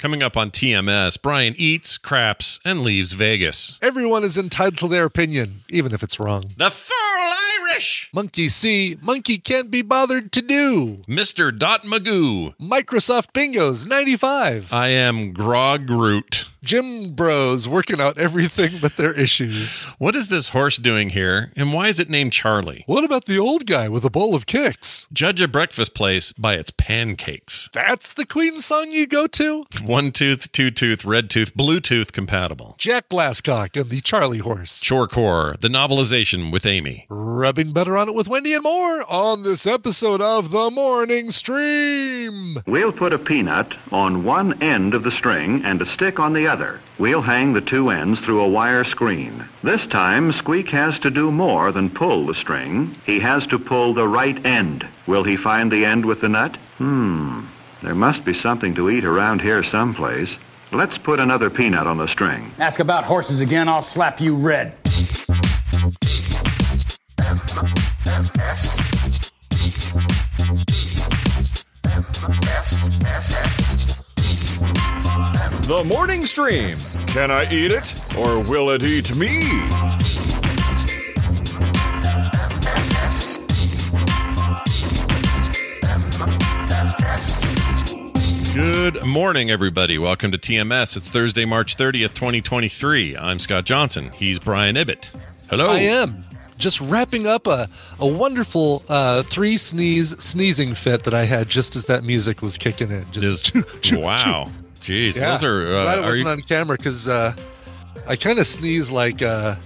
Coming 0.00 0.22
up 0.22 0.34
on 0.34 0.50
TMS, 0.50 1.20
Brian 1.20 1.52
eats, 1.58 1.98
craps, 1.98 2.58
and 2.64 2.80
leaves 2.80 3.12
Vegas. 3.12 3.78
Everyone 3.82 4.24
is 4.24 4.38
entitled 4.38 4.78
to 4.78 4.88
their 4.88 5.04
opinion, 5.04 5.62
even 5.68 5.92
if 5.92 6.02
it's 6.02 6.18
wrong. 6.18 6.52
The 6.56 6.70
Full 6.70 6.96
Irish! 7.70 8.08
Monkey 8.10 8.48
see, 8.48 8.96
monkey 9.02 9.36
can't 9.36 9.70
be 9.70 9.82
bothered 9.82 10.32
to 10.32 10.40
do. 10.40 11.02
Mr. 11.06 11.54
Dot 11.54 11.82
Magoo. 11.84 12.54
Microsoft 12.58 13.32
Bingos 13.34 13.84
95. 13.86 14.72
I 14.72 14.88
am 14.88 15.34
Grog 15.34 15.86
Groot. 15.86 16.46
Gym 16.62 17.14
Bros 17.14 17.66
working 17.66 18.00
out 18.02 18.18
everything 18.18 18.72
but 18.82 18.96
their 18.98 19.14
issues. 19.14 19.76
What 19.98 20.14
is 20.14 20.28
this 20.28 20.50
horse 20.50 20.76
doing 20.76 21.10
here, 21.10 21.52
and 21.56 21.72
why 21.72 21.88
is 21.88 21.98
it 21.98 22.10
named 22.10 22.34
Charlie? 22.34 22.84
What 22.86 23.02
about 23.02 23.24
the 23.24 23.38
old 23.38 23.64
guy 23.64 23.88
with 23.88 24.04
a 24.04 24.10
bowl 24.10 24.34
of 24.34 24.44
Kix? 24.44 25.10
Judge 25.10 25.40
a 25.40 25.48
breakfast 25.48 25.94
place 25.94 26.32
by 26.32 26.54
its 26.54 26.70
pancakes. 26.70 27.70
That's 27.72 28.12
the 28.12 28.26
Queen 28.26 28.60
song 28.60 28.90
you 28.90 29.06
go 29.06 29.26
to? 29.28 29.64
One 29.82 30.12
tooth, 30.12 30.52
two 30.52 30.70
tooth, 30.70 31.04
red 31.06 31.30
tooth, 31.30 31.56
Bluetooth 31.56 32.12
compatible. 32.12 32.74
Jack 32.76 33.08
Glasscock 33.08 33.80
and 33.80 33.88
the 33.88 34.02
Charlie 34.02 34.38
Horse. 34.38 34.80
Chore 34.80 35.08
Core, 35.08 35.56
the 35.60 35.68
novelization 35.68 36.52
with 36.52 36.66
Amy. 36.66 37.06
Rubbing 37.08 37.72
butter 37.72 37.96
on 37.96 38.10
it 38.10 38.14
with 38.14 38.28
Wendi 38.28 38.54
and 38.54 38.64
more 38.64 39.02
on 39.10 39.44
this 39.44 39.66
episode 39.66 40.20
of 40.20 40.50
The 40.50 40.70
Morning 40.70 41.30
Stream. 41.30 42.62
We'll 42.66 42.92
put 42.92 43.14
a 43.14 43.18
peanut 43.18 43.72
on 43.92 44.24
one 44.24 44.62
end 44.62 44.92
of 44.92 45.04
the 45.04 45.12
string 45.12 45.62
and 45.64 45.80
a 45.80 45.86
stick 45.94 46.18
on 46.20 46.34
the 46.34 46.49
other. 46.50 46.80
We'll 46.98 47.22
hang 47.22 47.52
the 47.52 47.60
two 47.60 47.90
ends 47.90 48.20
through 48.20 48.40
a 48.40 48.48
wire 48.48 48.84
screen. 48.84 49.48
This 49.62 49.86
time, 49.92 50.32
Squeak 50.32 50.66
has 50.68 50.98
to 51.00 51.10
do 51.10 51.30
more 51.30 51.70
than 51.70 51.90
pull 51.90 52.26
the 52.26 52.34
string. 52.34 52.96
He 53.06 53.20
has 53.20 53.46
to 53.46 53.58
pull 53.58 53.94
the 53.94 54.08
right 54.08 54.44
end. 54.44 54.84
Will 55.06 55.22
he 55.22 55.36
find 55.36 55.70
the 55.70 55.84
end 55.84 56.04
with 56.04 56.20
the 56.20 56.28
nut? 56.28 56.56
Hmm. 56.78 57.46
There 57.82 57.94
must 57.94 58.24
be 58.24 58.34
something 58.34 58.74
to 58.74 58.90
eat 58.90 59.04
around 59.04 59.40
here 59.40 59.62
someplace. 59.70 60.28
Let's 60.72 60.98
put 60.98 61.20
another 61.20 61.50
peanut 61.50 61.86
on 61.86 61.98
the 61.98 62.08
string. 62.08 62.52
Ask 62.58 62.80
about 62.80 63.04
horses 63.04 63.40
again, 63.40 63.68
I'll 63.68 63.80
slap 63.80 64.20
you 64.20 64.36
red. 64.36 64.74
The 75.10 75.82
morning 75.86 76.24
stream. 76.24 76.76
Can 77.08 77.32
I 77.32 77.42
eat 77.50 77.72
it 77.72 78.00
or 78.16 78.38
will 78.48 78.70
it 78.70 78.84
eat 78.84 79.16
me? 79.16 79.40
Good 88.54 89.04
morning, 89.04 89.50
everybody. 89.50 89.98
Welcome 89.98 90.30
to 90.30 90.38
TMS. 90.38 90.96
It's 90.96 91.08
Thursday, 91.08 91.44
March 91.44 91.76
30th, 91.76 92.14
2023. 92.14 93.16
I'm 93.16 93.40
Scott 93.40 93.64
Johnson. 93.64 94.10
He's 94.12 94.38
Brian 94.38 94.76
Ibbott. 94.76 95.10
Hello. 95.48 95.70
I 95.70 95.78
am 95.80 96.18
just 96.56 96.80
wrapping 96.80 97.26
up 97.26 97.46
a, 97.48 97.68
a 97.98 98.06
wonderful 98.06 98.84
uh, 98.88 99.22
three 99.24 99.56
sneeze 99.56 100.16
sneezing 100.22 100.74
fit 100.74 101.02
that 101.04 101.14
I 101.14 101.24
had 101.24 101.48
just 101.48 101.74
as 101.74 101.86
that 101.86 102.04
music 102.04 102.42
was 102.42 102.56
kicking 102.56 102.90
in. 102.92 103.10
Just 103.10 103.54
Just, 103.80 104.00
wow. 104.00 104.48
Jeez, 104.80 105.20
Yeah. 105.20 105.30
those 105.32 105.44
are. 105.44 105.64
Glad 105.66 105.98
it 105.98 106.04
Uh, 106.04 106.06
wasn't 106.06 106.24
you, 106.26 106.30
on 106.30 106.40
camera 106.42 106.76
because 106.76 107.08
uh, 107.08 107.34
I 108.06 108.16
kind 108.16 108.38
of 108.38 108.46
sneeze 108.46 108.90
like 108.90 109.22
uh, 109.22 109.56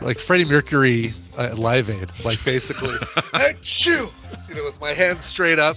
like 0.00 0.18
Freddie 0.18 0.44
Mercury 0.44 1.14
at 1.36 1.58
Live 1.58 1.90
Aid, 1.90 2.08
like 2.24 2.42
basically, 2.44 2.90
Achoo! 3.34 4.10
you 4.48 4.54
know, 4.54 4.64
with 4.64 4.80
my 4.80 4.92
hands 4.92 5.24
straight 5.24 5.58
up, 5.58 5.76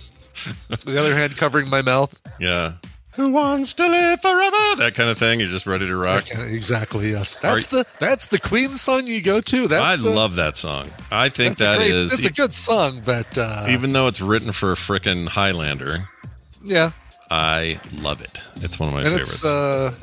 the 0.85 0.99
other 0.99 1.15
hand 1.15 1.35
covering 1.37 1.69
my 1.69 1.81
mouth. 1.81 2.19
yeah. 2.39 2.73
Who 3.15 3.29
wants 3.33 3.73
to 3.73 3.85
live 3.85 4.21
forever? 4.21 4.75
That 4.77 4.93
kind 4.95 5.09
of 5.09 5.17
thing. 5.17 5.41
You're 5.41 5.49
just 5.49 5.67
ready 5.67 5.85
to 5.85 5.97
rock. 5.97 6.31
Exactly. 6.31 7.11
Yes, 7.11 7.35
Are 7.43 7.55
that's 7.55 7.67
the 7.67 7.85
that's 7.99 8.27
the 8.27 8.39
Queen 8.39 8.77
song 8.77 9.05
you 9.05 9.21
go 9.21 9.41
to. 9.41 9.67
That's 9.67 9.83
I 9.83 9.97
the, 9.97 10.09
love 10.09 10.35
that 10.37 10.55
song. 10.55 10.89
I 11.11 11.27
think 11.27 11.57
that 11.57 11.79
great- 11.79 11.91
is, 11.91 12.13
It's 12.13 12.25
a 12.25 12.31
good 12.31 12.53
song, 12.53 13.01
but 13.05 13.37
uh, 13.37 13.65
even 13.69 13.91
though 13.91 14.07
it's 14.07 14.21
written 14.21 14.53
for 14.53 14.71
a 14.71 14.75
frickin' 14.75 15.27
Highlander, 15.27 16.07
yeah, 16.63 16.91
I 17.33 17.79
love 18.01 18.21
it. 18.21 18.41
It's 18.57 18.77
one 18.79 18.89
of 18.89 18.93
my 18.95 19.01
and 19.01 19.09
favorites. 19.09 19.33
it's 19.35 19.45
uh, 19.45 19.93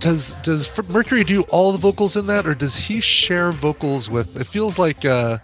does 0.00 0.32
does 0.42 0.88
Mercury 0.88 1.24
do 1.24 1.42
all 1.42 1.72
the 1.72 1.78
vocals 1.78 2.16
in 2.16 2.26
that, 2.26 2.46
or 2.46 2.54
does 2.54 2.76
he 2.76 3.00
share 3.00 3.52
vocals 3.52 4.10
with? 4.10 4.36
It 4.38 4.44
feels 4.48 4.78
like 4.78 5.04
uh, 5.04 5.38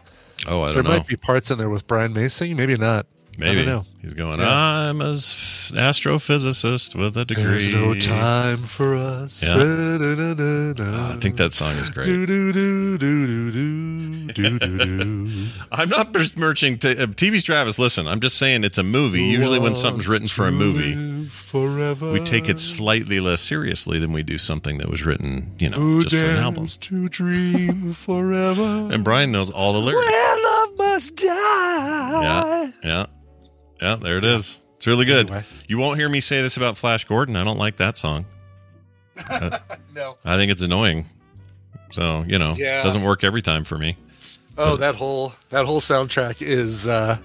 oh, 0.48 0.62
I 0.62 0.66
there 0.72 0.82
don't 0.82 0.84
know. 0.84 0.98
might 0.98 1.06
be 1.06 1.16
parts 1.16 1.50
in 1.50 1.58
there 1.58 1.70
with 1.70 1.86
Brian 1.86 2.12
May 2.12 2.28
singing. 2.28 2.56
Maybe 2.56 2.76
not. 2.76 3.06
I 3.06 3.34
Maybe 3.38 3.64
don't 3.64 3.66
know. 3.66 3.86
he's 4.02 4.12
going. 4.12 4.40
Yeah. 4.40 4.50
I'm 4.52 5.00
a 5.00 5.12
s- 5.12 5.72
astrophysicist 5.74 6.94
with 6.94 7.16
a 7.16 7.24
degree. 7.24 7.44
There's 7.44 7.70
no 7.70 7.94
time 7.94 8.58
for 8.64 8.94
us. 8.94 9.42
Yeah. 9.42 9.54
I 9.54 11.16
think 11.18 11.36
that 11.36 11.52
song 11.54 11.72
is 11.76 11.88
great. 11.88 12.04
Do 12.04 12.26
do 12.26 12.52
do 12.52 12.98
do 14.34 14.58
do 14.58 14.68
do 14.68 14.68
do 14.78 15.24
do. 15.28 15.46
I'm 15.70 15.88
not 15.88 16.12
besmirching 16.12 16.78
t- 16.78 16.90
uh, 16.90 17.06
TV 17.06 17.42
Travis. 17.44 17.78
Listen, 17.78 18.06
I'm 18.08 18.20
just 18.20 18.36
saying 18.38 18.64
it's 18.64 18.78
a 18.78 18.82
movie. 18.82 19.22
Usually, 19.22 19.58
when 19.58 19.74
something's 19.74 20.08
written 20.08 20.28
for 20.28 20.46
a 20.46 20.52
movie, 20.52 21.28
forever, 21.28 22.12
we 22.12 22.20
take 22.20 22.48
it 22.48 22.58
slightly 22.58 23.20
less 23.20 23.40
seriously 23.42 23.98
than 23.98 24.12
we 24.12 24.22
do 24.22 24.38
something 24.38 24.78
that 24.78 24.88
was 24.88 25.04
written, 25.04 25.54
you 25.58 25.68
know, 25.68 25.76
Who 25.78 26.02
just 26.02 26.16
for 26.16 26.30
an 26.30 26.36
album. 26.38 26.66
to 26.66 27.08
dream 27.08 27.92
forever. 27.94 28.88
And 28.92 29.04
Brian 29.04 29.32
knows 29.32 29.50
all 29.50 29.72
the 29.72 29.80
lyrics. 29.80 30.06
Where 30.10 30.42
love 30.44 30.76
must 30.78 31.16
die. 31.16 31.26
Yeah, 32.22 32.70
yeah, 32.82 33.06
yeah. 33.80 33.96
There 33.96 34.18
it 34.18 34.24
is. 34.24 34.60
It's 34.76 34.86
really 34.86 35.04
good. 35.04 35.30
Anyway. 35.30 35.46
You 35.68 35.78
won't 35.78 35.98
hear 35.98 36.08
me 36.08 36.20
say 36.20 36.42
this 36.42 36.56
about 36.56 36.76
Flash 36.76 37.04
Gordon. 37.04 37.36
I 37.36 37.44
don't 37.44 37.58
like 37.58 37.76
that 37.76 37.96
song. 37.96 38.26
No. 39.94 40.16
I 40.24 40.36
think 40.36 40.50
it's 40.50 40.62
annoying. 40.62 41.04
So 41.92 42.24
you 42.26 42.38
know, 42.38 42.54
Yeah. 42.56 42.82
doesn't 42.82 43.02
work 43.02 43.24
every 43.24 43.42
time 43.42 43.62
for 43.64 43.76
me. 43.76 43.96
Oh, 44.58 44.76
that 44.76 44.94
whole 44.96 45.34
that 45.50 45.64
whole 45.66 45.80
soundtrack 45.80 46.42
is 46.46 46.86
uh 46.86 47.18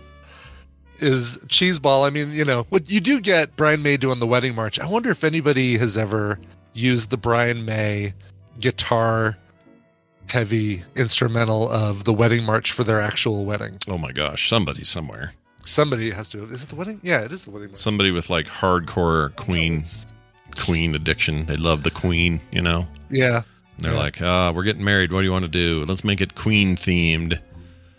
is 0.99 1.37
cheeseball. 1.47 2.05
I 2.07 2.09
mean, 2.09 2.31
you 2.33 2.45
know, 2.45 2.63
what 2.69 2.89
you 2.89 2.99
do 2.99 3.19
get 3.21 3.55
Brian 3.55 3.81
May 3.83 3.97
doing 3.97 4.19
the 4.19 4.27
wedding 4.27 4.55
march. 4.55 4.79
I 4.79 4.87
wonder 4.87 5.11
if 5.11 5.23
anybody 5.23 5.77
has 5.77 5.97
ever 5.97 6.39
used 6.73 7.09
the 7.09 7.17
Brian 7.17 7.65
May 7.65 8.13
guitar 8.59 9.37
heavy 10.29 10.83
instrumental 10.95 11.69
of 11.69 12.03
the 12.03 12.13
wedding 12.13 12.43
march 12.43 12.71
for 12.71 12.83
their 12.83 12.99
actual 12.99 13.45
wedding. 13.45 13.77
Oh 13.87 13.97
my 13.97 14.11
gosh, 14.11 14.49
somebody 14.49 14.83
somewhere, 14.83 15.31
Somebody 15.63 16.11
has 16.11 16.29
to. 16.29 16.43
Is 16.45 16.63
it 16.63 16.69
the 16.69 16.75
wedding? 16.75 16.99
Yeah, 17.03 17.21
it 17.21 17.31
is 17.31 17.45
the 17.45 17.51
wedding 17.51 17.69
march. 17.69 17.77
somebody 17.77 18.11
with 18.11 18.29
like 18.29 18.45
hardcore 18.47 19.35
Queen 19.35 19.83
Queen 20.57 20.95
addiction. 20.95 21.45
They 21.45 21.57
love 21.57 21.83
the 21.83 21.91
Queen. 21.91 22.39
You 22.51 22.61
know, 22.61 22.87
Yeah, 23.09 23.43
they're 23.79 23.93
Yeah. 23.93 23.99
like, 23.99 24.21
ah, 24.21 24.51
we're 24.51 24.63
getting 24.63 24.83
married. 24.83 25.11
What 25.11 25.21
do 25.21 25.25
you 25.25 25.31
want 25.31 25.43
to 25.43 25.49
do? 25.49 25.85
Let's 25.87 26.03
make 26.03 26.21
it 26.21 26.35
Queen 26.35 26.75
themed. 26.75 27.39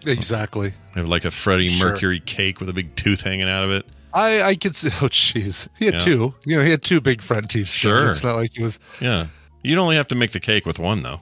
exactly. 0.06 0.75
Have 0.94 1.08
like 1.08 1.25
a 1.25 1.30
Freddie 1.30 1.69
Sure. 1.69 1.90
Mercury 1.92 2.20
cake 2.20 2.60
with 2.60 2.69
a 2.69 2.72
big 2.72 2.94
tooth 2.96 3.22
hanging 3.22 3.48
out 3.48 3.64
of 3.64 3.70
it. 3.70 3.86
I 4.14 4.42
I 4.42 4.54
could 4.54 4.75
see. 4.76 4.88
Oh, 5.02 5.08
jeez, 5.08 5.69
he 5.78 5.84
had 5.86 5.94
Yeah. 5.94 6.00
two. 6.00 6.34
You 6.44 6.56
know, 6.56 6.62
he 6.64 6.70
had 6.70 6.82
two 6.82 7.00
big 7.00 7.20
front 7.20 7.50
teeth. 7.50 7.69
so 7.69 7.88
Sure. 7.88 8.10
it's 8.10 8.25
not 8.25 8.36
like 8.36 8.52
he 8.54 8.62
was. 8.62 8.78
Yeah, 9.00 9.26
you'd 9.62 9.78
only 9.78 9.96
have 9.96 10.08
to 10.08 10.14
make 10.14 10.32
the 10.32 10.40
cake 10.40 10.66
with 10.66 10.78
one 10.78 11.02
though. 11.02 11.20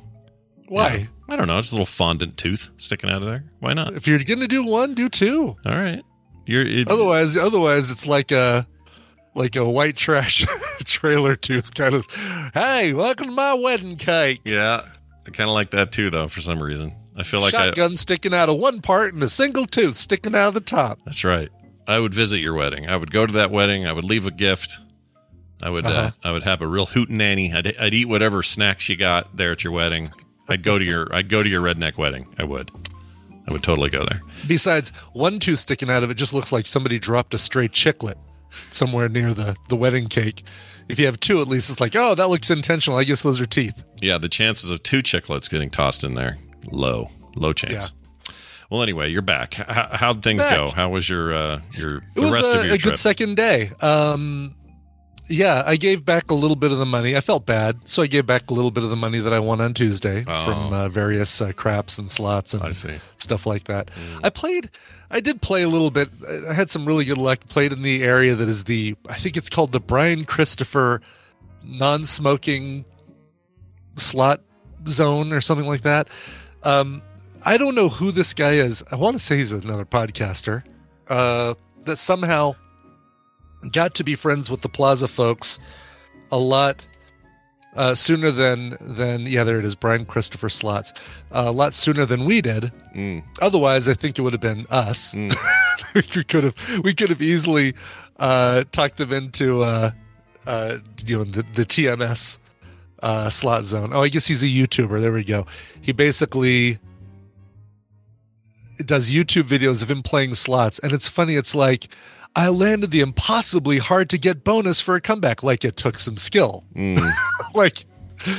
Why? 0.68 0.94
Yeah. 0.96 1.06
I 1.28 1.36
don't 1.36 1.48
know. 1.48 1.58
Just 1.60 1.72
a 1.72 1.76
little 1.76 1.86
fondant 1.86 2.36
tooth 2.36 2.70
sticking 2.76 3.10
out 3.10 3.22
of 3.22 3.28
there. 3.28 3.44
Why 3.60 3.72
not? 3.72 3.94
If 3.94 4.06
you're 4.06 4.18
gonna 4.20 4.46
do 4.48 4.62
one, 4.64 4.94
do 4.94 5.08
two. 5.08 5.56
All 5.66 5.72
right. 5.76 6.02
You're 6.46 6.64
it, 6.64 6.88
Otherwise, 6.88 7.36
otherwise 7.36 7.90
it's 7.90 8.06
like 8.06 8.30
a 8.30 8.66
like 9.36 9.54
a 9.54 9.68
white 9.68 9.96
trash 9.96 10.46
trailer 10.84 11.36
tooth 11.36 11.74
kind 11.74 11.94
of. 11.94 12.06
Hey, 12.54 12.92
welcome 12.92 13.26
to 13.26 13.32
my 13.32 13.54
wedding 13.54 13.96
cake. 13.96 14.40
Yeah, 14.44 14.80
I 15.26 15.30
kind 15.30 15.48
of 15.48 15.54
like 15.54 15.70
that 15.70 15.92
too, 15.92 16.10
though. 16.10 16.26
For 16.26 16.40
some 16.40 16.60
reason, 16.62 16.94
I 17.14 17.22
feel 17.22 17.40
like 17.40 17.54
I, 17.54 17.66
Shotgun 17.66 17.96
sticking 17.96 18.34
out 18.34 18.48
of 18.48 18.58
one 18.58 18.80
part 18.80 19.14
and 19.14 19.22
a 19.22 19.28
single 19.28 19.66
tooth 19.66 19.96
sticking 19.96 20.34
out 20.34 20.48
of 20.48 20.54
the 20.54 20.60
top. 20.60 21.00
That's 21.04 21.22
right. 21.22 21.50
I 21.86 22.00
would 22.00 22.14
visit 22.14 22.38
your 22.40 22.54
wedding. 22.54 22.88
I 22.88 22.96
would 22.96 23.12
go 23.12 23.26
to 23.26 23.32
that 23.34 23.50
wedding. 23.50 23.86
I 23.86 23.92
would 23.92 24.04
leave 24.04 24.26
a 24.26 24.30
gift. 24.32 24.78
I 25.62 25.70
would. 25.70 25.86
uh 25.86 25.88
Uh-huh. 25.90 26.10
I 26.24 26.32
would 26.32 26.42
have 26.42 26.62
a 26.62 26.66
real 26.66 26.86
hootenanny. 26.86 27.54
I'd, 27.54 27.76
I'd 27.76 27.94
eat 27.94 28.08
whatever 28.08 28.42
snacks 28.42 28.88
you 28.88 28.96
got 28.96 29.36
there 29.36 29.52
at 29.52 29.62
your 29.62 29.72
wedding. 29.72 30.10
I'd 30.48 30.62
go 30.62 30.78
to 30.78 30.84
your. 30.84 31.06
I'd 31.14 31.28
go 31.28 31.42
to 31.42 31.48
your 31.48 31.62
redneck 31.62 31.96
wedding. 31.98 32.26
I 32.38 32.44
would. 32.44 32.70
I 33.48 33.52
would 33.52 33.62
totally 33.62 33.90
go 33.90 34.04
there. 34.04 34.22
Besides, 34.48 34.90
one 35.12 35.38
tooth 35.38 35.60
sticking 35.60 35.88
out 35.88 36.02
of 36.02 36.10
it 36.10 36.14
just 36.14 36.34
looks 36.34 36.50
like 36.50 36.66
somebody 36.66 36.98
dropped 36.98 37.32
a 37.32 37.38
stray 37.38 37.68
chiclet 37.68 38.16
somewhere 38.50 39.08
near 39.08 39.32
the, 39.34 39.56
the 39.68 39.76
wedding 39.76 40.08
cake. 40.08 40.44
If 40.88 40.98
you 40.98 41.06
have 41.06 41.18
two, 41.18 41.40
at 41.40 41.48
least 41.48 41.68
it's 41.70 41.80
like, 41.80 41.96
oh, 41.96 42.14
that 42.14 42.28
looks 42.28 42.50
intentional. 42.50 42.98
I 42.98 43.04
guess 43.04 43.22
those 43.22 43.40
are 43.40 43.46
teeth. 43.46 43.82
Yeah, 44.00 44.18
the 44.18 44.28
chances 44.28 44.70
of 44.70 44.82
two 44.82 45.02
chiclets 45.02 45.50
getting 45.50 45.68
tossed 45.70 46.04
in 46.04 46.14
there 46.14 46.38
low, 46.70 47.10
low 47.34 47.52
chance. 47.52 47.92
Well, 48.70 48.82
anyway, 48.82 49.10
you're 49.10 49.22
back. 49.22 49.54
How, 49.54 49.88
how'd 49.92 50.22
things 50.24 50.42
Back. 50.42 50.56
go? 50.56 50.70
How 50.70 50.88
was 50.88 51.08
your 51.08 51.32
uh, 51.32 51.60
your 51.72 51.98
It 51.98 52.02
the 52.14 52.30
rest 52.32 52.52
a, 52.52 52.58
of 52.58 52.64
your 52.64 52.74
a 52.74 52.78
trip? 52.78 52.92
good 52.94 52.98
second 52.98 53.36
day. 53.36 53.70
Um, 53.80 54.56
yeah, 55.28 55.62
I 55.66 55.76
gave 55.76 56.04
back 56.04 56.30
a 56.30 56.34
little 56.34 56.56
bit 56.56 56.70
of 56.72 56.78
the 56.78 56.86
money. 56.86 57.16
I 57.16 57.20
felt 57.20 57.46
bad, 57.46 57.80
so 57.88 58.02
I 58.02 58.06
gave 58.06 58.26
back 58.26 58.50
a 58.50 58.54
little 58.54 58.70
bit 58.70 58.84
of 58.84 58.90
the 58.90 58.96
money 58.96 59.18
that 59.18 59.32
I 59.32 59.38
won 59.38 59.60
on 59.60 59.74
Tuesday 59.74 60.24
Oh. 60.26 60.44
from 60.44 60.72
uh, 60.72 60.88
various 60.88 61.40
uh, 61.40 61.52
craps 61.52 61.98
and 61.98 62.10
slots 62.10 62.54
and. 62.54 62.62
Mm. 62.62 63.00
stuff 63.18 63.44
like 63.46 63.64
that. 63.64 63.90
I 64.22 64.30
played. 64.30 64.70
I 65.10 65.18
did 65.20 65.42
play 65.42 65.62
a 65.62 65.68
little 65.68 65.90
bit. 65.90 66.10
I 66.48 66.52
had 66.52 66.70
some 66.70 66.86
really 66.86 67.04
good 67.04 67.18
luck. 67.18 67.40
Played 67.48 67.72
in 67.72 67.82
the 67.82 68.02
area 68.04 68.34
that 68.36 68.48
is 68.48 68.64
the. 68.64 68.94
I 69.08 69.14
think 69.18 69.36
it's 69.36 69.50
called 69.50 69.72
the 69.72 69.80
Brian 69.80 70.24
Christopher 70.24 71.00
non-smoking 71.64 72.84
slot 73.96 74.40
zone 74.86 75.32
or 75.32 75.40
something 75.40 75.66
like 75.66 75.82
that. 75.82 76.08
Um, 76.62 77.02
I 77.44 77.58
don't 77.58 77.74
know 77.74 77.88
who 77.88 78.10
this 78.12 78.34
guy 78.34 78.52
is. 78.52 78.84
I 78.90 78.96
want 78.96 79.16
to 79.16 79.22
say 79.22 79.36
he's 79.38 79.52
another 79.52 79.84
podcaster 79.84 80.62
uh, 81.08 81.54
that 81.84 81.96
somehow 81.96 82.54
got 83.72 83.94
to 83.94 84.04
be 84.04 84.14
friends 84.14 84.50
with 84.50 84.62
the 84.62 84.68
Plaza 84.68 85.08
folks 85.08 85.58
a 86.30 86.38
lot 86.38 86.84
uh, 87.76 87.94
sooner 87.94 88.30
than 88.30 88.76
than 88.80 89.26
yeah. 89.26 89.44
There 89.44 89.58
it 89.58 89.64
is, 89.64 89.74
Brian 89.74 90.06
Christopher 90.06 90.48
Slots. 90.48 90.92
Uh, 91.30 91.44
a 91.46 91.52
lot 91.52 91.74
sooner 91.74 92.06
than 92.06 92.24
we 92.24 92.40
did. 92.40 92.72
Mm. 92.94 93.22
Otherwise, 93.40 93.88
I 93.88 93.94
think 93.94 94.18
it 94.18 94.22
would 94.22 94.32
have 94.32 94.40
been 94.40 94.66
us. 94.70 95.14
we 95.94 96.02
could 96.02 96.44
have 96.44 96.80
we 96.82 96.94
could 96.94 97.10
have 97.10 97.22
easily 97.22 97.74
uh, 98.18 98.64
talked 98.72 98.96
them 98.96 99.12
into 99.12 99.62
uh, 99.62 99.90
uh, 100.46 100.78
you 101.04 101.18
know 101.18 101.24
the, 101.24 101.44
the 101.54 101.66
TMS 101.66 102.38
uh, 103.02 103.28
slot 103.28 103.64
zone. 103.66 103.92
Oh, 103.92 104.02
I 104.02 104.08
guess 104.08 104.26
he's 104.26 104.42
a 104.42 104.46
YouTuber. 104.46 105.00
There 105.00 105.12
we 105.12 105.24
go. 105.24 105.46
He 105.80 105.92
basically 105.92 106.78
does 108.84 109.10
YouTube 109.10 109.44
videos 109.44 109.82
of 109.82 109.90
him 109.90 110.02
playing 110.02 110.34
slots, 110.34 110.78
and 110.78 110.92
it's 110.92 111.08
funny. 111.08 111.36
It's 111.36 111.54
like 111.54 111.88
I 112.36 112.48
landed 112.48 112.90
the 112.90 113.00
impossibly 113.00 113.78
hard 113.78 114.10
to 114.10 114.18
get 114.18 114.44
bonus 114.44 114.80
for 114.80 114.94
a 114.94 115.00
comeback. 115.00 115.42
Like 115.42 115.64
it 115.64 115.76
took 115.76 115.98
some 115.98 116.16
skill. 116.18 116.64
Mm. 116.74 117.00
like 117.54 117.86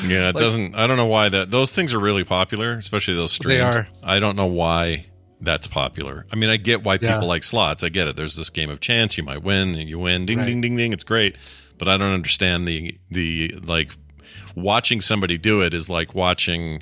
Yeah, 0.05 0.29
it 0.29 0.35
Like- 0.35 0.43
doesn't. 0.43 0.75
I 0.75 0.85
don't 0.87 0.97
know 0.97 1.07
why 1.07 1.29
that. 1.29 1.49
Those 1.51 1.71
things 1.71 1.93
are 1.93 1.99
really 1.99 2.23
popular, 2.23 2.77
especially 2.77 3.15
those 3.15 3.31
streams. 3.31 3.55
They 3.55 3.61
are. 3.61 3.87
I 4.03 4.19
don't 4.19 4.35
know 4.35 4.45
why 4.45 5.07
that's 5.41 5.67
popular. 5.67 6.25
I 6.31 6.35
mean, 6.35 6.49
I 6.49 6.57
get 6.57 6.83
why 6.83 6.97
Yeah. 7.01 7.13
people 7.15 7.27
like 7.27 7.43
slots. 7.43 7.83
I 7.83 7.89
get 7.89 8.07
it. 8.07 8.15
There's 8.15 8.35
this 8.35 8.49
game 8.49 8.69
of 8.69 8.79
chance. 8.79 9.17
You 9.17 9.23
might 9.23 9.43
win, 9.43 9.75
and 9.75 9.89
you 9.89 9.99
win. 9.99 10.25
Ding, 10.25 10.37
Right. 10.39 10.47
ding, 10.47 10.61
ding, 10.61 10.77
ding. 10.77 10.93
It's 10.93 11.03
great, 11.03 11.35
but 11.77 11.87
I 11.87 11.97
don't 11.97 12.13
understand 12.13 12.67
the 12.67 12.97
the 13.11 13.53
like 13.63 13.91
watching 14.55 15.01
somebody 15.01 15.37
do 15.37 15.61
it 15.61 15.73
is 15.73 15.89
like 15.89 16.13
watching 16.15 16.81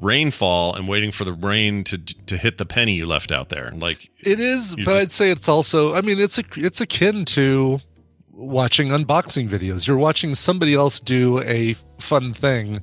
rainfall 0.00 0.74
and 0.74 0.88
waiting 0.88 1.10
for 1.10 1.24
the 1.24 1.32
rain 1.32 1.84
to 1.84 1.98
to 1.98 2.36
hit 2.36 2.58
the 2.58 2.66
penny 2.66 2.94
you 2.94 3.06
left 3.06 3.32
out 3.32 3.48
there. 3.48 3.72
Like 3.78 4.10
It 4.20 4.40
is, 4.40 4.74
but 4.76 4.84
just- 4.84 5.02
I'd 5.02 5.12
say 5.12 5.30
it's 5.30 5.48
also. 5.48 5.94
I 5.94 6.00
mean, 6.00 6.18
it's 6.18 6.38
a, 6.38 6.44
it's 6.56 6.80
akin 6.80 7.24
to 7.26 7.80
watching 8.32 8.88
unboxing 8.88 9.48
videos. 9.48 9.86
You're 9.86 9.96
watching 9.98 10.34
somebody 10.34 10.74
else 10.74 11.00
do 11.00 11.40
a 11.40 11.74
fun 11.98 12.32
thing 12.34 12.82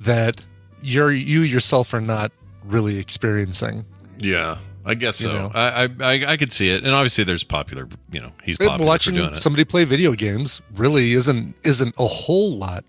that 0.00 0.40
you're 0.82 1.12
you 1.12 1.40
yourself 1.42 1.92
are 1.92 2.00
not 2.00 2.32
really 2.64 2.98
experiencing. 2.98 3.84
yeah. 4.18 4.58
I 4.86 4.94
guess 4.94 5.20
You 5.20 5.26
so. 5.28 5.32
know. 5.34 5.50
I, 5.54 5.84
I 6.00 6.32
I 6.32 6.36
could 6.38 6.50
see 6.50 6.70
it, 6.70 6.82
and 6.82 6.94
obviously 6.94 7.22
there's 7.22 7.44
popular. 7.44 7.86
You 8.10 8.20
know, 8.20 8.32
he's 8.42 8.56
popular 8.56 8.78
for 8.78 8.84
watching 8.86 9.14
doing 9.16 9.32
it. 9.32 9.36
somebody 9.36 9.66
play 9.66 9.84
video 9.84 10.12
games 10.14 10.62
really 10.74 11.12
isn't 11.12 11.56
isn't 11.62 11.94
a 11.98 12.06
whole 12.06 12.56
lot 12.56 12.84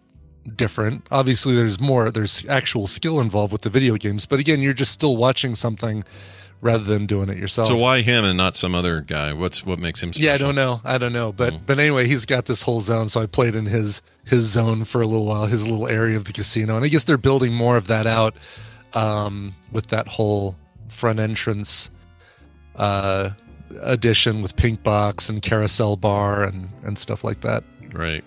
different. 0.57 1.05
Obviously, 1.11 1.55
there's 1.55 1.79
more. 1.79 2.11
There's 2.11 2.45
actual 2.47 2.87
skill 2.87 3.19
involved 3.19 3.51
with 3.53 3.61
the 3.61 3.69
video 3.69 3.95
games, 3.95 4.25
but 4.25 4.39
again, 4.39 4.61
you're 4.61 4.73
just 4.73 4.91
still 4.91 5.15
watching 5.17 5.55
something 5.55 6.03
rather 6.61 6.83
than 6.83 7.05
doing 7.05 7.29
it 7.29 7.37
yourself. 7.37 7.69
So 7.69 7.77
why 7.77 8.01
him 8.01 8.25
and 8.25 8.35
not 8.37 8.53
some 8.53 8.75
other 8.75 8.99
guy? 9.01 9.31
What's 9.31 9.65
what 9.65 9.79
makes 9.79 10.03
him? 10.03 10.11
Special? 10.11 10.25
Yeah, 10.27 10.33
I 10.33 10.37
don't 10.37 10.55
know. 10.55 10.81
I 10.83 10.97
don't 10.97 11.13
know. 11.13 11.31
But 11.31 11.53
Mm. 11.53 11.59
but 11.65 11.79
anyway, 11.79 12.05
he's 12.07 12.25
got 12.25 12.45
this 12.47 12.63
whole 12.63 12.81
zone. 12.81 13.07
So 13.09 13.21
I 13.21 13.25
played 13.27 13.55
in 13.55 13.67
his 13.67 14.01
his 14.25 14.43
zone 14.45 14.83
for 14.83 15.01
a 15.01 15.05
little 15.07 15.25
while, 15.25 15.45
his 15.45 15.65
little 15.67 15.87
area 15.87 16.17
of 16.17 16.25
the 16.25 16.33
casino, 16.33 16.75
and 16.75 16.83
I 16.83 16.89
guess 16.89 17.05
they're 17.05 17.17
building 17.17 17.53
more 17.53 17.77
of 17.77 17.87
that 17.87 18.05
out 18.05 18.35
um, 18.93 19.55
with 19.71 19.87
that 19.87 20.07
whole 20.09 20.57
front 20.89 21.19
entrance 21.19 21.89
uh, 22.75 23.29
addition 23.81 24.41
with 24.41 24.55
pink 24.55 24.83
box 24.83 25.29
and 25.29 25.41
carousel 25.41 25.95
bar 25.95 26.43
and 26.43 26.69
and 26.83 26.97
stuff 26.99 27.23
like 27.23 27.41
that. 27.41 27.63
Right. 27.93 28.23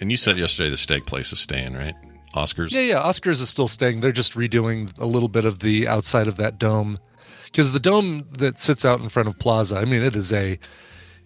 And 0.00 0.10
you 0.10 0.16
said 0.16 0.38
yesterday 0.38 0.70
the 0.70 0.76
steak 0.76 1.06
place 1.06 1.32
is 1.32 1.40
staying, 1.40 1.74
right? 1.74 1.94
Oscars. 2.34 2.70
Yeah, 2.70 2.80
yeah. 2.80 3.02
Oscars 3.02 3.40
is 3.40 3.48
still 3.48 3.68
staying. 3.68 4.00
They're 4.00 4.12
just 4.12 4.34
redoing 4.34 4.96
a 4.98 5.06
little 5.06 5.28
bit 5.28 5.44
of 5.44 5.60
the 5.60 5.88
outside 5.88 6.28
of 6.28 6.36
that 6.36 6.58
dome 6.58 6.98
because 7.46 7.72
the 7.72 7.80
dome 7.80 8.26
that 8.38 8.58
sits 8.58 8.84
out 8.84 9.00
in 9.00 9.08
front 9.08 9.28
of 9.28 9.38
Plaza. 9.38 9.78
I 9.78 9.84
mean, 9.84 10.02
it 10.02 10.14
is 10.14 10.32
a 10.32 10.58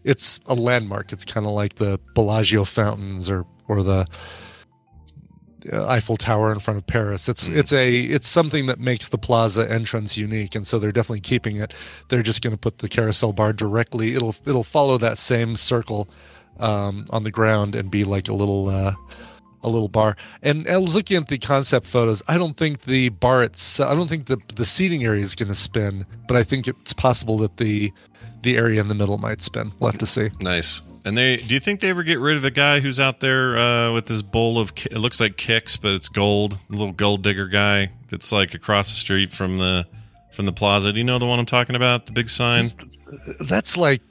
it's 0.04 0.40
a 0.46 0.54
landmark. 0.54 1.12
It's 1.12 1.24
kind 1.24 1.46
of 1.46 1.52
like 1.52 1.76
the 1.76 2.00
Bellagio 2.14 2.64
fountains 2.64 3.28
or 3.28 3.46
or 3.68 3.82
the 3.82 4.06
uh, 5.72 5.86
Eiffel 5.86 6.16
Tower 6.16 6.52
in 6.52 6.58
front 6.58 6.78
of 6.78 6.86
Paris. 6.86 7.28
It's 7.28 7.48
it's 7.48 7.72
a 7.72 8.00
it's 8.00 8.28
something 8.28 8.66
that 8.66 8.80
makes 8.80 9.08
the 9.08 9.18
Plaza 9.18 9.70
entrance 9.70 10.16
unique, 10.16 10.54
and 10.54 10.66
so 10.66 10.78
they're 10.78 10.92
definitely 10.92 11.20
keeping 11.20 11.56
it. 11.56 11.72
They're 12.08 12.22
just 12.22 12.42
going 12.42 12.52
to 12.52 12.58
put 12.58 12.78
the 12.78 12.88
carousel 12.88 13.32
bar 13.32 13.52
directly. 13.52 14.14
It'll 14.14 14.34
it'll 14.46 14.64
follow 14.64 14.98
that 14.98 15.18
same 15.18 15.56
circle 15.56 16.08
um, 16.58 17.04
on 17.10 17.24
the 17.24 17.30
ground 17.30 17.74
and 17.74 17.90
be 17.90 18.04
like 18.04 18.28
a 18.28 18.34
little. 18.34 18.68
Uh, 18.68 18.94
a 19.64 19.68
little 19.68 19.88
bar. 19.88 20.16
And 20.42 20.68
I 20.68 20.76
was 20.78 20.94
looking 20.96 21.16
at 21.16 21.28
the 21.28 21.38
concept 21.38 21.86
photos. 21.86 22.22
I 22.26 22.36
don't 22.36 22.56
think 22.56 22.82
the 22.82 23.10
bar 23.10 23.44
itself, 23.44 23.90
I 23.90 23.94
don't 23.94 24.08
think 24.08 24.26
the 24.26 24.38
the 24.54 24.64
seating 24.64 25.04
area 25.04 25.22
is 25.22 25.34
going 25.34 25.48
to 25.48 25.54
spin, 25.54 26.06
but 26.26 26.36
I 26.36 26.42
think 26.42 26.66
it's 26.66 26.92
possible 26.92 27.38
that 27.38 27.58
the 27.58 27.92
the 28.42 28.56
area 28.56 28.80
in 28.80 28.88
the 28.88 28.94
middle 28.94 29.18
might 29.18 29.42
spin. 29.42 29.72
We'll 29.78 29.92
have 29.92 30.00
to 30.00 30.06
see. 30.06 30.30
Nice. 30.40 30.82
And 31.04 31.16
they 31.16 31.36
do 31.36 31.54
you 31.54 31.60
think 31.60 31.80
they 31.80 31.90
ever 31.90 32.02
get 32.02 32.18
rid 32.18 32.36
of 32.36 32.42
the 32.42 32.50
guy 32.50 32.80
who's 32.80 33.00
out 33.00 33.20
there 33.20 33.56
uh, 33.56 33.92
with 33.92 34.06
this 34.06 34.22
bowl 34.22 34.58
of 34.58 34.72
it 34.90 34.98
looks 34.98 35.20
like 35.20 35.36
Kix, 35.36 35.80
but 35.80 35.94
it's 35.94 36.08
gold, 36.08 36.58
the 36.68 36.76
little 36.76 36.92
gold 36.92 37.22
digger 37.22 37.48
guy 37.48 37.92
that's 38.08 38.32
like 38.32 38.54
across 38.54 38.88
the 38.88 38.96
street 38.96 39.32
from 39.32 39.58
the 39.58 39.86
from 40.32 40.46
the 40.46 40.52
plaza. 40.52 40.92
Do 40.92 40.98
you 40.98 41.04
know 41.04 41.18
the 41.18 41.26
one 41.26 41.38
I'm 41.38 41.46
talking 41.46 41.76
about? 41.76 42.06
The 42.06 42.12
big 42.12 42.28
sign. 42.28 42.64
That's 43.40 43.76
like 43.76 44.02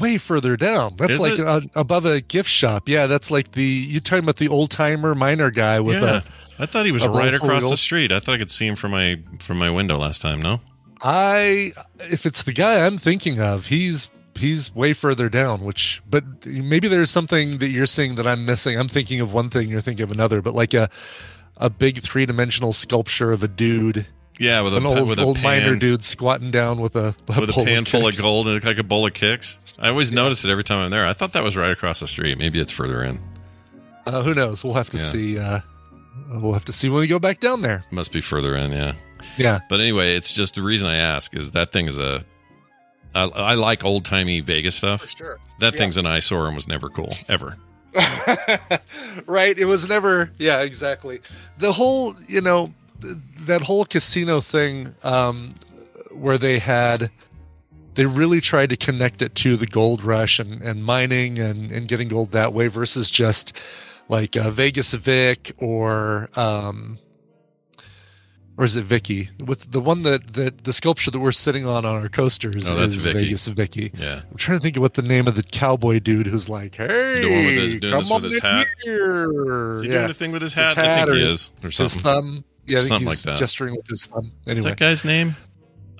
way 0.00 0.18
further 0.18 0.56
down. 0.56 0.96
That's 0.96 1.14
Is 1.14 1.20
like 1.20 1.38
uh, 1.38 1.60
above 1.74 2.04
a 2.06 2.20
gift 2.20 2.48
shop. 2.48 2.88
Yeah, 2.88 3.06
that's 3.06 3.30
like 3.30 3.52
the 3.52 3.62
you're 3.62 4.00
talking 4.00 4.24
about 4.24 4.36
the 4.36 4.48
old 4.48 4.70
timer 4.70 5.14
miner 5.14 5.50
guy 5.50 5.80
with 5.80 6.02
yeah. 6.02 6.18
a 6.18 6.22
I 6.62 6.66
thought 6.66 6.86
he 6.86 6.92
was 6.92 7.06
right 7.06 7.32
across 7.32 7.68
the 7.68 7.76
street. 7.76 8.10
I 8.10 8.18
thought 8.18 8.34
I 8.34 8.38
could 8.38 8.50
see 8.50 8.66
him 8.66 8.76
from 8.76 8.90
my 8.90 9.20
from 9.40 9.58
my 9.58 9.70
window 9.70 9.96
last 9.98 10.20
time. 10.20 10.40
No. 10.40 10.60
I 11.02 11.72
if 12.00 12.26
it's 12.26 12.42
the 12.42 12.52
guy 12.52 12.84
I'm 12.84 12.98
thinking 12.98 13.40
of, 13.40 13.66
he's 13.66 14.10
he's 14.34 14.74
way 14.74 14.92
further 14.92 15.28
down, 15.28 15.64
which 15.64 16.02
but 16.08 16.46
maybe 16.46 16.88
there's 16.88 17.10
something 17.10 17.58
that 17.58 17.68
you're 17.68 17.86
seeing 17.86 18.16
that 18.16 18.26
I'm 18.26 18.44
missing. 18.44 18.78
I'm 18.78 18.88
thinking 18.88 19.20
of 19.20 19.32
one 19.32 19.50
thing, 19.50 19.68
you're 19.68 19.80
thinking 19.80 20.04
of 20.04 20.10
another, 20.10 20.42
but 20.42 20.54
like 20.54 20.74
a 20.74 20.90
a 21.56 21.70
big 21.70 22.02
three 22.02 22.26
dimensional 22.26 22.72
sculpture 22.72 23.32
of 23.32 23.42
a 23.42 23.48
dude, 23.48 24.06
Yeah, 24.38 24.60
with 24.62 24.74
an 24.74 24.84
pa- 24.84 24.88
old 24.88 25.08
with 25.08 25.18
a 25.18 25.24
old 25.24 25.36
pan, 25.36 25.44
miner 25.44 25.76
dude 25.76 26.04
squatting 26.04 26.50
down 26.50 26.80
with 26.80 26.96
a, 26.96 27.14
with 27.28 27.50
a 27.50 27.64
pan 27.64 27.84
full 27.84 28.06
of 28.06 28.16
gold 28.20 28.48
and 28.48 28.64
like 28.64 28.78
a 28.78 28.84
bowl 28.84 29.06
of 29.06 29.12
Kix. 29.12 29.58
I 29.78 29.88
always 29.90 30.10
notice 30.12 30.44
it 30.44 30.50
every 30.50 30.64
time 30.64 30.78
I'm 30.78 30.90
there. 30.90 31.06
I 31.06 31.12
thought 31.12 31.32
that 31.34 31.42
was 31.44 31.56
right 31.56 31.70
across 31.70 32.00
the 32.00 32.08
street. 32.08 32.36
Maybe 32.38 32.58
it's 32.60 32.72
further 32.72 33.04
in. 33.04 33.20
Uh, 34.06 34.22
who 34.22 34.34
knows? 34.34 34.64
We'll 34.64 34.74
have 34.74 34.90
to 34.90 34.96
Yeah. 34.96 35.02
see. 35.02 35.38
Uh, 35.38 35.60
we'll 36.30 36.52
have 36.54 36.64
to 36.64 36.72
see 36.72 36.88
when 36.88 37.00
we 37.00 37.06
go 37.06 37.18
back 37.18 37.40
down 37.40 37.62
there. 37.62 37.84
Must 37.90 38.12
be 38.12 38.20
further 38.20 38.56
in. 38.56 38.72
Yeah. 38.72 38.94
Yeah, 39.36 39.58
But 39.68 39.80
anyway, 39.80 40.14
it's 40.16 40.32
just 40.32 40.54
the 40.54 40.62
reason 40.62 40.88
I 40.88 40.96
ask 40.96 41.34
is 41.34 41.50
that 41.52 41.72
thing 41.72 41.86
is 41.86 41.98
a. 41.98 42.24
I, 43.14 43.24
I 43.24 43.54
like 43.54 43.84
old 43.84 44.04
timey 44.04 44.40
Vegas 44.40 44.76
stuff. 44.76 45.08
sure. 45.16 45.38
That 45.60 45.74
thing's 45.74 45.96
an 45.96 46.06
eyesore 46.06 46.46
and 46.46 46.54
was 46.54 46.68
never 46.68 46.88
cool 46.88 47.16
ever. 47.28 47.56
right. 49.26 49.58
It 49.58 49.64
was 49.66 49.88
never. 49.88 50.30
Yeah, 50.38 50.60
exactly. 50.60 51.20
The 51.58 51.72
whole, 51.72 52.14
you 52.28 52.40
know, 52.40 52.72
th- 53.00 53.16
that 53.40 53.62
whole 53.62 53.84
casino 53.84 54.40
thing, 54.40 54.94
um, 55.02 55.54
where 56.12 56.38
they 56.38 56.58
had 56.58 57.10
they 57.98 58.06
really 58.06 58.40
tried 58.40 58.70
to 58.70 58.76
connect 58.76 59.22
it 59.22 59.34
to 59.34 59.56
the 59.56 59.66
gold 59.66 60.04
rush 60.04 60.38
and, 60.38 60.62
and 60.62 60.84
mining 60.84 61.38
and, 61.40 61.72
and 61.72 61.88
getting 61.88 62.06
gold 62.06 62.30
that 62.30 62.52
way 62.52 62.68
versus 62.68 63.10
just 63.10 63.60
like 64.08 64.36
uh, 64.36 64.50
Vegas 64.50 64.94
Vic 64.94 65.50
or 65.58 66.30
um, 66.36 66.98
or 68.56 68.64
is 68.64 68.76
it 68.76 68.84
Vicky? 68.84 69.30
With 69.44 69.70
the 69.72 69.80
one 69.80 70.02
that, 70.02 70.34
that 70.34 70.62
the 70.64 70.72
sculpture 70.72 71.10
that 71.10 71.18
we're 71.18 71.32
sitting 71.32 71.66
on 71.66 71.84
on 71.84 71.96
our 72.02 72.08
coasters 72.08 72.70
Oh, 72.70 72.76
that's 72.76 72.94
is 72.94 73.04
Vicky. 73.04 73.18
Vegas 73.24 73.46
Vicky. 73.48 73.90
Yeah. 73.96 74.20
I'm 74.30 74.36
trying 74.36 74.58
to 74.58 74.62
think 74.62 74.76
of 74.76 74.82
what 74.82 74.94
the 74.94 75.02
name 75.02 75.26
of 75.28 75.34
the 75.36 75.42
cowboy 75.42 75.98
dude 76.00 76.26
who's 76.28 76.48
like, 76.48 76.76
"Hey, 76.76 77.20
The 77.22 77.28
one 77.30 77.44
with 77.46 77.54
his- 77.56 77.76
doing 77.78 77.92
come 77.92 78.00
this 78.02 78.10
with 78.10 78.16
on 78.16 78.22
his 78.22 78.38
hat? 78.38 78.66
Here. 78.82 79.74
Is 79.76 79.82
he 79.82 79.88
yeah. 79.88 79.94
doing 79.98 80.10
a 80.10 80.14
thing 80.14 80.32
with 80.32 80.42
his 80.42 80.54
His 80.54 80.64
hat? 80.66 80.78
I 80.78 80.96
think 81.04 81.08
or 81.10 81.14
he 81.14 81.22
is, 81.22 81.50
or 81.62 81.66
His 81.68 81.76
something. 81.76 82.00
thumb. 82.00 82.44
Yeah, 82.66 82.78
I 82.78 82.80
think 82.82 82.88
Something 82.88 83.08
he's 83.08 83.26
like 83.26 83.34
that. 83.34 83.38
gesturing 83.40 83.76
with 83.76 83.86
his 83.88 84.06
thumb. 84.06 84.32
What's 84.44 84.48
Anyway, 84.48 84.70
that 84.70 84.76
guy's 84.78 85.04
name? 85.04 85.36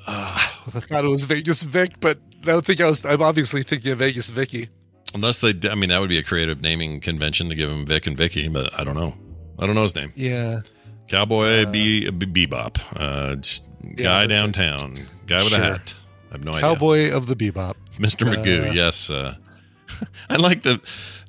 I 0.75 0.81
thought 0.81 1.05
it 1.05 1.09
was 1.09 1.25
Vegas 1.25 1.63
Vic, 1.63 2.01
but 2.01 2.19
I 2.43 2.47
don't 2.47 2.65
think 2.65 2.81
I 2.81 2.87
was. 2.87 3.05
I'm 3.05 3.23
obviously 3.23 3.63
thinking 3.63 3.93
of 3.93 3.99
Vegas 3.99 4.31
Vicky. 4.31 4.69
Unless 5.15 5.41
they, 5.41 5.55
I 5.71 5.75
mean, 5.75 5.89
that 5.91 6.01
would 6.01 6.09
be 6.09 6.19
a 6.19 6.23
creative 6.23 6.61
naming 6.61 7.01
convention 7.01 7.49
to 7.49 7.55
give 7.55 7.69
him 7.71 7.87
Vic 7.87 8.07
and 8.07 8.17
Vicky, 8.17 8.49
but 8.49 8.79
I 8.79 8.85
don't 8.85 8.95
know. 8.95 9.15
I 9.59 9.67
don't 9.67 9.75
know 9.75 9.83
his 9.83 9.95
name. 9.95 10.13
Yeah, 10.15 10.61
Cowboy 11.09 11.67
B, 11.67 12.09
B 12.11 12.47
Bebop, 12.47 12.79
uh, 12.97 13.37
just 13.37 13.65
guy 13.97 14.27
downtown, 14.27 14.95
guy 15.27 15.43
with 15.43 15.53
Sure. 15.53 15.61
a 15.61 15.65
hat. 15.65 15.95
I 16.31 16.35
have 16.35 16.45
no 16.45 16.53
idea. 16.53 16.61
Cowboy 16.61 17.11
of 17.13 17.27
the 17.27 17.35
Bebop. 17.35 17.75
Mr. 17.97 18.27
Uh, 18.27 18.37
Magoo, 18.37 18.75
yes. 18.75 19.11
Uh, 19.11 19.35
I 20.31 20.37
like 20.37 20.63
the 20.63 20.81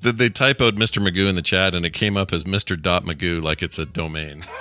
that 0.01 0.17
they 0.17 0.29
typoed 0.29 0.71
Mr. 0.77 1.05
Magoo 1.05 1.27
in 1.27 1.36
the 1.36 1.41
chat 1.41 1.75
and 1.75 1.86
it 1.86 1.91
came 1.91 2.15
up 2.15 2.31
as 2.31 2.43
Mr. 2.45 2.81
Dot 2.81 3.03
Magoo 3.03 3.41
like 3.41 3.62
it's 3.62 3.79
a 3.79 3.86
domain. 3.86 4.45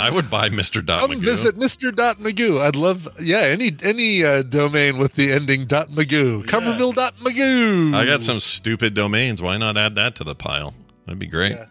I 0.00 0.10
would 0.10 0.30
buy 0.30 0.48
Mr. 0.48 0.84
Dot 0.84 1.00
Come 1.00 1.12
Magoo. 1.12 1.20
visit 1.20 1.56
Mr. 1.56 1.94
Dot 1.94 2.18
Magoo. 2.18 2.60
I'd 2.60 2.76
love, 2.76 3.08
yeah, 3.20 3.38
any 3.38 3.76
any 3.82 4.24
uh, 4.24 4.42
domain 4.42 4.98
with 4.98 5.14
the 5.14 5.32
ending 5.32 5.66
dot 5.66 5.88
Magoo. 5.90 6.44
Coverville 6.44 6.94
dot 6.94 7.16
Magoo. 7.18 7.94
I 7.94 8.04
got 8.06 8.20
some 8.22 8.40
stupid 8.40 8.94
domains. 8.94 9.40
Why 9.42 9.56
not 9.56 9.76
add 9.76 9.94
that 9.96 10.16
to 10.16 10.24
the 10.24 10.34
pile? 10.34 10.74
That'd 11.06 11.18
be 11.18 11.26
great. 11.26 11.52
Yeah. 11.52 11.66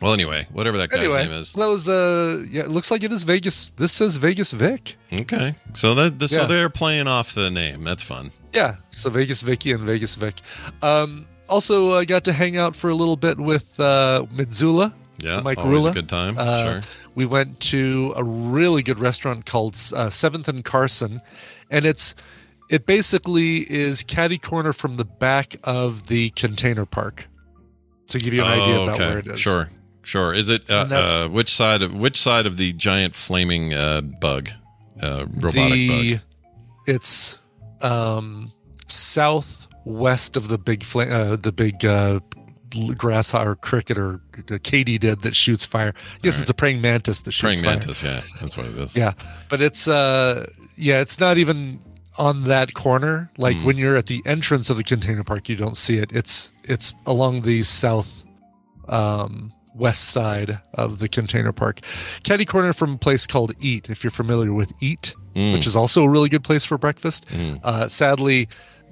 Well, 0.00 0.12
anyway, 0.12 0.48
whatever 0.50 0.78
that 0.78 0.90
guy's 0.90 0.98
Anyway, 0.98 1.22
name 1.24 1.32
is. 1.32 1.52
that 1.52 1.68
was 1.68 1.88
uh, 1.88 2.44
yeah. 2.50 2.62
It 2.62 2.70
looks 2.70 2.90
like 2.90 3.04
it 3.04 3.12
is 3.12 3.22
Vegas. 3.22 3.70
This 3.70 3.92
says 3.92 4.16
Vegas 4.16 4.50
Vic. 4.52 4.96
Okay, 5.12 5.54
so 5.74 5.94
that 5.94 6.18
this, 6.18 6.32
so 6.32 6.44
they're 6.46 6.68
playing 6.70 7.06
off 7.06 7.34
the 7.34 7.50
name. 7.50 7.84
That's 7.84 8.02
fun. 8.02 8.32
Yeah, 8.52 8.76
so 8.90 9.10
Vegas 9.10 9.42
Vicky 9.42 9.70
and 9.70 9.82
Vegas 9.84 10.16
Vic. 10.16 10.40
Um, 10.82 11.26
also, 11.48 11.92
uh, 11.92 12.04
got 12.04 12.24
to 12.24 12.32
hang 12.32 12.56
out 12.56 12.74
for 12.74 12.90
a 12.90 12.94
little 12.94 13.16
bit 13.16 13.38
with 13.38 13.78
uh, 13.78 14.26
Mitsula. 14.34 14.92
Yeah, 15.22 15.40
Mike 15.40 15.58
always 15.58 15.86
a 15.86 15.90
Rula. 15.90 15.94
good 15.94 16.08
time. 16.08 16.36
Uh, 16.38 16.64
sure. 16.64 16.80
We 17.14 17.26
went 17.26 17.60
to 17.60 18.12
a 18.16 18.24
really 18.24 18.82
good 18.82 18.98
restaurant 18.98 19.46
called 19.46 19.76
uh, 19.94 20.10
Seventh 20.10 20.48
and 20.48 20.64
Carson, 20.64 21.20
and 21.70 21.84
it's 21.84 22.14
it 22.70 22.86
basically 22.86 23.58
is 23.70 24.02
caddy 24.02 24.38
corner 24.38 24.72
from 24.72 24.96
the 24.96 25.04
back 25.04 25.56
of 25.64 26.06
the 26.06 26.30
container 26.30 26.86
park. 26.86 27.28
To 28.08 28.18
give 28.18 28.34
you 28.34 28.42
an 28.42 28.48
idea 28.48 28.76
Oh, 28.78 28.82
about 28.84 28.98
where 28.98 29.18
it 29.18 29.26
is. 29.26 29.40
Sure, 29.40 29.70
sure. 30.02 30.34
Is 30.34 30.50
it 30.50 30.68
uh, 30.70 30.86
uh, 30.90 31.28
which 31.28 31.48
side 31.50 31.82
of 31.82 31.94
which 31.94 32.16
side 32.18 32.46
of 32.46 32.56
the 32.56 32.72
giant 32.72 33.14
flaming 33.14 33.72
uh, 33.72 34.00
bug, 34.02 34.50
uh, 35.00 35.26
robotic 35.34 35.72
the, 35.72 36.14
bug? 36.14 36.20
It's 36.86 37.38
um, 37.80 38.52
southwest 38.88 40.36
of 40.36 40.48
the 40.48 40.58
big 40.58 40.84
uh, 40.94 41.36
the 41.36 41.52
big 41.52 41.84
uh, 41.84 42.20
grasshopper 42.96 43.54
cricket 43.56 43.98
or 43.98 44.20
katydid 44.32 45.22
that 45.22 45.34
shoots 45.36 45.64
fire. 45.64 45.94
Yes, 46.22 46.40
it's 46.40 46.50
a 46.50 46.54
praying 46.54 46.80
mantis 46.80 47.20
that 47.20 47.32
shoots 47.32 47.40
Praying 47.60 47.64
fire. 47.64 47.70
mantis. 47.76 48.02
Yeah, 48.02 48.20
that's 48.40 48.56
what 48.56 48.66
it 48.66 48.76
is. 48.78 48.96
Yeah, 48.96 49.12
but 49.48 49.60
it's 49.60 49.86
uh, 49.88 50.46
yeah, 50.76 51.00
it's 51.00 51.18
not 51.20 51.38
even 51.38 51.80
on 52.18 52.44
that 52.44 52.74
corner. 52.74 53.30
Like 53.38 53.56
Hmm. 53.58 53.64
when 53.64 53.76
you're 53.78 53.96
at 53.96 54.06
the 54.06 54.22
entrance 54.26 54.68
of 54.70 54.76
the 54.76 54.84
container 54.84 55.24
park, 55.24 55.48
you 55.48 55.56
don't 55.56 55.76
see 55.76 55.96
it. 55.98 56.10
It's 56.12 56.52
it's 56.64 56.92
along 57.06 57.42
the 57.42 57.62
south 57.62 58.24
um 58.88 59.52
west 59.74 60.04
side 60.10 60.60
of 60.74 60.98
the 60.98 61.08
container 61.08 61.52
park. 61.52 61.80
Caddy 62.24 62.44
corner 62.44 62.72
from 62.74 62.92
a 62.94 62.98
place 62.98 63.26
called 63.26 63.52
Eat, 63.60 63.88
if 63.88 64.04
you're 64.04 64.10
familiar 64.10 64.52
with 64.52 64.72
Eat, 64.80 65.14
Mm. 65.34 65.54
which 65.54 65.66
is 65.66 65.74
also 65.74 66.04
a 66.04 66.08
really 66.10 66.28
good 66.28 66.44
place 66.44 66.64
for 66.66 66.76
breakfast. 66.76 67.24
Uh 67.64 67.88
sadly 67.88 68.48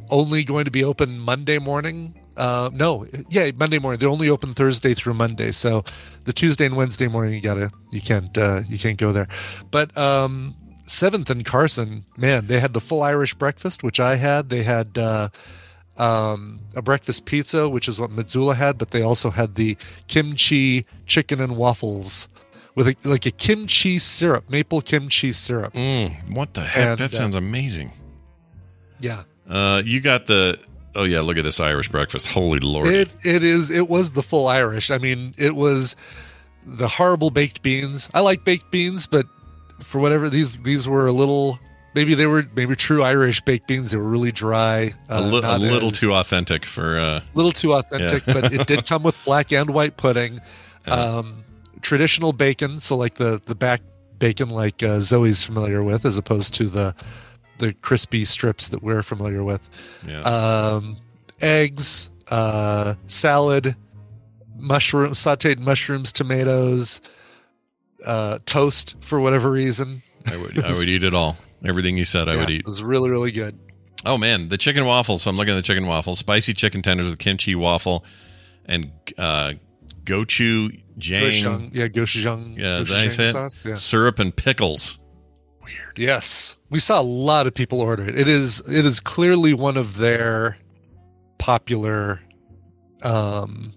only 0.08 0.42
going 0.42 0.64
to 0.64 0.70
be 0.70 0.82
open 0.82 1.18
Monday 1.18 1.58
morning. 1.58 2.14
Uh, 2.40 2.70
no, 2.72 3.06
yeah, 3.28 3.50
Monday 3.54 3.78
morning. 3.78 3.98
They're 3.98 4.08
only 4.08 4.30
open 4.30 4.54
Thursday 4.54 4.94
through 4.94 5.12
Monday. 5.12 5.52
So 5.52 5.84
the 6.24 6.32
Tuesday 6.32 6.64
and 6.64 6.74
Wednesday 6.74 7.06
morning, 7.06 7.34
you 7.34 7.42
gotta, 7.42 7.70
you 7.90 8.00
can't, 8.00 8.36
uh, 8.38 8.62
you 8.66 8.78
can't 8.78 8.96
go 8.96 9.12
there. 9.12 9.28
But 9.70 9.94
um, 9.98 10.56
Seventh 10.86 11.28
and 11.28 11.44
Carson, 11.44 12.06
man, 12.16 12.46
they 12.46 12.58
had 12.58 12.72
the 12.72 12.80
full 12.80 13.02
Irish 13.02 13.34
breakfast, 13.34 13.82
which 13.82 14.00
I 14.00 14.16
had. 14.16 14.48
They 14.48 14.62
had 14.62 14.96
uh, 14.96 15.28
um, 15.98 16.60
a 16.74 16.80
breakfast 16.80 17.26
pizza, 17.26 17.68
which 17.68 17.86
is 17.88 18.00
what 18.00 18.10
Mitsula 18.10 18.56
had, 18.56 18.78
but 18.78 18.90
they 18.90 19.02
also 19.02 19.28
had 19.28 19.56
the 19.56 19.76
kimchi 20.08 20.86
chicken 21.04 21.42
and 21.42 21.58
waffles 21.58 22.26
with 22.74 22.88
a, 22.88 22.96
like 23.04 23.26
a 23.26 23.30
kimchi 23.30 23.98
syrup, 23.98 24.48
maple 24.48 24.80
kimchi 24.80 25.34
syrup. 25.34 25.74
Mm, 25.74 26.32
what 26.34 26.54
the 26.54 26.62
heck? 26.62 26.88
And, 26.88 26.98
that 27.00 27.12
uh, 27.12 27.16
sounds 27.18 27.36
amazing. 27.36 27.92
Yeah. 28.98 29.24
Uh, 29.46 29.82
you 29.84 30.00
got 30.00 30.24
the. 30.24 30.58
Oh 30.94 31.04
yeah, 31.04 31.20
look 31.20 31.36
at 31.36 31.44
this 31.44 31.60
Irish 31.60 31.88
breakfast. 31.88 32.28
Holy 32.28 32.58
lord! 32.60 32.88
It 32.88 33.10
it 33.24 33.42
is 33.44 33.70
it 33.70 33.88
was 33.88 34.10
the 34.10 34.22
full 34.22 34.48
Irish. 34.48 34.90
I 34.90 34.98
mean, 34.98 35.34
it 35.38 35.54
was 35.54 35.94
the 36.66 36.88
horrible 36.88 37.30
baked 37.30 37.62
beans. 37.62 38.10
I 38.12 38.20
like 38.20 38.44
baked 38.44 38.70
beans, 38.70 39.06
but 39.06 39.26
for 39.80 39.98
whatever 40.00 40.28
these 40.28 40.58
these 40.58 40.88
were 40.88 41.06
a 41.06 41.12
little 41.12 41.58
maybe 41.94 42.14
they 42.14 42.26
were 42.26 42.44
maybe 42.54 42.74
true 42.76 43.02
Irish 43.02 43.40
baked 43.42 43.66
beans. 43.68 43.92
They 43.92 43.96
were 43.98 44.04
really 44.08 44.32
dry, 44.32 44.92
a, 45.08 45.14
uh, 45.16 45.20
li- 45.20 45.40
a 45.44 45.58
little 45.58 45.90
as- 45.90 46.00
too 46.00 46.12
authentic 46.12 46.64
for. 46.64 46.98
Uh, 46.98 47.20
little 47.34 47.52
too 47.52 47.72
authentic, 47.74 48.26
Yeah. 48.26 48.34
but 48.34 48.52
it 48.52 48.66
did 48.66 48.86
come 48.86 49.02
with 49.02 49.16
black 49.24 49.52
and 49.52 49.70
white 49.70 49.96
pudding, 49.96 50.40
um, 50.86 51.44
traditional 51.82 52.32
bacon, 52.32 52.80
so 52.80 52.96
like 52.96 53.14
the 53.14 53.40
the 53.46 53.54
back 53.54 53.80
bacon 54.18 54.50
like 54.50 54.82
uh, 54.82 55.00
Zoe's 55.00 55.42
familiar 55.44 55.82
with, 55.82 56.04
as 56.04 56.18
opposed 56.18 56.52
to 56.54 56.68
the 56.68 56.94
the 57.60 57.72
crispy 57.74 58.24
strips 58.24 58.68
that 58.68 58.82
we're 58.82 59.02
familiar 59.02 59.42
with. 59.44 59.60
yeah. 60.06 60.20
Um, 60.22 60.96
eggs, 61.40 62.10
uh, 62.28 62.94
salad, 63.06 63.76
mushroom 64.56 65.12
sautéed 65.12 65.58
mushrooms, 65.58 66.12
tomatoes, 66.12 67.00
uh, 68.04 68.38
toast 68.46 68.96
for 69.00 69.20
whatever 69.20 69.50
reason. 69.50 70.02
I 70.26 70.36
would. 70.36 70.58
I 70.64 70.72
would 70.72 70.88
eat 70.88 71.04
it 71.04 71.14
all. 71.14 71.36
Everything 71.64 71.96
you 71.96 72.04
said, 72.04 72.28
I 72.28 72.34
Yeah, 72.34 72.40
would 72.40 72.50
eat. 72.50 72.60
It 72.60 72.66
was 72.66 72.82
really 72.82 73.10
really 73.10 73.32
good. 73.32 73.58
Oh 74.04 74.16
man, 74.16 74.48
the 74.48 74.56
chicken 74.58 74.86
waffles. 74.86 75.22
So 75.22 75.30
I'm 75.30 75.36
looking 75.36 75.52
at 75.52 75.56
the 75.56 75.62
chicken 75.62 75.86
waffles. 75.86 76.18
Spicy 76.18 76.54
chicken 76.54 76.80
tenders 76.82 77.06
with 77.06 77.18
kimchi 77.18 77.54
waffle 77.54 78.04
and 78.64 78.90
uh, 79.18 79.52
gochu 80.04 80.80
jang 80.96 81.24
Gochujang, 81.32 81.74
yeah, 81.74 81.88
gochujang. 81.88 82.56
Yeah, 82.56 82.78
is 82.78 82.88
that 82.88 82.94
how 82.96 83.02
you 83.02 83.08
gochujang 83.10 83.32
sauce, 83.32 83.64
Yeah. 83.64 83.74
syrup 83.74 84.18
and 84.18 84.34
pickles. 84.34 84.98
Yes, 85.96 86.58
we 86.70 86.78
saw 86.78 87.00
a 87.00 87.02
lot 87.02 87.46
of 87.46 87.54
people 87.54 87.80
order 87.80 88.08
it. 88.08 88.18
It 88.18 88.28
is 88.28 88.60
it 88.68 88.84
is 88.84 89.00
clearly 89.00 89.54
one 89.54 89.76
of 89.76 89.96
their 89.98 90.56
popular, 91.38 92.20
um, 93.02 93.72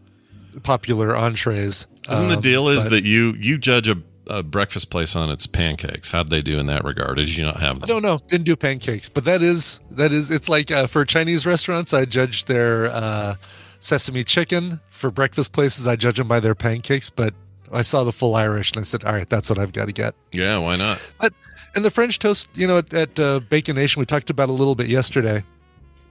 popular 0.63 1.15
entrees. 1.15 1.87
Isn't 2.11 2.27
the 2.27 2.35
Um, 2.35 2.41
deal 2.41 2.67
is 2.67 2.83
but- 2.85 2.91
that 2.91 3.03
you 3.03 3.33
you 3.39 3.57
judge 3.57 3.87
a, 3.87 3.95
a 4.27 4.43
breakfast 4.43 4.89
place 4.89 5.15
on 5.15 5.29
its 5.29 5.47
pancakes? 5.47 6.09
How'd 6.09 6.29
they 6.29 6.41
do 6.41 6.59
in 6.59 6.65
that 6.67 6.83
regard? 6.83 7.17
Did 7.17 7.35
you 7.35 7.43
not 7.45 7.59
have 7.61 7.77
I 7.77 7.79
them? 7.79 7.87
don't 7.89 8.01
know. 8.01 8.19
Didn't 8.27 8.45
do 8.45 8.55
pancakes, 8.55 9.09
but 9.09 9.25
that 9.25 9.41
is 9.41 9.79
that 9.91 10.11
is. 10.11 10.29
It's 10.29 10.49
like 10.49 10.71
uh, 10.71 10.87
for 10.87 11.05
Chinese 11.05 11.45
restaurants, 11.45 11.93
I 11.93 12.05
judge 12.05 12.45
their 12.45 12.87
uh, 12.87 13.35
sesame 13.79 14.23
chicken. 14.23 14.79
For 14.89 15.11
breakfast 15.11 15.53
places, 15.53 15.87
I 15.87 15.95
judge 15.95 16.17
them 16.17 16.27
by 16.27 16.39
their 16.39 16.55
pancakes. 16.55 17.09
But 17.09 17.33
I 17.73 17.81
saw 17.81 18.03
the 18.03 18.11
full 18.11 18.35
Irish, 18.35 18.71
and 18.71 18.79
I 18.79 18.83
said, 18.83 19.03
"All 19.03 19.13
right, 19.13 19.29
that's 19.29 19.49
what 19.49 19.59
I've 19.59 19.73
got 19.73 19.85
to 19.85 19.91
get." 19.93 20.15
Yeah, 20.31 20.57
why 20.59 20.75
not? 20.75 20.99
But 21.19 21.33
and 21.75 21.83
the 21.83 21.89
French 21.91 22.19
toast, 22.19 22.47
you 22.53 22.67
know, 22.67 22.77
at, 22.77 22.93
at 22.93 23.19
uh, 23.19 23.39
Bacon 23.41 23.75
Nation, 23.75 23.99
we 23.99 24.05
talked 24.05 24.29
about 24.29 24.49
a 24.49 24.53
little 24.53 24.75
bit 24.75 24.87
yesterday. 24.87 25.43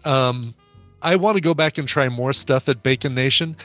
Um, 0.04 0.54
I 1.00 1.16
want 1.16 1.36
to 1.36 1.40
go 1.40 1.54
back 1.54 1.78
and 1.78 1.86
try 1.88 2.08
more 2.08 2.32
stuff 2.32 2.68
at 2.68 2.82
Bacon 2.82 3.14
Nation. 3.14 3.56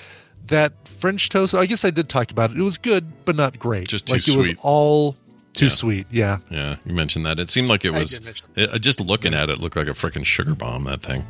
That 0.48 0.88
French 0.88 1.30
toast, 1.30 1.54
I 1.54 1.66
guess 1.66 1.84
I 1.84 1.89
did 1.89 2.08
talk 2.08 2.32
about 2.32 2.51
it. 2.51 2.58
It 2.58 2.62
was 2.63 2.77
good, 2.77 3.25
but 3.25 3.36
not 3.36 3.60
great. 3.60 3.88
Just 3.89 4.08
too 4.08 4.13
like 4.13 4.27
it 4.27 4.38
was 4.38 4.46
sweet. 4.48 4.60
all 4.62 5.16
too 5.54 5.66
Yeah. 5.66 5.72
sweet. 5.72 6.08
Yeah, 6.10 6.38
Yeah, 6.50 6.75
you 6.86 6.94
mentioned 6.94 7.25
that. 7.25 7.39
It 7.39 7.50
seemed 7.50 7.68
like 7.68 7.84
it 7.84 7.94
was 7.94 8.22
it, 8.56 8.70
uh, 8.74 8.77
just 8.80 9.01
looking 9.01 9.34
at 9.34 9.50
it 9.50 9.60
looked 9.60 9.75
like 9.75 9.88
a 9.88 9.92
freaking 9.92 10.24
sugar 10.25 10.56
bomb. 10.56 10.86
That 10.86 11.01
thing. 11.01 11.25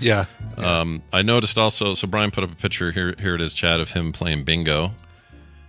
yeah. 0.00 0.26
Um, 0.56 1.02
I 1.12 1.22
noticed 1.22 1.58
also. 1.58 1.94
So 1.94 2.06
Brian 2.06 2.30
put 2.30 2.44
up 2.44 2.52
a 2.52 2.54
picture 2.54 2.92
here. 2.92 3.14
Here 3.18 3.34
it 3.34 3.40
is, 3.40 3.52
Chad, 3.54 3.80
of 3.80 3.90
him 3.92 4.12
playing 4.12 4.44
bingo. 4.44 4.94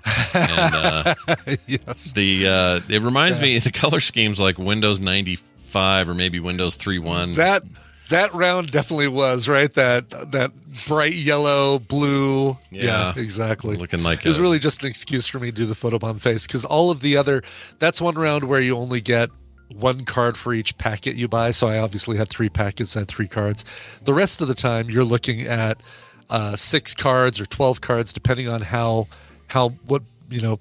And 0.05 0.75
uh, 0.75 1.15
yes. 1.67 2.11
the 2.13 2.47
uh, 2.47 2.79
it 2.93 3.01
reminds 3.01 3.39
me 3.39 3.57
the 3.59 3.71
color 3.71 3.99
schemes 3.99 4.39
like 4.39 4.57
Windows 4.57 4.99
ninety 4.99 5.37
five 5.37 6.09
or 6.09 6.13
maybe 6.13 6.39
Windows 6.39 6.75
three 6.75 6.99
one. 6.99 7.35
That 7.35 7.63
that 8.09 8.33
round 8.33 8.71
definitely 8.71 9.07
was 9.07 9.47
right. 9.47 9.73
That 9.73 10.31
that 10.31 10.51
bright 10.87 11.13
yellow, 11.13 11.79
blue. 11.79 12.57
Yeah. 12.69 13.13
Yeah, 13.13 13.13
exactly. 13.15 13.75
Looking 13.77 14.03
like 14.03 14.19
it 14.19 14.27
was 14.27 14.39
a- 14.39 14.41
really 14.41 14.59
just 14.59 14.81
an 14.83 14.89
excuse 14.89 15.27
for 15.27 15.39
me 15.39 15.47
to 15.47 15.55
do 15.55 15.65
the 15.65 15.73
photobomb 15.73 16.19
face 16.19 16.45
because 16.47 16.65
all 16.65 16.91
of 16.91 16.99
the 17.01 17.17
other. 17.17 17.43
That's 17.79 18.01
one 18.01 18.15
round 18.15 18.43
where 18.45 18.61
you 18.61 18.75
only 18.77 19.01
get 19.01 19.29
one 19.69 20.05
card 20.05 20.37
for 20.37 20.53
each 20.53 20.77
packet 20.77 21.15
you 21.15 21.27
buy. 21.27 21.51
So 21.51 21.67
I 21.67 21.79
obviously 21.79 22.17
had 22.17 22.29
three 22.29 22.49
packets, 22.49 22.93
had 22.93 23.07
three 23.07 23.27
cards. 23.27 23.65
The 24.03 24.13
rest 24.13 24.41
of 24.41 24.47
the 24.47 24.53
time, 24.53 24.89
you're 24.89 25.03
looking 25.03 25.41
at 25.41 25.81
uh, 26.29 26.55
six 26.55 26.93
cards 26.93 27.39
or 27.41 27.45
12 27.45 27.81
cards, 27.81 28.13
depending 28.13 28.47
on 28.47 28.61
how, 28.61 29.07
how, 29.53 29.69
what, 29.85 30.01
you 30.29 30.41
know, 30.41 30.59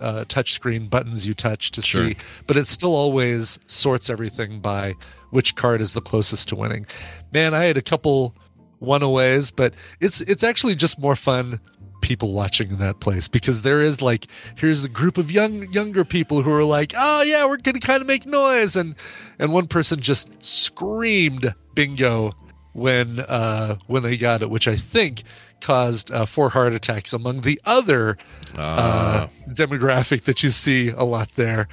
uh, 0.00 0.24
touchscreen 0.28 0.90
buttons 0.90 1.26
you 1.26 1.32
touch 1.34 1.70
to 1.70 1.80
Sure. 1.82 2.10
see. 2.10 2.16
But 2.46 2.56
it 2.56 2.66
still 2.66 2.94
always 2.94 3.58
sorts 3.66 4.10
everything 4.10 4.60
by 4.60 4.94
which 5.30 5.54
card 5.54 5.80
is 5.80 5.92
the 5.94 6.00
closest 6.00 6.48
to 6.50 6.56
winning. 6.56 6.86
Man, 7.32 7.54
I 7.54 7.64
had 7.64 7.76
a 7.76 7.82
couple 7.82 8.34
one-aways, 8.78 9.50
but 9.52 9.72
it's 10.00 10.20
it's 10.20 10.44
actually 10.44 10.74
just 10.74 10.98
more 10.98 11.16
fun 11.16 11.60
people 12.02 12.32
watching 12.34 12.70
in 12.70 12.78
that 12.78 13.00
place 13.00 13.26
because 13.26 13.62
there 13.62 13.80
is 13.82 14.02
like 14.02 14.26
here's 14.56 14.82
the 14.82 14.88
group 14.88 15.16
of 15.18 15.30
young 15.30 15.72
younger 15.72 16.04
people 16.04 16.42
who 16.42 16.52
are 16.52 16.62
like 16.62 16.92
oh 16.96 17.22
yeah 17.22 17.46
we're 17.46 17.56
gonna 17.56 17.80
kind 17.80 18.00
of 18.02 18.06
make 18.06 18.26
noise 18.26 18.76
and 18.76 18.94
and 19.38 19.50
one 19.50 19.66
person 19.66 19.98
just 19.98 20.28
screamed 20.44 21.54
bingo 21.74 22.32
when 22.74 23.18
uh 23.20 23.76
when 23.86 24.02
they 24.02 24.16
got 24.16 24.42
it 24.42 24.50
which 24.50 24.68
i 24.68 24.76
think 24.76 25.22
caused 25.60 26.10
uh, 26.12 26.26
four 26.26 26.50
heart 26.50 26.72
attacks 26.72 27.12
among 27.12 27.40
the 27.40 27.60
other 27.64 28.16
uh, 28.56 29.26
demographic 29.48 30.24
that 30.24 30.42
you 30.42 30.50
see 30.50 30.90
a 30.90 31.02
lot 31.02 31.30
there 31.36 31.68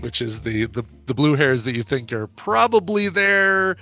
which 0.00 0.22
is 0.22 0.40
the, 0.42 0.66
the 0.66 0.84
the 1.06 1.14
blue 1.14 1.36
hairs 1.36 1.64
that 1.64 1.74
you 1.74 1.82
think 1.82 2.12
are 2.12 2.26
probably 2.26 3.08
there 3.08 3.76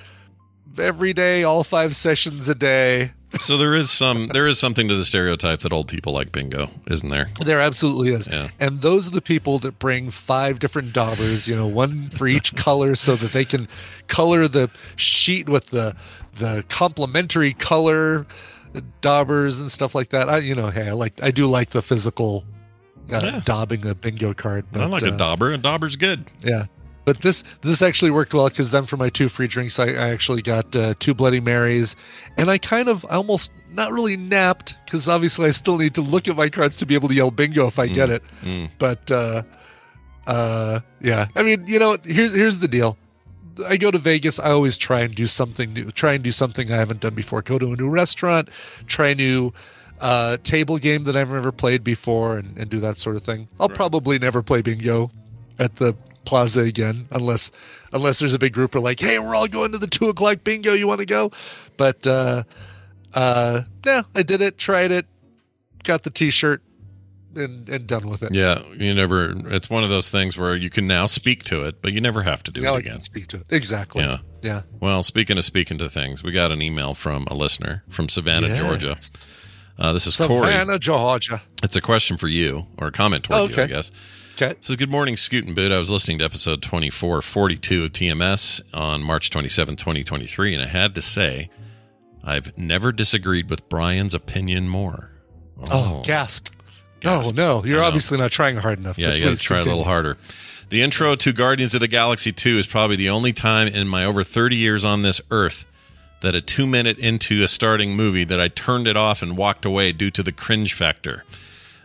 every 0.78 1.12
day 1.12 1.44
all 1.44 1.62
five 1.64 1.94
sessions 1.94 2.49
a 2.49 2.54
day 2.54 3.12
So 3.40 3.56
there 3.56 3.75
is 3.75 3.90
some 3.90 4.28
there 4.28 4.47
is 4.47 4.59
something 4.59 4.88
to 4.88 4.94
the 4.94 5.06
stereotype 5.06 5.61
that 5.61 5.73
old 5.73 5.88
people 5.88 6.12
like 6.12 6.32
bingo, 6.32 6.68
isn't 6.87 7.09
there? 7.09 7.28
There 7.42 7.61
absolutely 7.61 8.12
is. 8.12 8.28
Yeah. 8.28 8.49
And 8.61 8.82
those 8.82 9.09
are 9.09 9.11
the 9.11 9.23
people 9.23 9.59
that 9.61 9.78
bring 9.78 10.11
five 10.11 10.59
different 10.59 10.92
daubers, 10.92 11.49
you 11.49 11.56
know, 11.56 11.66
one 11.66 12.11
for 12.11 12.26
each 12.26 12.54
color 12.56 12.94
so 12.94 13.16
that 13.16 13.32
they 13.32 13.47
can 13.47 13.68
color 14.06 14.49
the 14.49 14.71
sheet 14.97 15.49
with 15.49 15.68
the 15.68 15.97
the 16.37 16.64
complementary 16.68 17.54
color 17.54 18.26
daubers 19.00 19.61
and 19.61 19.71
stuff 19.71 19.95
like 19.95 20.11
that. 20.11 20.29
I 20.29 20.38
you 20.38 20.55
know, 20.55 20.71
hey, 20.71 20.88
I 20.88 20.93
like 20.93 21.14
I 21.23 21.31
do 21.31 21.47
like 21.47 21.71
the 21.71 21.83
physical 21.83 22.45
uh, 23.12 23.21
Yeah. 23.23 23.41
daubing 23.45 23.85
a 23.85 23.95
bingo 23.95 24.33
card. 24.35 24.67
But, 24.73 24.83
I 24.83 24.87
like 24.87 25.02
a 25.02 25.09
uh, 25.12 25.17
dauber. 25.17 25.52
A 25.52 25.59
dauber's 25.59 25.97
good. 25.97 26.25
yeah. 26.43 26.67
But 27.05 27.21
this 27.21 27.43
this 27.62 27.83
actually 27.83 28.12
worked 28.12 28.33
well 28.33 28.49
because 28.49 28.71
then 28.71 28.87
for 28.87 28.97
my 28.97 29.09
two 29.09 29.29
free 29.29 29.49
drinks, 29.49 29.81
I, 29.81 29.87
I 29.88 30.11
actually 30.11 30.41
got 30.41 30.76
uh, 30.76 30.95
two 31.00 31.14
Bloody 31.14 31.41
Marys, 31.41 31.97
and 32.37 32.49
I 32.49 32.59
kind 32.59 32.88
of 32.88 33.05
I 33.07 33.17
almost 33.17 33.50
not 33.73 33.91
really 33.93 34.17
napped 34.17 34.76
because 34.85 35.09
obviously 35.09 35.47
I 35.49 35.50
still 35.50 35.79
need 35.79 35.95
to 35.97 36.00
look 36.00 36.29
at 36.29 36.37
my 36.37 36.49
cards 36.49 36.76
to 36.76 36.87
be 36.87 36.95
able 36.95 37.09
to 37.09 37.14
yell 37.14 37.33
bingo 37.33 37.67
if 37.67 37.81
I 37.81 37.88
get 37.88 38.09
it. 38.09 38.23
But 38.79 39.11
uh, 39.11 39.43
uh, 40.29 40.79
yeah, 41.00 41.26
I 41.35 41.43
mean, 41.43 41.67
you 41.67 41.81
know, 41.81 41.97
here's 42.05 42.33
here's 42.35 42.59
the 42.59 42.69
deal. 42.69 42.97
I 43.66 43.76
go 43.76 43.90
to 43.90 43.99
Vegas. 43.99 44.40
I 44.40 44.50
always 44.50 44.78
try 44.78 45.00
and 45.00 45.14
do 45.14 45.26
something 45.26 45.73
new. 45.73 45.90
Try 45.90 46.14
and 46.14 46.25
do 46.25 46.32
something 46.32 46.73
I 46.73 46.76
haven't 46.76 47.00
done 47.00 47.14
before. 47.14 47.42
Go 47.42 47.59
to 47.59 47.73
a 47.73 47.76
new 47.76 47.88
restaurant. 47.88 48.49
Try 48.87 49.09
a 49.09 49.14
new 49.14 49.52
uh, 50.00 50.38
table 50.42 50.78
game 50.78 51.04
that 51.04 51.16
I've 51.16 51.30
never 51.30 51.52
played 51.52 51.85
before, 51.85 52.38
and, 52.38 52.56
and 52.56 52.71
do 52.71 52.80
that 52.80 52.99
sort 52.99 53.16
of 53.16 53.23
thing. 53.23 53.49
I'll 53.61 53.68
probably 53.68 54.18
never 54.18 54.42
play 54.42 54.62
bingo 54.62 55.11
at 55.59 55.76
the 55.76 55.94
plaza 56.25 56.62
again, 56.62 57.09
unless 57.11 57.50
unless 57.92 58.18
there's 58.18 58.35
a 58.35 58.38
big 58.38 58.52
group 58.52 58.75
of 58.75 58.82
like, 58.82 59.00
hey, 59.00 59.18
we're 59.18 59.35
all 59.35 59.49
going 59.49 59.73
to 59.73 59.78
the 59.78 59.87
two 59.87 60.09
o'clock 60.09 60.44
bingo. 60.44 60.73
You 60.73 60.87
want 60.87 61.00
to 61.00 61.06
go? 61.06 61.30
But 61.76 62.06
uh, 62.06 62.44
uh, 63.14 63.62
yeah, 63.85 64.02
I 64.14 64.23
did 64.23 64.40
it. 64.40 64.59
Tried 64.59 64.90
it. 64.90 65.06
Got 65.85 66.04
the 66.04 66.11
T-shirt. 66.11 66.62
And, 67.35 67.69
and 67.69 67.87
done 67.87 68.09
with 68.09 68.23
it. 68.23 68.35
Yeah, 68.35 68.62
you 68.77 68.95
never. 68.95 69.33
It's 69.55 69.71
one 69.71 69.85
of 69.85 69.89
those 69.91 70.11
things 70.11 70.37
where 70.37 70.55
you 70.55 70.69
can 70.71 70.87
now 70.87 71.07
speak 71.07 71.45
to 71.45 71.65
it, 71.65 71.81
but 71.83 71.93
you 71.93 72.01
never 72.01 72.23
have 72.23 72.43
to 72.45 72.51
do 72.51 72.61
Now 72.61 72.75
it 72.75 72.81
again. 72.81 72.93
can 72.95 73.01
speak 73.01 73.27
to 73.29 73.39
it. 73.39 73.47
Exactly. 73.51 74.03
Yeah. 74.05 74.19
Yeah. 74.43 74.62
Well, 74.81 75.03
speaking 75.03 75.39
of 75.39 75.45
speaking 75.45 75.79
to 75.79 75.89
things, 75.89 76.23
we 76.23 76.33
got 76.33 76.53
an 76.53 76.61
email 76.61 76.95
from 76.95 77.27
a 77.31 77.35
listener 77.35 77.85
from 77.89 78.09
Savannah, 78.09 78.49
Yes. 78.49 78.59
Georgia. 78.59 78.97
Uh, 79.79 79.93
this 79.93 80.07
is 80.07 80.17
Corey. 80.17 80.51
Savannah, 80.51 80.79
Georgia. 80.79 81.41
It's 81.62 81.76
a 81.76 81.80
question 81.80 82.17
for 82.17 82.28
you 82.28 82.67
or 82.76 82.89
a 82.89 82.93
comment 82.93 83.25
toward 83.25 83.39
Oh, 83.41 83.45
you, 83.47 83.52
okay. 83.52 83.63
I 83.63 83.67
guess. 83.67 83.91
Okay. 84.35 84.50
It 84.52 84.65
says, 84.65 84.76
Good 84.76 84.91
morning, 84.91 85.17
Scoot 85.17 85.45
and 85.47 85.54
Boot. 85.54 85.73
I 85.73 85.78
was 85.78 85.91
listening 85.91 86.19
to 86.19 86.25
episode 86.25 86.61
2442 86.63 87.85
of 87.85 87.93
TMS 87.93 88.63
on 88.75 89.02
March 89.02 89.30
27, 89.30 89.76
2023, 89.76 90.54
and 90.54 90.63
I 90.63 90.67
had 90.67 90.95
to 90.97 91.02
say, 91.02 91.49
I've 92.25 92.56
never 92.59 92.93
disagreed 92.93 93.49
with 93.50 93.69
Brian's 93.69 94.15
opinion 94.15 94.69
more. 94.69 95.11
Oh, 95.71 96.02
gasp. 96.04 96.51
Gasp. 97.02 97.34
Oh, 97.34 97.36
no. 97.36 97.65
You're 97.65 97.82
obviously 97.82 98.17
not 98.17 98.30
trying 98.30 98.56
hard 98.56 98.78
enough. 98.78 98.97
Yeah, 98.97 99.12
you 99.15 99.25
got 99.25 99.36
to 99.36 99.43
try 99.43 99.58
a 99.58 99.62
little 99.62 99.84
harder. 99.84 100.17
The 100.71 100.82
intro 100.82 101.17
to 101.17 101.32
Guardians 101.32 101.75
of 101.75 101.80
the 101.80 101.88
Galaxy 101.88 102.32
2 102.32 102.58
is 102.58 102.67
probably 102.67 102.97
the 102.97 103.10
only 103.10 103.32
time 103.32 103.69
in 103.69 103.88
my 103.88 104.04
over 104.04 104.23
30 104.23 104.56
years 104.56 104.84
on 104.84 105.02
this 105.02 105.21
earth 105.30 105.67
that 106.23 106.34
a 106.34 106.41
two 106.41 106.67
minute 106.67 106.99
into 106.99 107.43
a 107.43 107.49
starting 107.49 107.97
movie 107.97 108.25
that 108.25 108.41
I 108.41 108.49
turned 108.49 108.86
it 108.86 108.97
off 108.97 109.21
and 109.21 109.36
walked 109.36 109.65
away 109.65 109.93
due 109.93 110.10
to 110.12 110.23
the 110.23 110.32
cringe 110.32 110.73
factor. 110.73 111.25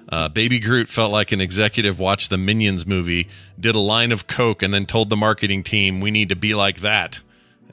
Uh, 0.10 0.30
Baby 0.30 0.60
Groot 0.60 0.88
felt 0.88 1.12
like 1.12 1.32
an 1.32 1.41
executive 1.41 1.99
watched 1.99 2.30
the 2.30 2.38
Minions 2.38 2.86
movie, 2.86 3.27
did 3.60 3.75
a 3.75 3.80
line 3.80 4.12
of 4.12 4.27
coke, 4.27 4.63
and 4.63 4.73
then 4.73 4.86
told 4.86 5.10
the 5.10 5.17
marketing 5.17 5.63
team, 5.63 5.99
"We 5.99 6.12
need 6.12 6.30
to 6.30 6.36
be 6.36 6.53
like 6.53 6.80
that!" 6.80 7.19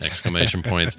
Exclamation 0.05 0.63
points. 0.63 0.97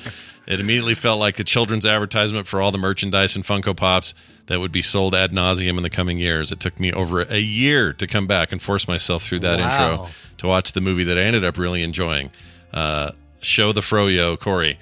It 0.48 0.60
immediately 0.60 0.94
felt 0.96 1.20
like 1.20 1.40
a 1.40 1.44
children's 1.44 1.86
advertisement 1.86 2.48
for 2.48 2.62
all 2.62 2.72
the 2.72 2.78
merchandise 2.78 3.36
and 3.36 3.46
Funko 3.46 3.76
Pops 3.76 4.14
that 4.48 4.60
would 4.60 4.72
be 4.72 4.82
sold 4.82 5.16
ad 5.16 5.32
nauseum 5.32 5.78
in 5.78 5.84
the 5.84 5.90
coming 5.90 6.20
years. 6.20 6.52
It 6.52 6.60
took 6.60 6.80
me 6.80 6.92
over 6.92 7.22
a 7.24 7.40
year 7.40 7.94
to 7.94 8.06
come 8.08 8.28
back 8.28 8.52
and 8.52 8.62
force 8.62 8.88
myself 8.88 9.24
through 9.24 9.40
that 9.40 9.60
Wow. 9.60 9.92
intro 9.92 10.08
to 10.38 10.48
watch 10.48 10.74
the 10.74 10.82
movie 10.82 11.04
that 11.06 11.18
I 11.18 11.22
ended 11.22 11.44
up 11.44 11.58
really 11.58 11.82
enjoying. 11.82 12.30
Uh, 12.74 13.12
show 13.42 13.72
the 13.72 13.82
froyo, 13.82 14.40
Corey. 14.40 14.78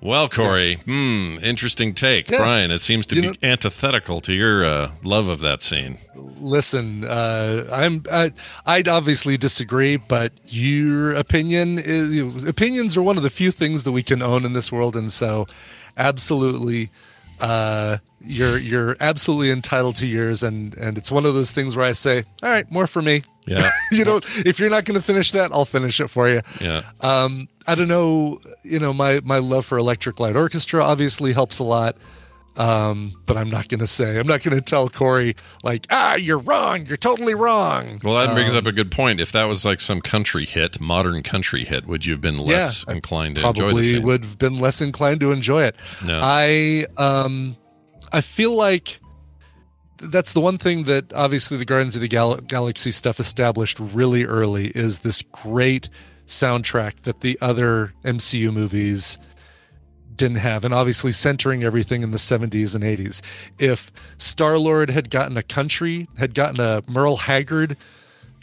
Well, 0.00 0.28
Corey, 0.28 0.76
hmm, 0.84 1.36
interesting 1.42 1.92
take, 1.94 2.30
Yeah. 2.30 2.38
Brian. 2.38 2.70
It 2.70 2.80
seems 2.80 3.06
to 3.06 3.16
You 3.16 3.22
be 3.22 3.28
know- 3.28 3.34
antithetical 3.42 4.20
to 4.20 4.32
your 4.32 4.64
uh, 4.64 4.90
love 5.02 5.28
of 5.28 5.40
that 5.40 5.62
scene. 5.62 5.98
Listen, 6.38 7.04
uh, 7.04 7.66
I'm 7.72 8.04
I, 8.12 8.32
I'd 8.66 8.88
obviously 8.88 9.36
disagree, 9.36 9.96
but 9.96 10.32
your 10.46 11.12
opinion 11.14 11.78
is 11.82 12.44
opinions 12.44 12.96
are 12.96 13.02
one 13.02 13.16
of 13.16 13.22
the 13.22 13.30
few 13.30 13.50
things 13.50 13.82
that 13.84 13.92
we 13.92 14.02
can 14.02 14.22
own 14.22 14.44
in 14.44 14.52
this 14.52 14.70
world, 14.70 14.96
and 14.96 15.10
so 15.10 15.46
absolutely, 15.96 16.90
uh, 17.40 17.98
you're 18.20 18.58
you're 18.58 18.96
absolutely 19.00 19.50
entitled 19.50 19.96
to 19.96 20.06
yours, 20.06 20.42
and 20.42 20.74
and 20.76 20.98
it's 20.98 21.10
one 21.10 21.24
of 21.26 21.34
those 21.34 21.52
things 21.52 21.74
where 21.74 21.86
I 21.86 21.92
say, 21.92 22.24
all 22.42 22.50
right, 22.50 22.70
more 22.70 22.86
for 22.86 23.02
me. 23.02 23.22
Yeah, 23.46 23.70
you 23.90 24.04
know, 24.04 24.20
if 24.44 24.58
you're 24.60 24.70
not 24.70 24.84
going 24.84 24.98
to 25.00 25.04
finish 25.04 25.32
that, 25.32 25.52
I'll 25.52 25.64
finish 25.64 26.00
it 26.00 26.08
for 26.08 26.28
you. 26.28 26.42
yeah. 26.60 26.82
Um, 27.00 27.48
I 27.66 27.74
don't 27.74 27.88
know, 27.88 28.40
you 28.62 28.78
know, 28.78 28.92
my 28.92 29.20
my 29.24 29.38
love 29.38 29.66
for 29.66 29.78
Electric 29.78 30.20
Light 30.20 30.36
Orchestra 30.36 30.82
obviously 30.82 31.32
helps 31.32 31.58
a 31.58 31.64
lot. 31.64 31.96
Um, 32.58 33.12
but 33.26 33.36
I'm 33.36 33.50
not 33.50 33.68
going 33.68 33.80
to 33.80 33.86
say, 33.86 34.18
I'm 34.18 34.26
not 34.26 34.42
going 34.42 34.56
to 34.56 34.62
tell 34.62 34.88
Corey 34.88 35.36
like, 35.62 35.86
ah, 35.90 36.14
you're 36.14 36.38
wrong, 36.38 36.86
you're 36.86 36.96
totally 36.96 37.34
wrong. 37.34 38.00
Well, 38.02 38.14
that 38.14 38.32
brings 38.32 38.52
Um, 38.52 38.60
up 38.60 38.66
a 38.66 38.72
good 38.72 38.90
point. 38.90 39.20
If 39.20 39.30
that 39.32 39.44
was 39.44 39.66
like 39.66 39.78
some 39.78 40.00
country 40.00 40.46
hit, 40.46 40.80
modern 40.80 41.22
country 41.22 41.66
hit, 41.66 41.84
would 41.84 42.06
you 42.06 42.12
have 42.14 42.22
been 42.22 42.38
less 42.38 42.86
I 42.88 42.94
inclined 42.94 43.34
to 43.34 43.46
enjoy 43.46 43.68
the 43.68 43.72
Probably 43.74 43.98
would 43.98 44.24
have 44.24 44.38
been 44.38 44.58
less 44.58 44.80
inclined 44.80 45.20
to 45.20 45.32
enjoy 45.32 45.64
it. 45.64 45.76
No. 46.02 46.18
I 46.22 46.86
um, 46.96 47.58
I 48.10 48.22
feel 48.22 48.54
like 48.54 49.00
that's 49.98 50.32
the 50.32 50.40
one 50.40 50.56
thing 50.56 50.84
that 50.84 51.12
obviously 51.12 51.58
the 51.58 51.66
Guardians 51.66 51.94
of 51.94 52.00
the 52.00 52.08
Gal- 52.08 52.36
Galaxy 52.38 52.90
stuff 52.90 53.20
established 53.20 53.78
really 53.78 54.24
early 54.24 54.68
is 54.68 55.00
this 55.00 55.20
great 55.20 55.90
soundtrack 56.26 57.02
that 57.02 57.20
the 57.20 57.38
other 57.40 57.92
MCU 58.04 58.52
movies 58.52 59.18
didn't 60.14 60.38
have 60.38 60.64
and 60.64 60.72
obviously 60.72 61.12
centering 61.12 61.62
everything 61.62 62.02
in 62.02 62.10
the 62.10 62.16
70s 62.16 62.74
and 62.74 62.82
80s 62.82 63.20
if 63.58 63.92
star 64.16 64.56
lord 64.56 64.88
had 64.88 65.10
gotten 65.10 65.36
a 65.36 65.42
country 65.42 66.08
had 66.16 66.32
gotten 66.32 66.58
a 66.58 66.82
merle 66.88 67.18
haggard 67.18 67.76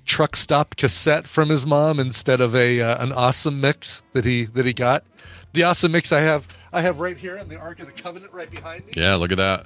truck 0.06 0.36
stop 0.36 0.76
cassette 0.76 1.28
from 1.28 1.50
his 1.50 1.65
mom 1.65 2.00
instead 2.00 2.39
of 2.39 2.56
a 2.56 2.80
uh, 2.80 3.04
an 3.04 3.12
awesome 3.12 3.60
mix 3.60 4.04
that 4.13 4.24
he 4.24 4.46
that 4.46 4.67
he 4.67 4.74
got 4.74 5.04
the 5.54 5.63
awesome 5.63 5.91
mix 5.91 6.12
i 6.12 6.19
have 6.19 6.48
i 6.72 6.80
have 6.80 7.00
right 7.00 7.17
here 7.17 7.38
in 7.38 7.50
the 7.50 7.56
ark 7.58 7.80
of 7.80 7.88
the 7.88 7.91
covenant 7.93 8.32
right 8.32 8.52
behind 8.52 8.86
me 8.86 8.93
yeah, 8.96 9.15
look 9.15 9.32
at 9.32 9.38
that. 9.39 9.65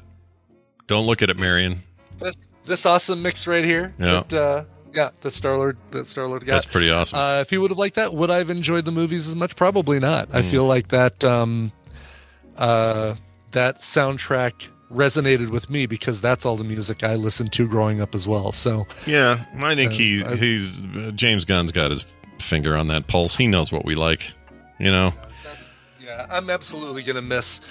Don't 0.88 1.06
look 1.08 1.22
at 1.22 1.30
it, 1.30 1.36
Marion. 1.38 1.84
this, 2.22 2.38
this 2.66 2.86
awesome 2.86 3.22
mix 3.22 3.46
right 3.48 3.66
here 3.66 3.94
Yeah. 4.00 4.24
that, 4.30 4.34
uh, 4.34 4.64
yeah 4.98 5.10
the 5.22 5.32
star 5.32 5.56
lord 5.58 5.78
that 5.92 6.08
star 6.08 6.28
lord 6.28 6.44
That's 6.46 6.66
pretty 6.66 6.90
awesome. 6.92 7.18
uh, 7.20 7.40
if 7.42 7.50
he 7.52 7.58
would 7.58 7.72
have 7.72 7.78
liked 7.78 7.96
that, 7.96 8.14
would 8.14 8.30
I 8.30 8.40
have 8.40 8.50
enjoyed 8.50 8.84
the 8.86 8.92
movies 8.92 9.28
as 9.30 9.36
much? 9.36 9.56
Probably 9.56 10.00
not. 10.00 10.28
Hmm. 10.30 10.38
I 10.38 10.42
feel 10.42 10.66
like 10.66 10.88
that 10.90 11.24
um, 11.24 11.72
uh, 12.58 13.16
that 13.52 13.80
soundtrack 13.80 14.68
resonated 14.92 15.50
with 15.50 15.70
me 15.70 15.86
because 15.86 16.20
that's 16.22 16.46
all 16.46 16.56
the 16.58 16.64
music 16.64 17.04
I 17.04 17.16
listened 17.16 17.52
to 17.54 17.68
growing 17.68 18.02
up 18.02 18.16
as 18.16 18.28
well. 18.28 18.52
So 18.52 18.88
yeah, 19.06 19.46
I 19.58 19.76
think 19.76 19.92
uh, 19.92 19.96
he 19.96 20.24
I- 20.24 20.36
he's 20.36 20.68
James 21.14 21.46
Gunn's 21.46 21.72
got 21.72 21.92
his 21.92 22.04
finger 22.40 22.76
on 22.76 22.88
that 22.88 23.08
pulse. 23.08 23.36
He 23.36 23.48
knows 23.48 23.72
what 23.72 23.86
we 23.86 23.96
like. 23.96 24.32
You 24.80 24.92
know. 24.92 25.14
yeah, 26.00 26.28
I'm 26.30 26.50
absolutely 26.50 27.04
gonna 27.04 27.22
miss 27.22 27.62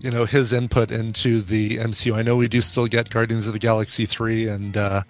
you 0.00 0.10
know 0.10 0.24
his 0.24 0.52
input 0.52 0.90
into 0.90 1.40
the 1.40 1.76
MCU. 1.78 2.14
I 2.14 2.22
know 2.22 2.36
we 2.36 2.48
do 2.48 2.60
still 2.60 2.86
get 2.86 3.10
Guardians 3.10 3.46
of 3.46 3.52
the 3.52 3.58
Galaxy 3.58 4.06
three, 4.06 4.48
and 4.48 4.76
uh, 4.76 5.02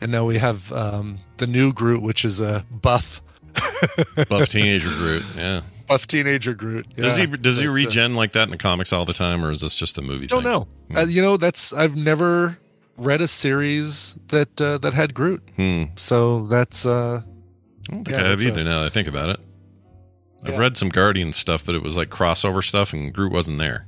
and 0.00 0.10
now 0.10 0.24
we 0.24 0.38
have 0.38 0.72
um, 0.72 1.18
the 1.36 1.46
new 1.46 1.72
Groot, 1.72 2.00
which 2.02 2.24
is 2.24 2.40
a 2.40 2.64
buff 2.70 3.20
Buff 4.28 4.48
teenager 4.48 4.90
Groot. 4.90 5.24
Yeah. 5.36 5.60
Buff 5.88 6.06
teenager 6.06 6.54
Groot. 6.54 6.94
Does 6.96 7.16
he 7.16 7.26
does 7.26 7.58
he 7.60 7.68
uh, 7.68 7.70
regen 7.72 8.14
like 8.14 8.32
that 8.32 8.44
in 8.44 8.50
the 8.50 8.58
comics 8.58 8.92
all 8.92 9.04
the 9.04 9.12
time, 9.12 9.44
or 9.44 9.50
is 9.50 9.60
this 9.60 9.74
just 9.74 9.98
a 9.98 10.02
movie? 10.02 10.26
Don't 10.26 10.42
thing? 10.42 10.50
know. 10.52 10.68
Uh, 10.94 11.06
you 11.06 11.22
know, 11.22 11.36
that's 11.36 11.72
I've 11.72 11.96
never 11.96 12.58
read 12.96 13.20
a 13.20 13.28
series 13.28 14.16
that 14.28 14.60
uh, 14.60 14.78
that 14.78 14.94
had 14.94 15.14
Groot. 15.14 15.42
Hmm. 15.56 15.84
So 15.96 16.46
that's 16.46 16.86
uh 16.86 17.22
I 17.88 17.92
don't 17.92 18.04
think 18.04 18.16
Yeah, 18.18 18.24
I 18.24 18.28
have 18.28 18.42
either. 18.42 18.60
a- 18.60 18.64
now 18.64 18.80
that 18.80 18.86
I 18.86 18.90
think 18.90 19.06
about 19.08 19.28
it, 19.30 19.40
I've 20.44 20.52
Yeah. 20.54 20.58
read 20.58 20.76
some 20.76 20.88
Guardians 20.88 21.36
stuff, 21.36 21.64
but 21.64 21.74
it 21.74 21.82
was 21.82 21.96
like 21.96 22.08
crossover 22.10 22.64
stuff, 22.64 22.92
and 22.92 23.12
Groot 23.12 23.32
wasn't 23.32 23.58
there. 23.58 23.86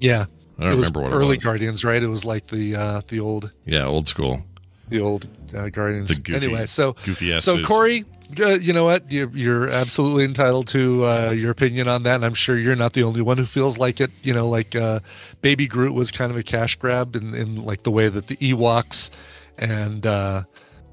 Yeah. 0.00 0.26
I 0.58 0.62
don't 0.62 0.72
it 0.72 0.76
was 0.76 0.86
remember 0.86 1.02
what 1.02 1.12
early 1.12 1.36
was. 1.36 1.44
Guardians, 1.44 1.84
right? 1.84 2.02
It 2.02 2.08
was 2.08 2.24
like 2.24 2.46
the 2.46 2.76
uh 2.76 3.02
the 3.08 3.20
old 3.20 3.52
yeah, 3.66 3.84
old 3.84 4.08
school, 4.08 4.42
the 4.88 5.00
old 5.00 5.26
uh, 5.54 5.68
Guardians. 5.68 6.08
the 6.08 6.20
goofy, 6.20 6.46
anyway, 6.46 6.66
so 6.66 6.94
goofy 7.04 7.34
ass. 7.34 7.44
so 7.44 7.56
dudes. 7.56 7.68
Corey, 7.68 8.04
uh, 8.40 8.58
you 8.58 8.72
know 8.72 8.84
what? 8.84 9.10
You're, 9.12 9.30
you're 9.36 9.68
absolutely 9.68 10.24
entitled 10.24 10.66
to 10.68 11.04
uh, 11.04 11.30
your 11.30 11.50
opinion 11.50 11.88
on 11.88 12.02
that, 12.04 12.16
and 12.16 12.24
I'm 12.24 12.34
sure 12.34 12.56
you're 12.58 12.76
not 12.76 12.92
the 12.94 13.02
only 13.02 13.20
one 13.20 13.38
who 13.38 13.46
feels 13.46 13.78
like 13.78 14.00
it. 14.00 14.10
You 14.22 14.34
know, 14.34 14.48
like 14.48 14.74
uh, 14.74 15.00
Baby 15.42 15.66
Groot 15.66 15.94
was 15.94 16.10
kind 16.10 16.32
of 16.32 16.38
a 16.38 16.42
cash 16.42 16.76
grab 16.76 17.14
in, 17.14 17.34
in 17.34 17.64
like 17.64 17.82
the 17.82 17.90
way 17.90 18.08
that 18.08 18.26
the 18.26 18.36
Ewoks 18.36 19.10
and 19.58 20.06
uh, 20.06 20.44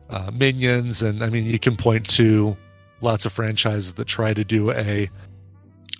uh, 0.09 0.31
Minions, 0.33 1.01
and 1.01 1.23
I 1.23 1.29
mean, 1.29 1.45
you 1.45 1.59
can 1.59 1.75
point 1.75 2.07
to 2.11 2.55
lots 3.01 3.25
of 3.25 3.33
franchises 3.33 3.93
that 3.93 4.05
try 4.05 4.33
to 4.33 4.43
do 4.43 4.71
a. 4.71 5.09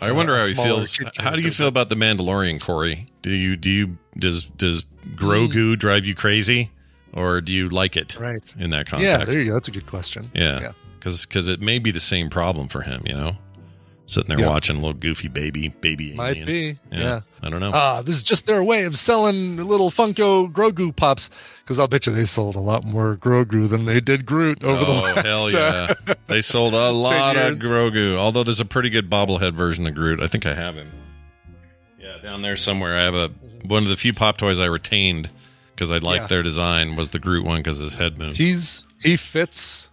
I 0.04 0.12
wonder 0.12 0.38
how 0.38 0.46
he 0.46 0.54
feels. 0.54 1.00
How 1.18 1.36
do 1.36 1.42
you 1.42 1.52
feel 1.52 1.68
about 1.68 1.90
the 1.90 1.96
Mandalorian, 1.96 2.62
Corey? 2.62 3.08
Do 3.22 3.32
you 3.32 3.56
do 3.56 3.70
you 3.70 3.98
does 4.18 4.44
does 4.44 4.84
Grogu 5.16 5.74
hmm. 5.74 5.76
drive 5.76 6.06
you 6.06 6.16
crazy, 6.16 6.72
or 7.14 7.42
do 7.42 7.52
you 7.52 7.70
like 7.70 7.98
it 7.98 8.18
Right. 8.20 8.42
in 8.58 8.72
that 8.72 8.88
context. 8.88 9.20
Yeah, 9.20 9.26
there 9.26 9.40
you 9.40 9.48
go. 9.48 9.54
That's 9.54 9.68
a 9.68 9.72
good 9.72 9.88
question. 9.88 10.32
Yeah, 10.34 10.74
because 11.00 11.48
it 11.48 11.62
may 11.62 11.80
be 11.80 11.92
the 11.92 12.00
same 12.00 12.30
problem 12.30 12.68
for 12.68 12.82
him. 12.82 13.04
You 13.06 13.14
know, 13.14 13.38
sitting 14.06 14.28
there 14.30 14.40
Yeah. 14.46 14.50
watching 14.50 14.76
a 14.76 14.80
little 14.80 14.94
goofy 14.94 15.28
baby 15.28 15.70
baby. 15.70 16.14
Might 16.14 16.32
alien. 16.38 16.46
be. 16.46 16.78
Yeah, 16.92 17.00
yeah. 17.00 17.20
I 17.42 17.50
don't 17.50 17.60
know. 17.60 17.72
Ah, 17.74 18.02
this 18.04 18.16
is 18.18 18.24
just 18.24 18.46
their 18.46 18.64
way 18.64 18.84
of 18.84 18.98
selling 18.98 19.58
little 19.58 19.90
Funko 19.90 20.52
Grogu 20.52 20.96
pops. 20.96 21.30
Because 21.64 21.80
I'll 21.80 21.88
bet 21.88 22.06
you 22.06 22.14
they 22.14 22.26
sold 22.26 22.56
a 22.56 22.60
lot 22.60 22.84
more 22.84 23.16
Grogu 23.16 23.70
than 23.70 23.86
they 23.86 24.02
did 24.02 24.26
Groot 24.26 24.64
over 24.64 24.84
the 24.84 24.92
oh 24.92 25.02
last. 25.02 25.26
hell 25.26 25.46
uh, 25.48 25.94
yeah! 26.08 26.14
they 26.28 26.42
sold 26.42 26.74
a 26.74 26.92
lot 26.92 27.36
of. 27.38 27.54
Grogu. 27.60 28.18
Although 28.18 28.44
there's 28.44 28.60
a 28.60 28.66
pretty 28.66 28.90
good 28.90 29.10
bobblehead 29.10 29.54
version 29.54 29.88
of 29.88 29.96
Groot. 29.96 30.22
I 30.22 30.28
think 30.28 30.46
I 30.46 30.54
have 30.54 30.76
him. 30.76 30.92
Yeah, 32.00 32.18
down 32.22 32.42
there 32.42 32.56
somewhere. 32.58 32.98
I 32.98 33.04
have 33.04 33.16
a 33.16 33.28
one 33.66 33.84
of 33.84 33.90
the 33.90 33.96
few 33.96 34.14
pop 34.14 34.38
toys 34.38 34.60
I 34.60 34.66
retained 34.66 35.30
because 35.74 35.90
I 35.92 35.98
liked 36.00 36.24
Yeah. 36.24 36.28
their 36.28 36.44
design 36.44 36.96
was 36.98 37.12
the 37.12 37.20
Groot 37.20 37.46
one 37.46 37.60
because 37.60 37.78
his 37.80 37.94
head 37.96 38.18
moves. 38.18 38.38
he's 38.38 38.86
he 39.02 39.16
fits 39.16 39.90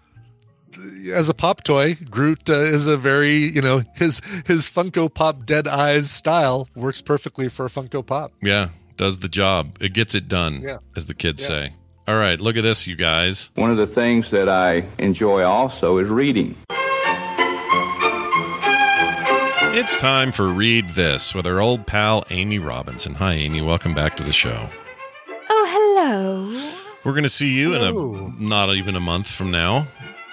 as 1.12 1.28
a 1.28 1.34
pop 1.34 1.62
toy. 1.64 1.94
Groot 2.10 2.48
uh, 2.50 2.54
is 2.54 2.86
a 2.86 2.96
very 2.96 3.36
you 3.36 3.62
know 3.62 3.82
his 3.94 4.20
his 4.46 4.68
Funko 4.70 5.12
Pop 5.12 5.46
dead 5.46 5.66
eyes 5.68 6.10
style 6.10 6.68
works 6.74 7.02
perfectly 7.02 7.48
for 7.48 7.66
a 7.66 7.68
Funko 7.68 8.04
Pop. 8.04 8.32
yeah, 8.42 8.68
does 8.96 9.18
the 9.20 9.28
job. 9.28 9.76
It 9.80 9.92
gets 9.92 10.14
it 10.14 10.28
done, 10.28 10.62
Yeah. 10.62 10.78
as 10.96 11.06
the 11.06 11.14
kids 11.14 11.42
Yeah. 11.42 11.48
say. 11.48 11.72
All 12.08 12.16
right, 12.16 12.40
look 12.40 12.56
at 12.56 12.62
this, 12.62 12.86
you 12.88 12.96
guys. 12.96 13.50
One 13.54 13.70
of 13.70 13.76
the 13.76 13.86
things 13.86 14.30
that 14.30 14.48
I 14.48 14.84
enjoy 14.98 15.42
also 15.44 15.98
is 15.98 16.08
reading. 16.08 16.56
It's 19.72 19.94
time 20.00 20.32
for 20.32 20.48
Read 20.48 20.88
This 20.90 21.32
with 21.34 21.46
our 21.46 21.60
old 21.60 21.86
pal 21.86 22.24
Amy 22.30 22.58
Robinson. 22.58 23.14
Hi, 23.14 23.34
Amy. 23.34 23.60
Welcome 23.62 23.94
back 23.94 24.16
to 24.16 24.24
the 24.24 24.32
show. 24.32 24.68
Oh, 25.48 25.66
hello. 25.70 26.70
We're 27.04 27.12
going 27.12 27.22
to 27.22 27.28
see 27.30 27.50
you 27.56 27.74
in 27.74 27.82
a 27.82 27.92
not 28.42 28.74
even 28.74 28.96
a 28.96 29.00
month 29.00 29.30
from 29.30 29.52
now, 29.52 29.86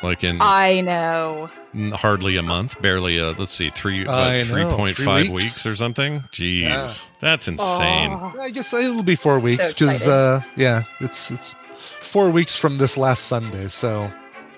like 0.03 0.23
in 0.23 0.37
I 0.41 0.81
know. 0.81 1.49
hardly 1.93 2.37
a 2.37 2.43
month, 2.43 2.81
barely 2.81 3.17
a 3.17 3.31
let's 3.31 3.51
see, 3.51 3.69
three 3.69 4.05
I 4.07 4.37
what, 4.37 4.37
know, 4.37 4.43
three 4.43 4.65
point 4.65 4.97
five 4.97 5.25
three 5.25 5.33
weeks. 5.33 5.45
weeks. 5.45 5.65
or 5.65 5.75
something. 5.75 6.21
Jeez, 6.31 6.61
Yeah. 6.61 6.87
that's 7.19 7.47
insane. 7.47 8.11
Aw. 8.11 8.39
I 8.41 8.49
guess 8.49 8.71
it'll 8.73 9.03
be 9.03 9.15
four 9.15 9.39
weeks 9.39 9.69
So 9.69 9.73
because 9.73 10.07
uh, 10.07 10.41
yeah, 10.55 10.83
it's 10.99 11.31
it's 11.31 11.55
four 12.01 12.29
weeks 12.29 12.55
from 12.55 12.77
this 12.77 12.97
last 12.97 13.25
Sunday. 13.25 13.67
So 13.67 14.11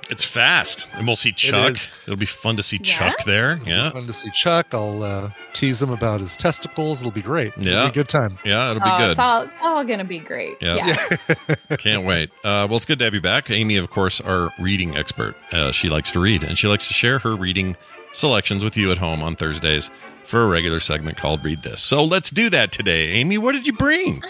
It's 0.10 0.26
fast, 0.26 0.88
and 0.96 1.06
we'll 1.06 1.16
see 1.16 1.32
Chuck. 1.32 1.72
is. 1.72 1.88
It'll 2.08 2.18
be 2.18 2.26
fun 2.26 2.56
to 2.56 2.64
see 2.64 2.78
Yeah? 2.82 2.94
Chuck 3.12 3.24
there. 3.26 3.60
Yeah, 3.66 3.92
fun 3.92 4.08
to 4.08 4.14
see 4.14 4.32
Chuck. 4.32 4.74
I'll 4.74 5.04
uh, 5.04 5.30
tease 5.54 5.82
him 5.84 5.92
about 5.92 6.20
his 6.20 6.36
testicles. 6.36 7.02
It'll 7.02 7.12
be 7.12 7.22
great. 7.22 7.54
It'll 7.58 7.72
Yeah. 7.72 7.84
be 7.84 7.90
a 7.90 7.92
good 7.92 8.10
time. 8.10 8.40
yeah, 8.44 8.72
it'll 8.72 8.82
be 8.84 8.90
Oh, 8.92 8.98
good. 8.98 9.12
It's 9.12 9.20
all, 9.20 9.42
it's 9.44 9.54
all 9.62 9.84
going 9.84 10.00
to 10.00 10.06
be 10.06 10.18
great. 10.18 10.58
Yeah. 10.62 10.76
Yes. 10.78 11.36
Can't 11.78 12.06
wait. 12.06 12.32
Uh, 12.44 12.66
well, 12.68 12.78
it's 12.78 12.86
good 12.86 12.98
to 13.00 13.06
have 13.06 13.14
you 13.14 13.22
back. 13.22 13.52
Amy, 13.52 13.76
of 13.78 13.92
course, 13.92 14.20
our 14.20 14.52
reading 14.60 14.96
expert. 14.98 15.36
Uh, 15.52 15.72
she 15.72 15.90
likes 15.90 16.12
to 16.14 16.20
read, 16.20 16.44
and 16.44 16.58
she 16.58 16.68
likes 16.68 16.88
to 16.88 16.94
share 16.96 17.20
her 17.20 17.36
reading 17.36 17.78
selections 18.12 18.64
with 18.64 18.76
you 18.76 18.92
at 18.92 18.98
home 18.98 19.22
on 19.22 19.36
Thursdays 19.36 19.92
for 20.24 20.42
a 20.42 20.48
regular 20.48 20.80
segment 20.80 21.18
called 21.18 21.44
Read 21.46 21.62
This. 21.62 21.82
So 21.82 22.04
let's 22.04 22.32
do 22.32 22.50
that 22.50 22.72
today. 22.72 23.10
Amy, 23.10 23.38
what 23.38 23.52
did 23.52 23.68
you 23.68 23.74
bring? 23.74 24.24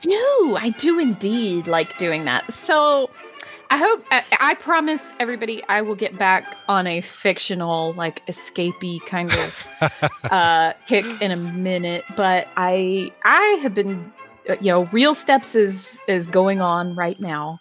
do. 0.00 0.56
I 0.58 0.70
do 0.78 0.98
indeed 0.98 1.68
like 1.68 1.96
doing 1.96 2.24
that. 2.24 2.52
So 2.52 3.08
I 3.72 3.78
hope, 3.78 4.04
I, 4.10 4.22
I 4.38 4.54
promise 4.54 5.14
everybody, 5.18 5.64
I 5.66 5.80
will 5.80 5.94
get 5.94 6.18
back 6.18 6.56
on 6.68 6.86
a 6.86 7.00
fictional, 7.00 7.94
like 7.94 8.20
escapey 8.26 9.00
kind 9.06 9.32
of 9.32 10.10
uh, 10.30 10.74
kick 10.86 11.06
in 11.22 11.30
a 11.30 11.36
minute. 11.36 12.04
But 12.14 12.48
I, 12.54 13.12
I 13.24 13.58
have 13.62 13.74
been, 13.74 14.12
uh, 14.46 14.56
you 14.60 14.70
know, 14.70 14.84
Real 14.92 15.14
Steps 15.14 15.54
is 15.54 16.02
is 16.06 16.26
going 16.26 16.60
on 16.60 16.94
right 16.94 17.18
now. 17.18 17.60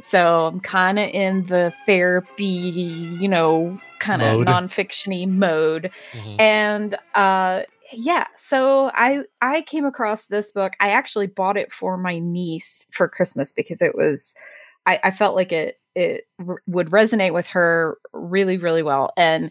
So 0.00 0.46
I'm 0.46 0.60
kind 0.60 0.98
of 0.98 1.10
in 1.10 1.44
the 1.44 1.74
therapy, 1.84 2.44
you 2.44 3.28
know, 3.28 3.78
kind 3.98 4.22
of 4.22 4.46
nonfictiony 4.46 5.28
mode. 5.28 5.90
Mhm. 6.14 6.40
And 6.40 6.96
uh 7.14 7.64
yeah, 7.92 8.28
so 8.38 8.90
I 8.94 9.24
I 9.42 9.60
came 9.60 9.84
across 9.84 10.26
this 10.26 10.52
book. 10.52 10.72
I 10.80 10.90
actually 10.92 11.26
bought 11.26 11.58
it 11.58 11.70
for 11.70 11.98
my 11.98 12.18
niece 12.18 12.86
for 12.92 13.08
Christmas 13.08 13.52
because 13.52 13.82
it 13.82 13.94
was 13.94 14.34
I, 14.90 15.00
I 15.04 15.10
felt 15.10 15.36
like 15.36 15.52
it 15.52 15.80
it 15.94 16.26
r- 16.46 16.62
would 16.66 16.90
resonate 16.90 17.32
with 17.32 17.48
her 17.48 17.98
really 18.12 18.58
really 18.58 18.82
well. 18.82 19.12
And 19.16 19.50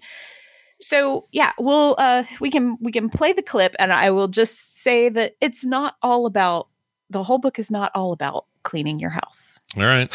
so 0.80 1.28
yeah, 1.32 1.52
we'll 1.58 1.96
uh 1.98 2.24
we 2.40 2.52
can 2.52 2.78
we 2.82 2.92
can 2.92 3.10
play 3.10 3.34
the 3.34 3.42
clip 3.42 3.76
and 3.80 3.92
I 3.92 4.12
will 4.12 4.28
just 4.28 4.82
say 4.82 5.10
that 5.10 5.36
it's 5.42 5.66
not 5.66 5.96
all 6.02 6.26
about 6.26 6.68
the 7.10 7.24
whole 7.24 7.40
book 7.40 7.60
is 7.60 7.72
not 7.72 7.92
all 7.96 8.12
about 8.12 8.46
cleaning 8.64 9.00
your 9.00 9.10
house. 9.10 9.60
All 9.78 9.84
right. 9.84 10.10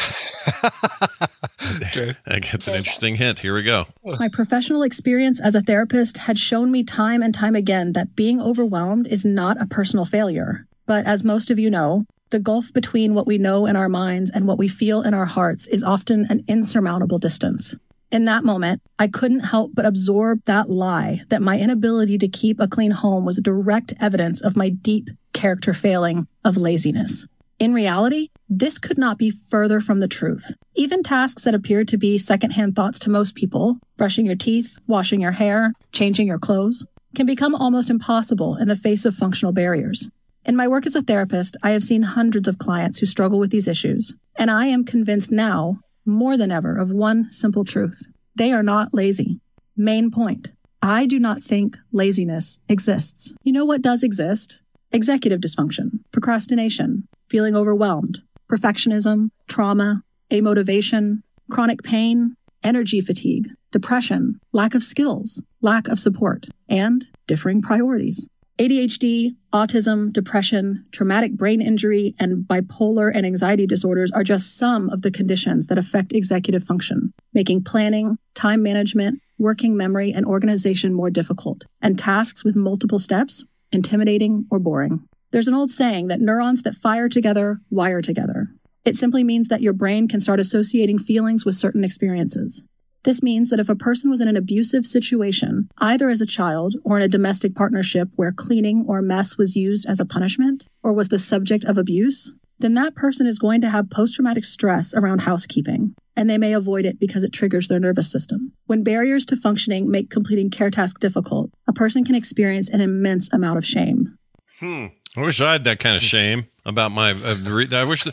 okay. 1.81 2.15
That 2.25 2.41
gets 2.41 2.67
an 2.67 2.75
interesting 2.75 3.15
hint. 3.15 3.39
Here 3.39 3.53
we 3.53 3.63
go. 3.63 3.87
My 4.03 4.29
professional 4.29 4.83
experience 4.83 5.41
as 5.41 5.55
a 5.55 5.61
therapist 5.61 6.19
had 6.19 6.39
shown 6.39 6.71
me 6.71 6.83
time 6.83 7.21
and 7.21 7.33
time 7.33 7.55
again 7.55 7.93
that 7.93 8.15
being 8.15 8.39
overwhelmed 8.39 9.07
is 9.07 9.25
not 9.25 9.61
a 9.61 9.65
personal 9.65 10.05
failure. 10.05 10.67
But 10.85 11.05
as 11.05 11.23
most 11.23 11.49
of 11.49 11.57
you 11.57 11.69
know, 11.69 12.05
the 12.35 12.39
gulf 12.41 12.73
between 12.73 13.13
what 13.13 13.25
we 13.25 13.37
know 13.37 13.65
in 13.65 13.77
our 13.77 13.87
minds 13.87 14.29
and 14.29 14.45
what 14.45 14.57
we 14.57 14.67
feel 14.67 15.01
in 15.01 15.13
our 15.13 15.25
hearts 15.25 15.67
is 15.67 15.85
often 15.85 16.25
an 16.29 16.43
insurmountable 16.49 17.17
distance. 17.17 17.73
In 18.11 18.25
that 18.25 18.43
moment, 18.43 18.81
I 18.99 19.07
couldn't 19.07 19.51
help 19.51 19.71
but 19.73 19.85
absorb 19.85 20.43
that 20.43 20.69
lie 20.69 21.21
that 21.29 21.41
my 21.41 21.57
inability 21.57 22.17
to 22.17 22.27
keep 22.27 22.59
a 22.59 22.67
clean 22.67 22.91
home 22.91 23.23
was 23.23 23.37
direct 23.37 23.93
evidence 24.01 24.41
of 24.41 24.57
my 24.57 24.67
deep 24.67 25.07
character 25.31 25.73
failing 25.73 26.27
of 26.43 26.57
laziness. 26.57 27.25
In 27.57 27.73
reality, 27.73 28.31
this 28.49 28.79
could 28.79 28.97
not 28.97 29.17
be 29.17 29.31
further 29.31 29.79
from 29.79 30.01
the 30.01 30.09
truth. 30.09 30.51
Even 30.75 31.03
tasks 31.03 31.45
that 31.45 31.55
appear 31.55 31.85
to 31.85 31.97
be 31.97 32.17
secondhand 32.17 32.75
thoughts 32.75 32.99
to 32.99 33.09
most 33.09 33.35
people, 33.35 33.77
brushing 33.95 34.25
your 34.25 34.35
teeth, 34.35 34.77
washing 34.87 35.21
your 35.21 35.31
hair, 35.31 35.71
changing 35.93 36.27
your 36.27 36.39
clothes, 36.39 36.85
can 37.15 37.25
become 37.25 37.55
almost 37.55 37.89
impossible 37.89 38.57
in 38.57 38.67
the 38.67 38.75
face 38.75 39.05
of 39.05 39.15
functional 39.15 39.53
barriers. 39.53 40.09
In 40.45 40.55
my 40.55 40.67
work 40.67 40.85
as 40.85 40.95
a 40.95 41.01
therapist, 41.01 41.57
I 41.63 41.71
have 41.71 41.83
seen 41.83 42.03
hundreds 42.03 42.47
of 42.47 42.59
clients 42.59 42.99
who 42.99 43.07
struggle 43.07 43.39
with 43.39 43.49
these 43.49 43.67
issues, 43.67 44.15
and 44.35 44.51
I 44.51 44.67
am 44.67 44.85
convinced 44.85 45.31
now, 45.31 45.79
more 46.05 46.37
than 46.37 46.51
ever, 46.51 46.77
of 46.77 46.91
one 46.91 47.31
simple 47.31 47.65
truth. 47.65 48.07
They 48.35 48.51
are 48.51 48.61
not 48.61 48.93
lazy. 48.93 49.39
Main 49.75 50.11
point. 50.11 50.51
I 50.83 51.07
do 51.07 51.17
not 51.17 51.41
think 51.41 51.77
laziness 51.91 52.59
exists. 52.69 53.33
You 53.43 53.53
know 53.53 53.65
what 53.65 53.81
does 53.81 54.03
exist? 54.03 54.61
Executive 54.91 55.41
dysfunction, 55.41 55.99
procrastination, 56.11 57.07
feeling 57.27 57.55
overwhelmed, 57.55 58.21
perfectionism, 58.47 59.31
trauma, 59.47 60.03
amotivation, 60.29 61.23
chronic 61.49 61.81
pain, 61.81 62.35
energy 62.63 63.01
fatigue, 63.01 63.49
depression, 63.71 64.39
lack 64.51 64.75
of 64.75 64.83
skills, 64.83 65.41
lack 65.61 65.87
of 65.87 65.99
support, 65.99 66.49
and 66.69 67.09
differing 67.25 67.63
priorities. 67.63 68.29
ADHD, 68.57 69.35
autism, 69.51 70.13
depression, 70.13 70.85
traumatic 70.91 71.33
brain 71.33 71.61
injury, 71.61 72.15
and 72.19 72.45
bipolar 72.45 73.11
and 73.13 73.25
anxiety 73.25 73.65
disorders 73.65 74.11
are 74.11 74.23
just 74.23 74.57
some 74.57 74.89
of 74.91 75.01
the 75.01 75.11
conditions 75.11 75.67
that 75.67 75.77
affect 75.77 76.13
executive 76.13 76.63
function, 76.63 77.13
making 77.33 77.65
planning, 77.65 78.17
time 78.33 78.63
management, 78.63 79.19
working 79.37 79.75
memory, 79.75 80.13
and 80.13 80.25
organization 80.25 80.93
more 80.93 81.09
difficult, 81.09 81.65
and 81.81 81.99
tasks 81.99 82.45
with 82.45 82.55
multiple 82.55 82.97
steps 82.97 83.43
intimidating 83.73 84.45
or 84.49 84.57
boring. 84.57 85.05
There's 85.31 85.49
an 85.49 85.53
old 85.53 85.69
saying 85.69 86.07
that 86.07 86.21
neurons 86.21 86.61
that 86.61 86.75
fire 86.75 87.09
together 87.09 87.59
wire 87.69 88.01
together. 88.01 88.47
It 88.85 88.95
simply 88.95 89.25
means 89.25 89.49
that 89.49 89.61
your 89.61 89.73
brain 89.73 90.07
can 90.07 90.21
start 90.21 90.39
associating 90.39 90.97
feelings 90.97 91.43
with 91.43 91.55
certain 91.55 91.83
experiences. 91.83 92.63
This 93.05 93.21
means 93.21 93.51
that 93.51 93.59
if 93.59 93.69
a 93.69 93.75
person 93.75 94.09
was 94.09 94.19
in 94.19 94.27
an 94.27 94.35
abusive 94.35 94.85
situation, 94.85 95.69
either 95.77 96.09
as 96.09 96.21
a 96.21 96.25
child 96.25 96.73
or 96.83 96.97
in 96.97 97.03
a 97.03 97.07
domestic 97.07 97.53
partnership 97.53 98.09
where 98.15 98.31
cleaning 98.31 98.83
or 98.87 98.99
mess 99.03 99.37
was 99.37 99.55
used 99.55 99.87
as 99.87 99.99
a 99.99 100.05
punishment 100.05 100.67
or 100.81 100.91
was 100.91 101.09
the 101.09 101.19
subject 101.19 101.65
of 101.65 101.77
abuse, 101.77 102.33
then 102.57 102.73
that 102.73 102.95
person 102.95 103.27
is 103.27 103.37
going 103.37 103.61
to 103.61 103.69
have 103.69 103.91
post 103.91 104.15
traumatic 104.15 104.43
stress 104.43 104.91
around 104.95 105.19
housekeeping, 105.19 105.93
and 106.15 106.27
they 106.27 106.39
may 106.39 106.53
avoid 106.53 106.83
it 106.83 106.99
because 106.99 107.23
it 107.23 107.31
triggers 107.31 107.67
their 107.67 107.79
nervous 107.79 108.11
system. 108.11 108.51
When 108.65 108.83
barriers 108.83 109.23
to 109.27 109.35
functioning 109.35 109.91
make 109.91 110.09
completing 110.09 110.49
care 110.49 110.71
tasks 110.71 110.99
difficult, 110.99 111.51
a 111.67 111.73
person 111.73 112.03
can 112.03 112.15
experience 112.15 112.69
an 112.69 112.81
immense 112.81 113.31
amount 113.31 113.59
of 113.59 113.65
shame. 113.65 114.17
Hmm. 114.59 114.87
I 115.17 115.21
wish 115.21 115.39
I 115.39 115.53
had 115.53 115.63
that 115.63 115.79
kind 115.79 115.95
of 115.95 116.01
shame 116.01 116.47
about 116.65 116.91
my. 116.91 117.11
Uh, 117.11 117.35
I 117.71 117.83
wish. 117.85 118.05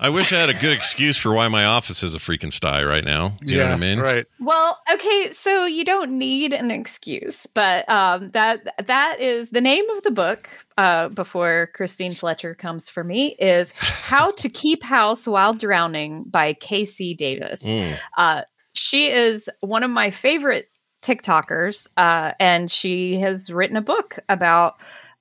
I 0.00 0.08
wish 0.08 0.32
I 0.32 0.40
had 0.40 0.48
a 0.48 0.54
good 0.54 0.72
excuse 0.72 1.16
for 1.16 1.32
why 1.32 1.46
my 1.48 1.64
office 1.64 2.02
is 2.02 2.14
a 2.14 2.18
freaking 2.18 2.52
sty 2.52 2.82
right 2.82 3.04
now. 3.04 3.36
You 3.40 3.58
know 3.58 3.64
what 3.64 3.72
I 3.72 3.76
mean? 3.76 4.00
Right. 4.00 4.26
Well, 4.40 4.78
okay, 4.92 5.30
so 5.32 5.64
you 5.66 5.84
don't 5.84 6.18
need 6.18 6.52
an 6.52 6.70
excuse, 6.70 7.46
but 7.46 7.88
um, 7.88 8.30
that 8.30 8.66
that 8.84 9.20
is 9.20 9.50
the 9.50 9.60
name 9.60 9.88
of 9.90 10.02
the 10.02 10.10
book. 10.10 10.48
Uh, 10.76 11.08
before 11.10 11.68
Christine 11.74 12.14
Fletcher 12.14 12.54
comes 12.54 12.88
for 12.88 13.04
me, 13.04 13.36
is 13.38 13.72
"How 13.76 14.32
to 14.32 14.48
Keep 14.48 14.82
House 14.82 15.26
While 15.26 15.54
Drowning" 15.54 16.24
by 16.24 16.54
KC 16.54 17.16
Davis. 17.16 17.64
Mm. 17.64 17.96
Uh, 18.16 18.42
she 18.72 19.10
is 19.10 19.48
one 19.60 19.82
of 19.82 19.90
my 19.90 20.10
favorite 20.10 20.68
TikTokers, 21.02 21.88
uh, 21.96 22.32
and 22.40 22.70
she 22.70 23.18
has 23.20 23.52
written 23.52 23.76
a 23.76 23.82
book 23.82 24.18
about 24.28 24.80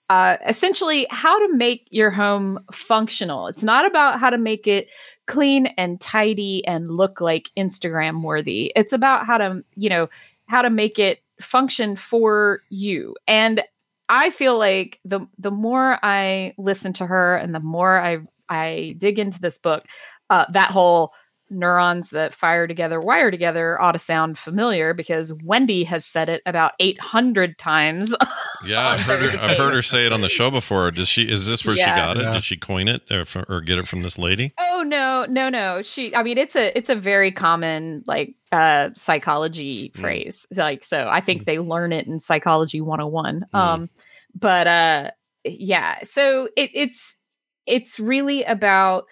uh, 0.09 0.37
essentially 0.47 1.05
how 1.09 1.37
to 1.47 1.55
make 1.55 1.87
your 1.91 2.09
home 2.11 2.59
functional. 2.71 3.47
It's 3.47 3.63
not 3.63 3.85
about 3.85 4.19
how 4.19 4.29
to 4.29 4.37
make 4.37 4.67
it 4.67 4.89
clean 5.27 5.67
and 5.77 6.01
tidy 6.01 6.65
and 6.65 6.89
look 6.89 7.21
like 7.21 7.51
Instagram 7.55 8.23
worthy. 8.23 8.71
It's 8.75 8.91
about 8.91 9.27
how 9.27 9.37
to, 9.37 9.63
you 9.75 9.89
know, 9.89 10.09
how 10.47 10.63
to 10.63 10.71
make 10.71 10.97
it 10.97 11.21
function 11.39 11.95
for 11.95 12.63
you. 12.69 13.15
And 13.27 13.61
I 14.09 14.31
feel 14.31 14.57
like 14.57 14.99
the 15.05 15.21
the 15.37 15.51
more 15.51 15.99
I 16.03 16.55
listen 16.57 16.93
to 16.93 17.05
her 17.05 17.35
and 17.35 17.53
the 17.53 17.59
more 17.59 17.99
I 17.99 18.19
I 18.49 18.95
dig 18.97 19.19
into 19.19 19.39
this 19.39 19.59
book, 19.59 19.85
uh, 20.31 20.45
that 20.51 20.71
whole 20.71 21.13
neurons 21.49 22.09
that 22.11 22.33
fire 22.33 22.67
together 22.67 23.01
wire 23.01 23.31
together 23.31 23.81
ought 23.81 23.93
to 23.93 23.99
sound 23.99 24.37
familiar 24.37 24.93
because 24.93 25.31
Wendi 25.33 25.85
has 25.85 26.05
said 26.05 26.29
it 26.29 26.41
about 26.45 26.73
800 26.79 27.57
times. 27.57 28.15
Yeah, 28.65 28.89
I've 28.89 28.99
heard, 28.99 29.21
her, 29.21 29.39
I've 29.45 29.57
heard 29.57 29.73
her 29.73 29.81
say 29.81 30.05
it 30.05 30.11
on 30.11 30.19
the 30.19 30.27
show 30.27 30.51
before. 30.51 30.91
Does 30.91 31.07
she? 31.07 31.23
Is 31.23 31.47
this 31.47 31.63
where 31.65 31.77
Yeah. 31.77 31.95
she 31.95 32.01
got 32.01 32.17
it? 32.17 32.23
Yeah. 32.23 32.33
Did 32.33 32.43
she 32.43 32.57
coin 32.57 32.89
it 32.89 33.03
or, 33.09 33.23
or 33.47 33.61
get 33.61 33.77
it 33.77 33.87
from 33.87 34.03
this 34.03 34.19
lady? 34.19 34.53
Oh 34.59 34.83
no, 34.85 35.25
no, 35.29 35.47
no. 35.47 35.81
She 35.81 36.13
I 36.13 36.23
mean 36.23 36.37
it's 36.37 36.57
a 36.57 36.77
it's 36.77 36.89
a 36.89 36.95
very 36.95 37.31
common 37.31 38.03
like 38.05 38.35
uh 38.51 38.89
psychology 38.97 39.93
Mm. 39.95 40.01
phrase. 40.01 40.45
So, 40.51 40.61
like 40.63 40.83
so 40.83 41.07
I 41.07 41.21
think 41.21 41.45
they 41.45 41.57
learn 41.57 41.93
it 41.93 42.05
in 42.05 42.19
psychology 42.19 42.81
101. 42.81 43.45
Mm. 43.53 43.57
Um 43.57 43.89
but 44.37 44.67
uh 44.67 45.11
yeah, 45.45 45.99
so 46.03 46.49
it 46.57 46.69
it's 46.73 47.15
it's 47.65 47.97
really 47.97 48.43
about 48.43 49.05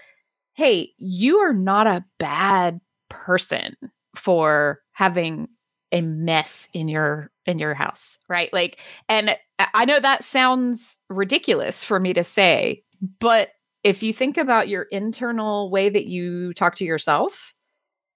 hey, 0.57 0.93
you 0.97 1.39
are 1.39 1.53
not 1.53 1.87
a 1.87 2.05
bad 2.19 2.81
person 3.09 3.75
for 4.15 4.81
having 4.93 5.49
a 5.93 6.01
mess 6.01 6.69
in 6.73 6.89
your 6.89 7.31
in 7.45 7.59
your 7.59 7.75
house, 7.75 8.17
right? 8.29 8.53
Like 8.53 8.79
and 9.09 9.37
I- 9.73 9.85
know 9.85 9.99
that 9.99 10.23
sounds 10.25 10.99
ridiculous 11.09 11.83
for 11.83 11.99
me 11.99 12.13
to 12.13 12.23
say, 12.23 12.83
but 13.19 13.51
if 13.83 14.03
you 14.03 14.13
think 14.13 14.37
about 14.37 14.67
your 14.69 14.83
internal 14.83 15.71
way 15.71 15.89
that 15.89 16.07
you 16.07 16.53
talk 16.53 16.75
to 16.77 16.85
yourself, 16.85 17.53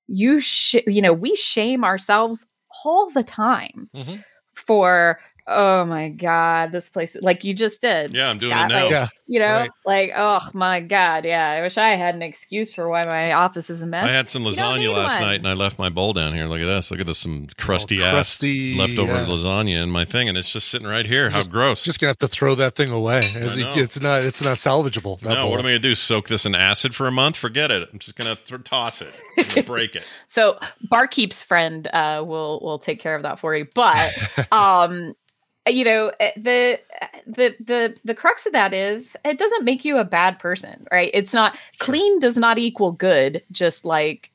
you 0.08 0.40
sh- 0.42 0.76
you 0.88 1.02
know, 1.02 1.14
we 1.14 1.36
shame 1.36 1.84
ourselves 1.84 2.48
all 2.86 3.10
the 3.12 3.24
time 3.24 3.90
Mhm. 3.96 4.24
for 4.56 5.20
oh 5.48 5.86
my 5.86 6.10
god, 6.10 6.72
this 6.72 6.90
place 6.90 7.16
like 7.22 7.44
you 7.44 7.54
just 7.54 7.82
did. 7.82 8.14
Yeah, 8.14 8.30
I'm 8.30 8.38
doing 8.38 8.52
Scott, 8.52 8.72
it 8.72 8.74
now. 8.74 8.84
like, 8.84 8.92
Yeah. 8.92 9.08
you 9.28 9.40
know, 9.40 9.46
Right. 9.48 9.72
like 9.86 10.12
oh 10.16 10.40
my 10.54 10.80
god, 10.82 11.26
yeah. 11.26 11.50
I 11.52 11.62
wish 11.62 11.78
I 11.78 11.90
had 11.96 12.16
an 12.16 12.22
excuse 12.22 12.74
for 12.74 12.88
why 12.90 13.06
my 13.06 13.34
office 13.34 13.70
is 13.70 13.82
a 13.82 13.88
mess. 13.88 14.06
I 14.06 14.10
had 14.14 14.30
some 14.30 14.44
lasagna 14.44 14.94
last 14.94 15.20
one. 15.20 15.28
night 15.30 15.40
and 15.40 15.48
I 15.48 15.54
left 15.54 15.78
my 15.80 15.90
bowl 15.90 16.14
down 16.14 16.34
here. 16.34 16.46
Look 16.46 16.62
at 16.62 16.66
this. 16.66 16.92
Look 16.92 17.00
at 17.00 17.08
this. 17.08 17.20
Some 17.20 17.48
crusty 17.58 18.04
ass 18.04 18.14
crusty, 18.14 18.76
leftover 18.78 19.14
yeah. 19.14 19.26
lasagna 19.26 19.84
in 19.84 19.90
my 19.90 20.06
thing, 20.06 20.30
and 20.30 20.38
it's 20.38 20.52
just 20.54 20.68
sitting 20.70 20.88
right 20.88 21.06
here. 21.06 21.30
How 21.30 21.40
Just- 21.40 21.52
gross. 21.52 21.84
Just 21.84 22.00
gonna 22.00 22.10
have 22.10 22.20
to 22.20 22.28
throw 22.28 22.56
that 22.56 22.76
thing 22.76 22.92
away. 22.92 23.20
As 23.36 23.58
I 23.58 23.62
know. 23.62 23.74
it's 23.76 24.00
not. 24.00 24.24
It's 24.24 24.42
not 24.42 24.58
salvageable. 24.58 25.22
no, 25.24 25.36
bowl. 25.36 25.52
what 25.52 25.60
am 25.60 25.66
I 25.66 25.70
going 25.72 25.82
to 25.82 25.88
do? 25.90 25.96
Soak 25.96 26.28
this 26.28 26.46
in 26.46 26.56
acid 26.56 26.94
for 26.96 27.08
a 27.08 27.12
month? 27.12 27.36
Forget 27.38 27.72
it. 27.72 27.90
I'm 27.92 28.00
just 28.00 28.16
going 28.16 28.36
to 28.36 28.42
th- 28.44 28.64
toss 28.64 29.02
it. 29.02 29.14
I'm 29.56 29.64
break 29.66 29.96
it. 29.96 30.04
So 30.28 30.58
Barkeep's 30.90 31.44
friend 31.44 31.88
uh, 31.88 32.24
will 32.26 32.60
will 32.62 32.80
take 32.80 33.00
care 33.00 33.16
of 33.16 33.24
that 33.24 33.40
for 33.40 33.56
you. 33.56 33.68
But 33.74 34.12
um, 34.52 35.16
you 35.68 35.84
know 35.84 36.12
eh, 36.20 36.32
the 36.38 36.80
the 37.28 37.56
the 37.60 37.96
the 38.04 38.16
crux 38.16 38.46
of 38.46 38.54
that 38.54 38.74
is 38.74 39.16
it 39.24 39.38
doesn't 39.38 39.64
make 39.64 39.86
you 39.86 39.98
a 39.98 40.06
bad 40.06 40.40
person, 40.40 40.88
right? 40.92 41.12
It's 41.14 41.34
not 41.34 41.58
clean 41.80 42.20
does 42.20 42.38
not 42.38 42.58
equal 42.58 42.92
good, 42.92 43.44
just 43.52 43.86
like 43.86 44.32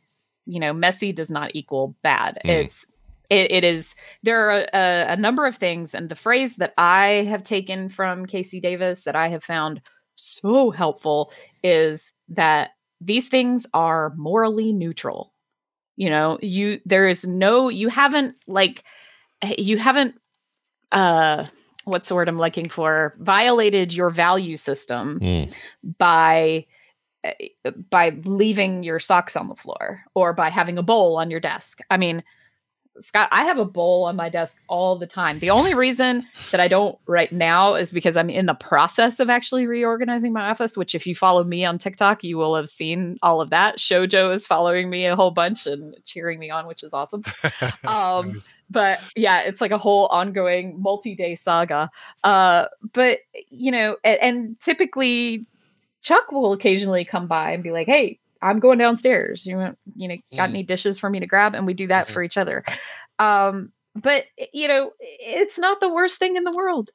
you 0.47 0.61
know 0.61 0.73
messy 0.73 1.13
does 1.13 1.31
not 1.31 1.51
equal 1.55 1.97
bad. 2.03 2.39
Mm. 2.45 2.65
It's 2.65 2.87
it, 3.29 3.51
it 3.51 3.65
is 3.65 3.95
there 4.23 4.51
are 4.51 4.67
a, 4.73 5.13
a 5.13 5.17
number 5.17 5.47
of 5.47 5.57
things, 5.57 5.95
and 5.95 6.09
the 6.09 6.15
phrase 6.15 6.57
that 6.57 6.75
I 6.79 7.27
have 7.29 7.45
taken 7.45 7.89
from 7.89 8.27
KC 8.27 8.63
Davis 8.63 9.05
that 9.05 9.17
I 9.17 9.29
have 9.29 9.43
found 9.43 9.81
so 10.15 10.71
helpful 10.71 11.33
is 11.63 12.13
that 12.29 12.71
these 13.01 13.29
things 13.29 13.67
are 13.75 14.15
morally 14.17 14.73
neutral 14.73 15.35
you 15.97 16.11
know 16.11 16.39
you 16.41 16.81
there 16.85 17.09
is 17.09 17.27
no 17.27 17.69
you 17.69 17.89
haven't 17.89 18.37
like 18.47 18.85
you 19.59 19.79
haven't 19.79 20.15
uh 20.97 21.47
what's 21.85 22.09
the 22.09 22.15
word 22.17 22.29
i'm 22.29 22.39
looking 22.39 22.69
for 22.69 23.15
violated 23.21 23.93
your 23.93 24.11
value 24.11 24.57
system 24.57 25.21
Mm. 25.21 25.55
by 25.99 26.67
uh, 27.25 27.71
by 27.91 28.11
leaving 28.25 28.83
your 28.83 28.99
socks 28.99 29.37
on 29.37 29.49
the 29.49 29.55
floor 29.55 30.03
or 30.15 30.33
by 30.33 30.49
having 30.51 30.79
a 30.79 30.83
bowl 30.83 31.17
on 31.17 31.31
your 31.31 31.41
desk 31.41 31.81
i 31.91 31.97
mean 31.97 32.25
Scott, 33.01 33.29
I 33.33 33.45
have 33.45 33.59
a 33.59 33.65
bowl 33.65 34.05
on 34.05 34.17
my 34.17 34.29
desk 34.29 34.57
all 34.69 34.97
the 34.97 35.07
time. 35.07 35.39
The 35.39 35.51
only 35.51 35.75
reason 35.75 36.27
that 36.51 36.61
I 36.61 36.69
don't 36.69 36.99
right 37.07 37.31
now 37.31 37.75
is 37.75 37.93
because 37.93 38.17
I'm 38.17 38.31
in 38.31 38.47
the 38.47 38.55
process 38.55 39.21
of 39.21 39.29
actually 39.29 39.67
reorganizing 39.67 40.33
my 40.33 40.51
office, 40.51 40.77
which 40.77 40.95
if 40.95 41.07
you 41.07 41.15
follow 41.15 41.45
me 41.45 41.65
on 41.65 41.79
TikTok, 41.79 42.25
you 42.25 42.37
will 42.37 42.55
have 42.55 42.69
seen 42.69 43.19
all 43.23 43.41
of 43.41 43.51
that. 43.51 43.79
Shojo 43.79 44.35
is 44.35 44.47
following 44.47 44.91
me 44.91 45.07
a 45.07 45.17
whole 45.17 45.31
bunch 45.31 45.67
and 45.67 45.95
cheering 46.05 46.39
me 46.39 46.51
on, 46.51 46.67
which 46.67 46.83
is 46.83 46.93
awesome. 46.93 47.23
Um, 47.87 48.39
but 48.71 49.01
yeah, 49.15 49.41
it's 49.43 49.61
like 49.61 49.71
a 49.71 49.79
whole 49.79 50.07
ongoing 50.07 50.81
multi-day 50.81 51.37
saga. 51.37 51.91
Uh, 52.25 52.67
but 52.93 53.21
you 53.51 53.71
know, 53.71 53.97
and, 54.03 54.21
and 54.21 54.61
typically 54.61 55.47
Chuck 56.03 56.33
will 56.33 56.53
occasionally 56.53 57.05
come 57.05 57.27
by 57.27 57.53
and 57.53 57.63
be 57.63 57.71
like, 57.71 57.87
"Hey, 57.87 58.19
I'm 58.49 58.61
going 58.61 58.79
downstairs. 58.79 59.47
You 59.47 59.57
want, 59.57 59.79
you 59.95 60.09
know, 60.09 60.17
got 60.37 60.49
Mm. 60.49 60.55
any 60.55 60.63
dishes 60.63 60.99
for 60.99 61.11
me 61.11 61.21
to 61.21 61.27
grab?" 61.27 61.55
And 61.55 61.67
we 61.67 61.75
do 61.75 61.87
that 61.89 62.09
Mhm. 62.09 62.11
for 62.13 62.23
each 62.23 62.37
other. 62.37 62.65
Um, 63.19 63.73
but 63.95 64.25
you 64.53 64.69
know, 64.69 64.93
it's 65.01 65.59
not 65.59 65.81
the 65.81 65.89
worst 65.93 66.19
thing 66.19 66.37
in 66.37 66.45
the 66.45 66.53
world. 66.53 66.91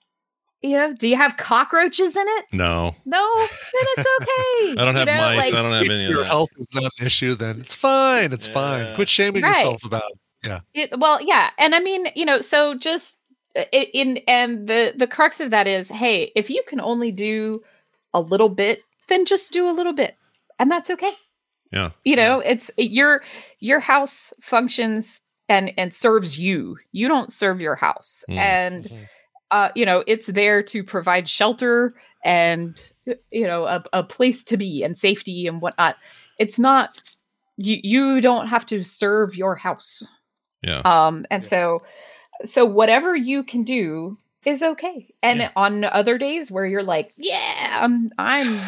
You 0.61 0.77
know, 0.77 0.93
do 0.93 1.07
you 1.09 1.15
have 1.17 1.37
cockroaches 1.37 2.15
in 2.15 2.25
it? 2.27 2.45
No. 2.53 2.95
No, 3.05 3.37
then 3.39 3.85
it's 3.97 4.07
okay. 4.21 4.71
I 4.81 4.85
don't 4.85 4.93
You 4.93 4.99
have 4.99 5.07
know, 5.07 5.17
mice. 5.17 5.51
like- 5.51 5.59
I 5.59 5.63
don't 5.63 5.73
have 5.73 5.83
any 5.85 6.05
of 6.05 6.11
Your 6.11 6.19
that. 6.19 6.27
health 6.27 6.49
is 6.57 6.67
not 6.75 6.83
an 6.99 7.05
issue. 7.07 7.33
Then 7.33 7.59
it's 7.59 7.73
fine. 7.73 8.31
It's 8.31 8.47
fine. 8.47 8.93
Quit 8.93 9.09
shaming 9.09 9.41
Right. 9.41 9.55
yourself 9.55 9.83
about. 9.83 10.03
it. 10.43 10.61
It, 10.73 10.99
well, 10.99 11.19
yeah, 11.21 11.49
and 11.59 11.73
I 11.75 11.79
mean, 11.79 12.07
you 12.15 12.25
know, 12.25 12.41
so 12.41 12.75
just 12.75 13.17
uh, 13.55 13.63
in 13.73 14.17
and 14.27 14.67
the 14.67 14.93
the 14.95 15.05
crux 15.07 15.39
of 15.39 15.49
that 15.51 15.67
is, 15.67 15.87
hey, 15.89 16.31
if 16.35 16.49
you 16.49 16.63
can 16.67 16.79
only 16.81 17.11
do 17.11 17.61
a 18.13 18.19
little 18.21 18.49
bit, 18.49 18.81
then 19.07 19.25
just 19.25 19.51
do 19.51 19.69
a 19.69 19.73
little 19.73 19.93
bit, 19.93 20.15
and 20.59 20.69
that's 20.71 20.89
okay. 20.91 21.11
Yeah. 21.71 21.91
You 22.03 22.15
know, 22.15 22.39
it's 22.39 22.69
your 22.77 23.23
your 23.59 23.79
house 23.79 24.33
functions 24.41 25.21
and 25.49 25.71
and 25.77 25.93
serves 25.93 26.37
you. 26.37 26.77
You 26.91 27.07
don't 27.07 27.31
serve 27.31 27.61
your 27.61 27.75
house, 27.75 28.23
Mm. 28.29 28.37
and 28.37 28.83
Mhm. 28.85 29.07
uh, 29.51 29.69
you 29.75 29.85
know, 29.85 30.03
it's 30.07 30.27
there 30.27 30.63
to 30.63 30.83
provide 30.83 31.27
shelter 31.29 31.93
and 32.23 32.77
you 33.31 33.47
know 33.47 33.65
a, 33.65 33.83
a 33.93 34.03
place 34.03 34.43
to 34.45 34.57
be 34.57 34.83
and 34.83 34.97
safety 34.97 35.47
and 35.47 35.61
whatnot. 35.61 35.95
It's 36.39 36.59
not 36.59 37.01
you. 37.57 37.79
You 37.83 38.21
don't 38.21 38.47
have 38.47 38.65
to 38.67 38.83
serve 38.83 39.35
your 39.35 39.55
house. 39.55 40.03
Yeah. 40.61 40.81
Um, 40.85 41.25
and 41.31 41.43
Yeah. 41.43 41.49
so, 41.49 41.83
so 42.43 42.65
whatever 42.65 43.15
you 43.15 43.43
can 43.43 43.63
do 43.63 44.17
is 44.45 44.61
okay. 44.63 45.13
And 45.21 45.39
Yeah. 45.41 45.51
on 45.55 45.83
other 45.83 46.17
days 46.17 46.49
where 46.51 46.65
you're 46.65 46.83
like, 46.83 47.13
yeah, 47.17 47.79
I'm, 47.81 48.11
I'm 48.17 48.59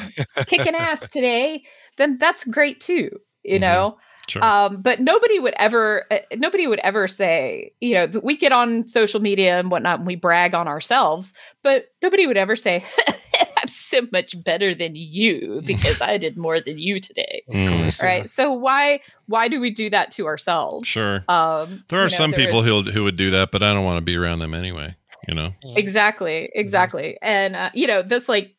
kicking 0.48 0.76
ass 0.76 1.10
today, 1.10 1.64
then 1.98 2.18
that's 2.18 2.44
great 2.46 2.80
too, 2.82 3.10
you 3.44 3.58
Mhm. 3.58 3.62
know? 3.62 3.98
Sure. 4.30 4.42
Um, 4.44 4.82
but 4.82 5.02
nobody 5.02 5.38
would 5.38 5.54
ever, 5.58 6.06
uh, 6.10 6.20
nobody 6.38 6.66
would 6.66 6.80
ever 6.80 7.10
say, 7.10 7.74
you 7.82 7.94
know, 7.94 8.08
we 8.24 8.38
get 8.38 8.54
on 8.54 8.88
social 8.88 9.20
media 9.20 9.60
and 9.60 9.70
whatnot 9.70 10.00
and 10.00 10.08
we 10.08 10.16
brag 10.16 10.54
on 10.56 10.68
ourselves, 10.68 11.34
but 11.62 11.88
nobody 12.02 12.26
would 12.26 12.38
ever 12.38 12.56
say, 12.56 12.86
I'm 13.58 13.68
so 13.68 14.02
much 14.14 14.42
better 14.42 14.74
than 14.74 14.96
you 14.96 15.62
because 15.66 16.02
I 16.02 16.18
did 16.18 16.38
more 16.38 16.62
than 16.62 16.78
you 16.78 17.02
today. 17.02 17.44
Mm. 17.52 18.02
Right. 18.02 18.30
So 18.30 18.52
why 18.52 19.02
why 19.28 19.48
do 19.50 19.60
we 19.60 19.70
do 19.72 19.90
that 19.90 20.12
to 20.12 20.26
ourselves? 20.26 20.88
Sure. 20.88 21.24
Um, 21.28 21.84
There 21.90 22.00
are 22.00 22.04
you 22.04 22.06
know, 22.06 22.08
some 22.08 22.32
there 22.32 22.46
people 22.46 22.62
who 22.62 22.82
who 22.84 23.04
would 23.04 23.18
do 23.18 23.30
that, 23.32 23.52
but 23.52 23.62
I 23.62 23.74
don't 23.74 23.84
want 23.84 23.98
to 23.98 24.02
be 24.02 24.16
around 24.16 24.40
them 24.40 24.54
anyway. 24.54 24.96
You 25.28 25.36
know. 25.36 25.52
Exactly, 25.76 26.50
exactly. 26.54 27.18
And 27.22 27.56
uh, 27.56 27.70
you 27.74 27.88
know, 27.88 28.02
this 28.02 28.28
like 28.28 28.56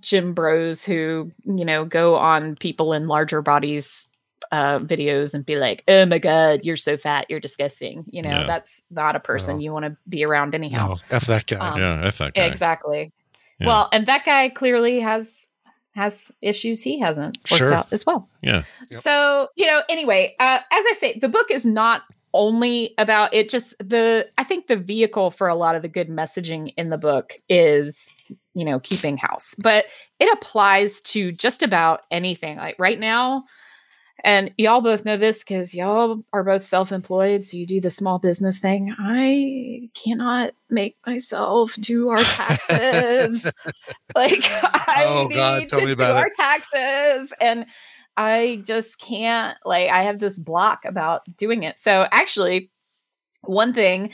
gym 0.00 0.34
bros 0.34 0.84
who, 0.84 1.30
you 1.44 1.64
know, 1.64 1.84
go 1.84 2.16
on 2.16 2.56
people 2.56 2.92
in 2.92 3.06
larger 3.08 3.42
bodies 3.42 4.08
uh 4.52 4.78
videos 4.78 5.34
and 5.34 5.44
be 5.44 5.56
like, 5.56 5.82
"Oh 5.88 6.06
my 6.06 6.18
god, 6.18 6.60
you're 6.62 6.76
so 6.76 6.96
fat, 6.96 7.26
you're 7.28 7.40
disgusting." 7.40 8.04
You 8.08 8.22
know, 8.22 8.30
Yeah. 8.30 8.46
that's 8.46 8.82
not 8.90 9.16
a 9.16 9.20
person 9.20 9.56
No. 9.56 9.62
you 9.62 9.72
want 9.72 9.86
to 9.86 9.96
be 10.08 10.24
around 10.24 10.54
anyhow. 10.54 10.88
No, 10.88 10.96
F 11.10 11.26
that 11.26 11.46
guy. 11.46 11.56
Um, 11.56 11.78
yeah, 11.80 12.00
f 12.04 12.18
that 12.18 12.34
guy. 12.34 12.44
Exactly. 12.44 13.12
Yeah. 13.58 13.66
Well, 13.66 13.88
and 13.92 14.06
that 14.06 14.24
guy 14.24 14.48
clearly 14.50 15.00
has 15.00 15.48
has 15.94 16.30
issues 16.42 16.82
he 16.82 17.00
hasn't 17.00 17.38
worked 17.50 17.58
Sure. 17.58 17.72
out 17.72 17.88
as 17.90 18.04
well. 18.04 18.28
Yeah. 18.42 18.62
Yep. 18.90 19.00
So, 19.00 19.48
you 19.56 19.66
know, 19.66 19.82
anyway, 19.88 20.36
uh, 20.38 20.58
as 20.70 20.84
I 20.90 20.94
say, 20.98 21.18
the 21.18 21.28
book 21.30 21.50
is 21.50 21.64
not 21.64 22.02
only 22.36 22.94
about 22.98 23.34
it 23.34 23.48
just 23.48 23.74
the 23.78 24.28
I 24.38 24.44
think 24.44 24.66
the 24.66 24.76
vehicle 24.76 25.30
for 25.30 25.48
a 25.48 25.54
lot 25.54 25.74
of 25.74 25.82
the 25.82 25.88
good 25.88 26.08
messaging 26.08 26.72
in 26.76 26.90
the 26.90 26.98
book 26.98 27.34
is, 27.48 28.14
you 28.54 28.64
know, 28.64 28.78
keeping 28.80 29.16
house. 29.16 29.54
But 29.58 29.86
it 30.20 30.32
applies 30.32 31.00
to 31.02 31.32
just 31.32 31.62
about 31.62 32.02
anything. 32.10 32.56
Like 32.58 32.76
right 32.78 32.98
now, 33.00 33.44
and 34.24 34.50
y'all 34.56 34.80
both 34.80 35.04
know 35.04 35.16
this 35.16 35.44
because 35.44 35.74
y'all 35.74 36.22
are 36.32 36.42
both 36.42 36.62
self-employed, 36.62 37.44
so 37.44 37.56
you 37.56 37.66
do 37.66 37.80
the 37.80 37.90
small 37.90 38.18
business 38.18 38.58
thing. 38.58 38.94
I 38.98 39.90
cannot 39.94 40.52
make 40.70 40.96
myself 41.06 41.74
do 41.78 42.08
our 42.08 42.22
taxes. 42.22 43.44
like 44.16 44.42
I 44.50 45.04
Oh, 45.06 45.26
need 45.28 45.36
God, 45.36 45.68
tell 45.68 45.80
to 45.80 45.86
me 45.86 45.94
do 45.94 46.02
about 46.02 46.16
our 46.16 46.30
taxes, 46.34 47.34
and 47.40 47.66
I 48.16 48.62
just 48.64 48.98
can't. 48.98 49.56
Like 49.64 49.90
I 49.90 50.02
have 50.04 50.18
this 50.18 50.38
block 50.38 50.84
about 50.84 51.22
doing 51.36 51.62
it. 51.62 51.78
So 51.78 52.06
actually, 52.10 52.70
one 53.42 53.72
thing 53.72 54.10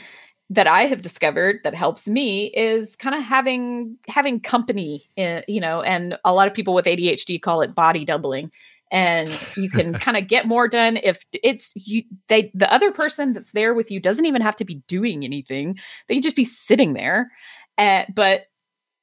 that 0.49 0.67
I 0.67 0.83
have 0.83 1.01
discovered 1.01 1.59
that 1.63 1.73
helps 1.73 2.07
me 2.07 2.47
is 2.47 2.95
kind 2.95 3.15
of 3.15 3.23
having 3.23 3.97
having 4.07 4.39
company, 4.39 5.09
in, 5.15 5.43
you 5.47 5.61
know, 5.61 5.81
and 5.81 6.17
a 6.25 6.33
lot 6.33 6.47
of 6.47 6.53
people 6.53 6.73
with 6.73 6.85
ADHD 6.85 7.41
call 7.41 7.61
it 7.61 7.73
body 7.73 8.05
doubling. 8.05 8.51
And 8.91 9.31
you 9.55 9.69
can 9.69 9.93
kind 9.99 10.17
of 10.17 10.27
get 10.27 10.45
more 10.45 10.67
done 10.67 10.97
if 10.97 11.19
it's 11.31 11.73
you. 11.75 12.03
They 12.27 12.51
the 12.53 12.71
other 12.71 12.91
person 12.91 13.33
that's 13.33 13.51
there 13.51 13.73
with 13.73 13.89
you 13.89 13.99
doesn't 13.99 14.25
even 14.25 14.41
have 14.41 14.55
to 14.57 14.65
be 14.65 14.83
doing 14.87 15.23
anything; 15.23 15.79
they 16.07 16.19
just 16.19 16.35
be 16.35 16.45
sitting 16.45 16.93
there. 16.93 17.31
Uh, 17.77 18.03
but 18.13 18.47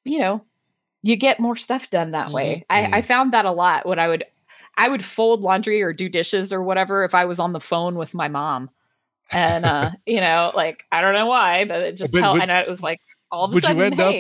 you 0.05 0.19
know, 0.19 0.45
you 1.03 1.17
get 1.17 1.41
more 1.41 1.57
stuff 1.57 1.91
done 1.91 2.13
that 2.13 2.31
way. 2.31 2.65
I, 2.71 2.99
I 2.99 3.03
found 3.03 3.33
that 3.33 3.45
a 3.45 3.51
lot 3.51 3.87
when 3.87 3.99
I 3.99 4.09
would 4.09 4.25
I 4.77 4.89
would 4.89 5.05
fold 5.05 5.43
laundry 5.43 5.83
or 5.83 5.93
do 5.93 6.09
dishes 6.09 6.53
or 6.53 6.63
whatever 6.63 7.05
if 7.05 7.15
I 7.15 7.25
was 7.27 7.39
on 7.39 7.53
the 7.53 7.61
phone 7.61 7.97
with 7.97 8.15
my 8.15 8.29
mom. 8.29 8.71
And 9.31 9.65
uh, 9.65 9.91
you 10.07 10.21
know, 10.21 10.53
like 10.55 10.85
I 10.91 11.01
don't 11.01 11.15
know 11.15 11.27
why, 11.27 11.65
but 11.65 11.81
it 11.81 11.97
just 11.97 12.17
helped. 12.17 12.41
And 12.43 12.51
it 12.51 12.69
was 12.69 12.83
like 12.83 13.01
all 13.31 13.45
of 13.45 13.53
a 13.53 13.55
would 13.55 13.63
you 13.65 13.69
sudden, 13.69 13.83
end 13.83 14.01
up- 14.01 14.15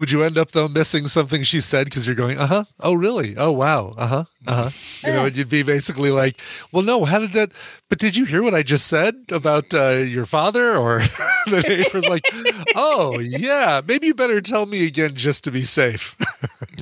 Would 0.00 0.10
you 0.10 0.24
end 0.24 0.36
up 0.36 0.50
though 0.50 0.66
missing 0.68 1.06
something 1.06 1.44
she 1.44 1.60
said 1.60 1.84
because 1.86 2.06
you're 2.06 2.16
going, 2.16 2.36
uh 2.36 2.46
huh, 2.48 2.64
oh 2.80 2.92
really, 2.92 3.36
oh 3.36 3.52
wow, 3.52 3.94
uh 3.96 4.06
huh, 4.08 4.24
uh 4.46 4.68
huh. 4.68 5.06
You 5.08 5.14
know, 5.14 5.24
and 5.26 5.36
you'd 5.36 5.48
be 5.48 5.62
basically 5.62 6.10
like, 6.10 6.40
well, 6.72 6.82
no, 6.82 7.04
how 7.04 7.20
did 7.20 7.32
that? 7.34 7.52
But 7.88 7.98
did 8.00 8.16
you 8.16 8.24
hear 8.24 8.42
what 8.42 8.54
I 8.54 8.62
just 8.64 8.88
said 8.88 9.14
about 9.30 9.72
uh, 9.72 9.90
your 9.90 10.26
father? 10.26 10.76
Or 10.76 10.98
the 11.46 11.60
neighbor's 11.66 12.08
like, 12.08 12.24
oh 12.74 13.20
yeah, 13.20 13.80
maybe 13.86 14.08
you 14.08 14.14
better 14.14 14.40
tell 14.40 14.66
me 14.66 14.84
again 14.86 15.14
just 15.14 15.44
to 15.44 15.52
be 15.52 15.62
safe. 15.62 16.16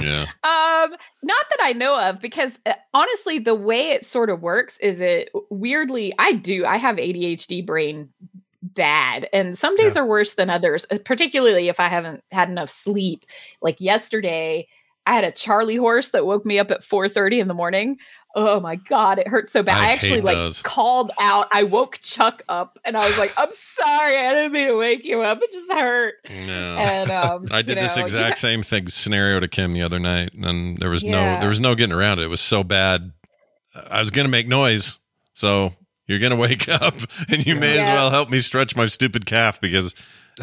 Yeah. 0.01 0.23
Um, 0.23 0.97
not 1.23 1.45
that 1.51 1.59
I 1.61 1.73
know 1.77 2.01
of, 2.09 2.21
because 2.21 2.59
uh, 2.67 2.73
honestly, 2.95 3.39
the 3.39 3.55
way 3.55 3.91
it 3.91 4.07
sort 4.07 4.31
of 4.31 4.43
works 4.43 4.79
is 4.79 5.01
it 5.01 5.31
weirdly. 5.51 6.13
I 6.19 6.33
do. 6.33 6.65
I 6.65 6.79
have 6.79 6.97
ADHD 6.97 7.65
brain 7.65 8.09
bad, 8.63 9.29
and 9.33 9.59
some 9.59 9.77
days 9.77 9.97
are 9.97 10.07
worse 10.07 10.35
than 10.35 10.51
others. 10.51 10.87
uh, 10.91 10.99
Particularly 11.05 11.69
if 11.69 11.81
I 11.81 11.89
haven't 11.89 12.23
had 12.33 12.49
enough 12.49 12.71
sleep. 12.71 13.25
Like 13.63 13.81
yesterday, 13.81 14.69
I 15.07 15.15
had 15.15 15.25
a 15.25 15.33
Charlie 15.33 15.77
horse 15.77 16.11
that 16.11 16.27
woke 16.27 16.45
me 16.47 16.59
up 16.59 16.71
at 16.71 16.85
four 16.85 17.09
thirty 17.09 17.41
in 17.41 17.49
the 17.49 17.55
morning. 17.55 17.97
Oh 18.35 18.61
my 18.61 18.77
god, 18.77 19.19
it 19.19 19.27
hurt 19.27 19.49
so 19.49 19.63
bad. 19.63 19.79
I 19.79 19.89
I, 19.89 19.93
actually 19.93 20.21
like 20.21 20.37
those. 20.37 20.63
called 20.63 21.11
out. 21.21 21.49
I 21.51 21.65
woke 21.65 21.99
Chuck 22.01 22.43
up, 22.49 22.79
and 22.85 22.97
I 22.97 23.09
was 23.09 23.19
like, 23.19 23.33
"I'm 23.37 23.51
sorry, 23.51 24.17
I 24.17 24.33
didn't 24.33 24.53
mean 24.53 24.69
to 24.69 24.77
wake 24.77 25.05
you 25.05 25.21
up. 25.23 25.41
It 25.43 25.51
just 25.51 25.73
hurt." 25.73 26.15
No. 26.29 26.77
And 26.79 27.11
um, 27.11 27.47
I 27.51 27.63
did 27.63 27.77
you 27.77 27.83
this 27.83 27.97
know, 27.97 28.03
exact 28.03 28.39
same 28.39 28.63
thing 28.63 28.87
scenario 28.87 29.41
to 29.41 29.49
Kim 29.49 29.73
the 29.73 29.83
other 29.83 29.99
night, 29.99 30.31
and 30.35 30.79
there 30.79 30.91
was 30.91 31.03
Yeah. 31.03 31.35
no 31.35 31.41
there 31.41 31.49
was 31.49 31.61
no 31.61 31.75
getting 31.75 31.93
around 31.95 32.21
it. 32.21 32.25
It 32.25 32.29
was 32.29 32.41
so 32.41 32.63
bad. 32.63 33.13
I 33.75 33.99
was 33.99 34.11
gonna 34.13 34.29
make 34.29 34.47
noise, 34.47 35.01
so 35.35 35.73
you're 36.07 36.21
gonna 36.21 36.37
wake 36.49 36.69
up, 36.69 36.95
and 37.29 37.45
you 37.45 37.57
may 37.57 37.79
as 37.81 37.87
well 37.89 38.11
help 38.11 38.31
me 38.31 38.39
stretch 38.41 38.77
my 38.77 38.87
stupid 38.87 39.27
calf 39.27 39.61
because 39.61 39.95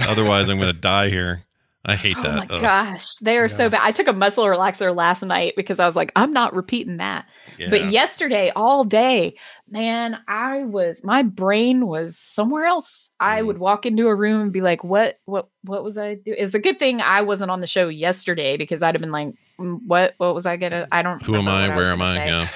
otherwise 0.02 0.50
I'm 0.50 0.60
gonna 0.60 0.73
die 0.73 1.08
here. 1.10 1.43
I 1.88 1.95
hate 1.95 2.17
Oh 2.17 2.21
that. 2.23 2.34
Oh 2.34 2.45
my 2.50 2.56
Ugh. 2.56 2.62
gosh, 2.62 3.15
they 3.21 3.38
are 3.38 3.47
so 3.47 3.69
bad. 3.69 3.82
I 3.82 3.91
took 3.91 4.08
a 4.08 4.13
muscle 4.13 4.43
relaxer 4.45 4.93
last 4.95 5.23
night 5.23 5.54
because 5.56 5.80
I 5.80 5.86
was 5.86 5.95
like, 5.95 6.12
I'm 6.15 6.34
not 6.34 6.54
repeating 6.54 6.97
that. 6.97 7.26
Yeah. 7.58 7.69
But 7.69 7.91
yesterday, 7.91 8.52
all 8.56 8.84
day, 8.84 9.36
man, 9.69 10.17
I 10.28 10.63
was 10.65 11.02
my 11.04 11.23
brain 11.23 11.88
was 11.88 12.17
somewhere 12.19 12.65
else. 12.65 13.10
I 13.19 13.41
Mm. 13.41 13.47
would 13.47 13.58
walk 13.58 13.86
into 13.86 14.08
a 14.08 14.15
room 14.15 14.41
and 14.41 14.52
be 14.52 14.62
like, 14.62 14.84
"What? 14.84 15.19
What? 15.26 15.47
What 15.63 15.84
was 15.84 15.97
I 15.97 16.15
doing?" 16.15 16.38
It's 16.39 16.54
a 16.54 16.60
good 16.60 16.78
thing 16.78 17.02
I 17.02 17.21
wasn't 17.21 17.50
on 17.52 17.62
the 17.62 17.67
show 17.67 17.88
yesterday 17.88 18.58
because 18.58 18.84
I'd 18.84 18.93
have 18.93 19.02
been 19.02 19.12
like, 19.12 19.30
"Mm, 19.60 19.80
"What? 19.88 20.13
What 20.17 20.36
was 20.36 20.45
I 20.45 20.58
gonna? 20.58 20.88
I 20.91 21.02
don't. 21.02 21.21
Who 21.23 21.36
am 21.36 21.47
I? 21.47 21.69
Where 21.69 21.95
was 21.95 22.02
am 22.02 22.02
I? 22.04 22.15
say. 22.15 22.28
Yeah. 22.28 22.47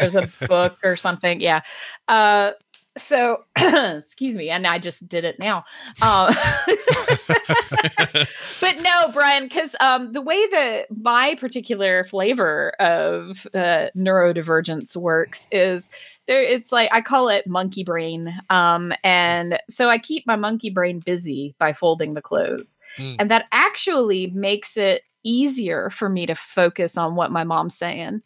There's 0.00 0.14
a 0.16 0.28
book 0.48 0.78
or 0.82 0.96
something. 0.96 1.40
Yeah. 1.40 1.60
Uh, 2.08 2.50
so 2.98 3.44
excuse 3.56 4.36
me, 4.36 4.50
and 4.50 4.66
I 4.66 4.78
just 4.78 5.08
did 5.08 5.24
it 5.24 5.38
now. 5.38 5.64
Um, 6.02 6.34
but 8.60 8.80
no, 8.82 9.08
Brian, 9.12 9.44
because 9.44 9.74
um, 9.80 10.12
the 10.12 10.20
way 10.20 10.46
that 10.50 10.86
my 10.96 11.34
particular 11.36 12.04
flavor 12.04 12.70
of 12.80 13.46
uh, 13.54 13.88
neurodivergence 13.96 14.96
works 14.96 15.48
is 15.50 15.90
there. 16.26 16.42
It's 16.42 16.72
like 16.72 16.90
I 16.92 17.00
call 17.00 17.28
it 17.28 17.46
monkey 17.46 17.84
brain, 17.84 18.34
um, 18.50 18.92
and 19.02 19.58
so 19.68 19.88
I 19.88 19.98
keep 19.98 20.26
my 20.26 20.36
monkey 20.36 20.70
brain 20.70 21.00
busy 21.00 21.54
by 21.58 21.72
folding 21.72 22.14
the 22.14 22.22
clothes, 22.22 22.78
Mm. 22.98 23.16
and 23.18 23.30
that 23.30 23.46
actually 23.52 24.28
makes 24.28 24.76
it 24.76 25.02
easier 25.24 25.90
for 25.90 26.08
me 26.08 26.26
to 26.26 26.34
focus 26.34 26.96
on 26.96 27.14
what 27.14 27.30
my 27.30 27.44
mom's 27.44 27.76
saying. 27.76 28.22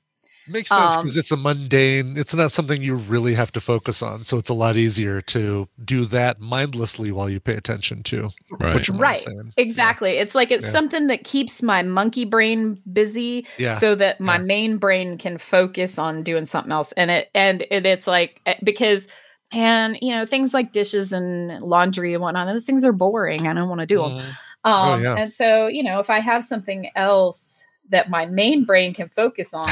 Makes 0.52 0.68
sense 0.70 0.96
Um, 0.96 1.02
because 1.02 1.16
it's 1.16 1.32
a 1.32 1.36
mundane. 1.36 2.16
It's 2.18 2.34
not 2.34 2.52
something 2.52 2.82
you 2.82 2.94
really 2.96 3.34
have 3.34 3.50
to 3.52 3.60
focus 3.60 4.02
on, 4.02 4.22
so 4.24 4.36
it's 4.36 4.50
a 4.50 4.54
lot 4.54 4.76
easier 4.76 5.20
to 5.22 5.68
do 5.82 6.04
that 6.06 6.40
mindlessly 6.40 7.10
while 7.10 7.30
you 7.30 7.40
pay 7.40 7.54
attention 7.54 8.02
to 8.04 8.30
Right. 8.50 8.74
what 8.74 8.86
your 8.88 8.94
mom's 8.94 9.00
right 9.02 9.16
saying. 9.18 9.52
exactly 9.56 10.12
it's 10.18 10.34
like 10.34 10.50
it's 10.50 10.64
Yeah. 10.66 10.70
something 10.70 11.06
that 11.06 11.24
keeps 11.24 11.62
my 11.62 11.82
monkey 11.82 12.24
brain 12.24 12.80
busy 12.92 13.46
Yeah. 13.58 13.78
so 13.78 13.94
that 13.94 14.20
my 14.20 14.36
Yeah. 14.36 14.42
main 14.42 14.76
brain 14.76 15.16
can 15.18 15.38
focus 15.38 15.98
on 15.98 16.22
doing 16.22 16.44
something 16.44 16.70
else 16.72 16.92
and 16.92 17.10
it 17.10 17.30
and 17.34 17.62
it, 17.70 17.86
it's 17.86 18.06
like 18.06 18.40
eh, 18.46 18.54
because 18.62 19.08
and 19.52 19.98
you 20.02 20.14
know 20.14 20.26
things 20.26 20.52
like 20.54 20.72
dishes 20.72 21.12
and 21.12 21.60
laundry 21.62 22.12
and 22.14 22.22
whatnot 22.22 22.46
those 22.46 22.66
things 22.66 22.84
are 22.84 22.92
boring 22.92 23.46
i 23.46 23.52
don't 23.52 23.68
want 23.68 23.80
to 23.80 23.86
do 23.86 23.98
them 23.98 24.12
Mhm. 24.18 24.20
um 24.20 24.34
Oh, 24.64 24.96
yeah. 24.98 25.16
and 25.16 25.32
so 25.32 25.66
you 25.66 25.82
know 25.82 25.98
if 26.00 26.10
i 26.10 26.20
have 26.20 26.44
something 26.44 26.90
else 26.94 27.61
that 27.90 28.10
my 28.10 28.26
main 28.26 28.64
brain 28.64 28.94
can 28.94 29.08
focus 29.08 29.52
on 29.54 29.68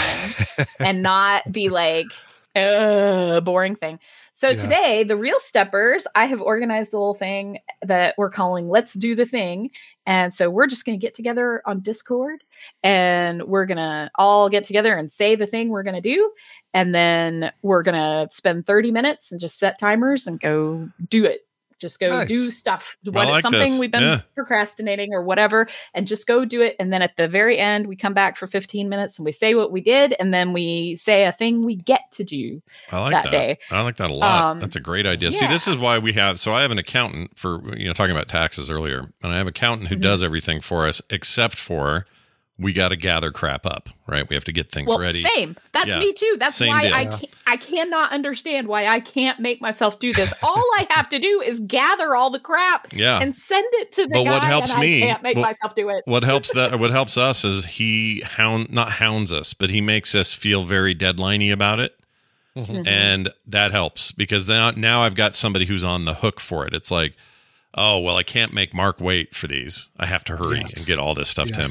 and 0.81 1.03
not 1.03 1.51
be 1.51 1.69
like 1.69 2.07
uh 2.57 3.41
boring 3.41 3.77
thing. 3.77 3.99
So 4.33 4.51
Yeah. 4.51 4.57
today 4.57 5.03
the 5.05 5.17
real 5.17 5.39
steppers 5.39 6.07
i 6.15 6.25
have 6.25 6.41
organized 6.41 6.93
a 6.93 6.99
little 6.99 7.15
thing 7.15 7.59
that 7.83 8.15
we're 8.19 8.31
calling 8.31 8.69
let's 8.69 8.95
do 8.95 9.15
the 9.15 9.27
thing. 9.27 9.71
And 10.07 10.33
so 10.35 10.51
we're 10.51 10.67
just 10.67 10.85
going 10.85 10.99
to 10.99 11.05
get 11.05 11.15
together 11.15 11.63
on 11.67 11.81
discord 11.81 12.43
and 12.83 13.45
we're 13.45 13.67
going 13.67 13.79
to 13.79 14.11
all 14.17 14.49
get 14.49 14.65
together 14.65 14.97
and 14.97 15.13
say 15.13 15.37
the 15.37 15.47
thing 15.47 15.69
we're 15.69 15.85
going 15.85 15.95
to 15.95 16.01
do. 16.01 16.33
And 16.75 16.95
then 16.95 17.53
we're 17.63 17.83
going 17.83 17.95
to 17.95 18.29
spend 18.35 18.67
30 18.67 18.91
minutes 18.91 19.31
and 19.31 19.41
just 19.41 19.59
set 19.59 19.79
timers 19.79 20.27
and 20.27 20.41
go 20.41 20.89
do 21.09 21.25
it 21.25 21.47
just 21.81 21.99
go 21.99 22.09
Nice. 22.09 22.29
do 22.29 22.51
stuff 22.51 22.97
I 23.07 23.11
what 23.11 23.29
like 23.29 23.43
something 23.43 23.61
this. 23.73 23.79
we've 23.81 23.91
been 23.91 24.03
Yeah. 24.03 24.21
procrastinating 24.35 25.13
or 25.13 25.23
whatever 25.23 25.67
and 25.95 26.07
just 26.07 26.27
go 26.27 26.45
do 26.45 26.61
it 26.63 26.77
and 26.79 26.93
then 26.93 27.03
at 27.03 27.17
the 27.17 27.27
very 27.27 27.59
end 27.59 27.87
we 27.87 27.97
come 27.97 28.15
back 28.15 28.37
for 28.37 28.47
15 28.47 28.89
minutes 28.89 29.19
and 29.19 29.25
we 29.25 29.33
say 29.33 29.55
what 29.55 29.73
we 29.73 29.81
did 29.81 30.15
and 30.21 30.33
then 30.35 30.53
we 30.53 30.95
say 30.97 31.25
a 31.25 31.33
thing 31.33 31.65
we 31.65 31.75
get 31.77 32.03
to 32.13 32.25
do 32.25 32.61
I 32.93 33.01
like 33.01 33.13
that 33.13 33.23
that. 33.25 33.31
day. 33.33 33.59
I 33.71 33.83
like 33.83 33.97
that 33.97 34.11
a 34.11 34.15
lot. 34.15 34.45
Um, 34.45 34.61
That's 34.61 34.77
a 34.77 34.81
great 34.81 35.07
idea. 35.07 35.31
See, 35.33 35.47
this 35.47 35.67
is 35.67 35.77
why 35.77 35.99
we 35.99 36.13
have. 36.13 36.39
So 36.39 36.53
I 36.53 36.63
have 36.63 36.71
an 36.71 36.79
accountant 36.79 37.39
for 37.39 37.61
you 37.77 37.87
know 37.87 37.93
talking 37.95 38.15
about 38.15 38.29
taxes 38.29 38.71
earlier, 38.71 39.11
and 39.23 39.33
I 39.33 39.39
have 39.39 39.47
an 39.47 39.51
accountant 39.51 39.89
who 39.89 39.97
Mhm. 39.97 40.03
does 40.03 40.23
everything 40.23 40.61
for 40.61 40.87
us 40.87 41.01
except 41.11 41.57
for 41.59 42.05
we 42.61 42.73
got 42.75 42.91
to 42.91 42.97
gather 42.97 43.33
crap 43.33 43.65
up, 43.65 43.89
right? 44.07 44.29
We 44.29 44.37
have 44.37 44.45
to 44.45 44.53
get 44.53 44.71
things 44.71 44.87
well, 44.89 44.99
ready. 44.99 45.23
same. 45.23 45.57
That's 45.73 45.87
Yeah. 45.89 45.99
me 45.99 46.13
too. 46.13 46.37
That's 46.39 46.55
Same 46.55 46.69
why 46.69 46.83
deal. 46.83 46.95
I 46.95 47.01
Yeah. 47.03 47.09
can't, 47.17 47.31
I 47.47 47.57
cannot 47.57 48.13
understand 48.13 48.69
why 48.69 48.87
I 48.87 49.01
can't 49.01 49.41
make 49.41 49.61
myself 49.63 49.99
do 49.99 50.13
this. 50.13 50.33
All 50.43 50.63
I 50.77 50.87
have 50.91 51.09
to 51.09 51.19
do 51.19 51.41
is 51.41 51.61
gather 51.61 52.15
all 52.15 52.29
the 52.31 52.39
crap 52.39 52.89
Yeah. 52.93 53.19
and 53.21 53.35
send 53.35 53.67
it 53.73 53.93
to 53.93 54.03
the 54.03 54.11
But 54.13 54.25
guy. 54.25 54.31
what 54.33 54.43
helps 54.45 54.73
and 54.73 54.81
me- 54.83 55.03
I 55.03 55.07
can't 55.07 55.23
make 55.23 55.37
what- 55.39 55.43
myself 55.47 55.75
do 55.75 55.89
it. 55.89 56.03
what 56.05 56.23
helps 56.23 56.53
that 56.53 56.79
what 56.81 56.91
helps 56.91 57.17
us 57.17 57.45
is 57.45 57.65
he 57.65 58.21
hound 58.21 58.71
not 58.71 58.93
hounds 58.93 59.33
us, 59.33 59.55
but 59.55 59.71
he 59.71 59.81
makes 59.81 60.15
us 60.15 60.35
feel 60.35 60.63
very 60.63 60.95
deadliney 60.95 61.51
about 61.53 61.81
it. 61.81 61.97
Mhm. 62.57 62.87
And 62.87 63.33
that 63.47 63.71
helps 63.71 64.13
because 64.13 64.47
now 64.47 64.71
now 64.73 65.03
I've 65.05 65.15
got 65.15 65.35
somebody 65.35 65.65
who's 65.67 65.85
on 65.85 66.05
the 66.05 66.15
hook 66.15 66.41
for 66.41 66.67
it. 66.67 66.75
It's 66.75 66.91
like, 66.91 67.15
oh 67.75 67.99
well, 68.01 68.17
I 68.17 68.23
can't 68.23 68.53
make 68.53 68.75
Mark 68.75 69.01
wait 69.01 69.35
for 69.35 69.47
these. 69.47 69.89
I 69.99 70.07
have 70.07 70.25
to 70.25 70.37
hurry 70.37 70.59
Yes. 70.59 70.75
and 70.79 70.87
get 70.87 70.99
all 70.99 71.15
this 71.15 71.29
stuff 71.29 71.49
to 71.53 71.61
him. 71.61 71.71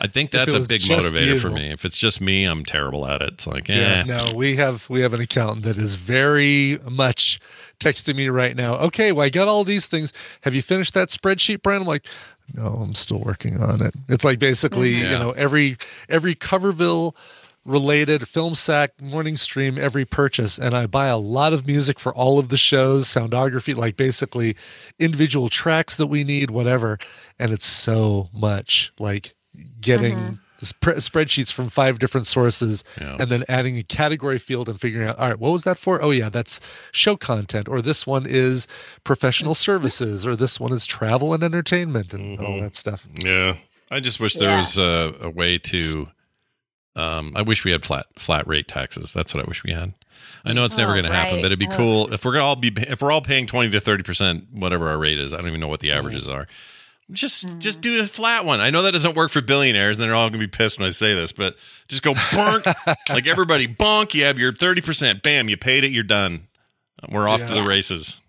I 0.00 0.06
think 0.06 0.30
that's 0.30 0.54
a 0.54 0.60
big 0.60 0.80
just 0.80 1.12
motivator 1.12 1.38
for 1.38 1.50
me. 1.50 1.70
If 1.72 1.84
it's 1.84 1.98
just 1.98 2.20
me, 2.20 2.44
I'm 2.44 2.64
terrible 2.64 3.06
at 3.06 3.20
it. 3.20 3.34
It's 3.34 3.46
like, 3.46 3.68
Yeah, 3.68 3.74
eh. 3.74 4.02
no, 4.04 4.32
we 4.34 4.56
have 4.56 4.88
we 4.88 5.00
have 5.00 5.12
an 5.14 5.20
accountant 5.20 5.64
that 5.64 5.76
is 5.76 5.96
very 5.96 6.78
much 6.88 7.40
texting 7.78 8.16
me 8.16 8.28
right 8.28 8.56
now. 8.56 8.76
Okay, 8.76 9.12
well, 9.12 9.26
I 9.26 9.28
got 9.30 9.48
all 9.48 9.64
these 9.64 9.86
things. 9.86 10.12
Have 10.42 10.54
you 10.54 10.62
finished 10.62 10.94
that 10.94 11.08
spreadsheet, 11.08 11.62
Brian? 11.62 11.82
I'm 11.82 11.88
like, 11.88 12.06
no, 12.54 12.66
I'm 12.82 12.94
still 12.94 13.20
working 13.20 13.62
on 13.62 13.80
it. 13.82 13.94
It's 14.08 14.24
like 14.24 14.38
basically, 14.38 14.94
Mhm. 14.94 15.10
you 15.10 15.18
know, 15.18 15.30
every 15.32 15.76
every 16.08 16.34
Coverville 16.34 17.14
related 17.64 18.26
film 18.26 18.54
sack 18.54 18.98
morning 19.00 19.36
stream 19.36 19.76
every 19.78 20.04
purchase 20.04 20.58
and 20.58 20.74
i 20.74 20.86
buy 20.86 21.06
a 21.08 21.18
lot 21.18 21.52
of 21.52 21.66
music 21.66 22.00
for 22.00 22.12
all 22.14 22.38
of 22.38 22.48
the 22.48 22.56
shows 22.56 23.06
soundography 23.06 23.76
like 23.76 23.96
basically 23.98 24.56
individual 24.98 25.48
tracks 25.50 25.94
that 25.96 26.06
we 26.06 26.24
need 26.24 26.50
whatever 26.50 26.98
and 27.38 27.52
it's 27.52 27.66
so 27.66 28.28
much 28.32 28.90
like 28.98 29.34
getting 29.80 30.16
Mm-hmm. 30.60 30.64
sp- 30.64 31.00
spreadsheets 31.00 31.52
from 31.52 31.68
five 31.68 31.98
different 31.98 32.26
sources 32.26 32.82
Yeah. 33.00 33.16
and 33.20 33.30
then 33.30 33.44
adding 33.48 33.76
a 33.76 33.82
category 33.82 34.38
field 34.38 34.68
and 34.68 34.80
figuring 34.80 35.06
out 35.08 35.18
all 35.18 35.28
right 35.28 35.38
what 35.38 35.52
was 35.52 35.64
that 35.64 35.78
for 35.78 36.02
oh 36.02 36.10
yeah 36.12 36.28
that's 36.30 36.60
show 36.92 37.16
content 37.16 37.68
or 37.68 37.82
this 37.82 38.06
one 38.06 38.24
is 38.26 38.66
professional 39.04 39.54
services 39.54 40.26
or 40.26 40.34
this 40.34 40.58
one 40.58 40.72
is 40.72 40.86
travel 40.86 41.34
and 41.34 41.42
entertainment 41.42 42.14
and 42.14 42.40
all 42.40 42.58
that 42.60 42.74
stuff 42.76 43.06
Yeah. 43.22 43.56
I 43.90 43.98
just 44.00 44.18
wish 44.20 44.36
there 44.36 44.50
Yeah. 44.50 44.56
was 44.58 44.78
a, 44.78 45.14
a 45.20 45.28
way 45.30 45.58
to. 45.58 46.08
Um, 46.96 47.32
I 47.36 47.42
wish 47.42 47.64
we 47.64 47.70
had 47.70 47.84
flat 47.84 48.06
flat 48.18 48.46
rate 48.46 48.68
taxes. 48.68 49.12
That's 49.12 49.34
what 49.34 49.44
I 49.44 49.48
wish 49.48 49.62
we 49.64 49.72
had. 49.72 49.94
I 50.44 50.52
know 50.52 50.64
it's 50.64 50.76
never 50.78 50.92
Oh, 50.92 50.94
going 50.94 51.04
to 51.04 51.12
happen, 51.12 51.36
but 51.36 51.46
it'd 51.46 51.58
be 51.58 51.68
Oh. 51.68 51.76
cool 51.76 52.12
if 52.12 52.24
we're 52.24 52.32
gonna 52.32 52.44
all 52.44 52.56
be 52.56 52.72
if 52.76 53.00
we're 53.02 53.12
all 53.12 53.22
paying 53.22 53.46
twenty 53.46 53.70
to 53.70 53.80
thirty 53.80 54.02
percent, 54.02 54.46
whatever 54.52 54.88
our 54.88 54.98
rate 54.98 55.18
is. 55.18 55.32
I 55.32 55.38
don't 55.38 55.48
even 55.48 55.60
know 55.60 55.68
what 55.68 55.80
the 55.80 55.92
averages 55.92 56.28
are. 56.28 56.46
Just 57.12 57.48
Mm-hmm. 57.48 57.58
just 57.58 57.80
do 57.80 58.00
a 58.00 58.04
flat 58.04 58.44
one. 58.44 58.60
I 58.60 58.70
know 58.70 58.82
that 58.82 58.92
doesn't 58.92 59.16
work 59.16 59.30
for 59.30 59.40
billionaires, 59.40 59.98
and 59.98 60.08
they're 60.08 60.14
all 60.14 60.28
going 60.30 60.40
to 60.40 60.46
be 60.46 60.50
pissed 60.50 60.78
when 60.78 60.86
I 60.88 60.92
say 60.92 61.14
this, 61.14 61.32
but 61.32 61.56
just 61.88 62.02
go 62.02 62.12
bonk 62.14 62.64
like 63.08 63.26
everybody 63.26 63.66
bonk. 63.66 64.14
You 64.14 64.24
have 64.24 64.38
your 64.38 64.52
thirty 64.52 64.80
percent. 64.80 65.22
Bam, 65.22 65.48
you 65.48 65.56
paid 65.56 65.84
it. 65.84 65.90
You're 65.90 66.02
done. 66.04 66.46
We're 67.08 67.28
off 67.28 67.44
to 67.46 67.54
the 67.54 67.62
races. 67.64 68.20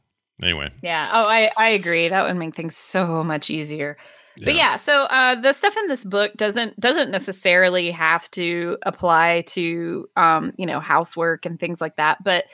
Anyway, 0.42 0.72
Yeah. 0.82 1.08
Oh, 1.14 1.30
I, 1.30 1.52
I 1.56 1.68
agree. 1.70 2.08
That 2.08 2.24
would 2.26 2.36
make 2.36 2.56
things 2.56 2.76
so 2.76 3.24
much 3.24 3.52
easier. 3.52 3.98
But 4.44 4.56
yeah, 4.56 4.76
so 4.78 5.06
uh, 5.10 5.36
the 5.36 5.54
stuff 5.54 5.76
in 5.78 5.88
this 5.88 6.04
book 6.04 6.34
doesn't 6.36 6.80
doesn't 6.80 7.12
necessarily 7.12 7.92
have 7.92 8.30
to 8.32 8.78
apply 8.84 9.44
to 9.48 10.08
um, 10.16 10.54
you 10.58 10.66
know 10.66 10.80
housework 10.80 11.46
and 11.46 11.60
things 11.60 11.82
like 11.82 11.96
that. 11.98 12.24
But 12.24 12.46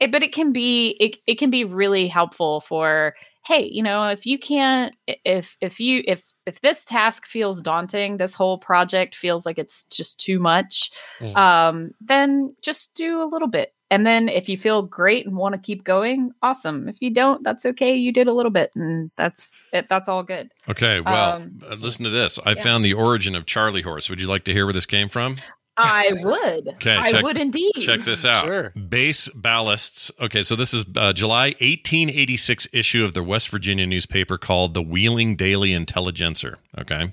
it 0.00 0.10
but 0.10 0.22
it 0.22 0.32
can 0.32 0.52
be 0.52 0.96
it, 1.00 1.18
it 1.26 1.38
can 1.38 1.50
be 1.50 1.64
really 1.64 2.08
helpful 2.08 2.60
for 2.62 3.14
hey 3.46 3.68
you 3.70 3.82
know 3.82 4.08
if 4.08 4.26
you 4.26 4.38
can't 4.38 4.94
if 5.06 5.56
if 5.60 5.80
you 5.80 6.02
if 6.06 6.24
if 6.46 6.60
this 6.60 6.84
task 6.84 7.26
feels 7.26 7.60
daunting 7.60 8.16
this 8.16 8.34
whole 8.34 8.58
project 8.58 9.14
feels 9.14 9.46
like 9.46 9.58
it's 9.58 9.84
just 9.84 10.20
too 10.20 10.38
much 10.38 10.90
Mhm. 11.20 11.36
um 11.36 11.90
then 12.00 12.54
just 12.62 12.94
do 12.94 13.22
a 13.22 13.28
little 13.30 13.48
bit 13.48 13.72
and 13.90 14.06
then 14.06 14.28
if 14.28 14.48
you 14.48 14.56
feel 14.56 14.82
great 14.82 15.26
and 15.26 15.36
want 15.36 15.54
to 15.54 15.60
keep 15.60 15.82
going 15.84 16.30
awesome 16.42 16.88
if 16.88 16.96
you 17.00 17.10
don't 17.10 17.42
that's 17.42 17.66
okay 17.66 17.94
you 17.94 18.12
did 18.12 18.26
a 18.28 18.32
little 18.32 18.50
bit 18.52 18.70
and 18.74 19.10
that's 19.16 19.56
it 19.72 19.88
that's 19.88 20.08
all 20.08 20.22
good 20.22 20.50
okay. 20.68 21.00
Well, 21.00 21.36
Um, 21.42 21.60
uh, 21.70 21.74
listen 21.76 22.04
to 22.04 22.10
this. 22.10 22.38
I 22.46 22.54
found 22.54 22.84
the 22.84 22.94
origin 22.94 23.34
of 23.34 23.46
Charlie 23.46 23.82
Horse. 23.82 24.08
Would 24.10 24.20
you 24.20 24.28
like 24.28 24.44
to 24.44 24.52
hear 24.52 24.64
where 24.66 24.72
this 24.72 24.86
came 24.86 25.08
from? 25.08 25.36
i 25.82 26.10
would 26.22 26.68
Okay, 26.74 26.94
i 26.96 27.08
check- 27.10 27.22
would 27.24 27.38
indeed 27.38 27.72
Check 27.78 28.00
this 28.02 28.24
out. 28.24 28.44
Sure. 28.44 28.70
Base 28.70 29.28
ballists. 29.30 30.12
Okay, 30.20 30.42
so 30.42 30.54
this 30.54 30.74
is 30.74 30.84
uh, 30.96 31.12
July 31.14 31.54
1886 31.60 32.68
issue 32.72 33.02
of 33.04 33.14
the 33.14 33.22
West 33.22 33.48
Virginia 33.48 33.86
newspaper 33.86 34.36
called 34.36 34.74
the 34.74 34.82
Wheeling 34.82 35.36
Daily 35.36 35.72
Intelligencer. 35.72 36.58
Okay. 36.78 37.12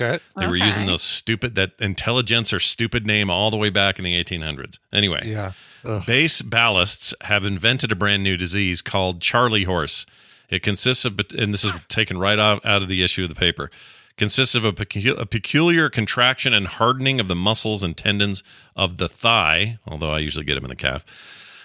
okay 0.00 0.22
They 0.36 0.46
were 0.46 0.56
Okay. 0.56 0.64
using 0.64 0.86
those 0.86 1.02
stupid, 1.02 1.56
that 1.56 1.72
Intelligencer 1.78 2.58
stupid 2.58 3.06
name 3.06 3.30
all 3.30 3.50
the 3.50 3.56
way 3.58 3.68
back 3.70 3.98
in 3.98 4.04
the 4.04 4.14
1800s. 4.22 4.78
Anyway, 4.92 5.22
yeah 5.26 5.52
Ugh. 5.86 6.06
base 6.06 6.42
ballists 6.42 7.14
have 7.22 7.44
invented 7.44 7.92
a 7.92 7.96
brand 7.96 8.22
new 8.22 8.36
disease 8.36 8.82
called 8.82 9.20
Charlie 9.20 9.64
horse. 9.64 10.06
It 10.48 10.62
consists 10.62 11.04
of, 11.04 11.18
and 11.36 11.52
this 11.52 11.64
is 11.64 11.72
taken 11.88 12.18
right 12.18 12.38
out, 12.38 12.64
out 12.64 12.82
of 12.82 12.88
the 12.88 13.02
issue 13.02 13.24
of 13.24 13.28
the 13.28 13.34
paper, 13.34 13.70
consists 14.16 14.54
of 14.54 14.64
a, 14.64 14.72
pecu- 14.72 15.18
a 15.18 15.26
peculiar 15.26 15.90
contraction 15.90 16.54
and 16.54 16.66
hardening 16.66 17.20
of 17.20 17.28
the 17.28 17.34
muscles 17.34 17.82
and 17.82 17.96
tendons 17.96 18.42
of 18.74 18.96
the 18.96 19.08
thigh, 19.08 19.78
although 19.86 20.12
I 20.12 20.18
usually 20.20 20.44
get 20.44 20.54
them 20.54 20.64
in 20.64 20.70
the 20.70 20.76
calf, 20.76 21.04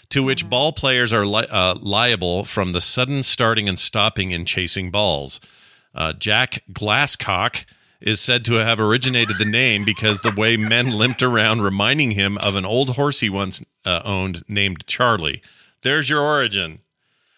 to 0.09 0.23
which 0.23 0.49
ball 0.49 0.73
players 0.73 1.13
are 1.13 1.25
li- 1.25 1.47
uh, 1.49 1.75
liable 1.81 2.43
from 2.43 2.71
the 2.71 2.81
sudden 2.81 3.23
starting 3.23 3.69
and 3.69 3.79
stopping 3.79 4.31
in 4.31 4.45
chasing 4.45 4.91
balls. 4.91 5.39
Uh, 5.93 6.13
Jack 6.13 6.63
Glasscock 6.71 7.65
is 8.01 8.19
said 8.19 8.43
to 8.45 8.53
have 8.55 8.79
originated 8.79 9.37
the 9.37 9.45
name 9.45 9.85
because 9.85 10.21
the 10.21 10.31
way 10.31 10.57
men 10.57 10.89
limped 10.91 11.21
around, 11.21 11.61
reminding 11.61 12.11
him 12.11 12.37
of 12.39 12.55
an 12.55 12.65
old 12.65 12.95
horse 12.95 13.19
he 13.19 13.29
once 13.29 13.63
uh, 13.85 14.01
owned 14.03 14.43
named 14.47 14.85
Charlie. 14.87 15.41
There's 15.83 16.09
your 16.09 16.21
origin. 16.21 16.79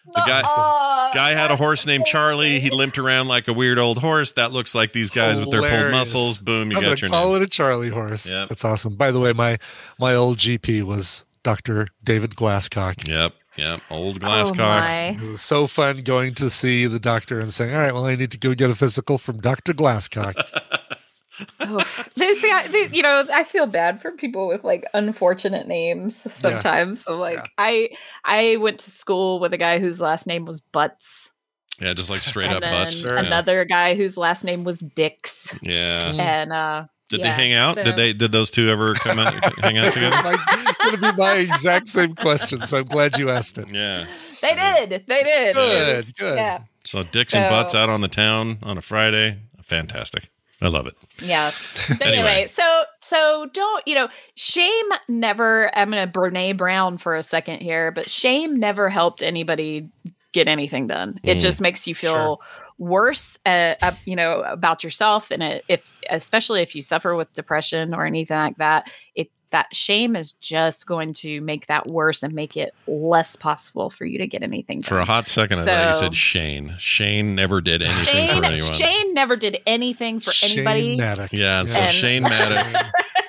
The 0.06 0.22
guy, 0.26 0.42
Oh, 0.46 1.10
guy 1.14 1.30
had 1.30 1.50
a 1.50 1.56
horse 1.56 1.86
named 1.86 2.04
Charlie. 2.04 2.60
He 2.60 2.68
limped 2.70 2.98
around 2.98 3.28
like 3.28 3.48
a 3.48 3.54
weird 3.54 3.78
old 3.78 3.98
horse. 3.98 4.32
That 4.32 4.52
looks 4.52 4.74
like 4.74 4.92
these 4.92 5.10
guys 5.10 5.40
with 5.40 5.50
their 5.50 5.62
pulled 5.62 5.92
muscles. 5.92 6.38
Boom, 6.38 6.70
you 6.70 6.76
I'm 6.76 6.82
got 6.82 7.00
your 7.00 7.10
call 7.10 7.32
name. 7.32 7.36
it 7.42 7.46
a 7.46 7.48
Charlie 7.48 7.88
horse. 7.88 8.30
Yep. 8.30 8.48
That's 8.50 8.64
awesome. 8.66 8.94
By 8.96 9.10
the 9.10 9.20
way, 9.20 9.32
my 9.32 9.58
my 9.98 10.14
old 10.14 10.36
GP 10.38 10.82
was 10.82 11.24
Dr. 11.42 11.88
David 12.04 12.32
Glasscock. 12.36 13.08
Yep, 13.08 13.32
yep. 13.56 13.80
Old 13.90 14.22
oh 14.22 14.26
Glasscock. 14.26 14.56
my. 14.56 14.98
It 15.10 15.20
was 15.20 15.40
so 15.42 15.66
fun 15.66 16.02
going 16.02 16.34
to 16.34 16.50
see 16.50 16.86
the 16.86 16.98
doctor 17.00 17.40
and 17.40 17.52
saying, 17.52 17.74
"All 17.74 17.80
right, 17.80 17.92
well, 17.94 18.06
I 18.06 18.16
need 18.16 18.30
to 18.32 18.38
go 18.38 18.54
get 18.54 18.70
a 18.70 18.74
physical 18.74 19.18
from 19.18 19.40
Dr. 19.40 19.72
Glasscock." 19.72 20.34
Oof. 21.68 22.10
They 22.14 22.32
see, 22.34 22.50
I, 22.50 22.68
they, 22.68 22.88
you 22.92 23.02
know, 23.02 23.26
I 23.32 23.42
feel 23.42 23.66
bad 23.66 24.00
for 24.00 24.12
people 24.12 24.46
with 24.46 24.62
like 24.62 24.84
unfortunate 24.94 25.66
names 25.66 26.14
sometimes. 26.32 27.02
So 27.02 27.16
like, 27.18 27.36
Yeah. 27.36 27.44
I 27.58 27.88
I 28.24 28.56
went 28.56 28.78
to 28.80 28.90
school 28.90 29.40
with 29.40 29.52
a 29.52 29.58
guy 29.58 29.80
whose 29.80 30.00
last 30.00 30.28
name 30.28 30.44
was 30.44 30.60
Butts, 30.60 31.32
yeah, 31.80 31.92
just 31.92 32.08
like 32.08 32.22
straight 32.22 32.46
and 32.46 32.56
up 32.56 32.60
then 32.62 32.84
butts. 32.84 33.00
Sure. 33.00 33.16
Yeah. 33.16 33.24
another 33.26 33.64
guy 33.64 33.96
whose 33.96 34.16
last 34.16 34.44
name 34.44 34.62
was 34.62 34.78
Dix, 34.78 35.58
Yeah. 35.62 36.12
and 36.16 36.52
uh, 36.52 36.84
Did 37.10 37.20
yeah, 37.20 37.26
they 37.26 37.32
hang 37.42 37.52
out? 37.52 37.74
so- 37.76 37.84
Did 37.84 37.96
they? 37.96 38.12
Did 38.12 38.32
those 38.32 38.50
two 38.50 38.68
ever 38.70 38.94
come 38.94 39.18
out, 39.18 39.34
hang 39.60 39.76
out 39.78 39.92
together? 39.92 40.16
Like, 40.24 40.40
going 40.78 40.92
to 40.92 41.12
be 41.12 41.12
my 41.18 41.34
exact 41.36 41.88
same 41.88 42.14
question, 42.14 42.64
so 42.66 42.78
I'm 42.78 42.84
glad 42.86 43.18
you 43.18 43.30
asked 43.30 43.58
it. 43.58 43.70
Yeah. 43.72 44.06
They 44.40 44.54
did. 44.54 45.04
They 45.06 45.22
did. 45.22 45.54
Good, 45.54 45.96
was- 45.96 46.12
good. 46.12 46.36
Yeah. 46.36 46.62
So 46.84 47.02
dicks 47.02 47.34
and 47.34 47.48
butts 47.50 47.74
out 47.74 47.88
on 47.88 48.00
the 48.00 48.08
town 48.08 48.58
on 48.62 48.76
a 48.78 48.82
Friday. 48.82 49.38
Fantastic. 49.62 50.30
I 50.62 50.68
love 50.68 50.86
it. 50.86 50.94
Yes. 51.22 51.84
But 51.88 52.00
Anyway. 52.06 52.16
anyway, 52.16 52.46
so 52.46 52.84
so 53.00 53.46
don't 53.52 53.86
you 53.86 53.94
know? 53.94 54.08
Shame 54.34 54.86
never. 55.08 55.76
I'm 55.76 55.90
gonna 55.90 56.06
Brene 56.06 56.56
Brown 56.56 56.96
for 56.98 57.16
a 57.16 57.22
second 57.22 57.60
here, 57.60 57.90
but 57.90 58.08
shame 58.08 58.56
never 58.58 58.88
helped 58.88 59.22
anybody 59.22 59.88
get 60.32 60.48
anything 60.48 60.86
done. 60.86 61.20
It 61.22 61.38
Mm. 61.38 61.40
just 61.40 61.60
makes 61.60 61.86
you 61.86 61.94
feel 61.94 62.12
Sure. 62.12 62.38
Worse, 62.78 63.38
uh, 63.46 63.74
uh, 63.82 63.92
you 64.04 64.16
know, 64.16 64.40
about 64.42 64.84
yourself, 64.84 65.30
and 65.30 65.42
it, 65.42 65.64
if 65.68 65.90
especially 66.10 66.62
if 66.62 66.74
you 66.74 66.82
suffer 66.82 67.14
with 67.14 67.32
depression 67.32 67.94
or 67.94 68.04
anything 68.06 68.36
like 68.36 68.56
that, 68.58 68.90
it 69.14 69.30
that 69.50 69.72
shame 69.72 70.16
is 70.16 70.32
just 70.32 70.84
going 70.84 71.12
to 71.12 71.40
make 71.40 71.68
that 71.68 71.86
worse 71.86 72.24
and 72.24 72.34
make 72.34 72.56
it 72.56 72.72
less 72.88 73.36
possible 73.36 73.88
for 73.88 74.04
you 74.04 74.18
to 74.18 74.26
get 74.26 74.42
anything 74.42 74.80
done. 74.80 74.88
For 74.88 74.98
a 74.98 75.04
hot 75.04 75.28
second, 75.28 75.60
I 75.60 75.64
thought 75.64 75.86
you 75.86 75.92
said 75.92 76.16
Shane. 76.16 76.74
Shane 76.76 77.36
never 77.36 77.60
did 77.60 77.80
anything 77.80 78.04
Shane, 78.04 78.36
for 78.36 78.44
anyone. 78.44 78.72
Shane 78.72 79.14
never 79.14 79.36
did 79.36 79.58
anything 79.64 80.18
for 80.18 80.32
anybody. 80.42 80.96
Maddox. 80.96 81.32
Yeah, 81.32 81.60
and 81.60 81.70
so 81.70 81.82
And- 81.82 81.92
Shane 81.92 82.22
Maddox. 82.24 82.74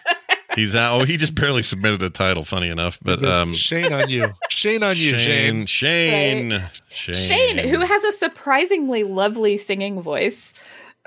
He's 0.55 0.75
out. 0.75 1.01
Oh, 1.01 1.03
he 1.05 1.17
just 1.17 1.35
barely 1.35 1.61
submitted 1.61 2.01
a 2.01 2.09
title. 2.09 2.43
Funny 2.45 2.69
enough, 2.69 2.97
but 3.01 3.23
um, 3.23 3.53
Shane 3.53 3.91
on 3.91 4.09
you. 4.09 4.33
Shane 4.49 4.83
on 4.83 4.95
you, 4.95 5.17
Shane. 5.17 5.65
Shane, 5.65 6.51
Shane, 6.51 6.61
Shane, 6.89 7.15
Shane, 7.15 7.57
who 7.69 7.81
has 7.81 8.03
a 8.03 8.11
surprisingly 8.13 9.03
lovely 9.03 9.57
singing 9.57 10.01
voice, 10.01 10.53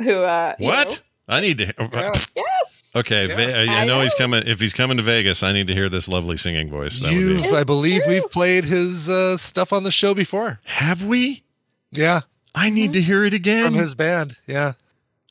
who 0.00 0.22
uh 0.22 0.54
what? 0.58 0.88
know- 0.88 0.94
I 1.30 1.40
need 1.40 1.58
to. 1.58 1.74
Yeah. 1.92 2.12
yes. 2.34 2.90
Okay, 2.96 3.26
Ve- 3.26 3.52
I, 3.52 3.82
I 3.82 3.84
know, 3.84 4.00
he's 4.00 4.14
coming. 4.14 4.44
If 4.46 4.60
he's 4.60 4.72
coming 4.72 4.96
to 4.96 5.02
Vegas, 5.02 5.42
I 5.42 5.52
need 5.52 5.66
to 5.66 5.74
hear 5.74 5.90
this 5.90 6.08
lovely 6.08 6.38
singing 6.38 6.70
voice. 6.70 7.00
That 7.00 7.12
You've, 7.12 7.42
be. 7.42 7.50
I 7.50 7.64
believe 7.64 8.02
we've 8.08 8.30
played 8.30 8.64
his 8.64 9.10
uh, 9.10 9.36
stuff 9.36 9.70
on 9.72 9.82
the 9.82 9.90
show 9.90 10.14
before. 10.14 10.60
Have 10.64 11.04
we? 11.04 11.42
Yeah, 11.90 12.22
I 12.54 12.70
need 12.70 12.94
to 12.94 13.02
hear 13.02 13.24
it 13.24 13.34
again. 13.34 13.66
from 13.66 13.74
his 13.74 13.94
band. 13.94 14.36
Yeah. 14.46 14.72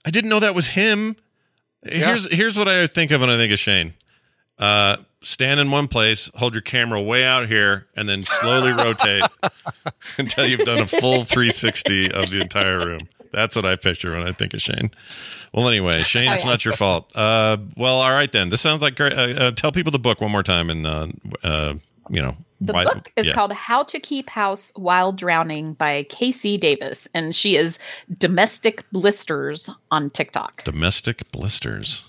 I 0.05 0.11
didn't 0.11 0.30
know 0.30 0.39
that 0.39 0.53
was 0.55 0.68
him. 0.68 1.15
Here's 1.84 2.32
here's 2.32 2.57
what 2.57 2.68
I 2.68 2.86
think 2.88 3.11
of 3.11 3.22
when 3.22 3.30
I 3.30 3.36
think 3.36 3.51
of 3.51 3.59
Shane. 3.59 3.93
Uh, 4.60 4.97
stand 5.22 5.60
in 5.60 5.70
one 5.72 5.88
place, 5.88 6.30
hold 6.36 6.53
your 6.55 6.62
camera 6.62 7.01
way 7.01 7.24
out 7.24 7.47
here, 7.47 7.88
and 7.95 8.08
then 8.10 8.24
slowly 8.24 8.72
rotate 8.72 9.24
until 10.18 10.45
you've 10.47 10.62
done 10.66 10.80
a 10.80 10.88
full 10.88 11.24
360 11.24 12.12
of 12.12 12.30
the 12.30 12.41
entire 12.41 12.86
room. 12.86 13.01
That's 13.32 13.55
what 13.55 13.66
I 13.66 13.76
picture 13.76 14.12
when 14.18 14.24
I 14.28 14.32
think 14.32 14.53
of 14.53 14.62
Shane. 14.62 14.89
Well, 15.53 15.68
anyway, 15.68 16.01
Shane, 16.03 16.30
Oh, 16.30 16.34
it's 16.34 16.45
not 16.45 16.64
your 16.66 16.74
fault. 16.74 17.12
Uh, 17.16 17.58
well, 17.76 17.97
all 18.01 18.12
right 18.12 18.32
then. 18.32 18.49
This 18.49 18.62
sounds 18.62 18.82
like 18.82 18.95
great. 18.95 19.14
Uh, 19.14 19.16
uh, 19.47 19.51
tell 19.51 19.72
people 19.72 19.91
the 19.91 19.99
book 19.99 20.22
one 20.22 20.32
more 20.32 20.43
time, 20.43 20.70
and 20.70 20.88
uh, 20.88 21.08
uh, 21.43 21.74
you 22.10 22.22
know, 22.22 22.38
The 22.62 22.74
why- 22.74 22.86
book 22.86 23.12
is 23.18 23.28
yeah. 23.28 23.34
called 23.34 23.51
How 23.53 23.84
to 23.84 23.99
Keep 23.99 24.30
House 24.30 24.72
While 24.76 25.12
Drowning 25.12 25.74
by 25.74 26.03
KC 26.10 26.58
Davis, 26.60 27.08
and 27.14 27.36
she 27.36 27.58
is 27.58 27.78
Domestic 28.18 28.89
Blisters 28.91 29.70
on 29.91 30.10
TikTok. 30.10 30.64
Domestic 30.64 31.30
Blisters. 31.32 32.05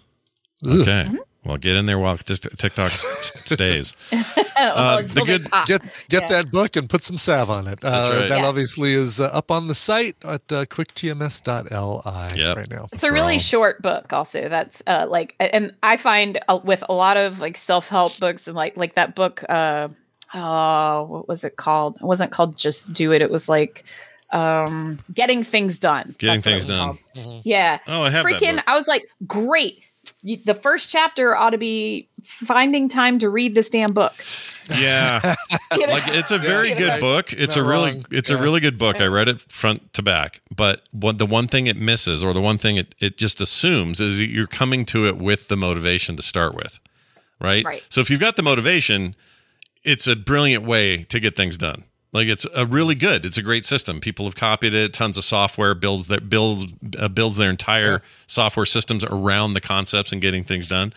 Ugh. 0.65 0.81
Okay. 0.81 1.05
Mm-hmm. 1.09 1.17
Well, 1.45 1.57
get 1.57 1.77
in 1.77 1.87
there 1.87 1.99
while 1.99 2.19
TikTok 2.19 2.91
s- 2.93 3.09
s- 3.09 3.33
stays. 3.45 3.97
Well, 4.59 5.03
the 5.05 5.23
good- 5.25 5.49
Get 5.67 5.83
get 6.09 6.23
Yeah. 6.23 6.29
that 6.29 6.51
book 6.51 6.75
and 6.75 6.91
put 6.91 7.05
some 7.05 7.17
salve 7.17 7.49
on 7.49 7.69
it. 7.69 7.79
Uh, 7.85 7.91
That's 7.91 8.09
right. 8.17 8.29
That 8.29 8.41
Yeah. 8.41 8.47
obviously 8.49 8.93
is 8.95 9.21
uh, 9.21 9.27
up 9.27 9.53
on 9.53 9.69
the 9.69 9.75
site 9.75 10.17
at 10.25 10.43
uh, 10.51 10.65
quicktms.li 10.67 12.39
Yep. 12.41 12.57
right 12.57 12.69
now. 12.71 12.89
It's 12.93 13.05
a 13.05 13.13
really 13.13 13.35
wrong. 13.35 13.39
short 13.39 13.83
book, 13.83 14.13
also. 14.13 14.49
That's 14.49 14.83
uh, 14.89 15.07
like, 15.09 15.37
and 15.39 15.75
I 15.85 15.97
find 15.97 16.41
uh, 16.49 16.59
with 16.65 16.83
a 16.89 16.93
lot 16.93 17.17
of 17.17 17.39
like 17.39 17.57
self 17.57 17.89
help 17.89 18.19
books 18.19 18.47
and 18.49 18.57
like 18.57 18.77
like 18.77 18.95
that 18.97 19.15
book. 19.15 19.45
Uh, 19.49 19.89
oh, 20.35 21.05
what 21.05 21.29
was 21.29 21.45
it 21.45 21.57
called? 21.57 21.97
It 21.97 22.05
wasn't 22.05 22.33
called 22.33 22.57
Just 22.59 22.93
Do 22.93 23.13
It. 23.13 23.23
It 23.23 23.31
was 23.31 23.49
like 23.49 23.85
um 24.33 24.99
getting 25.15 25.43
things 25.45 25.79
done. 25.79 26.15
Getting 26.19 26.41
That's 26.41 26.45
things 26.45 26.67
was 26.67 26.77
done. 26.77 26.99
called. 27.25 27.43
Yeah. 27.45 27.79
Oh, 27.87 28.03
I 28.03 28.11
have 28.11 28.25
that 28.25 28.33
Freaking! 28.35 28.57
book. 28.57 28.65
I 28.67 28.77
was 28.77 28.89
like, 28.89 29.05
great. 29.27 29.83
Y- 30.23 30.41
The 30.45 30.55
first 30.55 30.91
chapter 30.91 31.35
ought 31.37 31.51
to 31.51 31.59
be 31.59 32.09
finding 32.23 32.89
time 32.89 33.19
to 33.21 33.29
read 33.31 33.55
this 33.55 33.71
damn 33.71 33.93
book. 33.93 34.13
Yeah. 34.71 35.35
Like 35.71 36.09
it's 36.09 36.31
a 36.31 36.39
very 36.39 36.69
get 36.71 36.79
good 36.79 36.91
out. 36.91 37.01
book. 37.01 37.33
It's 37.33 37.57
a 37.57 37.63
really 37.63 37.93
wrong. 37.93 38.07
it's 38.11 38.31
a 38.31 38.37
really 38.37 38.61
good 38.61 38.79
book. 38.79 39.01
I 39.01 39.07
read 39.07 39.29
it 39.29 39.41
front 39.51 39.93
to 39.95 40.03
back. 40.03 40.41
But 40.55 40.83
what 40.93 41.19
the 41.19 41.27
one 41.27 41.47
thing 41.47 41.67
it 41.67 41.77
misses 41.77 42.23
or 42.25 42.33
the 42.33 42.41
one 42.41 42.59
thing 42.59 42.77
it, 42.77 42.95
it 42.99 43.17
just 43.19 43.41
assumes 43.41 44.01
is 44.01 44.19
that 44.19 44.27
you're 44.29 44.47
coming 44.47 44.85
to 44.87 45.07
it 45.07 45.17
with 45.19 45.49
the 45.49 45.57
motivation 45.57 46.17
to 46.17 46.23
start 46.23 46.55
with. 46.55 46.79
Right? 47.41 47.65
Right. 47.65 47.83
So 47.89 48.01
if 48.01 48.11
you've 48.11 48.21
got 48.21 48.37
the 48.37 48.43
motivation, 48.43 49.15
it's 49.85 50.07
a 50.07 50.17
brilliant 50.17 50.65
way 50.65 51.05
to 51.05 51.21
get 51.21 51.37
things 51.37 51.57
done. 51.57 51.85
Like 52.13 52.29
it's 52.29 52.47
a 52.55 52.65
really 52.65 52.95
good. 52.95 53.27
It's 53.27 53.37
a 53.37 53.43
great 53.43 53.65
system. 53.65 54.01
People 54.01 54.25
have 54.25 54.35
copied 54.35 54.75
it. 54.75 54.93
Tons 54.95 55.19
of 55.19 55.25
software 55.25 55.75
builds 55.75 56.07
that 56.09 56.31
builds 56.31 56.65
uh, 56.99 57.09
builds 57.09 57.37
their 57.37 57.51
entire 57.51 58.03
software 58.27 58.67
systems 58.67 59.05
around 59.05 59.53
the 59.53 59.61
concepts 59.61 60.13
and 60.13 60.23
getting 60.23 60.43
things 60.43 60.67
done. 60.67 60.93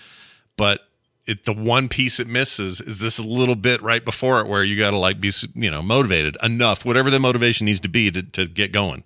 But 0.55 0.81
it 1.27 1.43
the 1.43 1.53
one 1.53 1.89
piece 1.89 2.19
it 2.19 2.27
misses 2.27 2.79
is 2.81 2.99
this 2.99 3.19
little 3.19 3.55
bit 3.55 3.81
right 3.81 4.03
before 4.03 4.39
it 4.39 4.47
where 4.47 4.63
you 4.63 4.77
got 4.77 4.91
to 4.91 4.97
like 4.97 5.19
be 5.19 5.31
you 5.53 5.69
know 5.69 5.81
motivated 5.81 6.37
enough, 6.41 6.85
whatever 6.85 7.09
the 7.09 7.19
motivation 7.19 7.65
needs 7.65 7.81
to 7.81 7.89
be 7.89 8.09
to 8.11 8.23
to 8.23 8.47
get 8.47 8.71
going. 8.71 9.03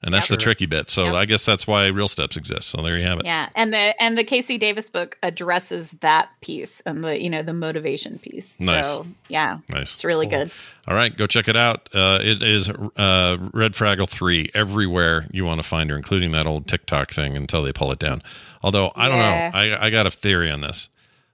And 0.00 0.14
that's 0.14 0.28
the 0.28 0.36
tricky 0.36 0.66
bit. 0.66 0.88
So. 0.88 1.16
I 1.16 1.24
guess 1.24 1.44
that's 1.44 1.66
why 1.66 1.88
real 1.88 2.06
steps 2.06 2.36
exist. 2.36 2.68
So 2.68 2.80
there 2.82 2.96
you 2.96 3.04
have 3.04 3.18
it. 3.18 3.24
Yeah, 3.24 3.48
and 3.56 3.72
the 3.72 4.00
and 4.00 4.16
the 4.16 4.22
KC 4.22 4.58
Davis 4.60 4.88
book 4.90 5.18
addresses 5.24 5.90
that 6.00 6.28
piece 6.40 6.80
and 6.86 7.02
the 7.02 7.20
you 7.20 7.28
know 7.28 7.42
the 7.42 7.52
motivation 7.52 8.16
piece. 8.18 8.60
Nice. 8.60 8.92
So 8.94 9.06
yeah, 9.28 9.58
Nice. 9.68 9.94
it's 9.94 10.04
really 10.04 10.26
good. 10.28 10.52
All 10.86 10.94
right, 10.94 11.14
go 11.16 11.26
check 11.26 11.48
it 11.48 11.56
out. 11.56 11.88
Uh, 11.92 12.20
it 12.22 12.42
is 12.44 12.70
uh, 12.70 13.36
Red 13.52 13.72
Fraggle 13.72 14.08
3 14.08 14.50
everywhere 14.54 15.26
you 15.32 15.44
want 15.44 15.60
to 15.60 15.66
find 15.66 15.90
her, 15.90 15.96
including 15.96 16.30
that 16.32 16.46
old 16.46 16.66
TikTok 16.68 17.10
thing 17.10 17.36
until 17.36 17.62
they 17.64 17.72
pull 17.72 17.90
it 17.92 17.98
down. 17.98 18.22
Although, 18.62 18.92
I 18.94 19.08
don't 19.08 19.18
Yeah. 19.18 19.50
know. 19.52 19.58
I, 19.58 19.86
I 19.86 19.90
got 19.90 20.06
a 20.06 20.10
theory 20.10 20.50
on 20.50 20.60
this. 20.62 20.88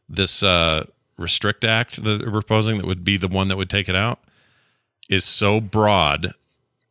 This 0.08 0.42
uh, 0.42 0.84
Restrict 1.18 1.64
Act 1.64 2.02
that 2.02 2.18
they're 2.22 2.30
proposing 2.30 2.78
that 2.78 2.86
would 2.86 3.04
be 3.04 3.16
the 3.18 3.28
one 3.28 3.48
that 3.48 3.56
would 3.56 3.70
take 3.70 3.88
it 3.88 3.94
out 3.94 4.20
is 5.08 5.24
so 5.24 5.60
broad 5.60 6.32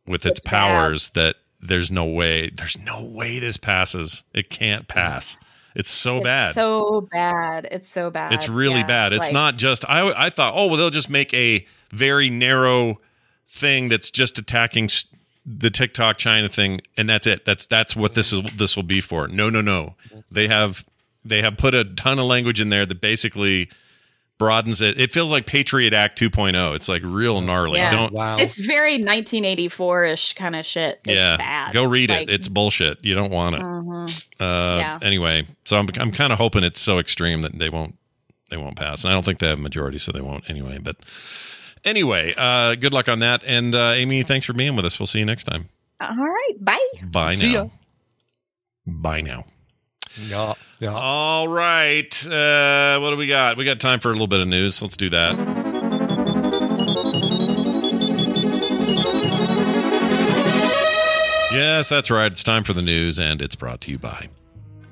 with 0.06 0.24
its 0.24 0.38
It's 0.38 0.44
bad. 0.46 0.50
powers 0.50 1.10
that 1.10 1.36
there's 1.66 1.90
no 1.90 2.04
way, 2.06 2.50
there's 2.50 2.78
no 2.78 3.02
way 3.04 3.38
this 3.38 3.56
passes. 3.56 4.24
It 4.32 4.50
can't 4.50 4.86
pass. 4.88 5.36
It's 5.74 5.90
so 5.90 6.16
It's 6.18 6.24
bad. 6.24 6.54
So 6.54 7.08
bad. 7.10 7.66
It's 7.70 7.88
so 7.88 8.10
bad. 8.10 8.32
It's 8.32 8.48
really 8.48 8.80
Yeah, 8.80 8.86
bad. 8.86 9.12
It's 9.12 9.26
like- 9.26 9.32
not 9.32 9.56
just 9.56 9.84
I. 9.88 10.12
I 10.26 10.30
thought, 10.30 10.52
oh 10.56 10.68
well, 10.68 10.76
they'll 10.76 10.90
just 10.90 11.10
make 11.10 11.34
a 11.34 11.66
very 11.90 12.30
narrow 12.30 13.00
thing 13.48 13.88
that's 13.88 14.10
just 14.10 14.38
attacking 14.38 14.84
s- 14.84 15.06
the 15.46 15.70
TikTok 15.70 16.16
China 16.16 16.48
thing, 16.48 16.80
and 16.96 17.08
that's 17.08 17.26
it. 17.26 17.44
That's 17.44 17.66
that's 17.66 17.96
what 17.96 18.14
this 18.14 18.32
is. 18.32 18.40
This 18.56 18.76
will 18.76 18.82
be 18.84 19.00
for. 19.00 19.26
No, 19.26 19.50
no, 19.50 19.60
no. 19.60 19.94
They 20.30 20.46
have 20.48 20.84
they 21.24 21.42
have 21.42 21.56
put 21.56 21.74
a 21.74 21.84
ton 21.84 22.18
of 22.20 22.26
language 22.26 22.60
in 22.60 22.68
there 22.68 22.86
that 22.86 23.00
basically 23.00 23.68
broadens 24.38 24.82
it. 24.82 25.00
It 25.00 25.12
feels 25.12 25.30
like 25.30 25.46
Patriot 25.46 25.92
Act 25.92 26.18
2.0. 26.20 26.74
It's 26.74 26.88
like 26.88 27.02
real 27.04 27.40
gnarly. 27.40 27.78
Yeah. 27.78 27.90
Don't. 27.90 28.12
Wow. 28.12 28.36
It's 28.36 28.58
very 28.58 28.94
1984 28.94 30.04
ish 30.06 30.32
kind 30.34 30.56
of 30.56 30.66
shit. 30.66 31.00
It's 31.04 31.14
yeah, 31.14 31.36
bad. 31.36 31.72
go 31.72 31.84
read 31.84 32.10
Like, 32.10 32.28
it. 32.28 32.30
It's 32.30 32.48
bullshit. 32.48 33.04
You 33.04 33.14
don't 33.14 33.30
want 33.30 33.56
it. 33.56 33.62
mhm. 33.62 34.24
Uh, 34.40 34.76
Yeah. 34.78 34.98
Anyway, 35.02 35.46
so 35.64 35.78
I'm 35.78 35.88
I'm 35.98 36.10
kind 36.12 36.32
of 36.32 36.38
hoping 36.38 36.64
it's 36.64 36.80
so 36.80 36.98
extreme 36.98 37.42
that 37.42 37.58
they 37.58 37.68
won't 37.70 37.96
they 38.50 38.56
won't 38.56 38.76
pass, 38.76 39.04
and 39.04 39.12
I 39.12 39.14
don't 39.16 39.24
think 39.24 39.38
they 39.38 39.48
have 39.48 39.58
a 39.58 39.62
majority, 39.62 39.98
so 39.98 40.12
they 40.12 40.20
won't 40.20 40.48
anyway. 40.50 40.78
But 40.78 40.96
anyway, 41.84 42.34
uh, 42.36 42.74
good 42.74 42.92
luck 42.92 43.08
on 43.08 43.20
that. 43.20 43.42
And 43.44 43.74
uh, 43.74 43.92
Amy, 43.96 44.22
thanks 44.22 44.46
for 44.46 44.52
being 44.52 44.76
with 44.76 44.84
us. 44.84 44.98
We'll 44.98 45.06
see 45.06 45.18
you 45.20 45.24
next 45.24 45.44
time. 45.44 45.68
All 46.00 46.14
right. 46.16 46.52
Bye. 46.60 46.84
Bye 47.04 47.34
See 47.34 47.52
now. 47.52 47.62
ya. 47.64 47.68
Bye 48.86 49.20
now. 49.22 49.44
Yeah, 50.28 50.54
yeah. 50.84 50.94
All 50.94 51.48
right. 51.48 52.26
Uh, 52.26 52.98
what 53.00 53.10
do 53.10 53.16
we 53.16 53.26
got? 53.26 53.56
We 53.56 53.64
got 53.64 53.80
time 53.80 54.00
for 54.00 54.08
a 54.10 54.12
little 54.12 54.26
bit 54.26 54.40
of 54.40 54.48
news. 54.48 54.82
Let's 54.82 54.96
do 54.96 55.08
that. 55.10 55.34
Yes, 61.52 61.88
that's 61.88 62.10
right. 62.10 62.30
It's 62.30 62.42
time 62.42 62.64
for 62.64 62.72
the 62.72 62.82
news, 62.82 63.18
and 63.18 63.40
it's 63.40 63.54
brought 63.54 63.80
to 63.82 63.90
you 63.90 63.98
by. 63.98 64.28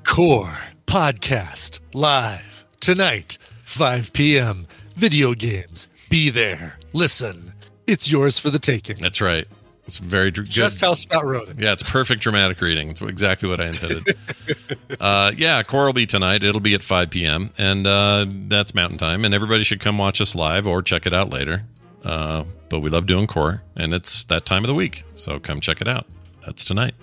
Core 0.03 0.57
podcast 0.87 1.79
live 1.93 2.65
tonight, 2.79 3.37
5 3.65 4.13
p.m. 4.13 4.67
Video 4.95 5.33
games. 5.33 5.89
Be 6.09 6.29
there. 6.29 6.79
Listen. 6.93 7.53
It's 7.85 8.09
yours 8.09 8.39
for 8.39 8.49
the 8.49 8.59
taking. 8.59 8.95
That's 8.97 9.19
right. 9.19 9.45
It's 9.85 9.97
very 9.97 10.31
dr- 10.31 10.47
good. 10.47 10.51
Just 10.51 10.79
how 10.81 10.93
Scott 10.93 11.25
wrote 11.25 11.49
it. 11.49 11.59
Yeah, 11.59 11.73
it's 11.73 11.83
perfect 11.83 12.21
dramatic 12.21 12.61
reading. 12.61 12.89
It's 12.89 13.01
exactly 13.01 13.49
what 13.49 13.59
I 13.59 13.67
intended. 13.67 14.17
uh, 14.99 15.31
yeah, 15.35 15.61
Core 15.63 15.85
will 15.87 15.93
be 15.93 16.05
tonight. 16.05 16.43
It'll 16.43 16.61
be 16.61 16.73
at 16.73 16.83
5 16.83 17.09
p.m. 17.09 17.49
and 17.57 17.85
uh, 17.85 18.25
that's 18.47 18.73
Mountain 18.73 18.97
Time. 18.97 19.25
And 19.25 19.33
everybody 19.33 19.63
should 19.63 19.81
come 19.81 19.97
watch 19.97 20.21
us 20.21 20.35
live 20.35 20.65
or 20.67 20.81
check 20.81 21.05
it 21.05 21.13
out 21.13 21.31
later. 21.31 21.65
Uh, 22.03 22.45
but 22.69 22.79
we 22.79 22.89
love 22.89 23.05
doing 23.05 23.27
Core, 23.27 23.63
and 23.75 23.93
it's 23.93 24.25
that 24.25 24.45
time 24.45 24.63
of 24.63 24.67
the 24.67 24.73
week, 24.73 25.05
so 25.15 25.39
come 25.39 25.61
check 25.61 25.79
it 25.79 25.87
out. 25.87 26.05
That's 26.45 26.65
tonight. 26.65 26.95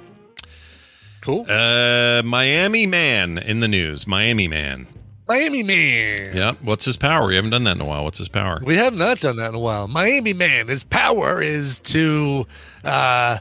Cool. 1.23 1.47
Uh, 1.49 2.23
Miami 2.25 2.87
Man 2.87 3.39
in 3.39 3.61
the 3.61 3.69
news. 3.69 4.07
Miami 4.07 4.49
Man. 4.49 4.87
Miami 5.31 5.63
Man. 5.63 6.35
Yeah. 6.35 6.55
What's 6.61 6.85
his 6.85 6.97
power? 6.97 7.29
We 7.29 7.37
haven't 7.37 7.51
done 7.51 7.63
that 7.63 7.77
in 7.77 7.81
a 7.81 7.85
while. 7.85 8.03
What's 8.03 8.19
his 8.19 8.29
power? 8.29 8.61
We 8.65 8.75
have 8.79 8.95
not 8.95 9.21
done 9.21 9.37
that 9.37 9.51
in 9.51 9.55
a 9.55 9.61
while. 9.61 9.87
Miami 9.87 10.33
Man, 10.33 10.67
his 10.67 10.83
power 10.83 11.41
is 11.41 11.79
to, 11.81 12.49
uh, 12.83 13.39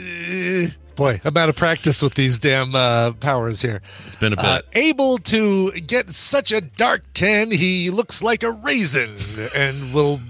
uh, 0.00 0.66
boy, 0.94 1.20
I'm 1.24 1.36
out 1.36 1.48
of 1.48 1.56
practice 1.56 2.00
with 2.00 2.14
these 2.14 2.38
damn 2.38 2.76
uh, 2.76 3.10
powers 3.14 3.60
here. 3.60 3.82
It's 4.06 4.14
been 4.14 4.34
a 4.34 4.36
bit. 4.36 4.44
Uh, 4.44 4.62
able 4.74 5.18
to 5.18 5.72
get 5.72 6.12
such 6.14 6.52
a 6.52 6.60
dark 6.60 7.02
tan, 7.12 7.50
he 7.50 7.90
looks 7.90 8.22
like 8.22 8.44
a 8.44 8.52
raisin 8.52 9.16
and 9.52 9.92
will 9.92 10.20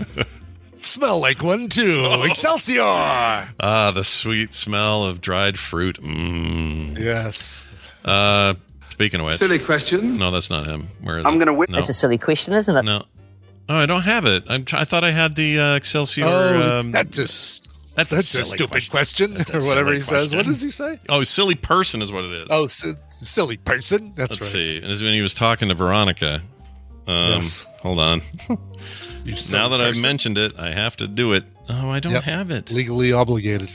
smell 0.80 1.20
like 1.20 1.40
one 1.40 1.68
too. 1.68 2.04
Excelsior! 2.24 2.82
ah, 2.82 3.92
the 3.94 4.02
sweet 4.02 4.54
smell 4.54 5.04
of 5.04 5.20
dried 5.20 5.56
fruit. 5.56 6.02
Mmm. 6.02 6.98
Yes. 6.98 7.62
Uh, 8.04 8.54
speaking 8.96 9.20
of 9.20 9.26
which, 9.26 9.36
Silly 9.36 9.58
question. 9.58 10.16
no, 10.16 10.30
that's 10.30 10.48
not 10.50 10.66
him. 10.66 10.88
Where 11.02 11.18
is 11.18 11.26
I'm 11.26 11.38
gonna 11.38 11.52
win. 11.52 11.66
No. 11.70 11.76
That's 11.76 11.90
a 11.90 11.94
silly 11.94 12.16
question, 12.18 12.54
isn't 12.54 12.74
it? 12.76 12.82
No. 12.82 13.04
Oh, 13.68 13.76
I 13.76 13.84
don't 13.86 14.02
have 14.02 14.24
it. 14.24 14.44
I'm 14.48 14.64
try- 14.64 14.80
I 14.80 14.84
thought 14.84 15.04
I 15.04 15.10
had 15.10 15.34
the 15.34 15.58
uh, 15.58 15.74
Excelsior. 15.76 16.24
Oh, 16.26 16.78
um, 16.80 16.92
that 16.92 17.10
just 17.10 17.68
that's, 17.94 18.10
that's 18.10 18.24
a 18.24 18.44
silly 18.44 18.56
stupid 18.56 18.90
question, 18.90 19.34
That's 19.34 19.50
a 19.50 19.56
or 19.58 19.60
whatever 19.60 19.88
silly 19.90 19.96
he 19.96 20.02
says. 20.28 20.34
What 20.36 20.46
does 20.46 20.62
he 20.62 20.70
say? 20.70 20.98
Oh, 21.10 21.22
silly 21.24 21.54
person 21.56 22.00
is 22.00 22.10
what 22.10 22.24
it 22.24 22.32
is. 22.32 22.46
Oh, 22.50 22.66
si- 22.66 22.94
silly 23.10 23.56
person. 23.58 24.12
That's 24.16 24.32
Let's 24.32 24.44
right. 24.46 24.52
see. 24.52 24.76
And 24.78 24.84
this 24.90 24.96
is 24.98 25.02
when 25.02 25.12
he 25.14 25.20
was 25.22 25.34
talking 25.34 25.68
to 25.68 25.74
Veronica. 25.74 26.42
Um, 27.06 27.32
Yes. 27.34 27.66
Hold 27.82 27.98
on. 27.98 28.22
Now 29.26 29.34
silly 29.34 29.68
that 29.70 29.80
I've 29.80 30.00
mentioned 30.00 30.38
it, 30.38 30.56
I 30.56 30.70
have 30.70 30.96
to 30.98 31.08
do 31.08 31.32
it. 31.32 31.42
Oh, 31.68 31.90
I 31.90 31.98
don't 31.98 32.12
Yep. 32.12 32.22
have 32.22 32.50
it. 32.52 32.70
legally 32.70 33.12
obligated. 33.12 33.68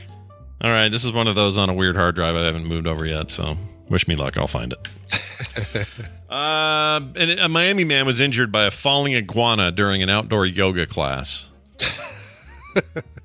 All 0.61 0.71
right, 0.71 0.87
this 0.89 1.03
is 1.03 1.11
one 1.11 1.27
of 1.27 1.35
those 1.35 1.57
on 1.57 1.69
a 1.69 1.73
weird 1.73 1.97
hard 1.97 2.15
drive 2.15 2.37
I 2.37 2.45
haven't 2.45 2.65
moved 2.65 2.87
over 2.87 3.05
yet, 3.05 3.29
so 3.29 3.57
wish 3.91 4.07
me 4.07 4.15
luck. 4.15 4.37
I'll 4.37 4.47
find 4.47 4.73
it. 4.73 5.87
uh, 6.29 7.01
and 7.15 7.31
a 7.39 7.49
Miami 7.49 7.83
man 7.83 8.05
was 8.05 8.19
injured 8.19 8.51
by 8.51 8.63
a 8.63 8.71
falling 8.71 9.13
iguana 9.13 9.71
during 9.71 10.01
an 10.01 10.09
outdoor 10.09 10.45
yoga 10.45 10.87
class. 10.87 11.49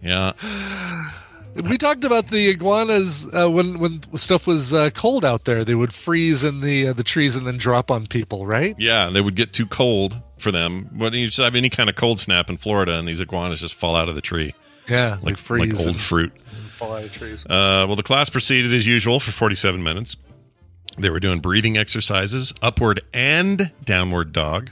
yeah. 0.02 0.32
We 1.54 1.78
talked 1.78 2.04
about 2.04 2.28
the 2.28 2.50
iguanas 2.50 3.28
uh, 3.32 3.48
when 3.48 3.78
when 3.78 4.02
stuff 4.16 4.46
was 4.46 4.74
uh, 4.74 4.90
cold 4.90 5.24
out 5.24 5.44
there. 5.44 5.64
They 5.64 5.74
would 5.74 5.94
freeze 5.94 6.44
in 6.44 6.60
the 6.60 6.88
uh, 6.88 6.92
the 6.92 7.04
trees 7.04 7.34
and 7.34 7.46
then 7.46 7.56
drop 7.56 7.90
on 7.90 8.06
people, 8.06 8.44
right? 8.44 8.74
Yeah, 8.78 9.08
they 9.08 9.22
would 9.22 9.36
get 9.36 9.54
too 9.54 9.66
cold 9.66 10.20
for 10.36 10.52
them. 10.52 10.90
When 10.94 11.14
you 11.14 11.26
just 11.26 11.38
have 11.38 11.54
any 11.54 11.70
kind 11.70 11.88
of 11.88 11.96
cold 11.96 12.20
snap 12.20 12.50
in 12.50 12.58
Florida, 12.58 12.98
and 12.98 13.08
these 13.08 13.20
iguanas 13.20 13.60
just 13.60 13.74
fall 13.74 13.96
out 13.96 14.10
of 14.10 14.14
the 14.14 14.20
tree. 14.20 14.54
Yeah, 14.86 15.16
like 15.22 15.38
freeze 15.38 15.78
like 15.78 15.86
old 15.86 15.96
fruit. 15.96 16.32
Fall 16.74 16.96
out 16.96 17.04
of 17.04 17.12
trees. 17.12 17.42
Uh, 17.46 17.86
well, 17.86 17.96
the 17.96 18.02
class 18.02 18.28
proceeded 18.28 18.74
as 18.74 18.86
usual 18.86 19.18
for 19.18 19.30
47 19.30 19.82
minutes. 19.82 20.18
They 20.98 21.10
were 21.10 21.20
doing 21.20 21.40
breathing 21.40 21.76
exercises, 21.76 22.54
upward 22.62 23.00
and 23.12 23.72
downward 23.84 24.32
dog. 24.32 24.70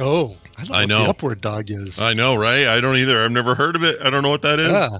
Oh, 0.00 0.36
I 0.58 0.64
don't 0.64 0.68
know. 0.70 0.74
I 0.76 0.80
what 0.80 0.88
know. 0.88 1.02
the 1.04 1.10
upward 1.10 1.40
dog 1.40 1.70
is. 1.70 2.00
I 2.00 2.12
know, 2.12 2.34
right? 2.34 2.66
I 2.66 2.80
don't 2.80 2.96
either. 2.96 3.24
I've 3.24 3.30
never 3.30 3.54
heard 3.54 3.76
of 3.76 3.84
it. 3.84 4.00
I 4.02 4.10
don't 4.10 4.22
know 4.22 4.30
what 4.30 4.42
that 4.42 4.58
is. 4.58 4.70
Yeah. 4.72 4.98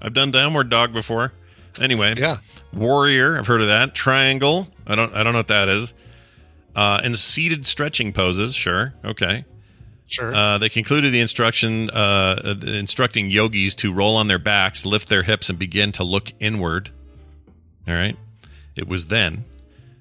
I've 0.00 0.14
done 0.14 0.30
downward 0.30 0.70
dog 0.70 0.92
before. 0.92 1.32
Anyway, 1.80 2.14
Yeah. 2.16 2.38
warrior. 2.72 3.38
I've 3.38 3.46
heard 3.46 3.60
of 3.62 3.66
that. 3.68 3.94
Triangle. 3.94 4.68
I 4.86 4.94
don't. 4.94 5.12
I 5.14 5.22
don't 5.24 5.32
know 5.32 5.40
what 5.40 5.48
that 5.48 5.68
is. 5.68 5.92
Uh, 6.76 7.00
and 7.02 7.16
seated 7.18 7.66
stretching 7.66 8.12
poses. 8.12 8.54
Sure. 8.54 8.94
Okay. 9.04 9.44
Sure. 10.06 10.32
Uh, 10.32 10.58
they 10.58 10.68
concluded 10.68 11.10
the 11.12 11.20
instruction, 11.20 11.90
uh, 11.90 12.54
instructing 12.64 13.28
yogis 13.28 13.74
to 13.76 13.92
roll 13.92 14.16
on 14.16 14.28
their 14.28 14.38
backs, 14.38 14.86
lift 14.86 15.08
their 15.08 15.24
hips, 15.24 15.50
and 15.50 15.58
begin 15.58 15.90
to 15.92 16.04
look 16.04 16.32
inward. 16.38 16.90
All 17.88 17.94
right. 17.94 18.16
It 18.76 18.86
was 18.86 19.06
then 19.06 19.44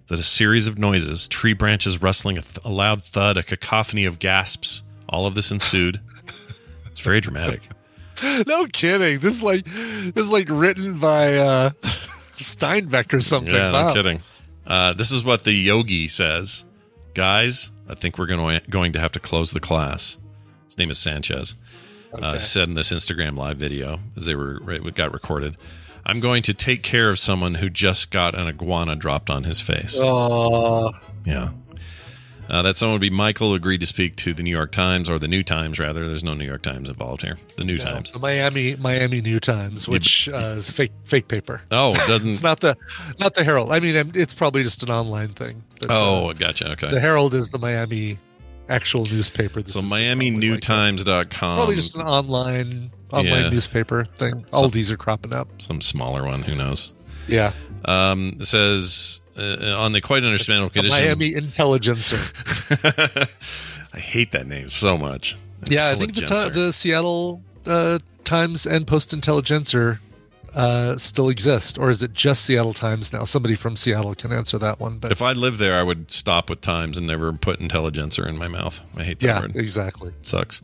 that 0.08 0.20
a 0.20 0.24
series 0.24 0.68
of 0.68 0.78
noises, 0.78 1.28
tree 1.28 1.54
branches 1.54 2.02
rustling, 2.02 2.38
a, 2.38 2.42
th- 2.42 2.58
a 2.64 2.70
loud 2.70 3.02
thud, 3.04 3.38
a 3.38 3.44
cacophony 3.44 4.06
of 4.06 4.20
gasps, 4.20 4.84
all 5.10 5.26
of 5.26 5.36
this 5.36 5.52
ensued. 5.52 6.00
It's 6.88 7.00
very 7.00 7.20
dramatic. 7.22 7.62
no 8.48 8.66
kidding. 8.68 9.20
This 9.20 9.36
is 9.36 9.44
like 9.44 9.66
this 9.66 10.26
is 10.26 10.32
like 10.32 10.48
written 10.50 11.00
by 11.00 11.36
uh, 11.38 11.70
Steinbeck 12.38 13.14
or 13.14 13.22
something. 13.22 13.54
Yeah, 13.54 13.72
no 13.72 13.86
Wow. 13.88 13.94
kidding. 13.94 14.22
Uh, 14.66 14.94
this 14.94 15.12
is 15.12 15.24
what 15.24 15.44
the 15.44 15.52
yogi 15.54 16.08
says, 16.08 16.66
guys. 17.14 17.72
I 17.88 17.94
think 17.96 18.18
we're 18.18 18.26
going 18.26 18.60
to, 18.60 18.70
going 18.70 18.94
to 18.94 19.00
have 19.00 19.12
to 19.12 19.20
close 19.20 19.52
the 19.52 19.60
class. 19.60 20.18
His 20.66 20.78
name 20.78 20.90
is 20.90 20.98
Sanchez. 20.98 21.56
Uh, 22.14 22.38
said 22.40 22.70
in 22.70 22.76
this 22.76 22.94
Instagram 22.94 23.38
live 23.38 23.58
video 23.58 24.00
as 24.16 24.26
they 24.26 24.36
were 24.36 24.62
it 24.72 24.96
got 24.96 25.12
recorded. 25.12 25.58
I'm 26.06 26.20
going 26.20 26.44
to 26.44 26.54
take 26.54 26.84
care 26.84 27.10
of 27.10 27.18
someone 27.18 27.56
who 27.56 27.70
just 27.70 28.12
got 28.12 28.36
an 28.36 28.48
iguana 28.48 28.96
dropped 28.96 29.30
on 29.30 29.44
his 29.44 29.60
face. 29.62 29.98
Oh, 30.00 30.92
Yeah. 31.26 31.50
Uh, 32.48 32.62
that 32.62 32.78
someone 32.78 32.94
would 32.94 33.02
be 33.02 33.10
Michael, 33.10 33.56
agreed 33.56 33.80
to 33.80 33.88
speak 33.88 34.16
to 34.18 34.32
the 34.32 34.44
New 34.44 34.52
York 34.52 34.72
Times, 34.72 35.10
or 35.10 35.18
the 35.18 35.28
New 35.28 35.42
Times, 35.42 35.80
rather. 35.80 36.08
There's 36.08 36.24
no 36.24 36.36
New 36.36 36.46
York 36.46 36.62
Times 36.62 36.90
involved 36.90 37.24
here. 37.24 37.38
The 37.58 37.64
New 37.64 37.80
Times. 37.80 38.12
the 38.12 38.20
Miami 38.20 38.76
Miami 38.76 39.20
New 39.20 39.40
Times, 39.40 39.88
which 39.88 40.30
uh, 40.30 40.54
is 40.58 40.70
fake 40.70 40.92
fake 41.06 41.28
paper. 41.28 41.64
Oh, 41.72 41.94
it 41.94 41.98
doesn't. 42.08 42.30
It's 42.30 42.44
not 42.44 42.60
the 42.60 42.78
not 43.20 43.34
the 43.34 43.44
Herald. 43.44 43.72
I 43.72 43.80
mean, 43.80 44.12
it's 44.14 44.36
probably 44.36 44.62
just 44.62 44.84
an 44.84 44.92
online 44.92 45.30
thing. 45.30 45.64
But, 45.82 45.90
oh, 45.90 46.30
uh, 46.30 46.34
gotcha. 46.34 46.72
Okay. 46.74 46.92
the 46.92 47.00
Herald 47.00 47.34
is 47.34 47.50
the 47.50 47.58
Miami 47.58 48.20
actual 48.70 49.06
newspaper. 49.06 49.64
This 49.64 49.74
so 49.74 49.80
probably 49.82 50.08
like 50.08 50.18
MiamiNewTimes.com. 50.20 51.56
probably 51.56 51.76
just 51.76 51.96
an 51.96 52.02
online 52.04 52.92
online 53.12 53.34
Um, 53.34 53.42
Yeah. 53.44 53.50
newspaper 53.50 54.06
thing. 54.18 54.46
All 54.54 54.70
these 54.70 54.92
are 54.92 54.98
cropping 54.98 55.34
up. 55.34 55.48
some 55.60 55.82
smaller 55.82 56.26
one. 56.26 56.44
Who 56.44 56.56
knows? 56.56 56.94
Yeah, 57.28 57.54
Um, 57.86 58.38
it 58.40 58.46
says 58.46 59.22
uh, 59.38 59.76
on 59.80 59.92
the 59.94 60.02
quite 60.02 60.24
understandable 60.24 60.70
condition. 60.70 60.98
Miami 61.04 61.34
Intelligencer. 61.34 62.18
I 63.94 64.00
hate 64.00 64.32
that 64.32 64.48
name 64.48 64.70
so 64.70 64.98
much. 64.98 65.36
yeah, 65.70 65.90
I 65.90 65.96
think 65.96 66.16
the, 66.16 66.52
the 66.54 66.72
Seattle 66.74 67.42
uh, 67.66 68.00
Times 68.24 68.66
and 68.66 68.86
Post 68.86 69.14
Intelligencer 69.14 70.00
uh, 70.54 70.98
still 70.98 71.30
exist, 71.30 71.78
or 71.78 71.90
is 71.90 72.02
it 72.04 72.14
just 72.14 72.46
Seattle 72.46 72.74
Times 72.74 73.12
now? 73.12 73.24
Somebody 73.24 73.56
from 73.56 73.76
Seattle 73.76 74.16
can 74.16 74.32
answer 74.32 74.58
that 74.60 74.80
one. 74.80 75.00
But 75.00 75.12
If 75.12 75.22
I 75.22 75.32
lived 75.34 75.60
there, 75.60 75.80
I 75.80 75.84
would 75.84 76.12
stop 76.12 76.50
with 76.50 76.62
Times 76.62 76.98
and 76.98 77.08
never 77.08 77.32
put 77.34 77.60
Intelligencer 77.60 78.28
in 78.28 78.38
my 78.38 78.48
mouth. 78.48 78.82
I 78.96 79.04
hate 79.04 79.20
that 79.20 79.26
yeah, 79.26 79.40
word. 79.42 79.56
exactly. 79.56 80.10
It 80.10 80.26
sucks. 80.26 80.62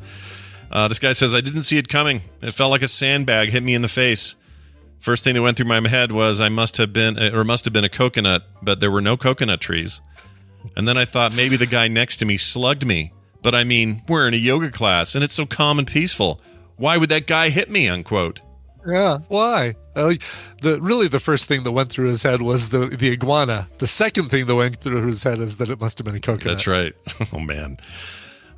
Uh, 0.72 0.88
this 0.88 1.00
guy 1.00 1.14
says, 1.14 1.36
I 1.36 1.42
didn't 1.42 1.64
see 1.64 1.78
it 1.78 1.90
coming. 1.90 2.22
It 2.42 2.54
felt 2.54 2.72
like 2.72 2.82
a 2.82 2.88
sandbag 2.88 3.50
hit 3.50 3.62
me 3.62 3.76
in 3.76 3.82
the 3.82 3.88
face. 3.88 4.36
First 5.00 5.24
thing 5.24 5.34
that 5.34 5.42
went 5.42 5.58
through 5.58 5.66
my 5.66 5.86
head 5.88 6.12
was 6.12 6.40
I 6.40 6.50
must 6.50 6.78
have 6.78 6.94
been, 6.94 7.18
or 7.34 7.44
must 7.44 7.66
have 7.66 7.74
been 7.74 7.84
a 7.84 7.90
coconut, 7.90 8.44
but 8.62 8.80
there 8.80 8.92
were 8.92 9.02
no 9.02 9.18
coconut 9.18 9.60
trees. 9.60 10.00
And 10.78 10.88
then 10.88 10.98
I 10.98 11.06
thought 11.06 11.34
maybe 11.34 11.58
the 11.58 11.66
guy 11.66 11.88
next 11.88 12.18
to 12.18 12.26
me 12.26 12.38
slugged 12.38 12.86
me. 12.86 13.12
But 13.42 13.56
I 13.56 13.64
mean, 13.64 14.04
we're 14.08 14.28
in 14.28 14.34
a 14.34 14.38
yoga 14.38 14.70
class 14.70 15.16
and 15.16 15.24
it's 15.24 15.34
so 15.34 15.46
calm 15.46 15.80
and 15.80 15.88
peaceful. 15.88 16.40
Why 16.78 16.98
would 16.98 17.10
that 17.10 17.28
guy 17.28 17.50
hit 17.50 17.70
me? 17.70 17.90
Unquote. 17.90 18.42
Yeah, 18.88 19.20
why? 19.28 19.76
Uh, 19.96 20.14
the 20.62 20.82
really 20.82 21.08
the 21.08 21.20
first 21.20 21.48
thing 21.48 21.64
that 21.64 21.72
went 21.72 21.90
through 21.90 22.08
his 22.08 22.24
head 22.24 22.42
was 22.42 22.70
the 22.70 22.88
the 22.88 23.12
iguana. 23.12 23.68
The 23.78 23.88
second 23.88 24.30
thing 24.30 24.48
that 24.48 24.56
went 24.56 24.78
through 24.78 25.06
his 25.06 25.24
head 25.24 25.40
is 25.40 25.58
that 25.58 25.70
it 25.70 25.80
must 25.80 25.98
have 26.00 26.06
been 26.06 26.16
a 26.16 26.20
coconut. 26.20 26.44
That's 26.44 26.68
right. 26.68 26.94
Oh 27.34 27.40
man, 27.40 27.78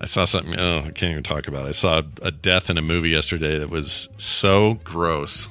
I 0.01 0.05
saw 0.05 0.25
something. 0.25 0.59
Oh, 0.59 0.79
I 0.79 0.91
can't 0.91 1.11
even 1.11 1.23
talk 1.23 1.47
about 1.47 1.65
it. 1.65 1.69
I 1.69 1.71
saw 1.71 2.01
a 2.21 2.31
death 2.31 2.69
in 2.69 2.77
a 2.77 2.81
movie 2.81 3.09
yesterday 3.09 3.57
that 3.59 3.69
was 3.69 4.09
so 4.17 4.75
gross. 4.83 5.49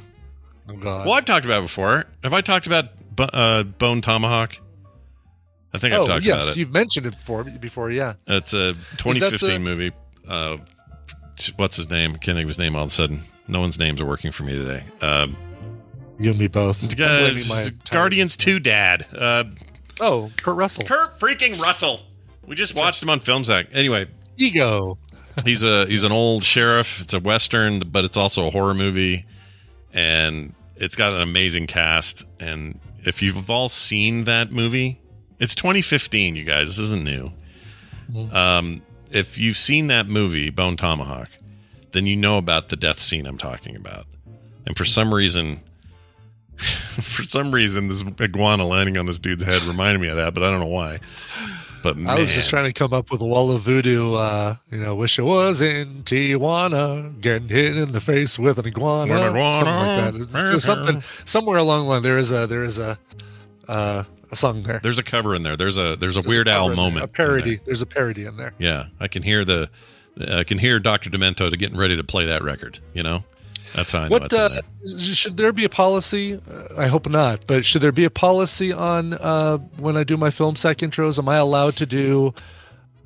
Oh 0.68 0.74
god. 0.76 1.06
Well, 1.06 1.14
I've 1.14 1.24
talked 1.24 1.44
about 1.44 1.60
it 1.60 1.62
before. 1.62 2.04
Have 2.22 2.34
I 2.34 2.40
talked 2.40 2.66
about 2.66 2.86
uh, 3.18 3.62
Bone 3.62 4.00
Tomahawk? 4.00 4.56
I 5.74 5.78
think 5.78 5.94
I've 5.94 6.00
Oh 6.00 6.06
talked 6.06 6.26
yes, 6.26 6.42
about 6.44 6.56
it. 6.56 6.60
you've 6.60 6.72
mentioned 6.72 7.06
it 7.06 7.16
before. 7.16 7.44
Before, 7.44 7.90
yeah. 7.90 8.14
It's 8.26 8.52
a 8.52 8.72
the- 8.74 8.96
2015 8.98 9.62
movie. 9.62 9.92
Uh, 10.28 10.58
what's 11.56 11.76
his 11.76 11.90
name? 11.90 12.12
Can't 12.16 12.36
think 12.36 12.44
of 12.44 12.48
his 12.48 12.58
name 12.58 12.76
all 12.76 12.82
of 12.84 12.88
a 12.88 12.92
sudden. 12.92 13.20
No 13.48 13.60
one's 13.60 13.78
names 13.78 14.00
are 14.00 14.06
working 14.06 14.32
for 14.32 14.42
me 14.44 14.52
today. 14.52 14.84
Um, 15.00 15.36
You 16.20 16.30
and 16.30 16.38
me 16.38 16.46
both. 16.46 16.80
the 16.80 16.86
I'm 16.88 16.98
guy- 16.98 17.30
blaming 17.30 17.48
my 17.48 17.68
Guardians 17.90 18.36
2 18.36 18.60
dad. 18.60 19.06
Uh, 19.16 19.44
Oh, 20.00 20.30
Kurt 20.42 20.56
Russell. 20.56 20.84
Kurt 20.84 21.18
freaking 21.18 21.60
Russell. 21.60 22.00
We 22.46 22.56
just 22.56 22.74
watched 22.74 23.02
him 23.02 23.10
on 23.10 23.20
Film 23.20 23.44
Sack. 23.44 23.66
Anyway, 23.72 24.06
Ego. 24.36 24.98
he's 25.44 25.62
a 25.62 25.86
he's 25.86 26.04
an 26.04 26.12
old 26.12 26.44
sheriff. 26.44 27.00
It's 27.00 27.14
a 27.14 27.20
western, 27.20 27.80
but 27.80 28.04
it's 28.04 28.16
also 28.16 28.46
a 28.46 28.50
horror 28.50 28.74
movie, 28.74 29.24
and 29.92 30.54
it's 30.76 30.96
got 30.96 31.14
an 31.14 31.22
amazing 31.22 31.66
cast. 31.66 32.24
And 32.40 32.78
if 33.04 33.22
you've 33.22 33.50
all 33.50 33.68
seen 33.68 34.24
that 34.24 34.50
movie, 34.52 35.00
it's 35.38 35.54
2015. 35.54 36.36
You 36.36 36.44
guys, 36.44 36.68
this 36.68 36.78
isn't 36.78 37.04
new. 37.04 37.32
Um, 38.32 38.82
if 39.10 39.38
you've 39.38 39.56
seen 39.56 39.86
that 39.86 40.06
movie, 40.06 40.50
Bone 40.50 40.76
Tomahawk, 40.76 41.28
then 41.92 42.06
you 42.06 42.16
know 42.16 42.38
about 42.38 42.68
the 42.68 42.76
death 42.76 43.00
scene 43.00 43.26
I'm 43.26 43.38
talking 43.38 43.76
about. 43.76 44.06
And 44.66 44.76
for 44.76 44.84
some 44.84 45.14
reason, 45.14 45.60
for 46.56 47.22
some 47.22 47.52
reason, 47.52 47.88
this 47.88 48.04
iguana 48.20 48.66
landing 48.66 48.96
on 48.98 49.06
this 49.06 49.18
dude's 49.18 49.42
head 49.42 49.62
reminded 49.62 50.00
me 50.00 50.08
of 50.08 50.16
that, 50.16 50.34
but 50.34 50.42
I 50.42 50.50
don't 50.50 50.60
know 50.60 50.66
why. 50.66 51.00
But 51.82 51.96
I 52.06 52.18
was 52.18 52.30
just 52.30 52.48
trying 52.50 52.64
to 52.64 52.72
come 52.72 52.92
up 52.92 53.10
with 53.10 53.20
a 53.20 53.24
wall 53.24 53.50
of 53.50 53.62
voodoo. 53.62 54.14
Uh, 54.14 54.56
you 54.70 54.78
know, 54.78 54.94
wish 54.94 55.18
I 55.18 55.22
was 55.22 55.60
in 55.60 56.02
Tijuana, 56.04 57.20
getting 57.20 57.48
hit 57.48 57.76
in 57.76 57.92
the 57.92 58.00
face 58.00 58.38
with 58.38 58.58
an 58.58 58.66
iguana, 58.66 59.14
iguana. 59.14 59.54
something 59.54 60.22
like 60.22 60.30
that. 60.32 60.54
It's 60.54 60.64
something 60.64 61.02
somewhere 61.24 61.58
along 61.58 61.84
the 61.84 61.90
line. 61.90 62.02
There 62.02 62.18
is 62.18 62.32
a 62.32 62.46
there 62.46 62.64
is 62.64 62.78
a 62.78 62.98
uh, 63.68 64.04
a 64.30 64.36
song 64.36 64.62
there. 64.62 64.80
There's 64.82 64.98
a 64.98 65.02
cover 65.02 65.34
in 65.34 65.42
there. 65.42 65.56
There's 65.56 65.78
a 65.78 65.96
there's 65.96 66.16
a 66.16 66.20
There's 66.22 66.26
Weird 66.26 66.46
cover 66.46 66.56
Al 66.58 66.64
in 66.64 66.68
there, 66.70 66.76
moment. 66.76 67.04
a 67.04 67.08
parody. 67.08 67.56
there. 67.56 67.64
There's 67.66 67.82
a 67.82 67.86
parody 67.86 68.24
in 68.24 68.36
there. 68.36 68.54
Yeah, 68.58 68.86
I 69.00 69.08
can 69.08 69.22
hear 69.22 69.44
the 69.44 69.68
I 70.30 70.44
can 70.44 70.58
hear 70.58 70.78
Dr. 70.78 71.10
Demento 71.10 71.50
to 71.50 71.56
getting 71.56 71.78
ready 71.78 71.96
to 71.96 72.04
play 72.04 72.26
that 72.26 72.42
record. 72.42 72.78
You 72.92 73.02
know, 73.02 73.24
that's 73.74 73.92
how 73.92 74.00
I 74.00 74.08
know 74.08 74.18
What 74.18 74.32
uh, 74.32 74.60
should 74.98 75.36
there 75.36 75.52
be 75.52 75.64
a 75.64 75.68
policy? 75.68 76.34
Uh, 76.34 76.68
I 76.76 76.86
hope 76.88 77.08
not, 77.08 77.46
but 77.46 77.64
should 77.64 77.82
there 77.82 77.92
be 77.92 78.04
a 78.04 78.10
policy 78.10 78.72
on 78.72 79.14
uh, 79.14 79.58
when 79.76 79.96
I 79.96 80.04
do 80.04 80.16
my 80.16 80.30
film 80.30 80.56
sack 80.56 80.78
intros? 80.78 81.18
Am 81.18 81.28
I 81.28 81.36
allowed 81.36 81.74
to 81.74 81.86
do 81.86 82.34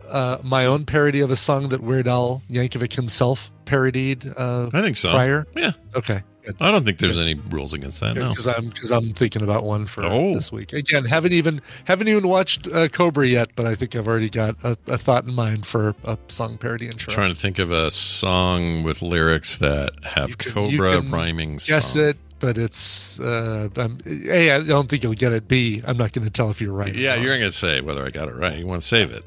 uh, 0.08 0.38
my 0.42 0.66
own 0.66 0.84
parody 0.86 1.20
of 1.20 1.30
a 1.30 1.36
song 1.36 1.68
that 1.70 1.80
Weird 1.82 2.08
Al 2.08 2.42
Yankovic 2.50 2.94
himself 2.94 3.50
parodied? 3.64 4.32
Uh, 4.36 4.70
I 4.72 4.82
think 4.82 4.96
so. 4.96 5.10
prior. 5.10 5.46
Yeah, 5.54 5.72
Okay. 5.94 6.22
I 6.60 6.70
don't 6.70 6.84
think 6.84 6.98
there's 6.98 7.18
any 7.18 7.34
rules 7.34 7.72
against 7.74 8.00
that. 8.00 8.14
No. 8.16 8.30
Because 8.30 8.46
I'm 8.48 8.68
because 8.68 8.90
I'm 8.92 9.12
thinking 9.12 9.42
about 9.42 9.64
one 9.64 9.86
for 9.86 10.04
Oh. 10.04 10.34
this 10.34 10.50
week. 10.52 10.72
Again, 10.72 11.04
haven't 11.04 11.32
even 11.32 11.60
haven't 11.84 12.08
even 12.08 12.28
watched 12.28 12.68
uh, 12.68 12.88
Cobra 12.88 13.26
yet, 13.26 13.50
but 13.56 13.66
I 13.66 13.74
think 13.74 13.94
I've 13.96 14.06
already 14.08 14.30
got 14.30 14.56
a, 14.62 14.76
a 14.86 14.98
thought 14.98 15.24
in 15.24 15.34
mind 15.34 15.66
for 15.66 15.94
a 16.04 16.16
song 16.28 16.58
parody 16.58 16.86
intro. 16.86 17.12
Trying 17.12 17.32
to 17.34 17.38
think 17.40 17.58
of 17.58 17.70
a 17.70 17.90
song 17.90 18.82
with 18.82 19.02
lyrics 19.02 19.58
that 19.58 19.90
have 20.04 20.38
can- 20.38 20.52
Cobra 20.52 21.00
rhyming. 21.00 21.56
Guess 21.56 21.94
song. 21.94 22.02
it, 22.04 22.16
but 22.38 22.58
it's 22.58 23.18
uh, 23.20 23.68
I'm, 23.76 23.98
a. 24.06 24.52
I 24.52 24.62
don't 24.62 24.88
think 24.88 25.02
you'll 25.02 25.14
get 25.14 25.32
it. 25.32 25.48
B. 25.48 25.82
I'm 25.86 25.96
not 25.96 26.12
going 26.12 26.24
to 26.26 26.30
tell 26.30 26.50
if 26.50 26.60
you're 26.60 26.72
right. 26.72 26.94
Yeah, 26.94 27.16
you're 27.16 27.30
not 27.32 27.38
gonna 27.38 27.50
say 27.52 27.80
whether 27.80 28.04
I 28.04 28.10
got 28.10 28.28
it 28.28 28.34
right. 28.34 28.58
You 28.58 28.66
want 28.66 28.82
to 28.82 28.86
save 28.88 29.10
it. 29.10 29.24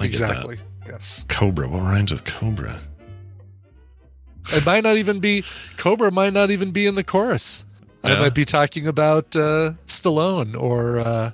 I 0.00 0.04
exactly. 0.06 0.58
Yes, 0.86 1.24
Cobra. 1.28 1.68
What 1.68 1.80
rhymes 1.80 2.12
with 2.12 2.24
Cobra? 2.24 2.80
It 4.52 4.66
might 4.66 4.82
not 4.82 4.96
even 4.96 5.20
be 5.20 5.44
Cobra. 5.76 6.10
Might 6.10 6.32
not 6.32 6.50
even 6.50 6.70
be 6.70 6.86
in 6.86 6.94
the 6.94 7.04
chorus. 7.04 7.64
I 8.02 8.20
might 8.20 8.34
be 8.34 8.44
talking 8.44 8.86
about 8.86 9.34
uh, 9.34 9.72
Stallone 9.86 10.60
or 10.60 10.98
uh, 10.98 11.32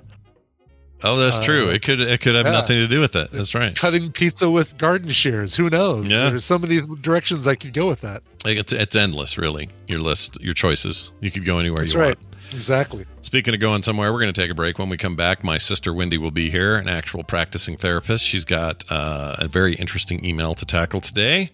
Oh, 1.03 1.17
that's 1.17 1.39
true. 1.39 1.69
It 1.69 1.81
could 1.81 1.99
it 1.99 2.21
could 2.21 2.35
have 2.35 2.45
yeah. 2.45 2.51
nothing 2.51 2.77
to 2.77 2.87
do 2.87 2.99
with 2.99 3.15
it. 3.15 3.31
That's 3.31 3.55
right. 3.55 3.75
Cutting 3.75 4.11
pizza 4.11 4.49
with 4.49 4.77
garden 4.77 5.09
shears. 5.09 5.55
Who 5.55 5.69
knows? 5.69 6.07
Yeah. 6.07 6.29
There's 6.29 6.45
so 6.45 6.59
many 6.59 6.81
directions 7.01 7.47
I 7.47 7.55
could 7.55 7.73
go 7.73 7.87
with 7.87 8.01
that. 8.01 8.23
It's 8.45 8.73
it's 8.73 8.95
endless, 8.95 9.37
really. 9.37 9.69
Your 9.87 9.99
list, 9.99 10.39
your 10.41 10.53
choices. 10.53 11.11
You 11.19 11.31
could 11.31 11.45
go 11.45 11.59
anywhere 11.59 11.79
That's 11.79 11.93
you 11.93 11.99
right. 11.99 12.17
want. 12.17 12.27
Exactly. 12.53 13.05
Speaking 13.21 13.53
of 13.53 13.61
going 13.61 13.81
somewhere, 13.81 14.11
we're 14.11 14.19
going 14.19 14.33
to 14.33 14.39
take 14.41 14.51
a 14.51 14.55
break. 14.55 14.77
When 14.77 14.89
we 14.89 14.97
come 14.97 15.15
back, 15.15 15.41
my 15.41 15.57
sister 15.57 15.93
Wendy 15.93 16.17
will 16.17 16.31
be 16.31 16.49
here, 16.49 16.75
an 16.75 16.89
actual 16.89 17.23
practicing 17.23 17.77
therapist. 17.77 18.25
She's 18.25 18.43
got 18.43 18.83
uh, 18.91 19.37
a 19.39 19.47
very 19.47 19.75
interesting 19.75 20.25
email 20.25 20.53
to 20.55 20.65
tackle 20.65 20.99
today. 20.99 21.51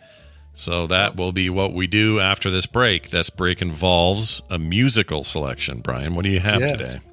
So 0.60 0.88
that 0.88 1.16
will 1.16 1.32
be 1.32 1.51
what 1.51 1.74
we 1.74 1.86
do 1.86 2.20
after 2.20 2.49
this 2.49 2.66
break. 2.66 3.12
This 3.12 3.30
break 3.30 3.62
involves 3.62 4.41
a 4.49 4.58
musical 4.58 5.24
selection. 5.24 5.82
Brian, 5.82 6.16
what 6.16 6.24
do 6.26 6.30
you 6.30 6.39
have 6.39 6.60
Yes. 6.60 6.93
today? 6.95 7.05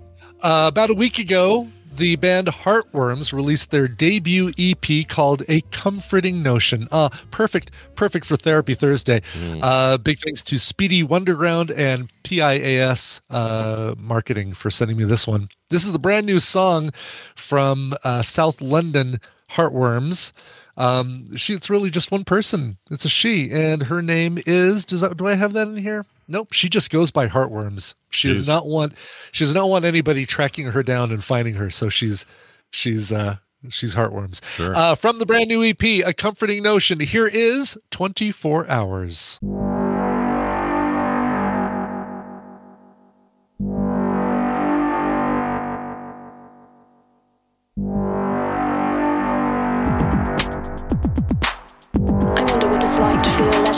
Uh, 0.43 0.65
about 0.69 0.89
a 0.89 0.95
week 0.95 1.19
ago, 1.19 1.69
the 1.95 2.17
band 2.17 2.47
Heartworms 2.49 3.35
released 3.35 3.71
their 3.71 3.87
debut 3.87 4.51
EP 4.59 5.07
called 5.07 5.43
A 5.47 5.61
Comforting 5.71 6.43
Notion. 6.43 6.89
Uh, 6.91 7.11
perfect, 7.31 7.71
perfect 7.95 8.25
for 8.25 8.37
Therapy 8.39 8.75
Thursday. 8.75 9.21
Uh, 9.61 9.99
big 9.99 10.19
thanks 10.21 10.43
to 10.45 10.59
Speedy 10.59 11.05
Wonderground 11.05 11.71
and 11.77 12.11
PIAS 12.25 13.21
uh, 13.29 13.95
Marketing 13.99 14.55
for 14.55 14.71
sending 14.71 14.97
me 14.97 15.05
this 15.05 15.27
one. 15.27 15.49
This 15.69 15.85
is 15.85 15.93
the 15.93 15.99
brand 15.99 16.25
new 16.25 16.41
song 16.41 16.91
from 17.37 17.93
uh, 18.05 18.23
South 18.23 18.63
London 18.63 19.21
Heartworms. 19.51 20.33
Um, 20.77 21.37
she, 21.37 21.55
it's 21.55 21.71
really 21.71 21.91
just 21.91 22.11
one 22.11 22.25
person. 22.25 22.79
It's 22.91 23.05
a 23.05 23.09
she, 23.09 23.51
and 23.51 23.85
her 23.85 24.03
name 24.03 24.39
is. 24.47 24.85
Does 24.85 25.01
that, 25.03 25.17
do 25.17 25.27
I 25.27 25.35
have 25.35 25.53
that 25.53 25.69
in 25.69 25.77
here? 25.77 26.05
Nope. 26.27 26.53
She 26.53 26.69
just 26.69 26.91
goes 26.91 27.11
by 27.11 27.29
Heartworms. 27.29 27.95
She 28.11 28.29
does 28.29 28.49
not 28.49 28.67
want. 28.67 28.95
She 29.33 29.45
does 29.45 29.55
not 29.55 29.69
want 29.69 29.85
anybody 29.85 30.27
tracking 30.27 30.67
her 30.67 30.83
down 30.83 31.13
and 31.13 31.23
finding 31.23 31.55
her. 31.55 31.71
So 31.71 31.89
she's, 31.89 32.25
she's, 32.71 33.13
uh, 33.13 33.37
she's 33.69 33.95
Heartworms. 33.95 34.43
Sure. 34.49 34.75
Uh, 34.75 34.95
from 34.95 35.19
the 35.19 35.27
brand 35.27 35.49
new 35.49 35.63
EP, 35.63 35.83
a 35.83 36.13
comforting 36.15 36.63
notion. 36.63 37.01
Here 37.01 37.27
is 37.27 37.77
twenty 37.91 38.31
four 38.31 38.69
hours. 38.71 39.39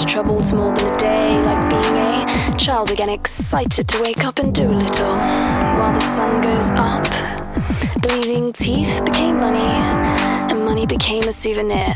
Troubled 0.04 0.52
more 0.52 0.72
than 0.72 0.92
a 0.92 0.96
day, 0.96 1.40
like 1.42 1.68
being 1.68 1.96
a 1.96 2.56
child 2.58 2.90
again, 2.90 3.08
excited 3.08 3.88
to 3.88 4.02
wake 4.02 4.24
up 4.24 4.38
and 4.38 4.54
do 4.54 4.64
a 4.64 4.76
little 4.84 5.14
while 5.78 5.92
the 5.92 6.00
sun 6.00 6.42
goes 6.42 6.70
up. 6.72 7.04
Believing 8.02 8.52
teeth 8.52 9.02
became 9.04 9.36
money, 9.36 9.58
and 9.58 10.64
money 10.64 10.86
became 10.86 11.22
a 11.22 11.32
souvenir. 11.32 11.94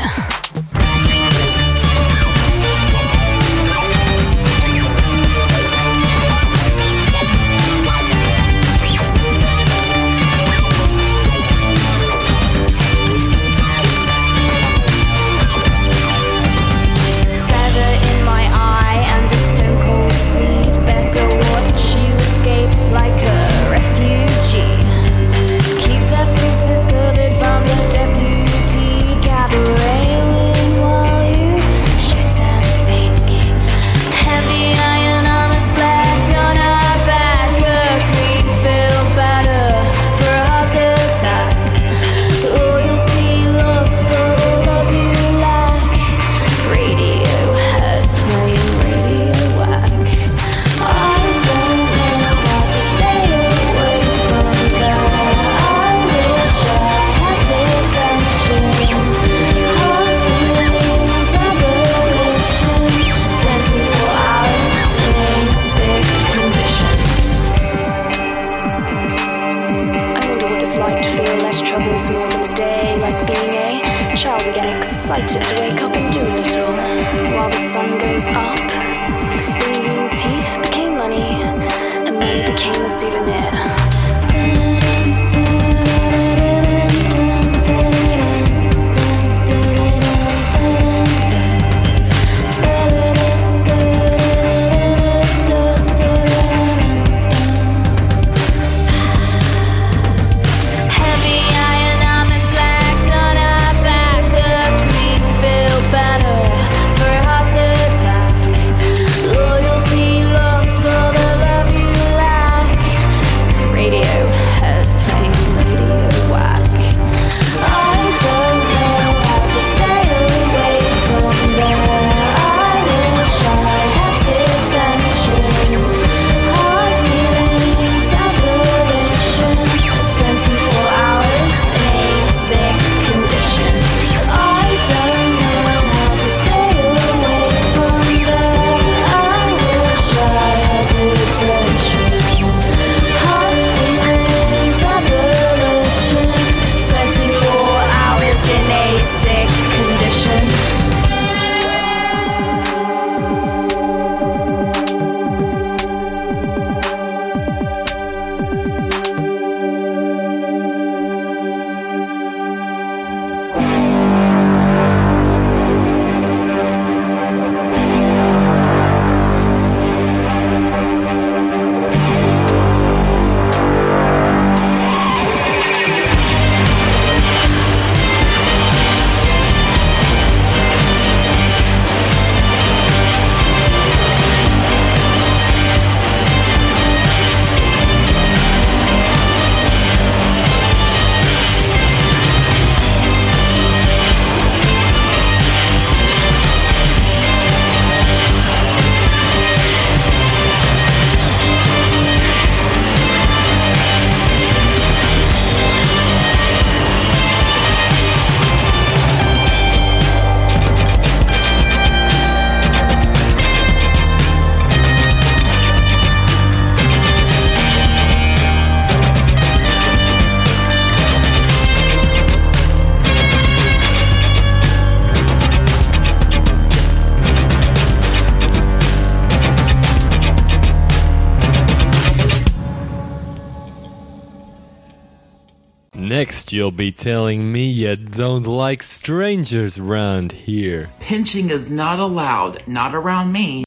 Be 236.80 236.90
telling 236.90 237.52
me 237.52 237.66
you 237.66 237.94
don't 237.94 238.44
like 238.44 238.82
strangers 238.82 239.78
round 239.78 240.32
here. 240.32 240.90
Pinching 240.98 241.50
is 241.50 241.70
not 241.70 241.98
allowed, 241.98 242.66
not 242.66 242.94
around 242.94 243.30
me. 243.30 243.64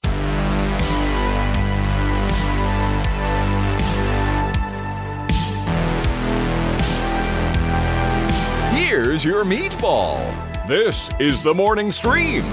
Here's 8.74 9.24
your 9.24 9.46
meatball. 9.46 10.18
This 10.68 11.12
is 11.20 11.44
the 11.44 11.54
morning 11.54 11.92
stream. 11.92 12.44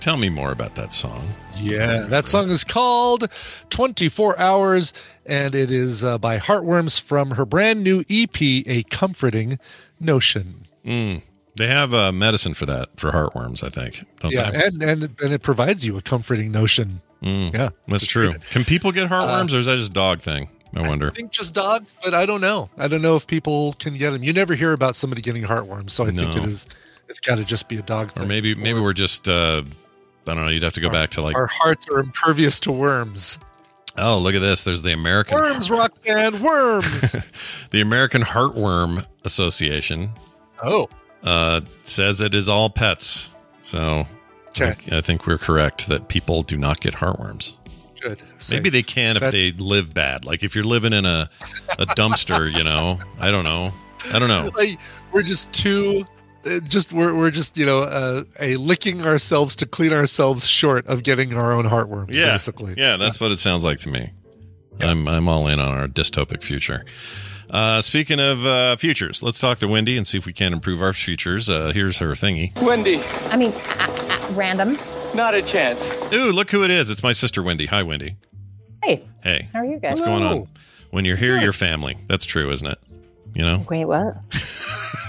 Tell 0.00 0.16
me 0.16 0.30
more 0.30 0.50
about 0.50 0.74
that 0.76 0.92
song. 0.92 1.28
Yeah, 1.56 2.06
that 2.08 2.24
song 2.24 2.48
is 2.48 2.64
called 2.64 3.28
24 3.68 4.38
Hours, 4.38 4.94
and 5.26 5.54
it 5.54 5.70
is 5.70 6.04
uh, 6.04 6.16
by 6.16 6.38
Heartworms 6.38 6.98
from 6.98 7.32
her 7.32 7.44
brand 7.44 7.84
new 7.84 8.02
EP, 8.08 8.40
A 8.40 8.82
Comforting 8.84 9.58
Notion. 10.00 10.66
Mm. 10.84 11.22
They 11.56 11.66
have 11.66 11.92
uh, 11.92 12.12
medicine 12.12 12.54
for 12.54 12.64
that 12.66 12.98
for 12.98 13.10
heartworms, 13.10 13.62
I 13.62 13.68
think. 13.68 14.06
Don't 14.20 14.32
yeah, 14.32 14.50
they? 14.50 14.64
and, 14.64 14.82
and 14.82 15.02
and 15.20 15.32
it 15.34 15.42
provides 15.42 15.84
you 15.84 15.98
a 15.98 16.00
comforting 16.00 16.50
notion. 16.50 17.02
Mm, 17.22 17.52
Yeah, 17.52 17.70
that's 17.86 18.06
true. 18.06 18.34
Can 18.50 18.64
people 18.64 18.92
get 18.92 19.10
heartworms, 19.10 19.54
or 19.54 19.58
is 19.58 19.66
that 19.66 19.76
just 19.76 19.90
a 19.90 19.94
dog 19.94 20.20
thing? 20.20 20.48
I 20.74 20.86
wonder. 20.86 21.10
I 21.10 21.14
think 21.14 21.32
just 21.32 21.52
dogs, 21.52 21.94
but 22.02 22.14
I 22.14 22.24
don't 22.24 22.40
know. 22.40 22.70
I 22.78 22.88
don't 22.88 23.02
know 23.02 23.16
if 23.16 23.26
people 23.26 23.74
can 23.74 23.98
get 23.98 24.12
them. 24.12 24.22
You 24.22 24.32
never 24.32 24.54
hear 24.54 24.72
about 24.72 24.96
somebody 24.96 25.20
getting 25.20 25.42
heartworms, 25.42 25.90
so 25.90 26.06
I 26.06 26.12
think 26.12 26.34
it 26.36 26.44
is. 26.44 26.66
It's 27.08 27.20
got 27.20 27.36
to 27.36 27.44
just 27.44 27.68
be 27.68 27.76
a 27.76 27.82
dog 27.82 28.12
thing. 28.12 28.22
Or 28.22 28.26
maybe 28.26 28.54
maybe 28.54 28.80
we're 28.80 28.92
just 28.92 29.28
uh, 29.28 29.62
I 30.26 30.34
don't 30.34 30.44
know. 30.44 30.50
You'd 30.50 30.62
have 30.62 30.74
to 30.74 30.80
go 30.80 30.90
back 30.90 31.10
to 31.10 31.22
like 31.22 31.34
Our 31.36 31.46
hearts 31.46 31.88
are 31.88 31.98
impervious 32.00 32.60
to 32.60 32.72
worms. 32.72 33.38
oh 33.98 34.18
look 34.18 34.34
at 34.34 34.40
this. 34.40 34.64
There's 34.64 34.82
the 34.82 34.92
American 34.92 35.36
Worms, 35.38 35.70
rock 35.70 35.92
Roxanne, 36.06 36.42
worms. 36.42 37.66
the 37.70 37.80
American 37.80 38.22
Heartworm 38.22 39.06
Association. 39.24 40.10
Oh. 40.62 40.88
uh, 41.24 41.62
says 41.82 42.20
it 42.20 42.34
is 42.34 42.48
all 42.48 42.70
pets. 42.70 43.30
So 43.62 44.06
Okay. 44.50 44.64
I, 44.68 44.72
think, 44.72 44.92
I 44.92 45.00
think 45.00 45.26
we're 45.26 45.38
correct 45.38 45.86
that 45.88 46.08
people 46.08 46.42
do 46.42 46.56
not 46.56 46.80
get 46.80 46.94
heartworms. 46.94 47.54
Good. 48.00 48.20
Maybe 48.50 48.68
they 48.70 48.82
can 48.82 49.16
if 49.16 49.30
they 49.30 49.52
live 49.52 49.92
bad. 49.94 50.24
Like 50.24 50.42
if 50.42 50.54
you're 50.54 50.64
living 50.64 50.92
in 50.92 51.04
a 51.04 51.28
a 51.78 51.86
dumpster, 51.86 52.50
you 52.52 52.64
know. 52.64 52.98
I 53.18 53.30
don't 53.30 53.44
know. 53.44 53.72
I 54.12 54.18
don't 54.18 54.28
know. 54.28 54.50
like 54.56 54.78
we're 55.12 55.22
just 55.22 55.52
too 55.52 56.04
uh, 56.46 56.60
just 56.60 56.92
we're, 56.92 57.14
we're 57.14 57.30
just 57.30 57.56
you 57.58 57.66
know 57.66 57.82
uh, 57.82 58.24
a 58.40 58.56
licking 58.56 59.02
ourselves 59.02 59.56
to 59.56 59.66
clean 59.66 59.92
ourselves 59.92 60.46
short 60.46 60.86
of 60.86 61.02
getting 61.02 61.34
our 61.34 61.52
own 61.52 61.66
heartworms 61.66 62.14
Yeah, 62.14 62.32
basically 62.32 62.74
yeah, 62.76 62.96
that's 62.96 63.20
what 63.20 63.30
it 63.30 63.38
sounds 63.38 63.64
like 63.64 63.78
to 63.78 63.88
me. 63.88 64.12
I'm 64.80 65.06
I'm 65.08 65.28
all 65.28 65.46
in 65.48 65.58
on 65.60 65.74
our 65.74 65.86
dystopic 65.88 66.42
future. 66.42 66.84
Uh, 67.50 67.80
speaking 67.82 68.20
of 68.20 68.46
uh, 68.46 68.76
futures, 68.76 69.22
let's 69.24 69.40
talk 69.40 69.58
to 69.58 69.66
Wendy 69.66 69.96
and 69.96 70.06
see 70.06 70.16
if 70.16 70.24
we 70.24 70.32
can 70.32 70.52
improve 70.52 70.80
our 70.80 70.92
futures. 70.92 71.50
Uh, 71.50 71.72
here's 71.74 71.98
her 71.98 72.12
thingy. 72.12 72.56
Wendy, 72.62 73.00
I 73.28 73.36
mean, 73.36 73.52
at, 73.78 73.90
at 74.08 74.30
random. 74.36 74.78
not 75.14 75.34
a 75.34 75.42
chance. 75.42 75.90
Ooh, 76.12 76.30
look 76.30 76.50
who 76.52 76.62
it 76.62 76.70
is! 76.70 76.88
It's 76.90 77.02
my 77.02 77.10
sister 77.12 77.42
Wendy. 77.42 77.66
Hi, 77.66 77.82
Wendy. 77.82 78.16
Hey, 78.84 79.04
Hey, 79.22 79.48
how 79.52 79.58
are 79.58 79.64
you 79.66 79.78
guys? 79.78 80.00
what's 80.00 80.02
going 80.02 80.22
on? 80.22 80.48
When 80.92 81.04
you're 81.04 81.16
here, 81.16 81.38
you're 81.38 81.52
family. 81.52 81.98
That's 82.06 82.24
true, 82.24 82.50
isn't 82.50 82.66
it? 82.66 82.78
You 83.34 83.44
know, 83.44 83.64
Wait, 83.68 83.84
what? 83.84 84.16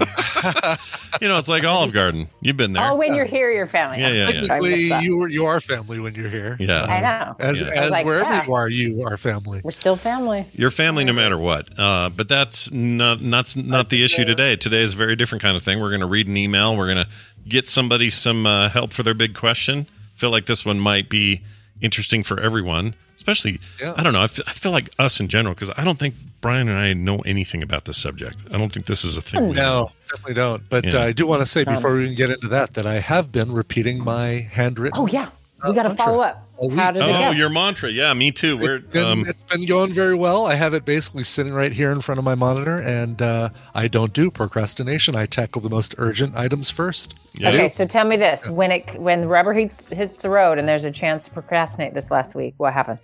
you 1.22 1.28
know, 1.28 1.38
it's 1.38 1.48
like 1.48 1.64
Olive 1.64 1.94
Garden. 1.94 2.28
You've 2.42 2.58
been 2.58 2.74
there. 2.74 2.88
Oh, 2.88 2.96
when 2.96 3.14
you're 3.14 3.26
here, 3.26 3.52
your 3.52 3.68
family. 3.68 4.00
Yeah, 4.00 4.10
yeah, 4.12 4.30
yeah. 4.30 4.46
Sorry, 4.48 4.50
I 4.50 4.60
Technically, 4.60 5.06
you 5.06 5.22
are 5.22 5.28
you 5.30 5.46
are 5.46 5.60
family 5.60 6.00
when 6.00 6.16
you're 6.16 6.30
here 6.30 6.58
Yeah. 6.60 6.84
I 6.84 7.00
know. 7.02 7.36
as 7.40 7.62
Yeah. 7.62 7.68
As 7.70 7.92
like, 7.92 8.06
wherever 8.06 8.30
yeah. 8.30 8.46
you 8.46 8.54
are 8.54 8.70
you 8.70 9.04
are 9.06 9.18
family 9.18 9.62
We're 9.64 9.72
still 9.72 9.96
family. 9.96 10.46
You're 10.54 10.72
family 10.72 11.04
no 11.04 11.14
matter 11.14 11.38
what. 11.38 11.70
Uh, 11.78 12.10
but 12.10 12.28
that's 12.28 12.72
not 12.72 13.22
not 13.22 13.56
not 13.56 13.90
the 13.90 14.04
issue 14.04 14.26
today. 14.26 14.56
Today 14.56 14.82
is 14.82 14.94
a 14.94 14.98
very 14.98 15.16
different 15.16 15.42
kind 15.42 15.56
of 15.56 15.64
thing. 15.64 15.80
We're 15.80 15.90
going 15.90 16.02
to 16.02 16.08
read 16.08 16.28
an 16.28 16.38
email. 16.38 16.76
We're 16.76 16.92
going 16.94 17.06
to 17.06 17.10
get 17.48 17.68
somebody 17.68 18.10
some 18.10 18.46
uh, 18.46 18.70
help 18.70 18.94
for 18.94 19.04
their 19.04 19.14
big 19.14 19.36
question. 19.36 19.88
Feel 20.16 20.32
like 20.32 20.46
this 20.46 20.66
one 20.66 20.80
might 20.80 21.10
be 21.10 21.42
interesting 21.82 22.24
for 22.24 22.40
everyone, 22.40 22.96
especially. 23.16 23.60
Yeah. 23.80 23.94
I 23.98 24.04
don't 24.04 24.14
know. 24.14 24.22
I 24.22 24.28
feel, 24.28 24.46
I 24.48 24.52
feel 24.52 24.72
like 24.72 24.90
us 25.00 25.20
in 25.20 25.28
general 25.28 25.54
because 25.56 25.72
I 25.76 25.84
don't 25.84 26.00
think 26.00 26.16
Brian 26.42 26.68
and 26.68 26.78
I 26.78 26.94
know 26.94 27.20
anything 27.20 27.62
about 27.64 27.86
this 27.86 27.98
subject. 27.98 28.38
I 28.52 28.58
don't 28.58 28.72
think 28.74 28.88
this 28.88 29.04
is 29.06 29.16
a 29.18 29.22
thing. 29.22 29.50
we 29.50 29.56
no 29.56 29.92
definitely 30.10 30.34
don't 30.34 30.68
but 30.70 30.84
Yeah. 30.84 30.96
uh, 31.00 31.06
i 31.06 31.12
do 31.14 31.26
want 31.26 31.42
to 31.42 31.46
say 31.46 31.64
Um, 31.64 31.76
before 31.76 31.94
we 31.96 32.04
even 32.04 32.16
get 32.16 32.30
into 32.32 32.50
that 32.50 32.74
that 32.74 32.86
i 32.86 32.96
have 32.96 33.32
been 33.32 33.54
repeating 33.54 34.04
my 34.04 34.46
handwritten 34.52 35.00
Oh 35.00 35.08
yeah, 35.08 35.30
we 35.64 35.70
Uh, 35.70 35.72
got 35.72 35.84
to 35.84 35.96
follow 35.96 36.22
up. 36.22 36.48
How 36.76 36.92
did 36.92 37.02
it 37.02 37.06
Oh, 37.10 37.32
go? 37.32 37.32
your 37.32 37.50
mantra. 37.50 37.90
Yeah, 37.90 38.14
me 38.14 38.32
too. 38.32 38.56
We're 38.58 38.76
It's 38.76 38.88
been, 38.88 39.04
um, 39.06 39.26
it's 39.28 39.42
been 39.44 39.66
going 39.66 39.94
very 39.94 40.14
well. 40.14 40.46
I 40.46 40.56
have 40.56 40.74
it 40.76 40.86
basically 40.86 41.24
sitting 41.24 41.54
right 41.54 41.72
here 41.72 41.92
in 41.92 42.02
front 42.02 42.20
of 42.20 42.24
my 42.26 42.36
monitor, 42.36 42.78
and 42.80 43.20
uh, 43.20 43.50
I 43.74 43.88
don't 43.88 44.14
do 44.14 44.30
procrastination. 44.30 45.16
I 45.16 45.26
tackle 45.26 45.62
the 45.62 45.70
most 45.72 45.96
urgent 45.98 46.36
items 46.36 46.70
first. 46.70 47.16
yeah. 47.34 47.50
Okay, 47.50 47.68
so 47.70 47.86
tell 47.88 48.06
me 48.06 48.16
this: 48.18 48.48
when 48.48 48.72
it 48.72 49.00
when 49.00 49.22
the 49.22 49.28
rubber 49.28 49.54
hits 49.54 49.82
hits 49.92 50.22
the 50.22 50.30
road 50.30 50.60
and 50.60 50.68
there's 50.68 50.84
a 50.84 50.92
chance 50.92 51.24
to 51.24 51.32
procrastinate 51.32 51.94
this 51.96 52.12
last 52.12 52.36
week, 52.36 52.54
what 52.58 52.74
happened? 52.74 53.00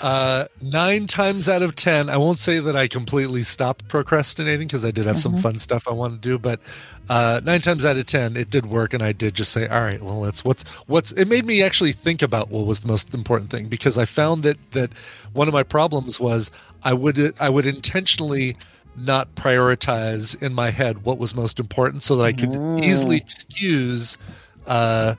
Uh, 0.00 0.46
nine 0.60 1.06
times 1.06 1.48
out 1.48 1.62
of 1.62 1.74
ten, 1.74 2.08
I 2.08 2.16
won't 2.16 2.38
say 2.38 2.60
that 2.60 2.76
I 2.76 2.88
completely 2.88 3.42
stopped 3.42 3.88
procrastinating 3.88 4.66
because 4.66 4.84
I 4.84 4.90
did 4.90 5.06
have 5.06 5.20
some 5.20 5.36
fun 5.36 5.58
stuff 5.58 5.88
I 5.88 5.92
wanted 5.92 6.22
to 6.22 6.28
do, 6.28 6.38
but 6.38 6.60
uh, 7.08 7.40
nine 7.42 7.60
times 7.60 7.84
out 7.84 7.96
of 7.96 8.06
ten, 8.06 8.36
it 8.36 8.50
did 8.50 8.66
work, 8.66 8.92
and 8.92 9.02
I 9.02 9.12
did 9.12 9.34
just 9.34 9.52
say, 9.52 9.66
"All 9.66 9.80
right, 9.80 10.02
well, 10.02 10.20
let's 10.20 10.44
what's 10.44 10.64
what's." 10.86 11.12
It 11.12 11.26
made 11.26 11.46
me 11.46 11.62
actually 11.62 11.92
think 11.92 12.22
about 12.22 12.50
what 12.50 12.66
was 12.66 12.80
the 12.80 12.88
most 12.88 13.14
important 13.14 13.50
thing 13.50 13.68
because 13.68 13.96
I 13.96 14.04
found 14.04 14.42
that 14.42 14.58
that 14.72 14.90
one 15.32 15.48
of 15.48 15.54
my 15.54 15.62
problems 15.62 16.20
was 16.20 16.50
I 16.82 16.92
would 16.92 17.34
I 17.40 17.48
would 17.48 17.66
intentionally 17.66 18.56
not 18.96 19.34
prioritize 19.36 20.40
in 20.42 20.52
my 20.52 20.70
head 20.70 21.04
what 21.04 21.18
was 21.18 21.34
most 21.34 21.60
important 21.60 22.02
so 22.02 22.16
that 22.16 22.24
I 22.24 22.32
could 22.32 22.84
easily 22.84 23.16
excuse 23.16 24.18
uh, 24.66 25.14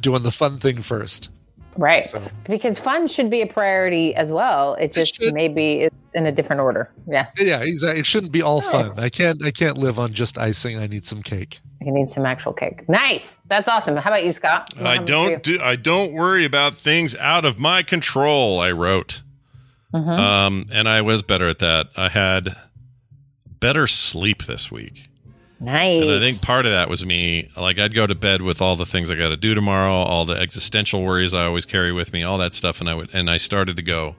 doing 0.00 0.22
the 0.22 0.30
fun 0.32 0.58
thing 0.58 0.82
first. 0.82 1.30
Right, 1.76 2.06
So- 2.06 2.30
because 2.44 2.78
fun 2.78 3.06
should 3.08 3.30
be 3.30 3.42
a 3.42 3.46
priority 3.46 4.14
as 4.14 4.32
well. 4.32 4.74
It 4.74 4.92
just 4.92 5.16
should. 5.16 5.34
maybe 5.34 5.82
it's 5.82 5.96
in 6.14 6.26
a 6.26 6.32
different 6.32 6.60
order. 6.62 6.90
Yeah, 7.06 7.26
Yeah, 7.38 7.60
exactly. 7.60 8.00
It 8.00 8.06
shouldn't 8.06 8.32
be 8.32 8.42
all 8.42 8.60
fun. 8.60 8.92
I 8.98 9.08
can't. 9.08 9.44
I 9.44 9.50
can't 9.50 9.76
live 9.78 9.98
on 9.98 10.12
just 10.12 10.38
icing. 10.38 10.78
I 10.78 10.86
need 10.86 11.04
some 11.04 11.22
cake. 11.22 11.60
you 11.80 11.92
need 11.92 12.08
some 12.08 12.24
actual 12.24 12.52
cake. 12.54 12.88
Nice, 12.88 13.36
that's 13.48 13.68
awesome. 13.68 13.96
How 13.96 14.10
about 14.10 14.24
you, 14.24 14.32
Scott? 14.32 14.72
What 14.76 14.86
I 14.86 14.98
don't 14.98 15.42
do 15.42 15.60
I 15.60 15.76
don't 15.76 16.12
worry 16.14 16.44
about 16.44 16.74
things 16.74 17.14
out 17.16 17.44
of 17.44 17.58
my 17.58 17.82
control, 17.82 18.58
I 18.60 18.70
wrote. 18.72 19.22
Mm-hmm. 19.92 20.08
Um 20.10 20.66
and 20.72 20.88
I 20.88 21.02
was 21.02 21.22
better 21.22 21.46
at 21.48 21.58
that. 21.58 21.88
I 21.96 22.08
had 22.08 22.56
better 23.60 23.86
sleep 23.86 24.44
this 24.44 24.70
week. 24.72 25.08
Nice. 25.64 26.02
And 26.02 26.12
I 26.12 26.20
think 26.20 26.42
part 26.42 26.66
of 26.66 26.72
that 26.72 26.88
was 26.88 27.04
me 27.04 27.50
like 27.56 27.78
I'd 27.78 27.94
go 27.94 28.06
to 28.06 28.14
bed 28.14 28.42
with 28.42 28.60
all 28.60 28.76
the 28.76 28.86
things 28.86 29.10
I 29.10 29.14
got 29.14 29.30
to 29.30 29.36
do 29.36 29.54
tomorrow, 29.54 29.92
all 29.92 30.24
the 30.24 30.36
existential 30.36 31.02
worries 31.02 31.32
I 31.34 31.46
always 31.46 31.64
carry 31.64 31.92
with 31.92 32.12
me, 32.12 32.22
all 32.22 32.38
that 32.38 32.54
stuff 32.54 32.80
and 32.80 32.88
I 32.88 32.94
would 32.94 33.14
and 33.14 33.30
I 33.30 33.38
started 33.38 33.76
to 33.76 33.82
go 33.82 34.16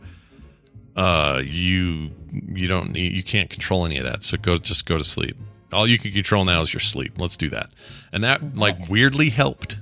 uh 0.95 1.41
you 1.43 2.11
you 2.31 2.67
don't 2.67 2.91
need 2.91 3.13
you 3.13 3.23
can't 3.23 3.49
control 3.49 3.85
any 3.85 3.97
of 3.97 4.05
that. 4.05 4.23
So 4.23 4.37
go 4.37 4.57
just 4.57 4.85
go 4.85 4.97
to 4.97 5.03
sleep. 5.03 5.37
All 5.71 5.87
you 5.87 5.99
can 5.99 6.11
control 6.11 6.45
now 6.45 6.61
is 6.61 6.73
your 6.73 6.81
sleep. 6.81 7.19
Let's 7.19 7.37
do 7.37 7.49
that. 7.49 7.69
And 8.11 8.23
that 8.23 8.55
like 8.55 8.89
weirdly 8.89 9.29
helped. 9.29 9.77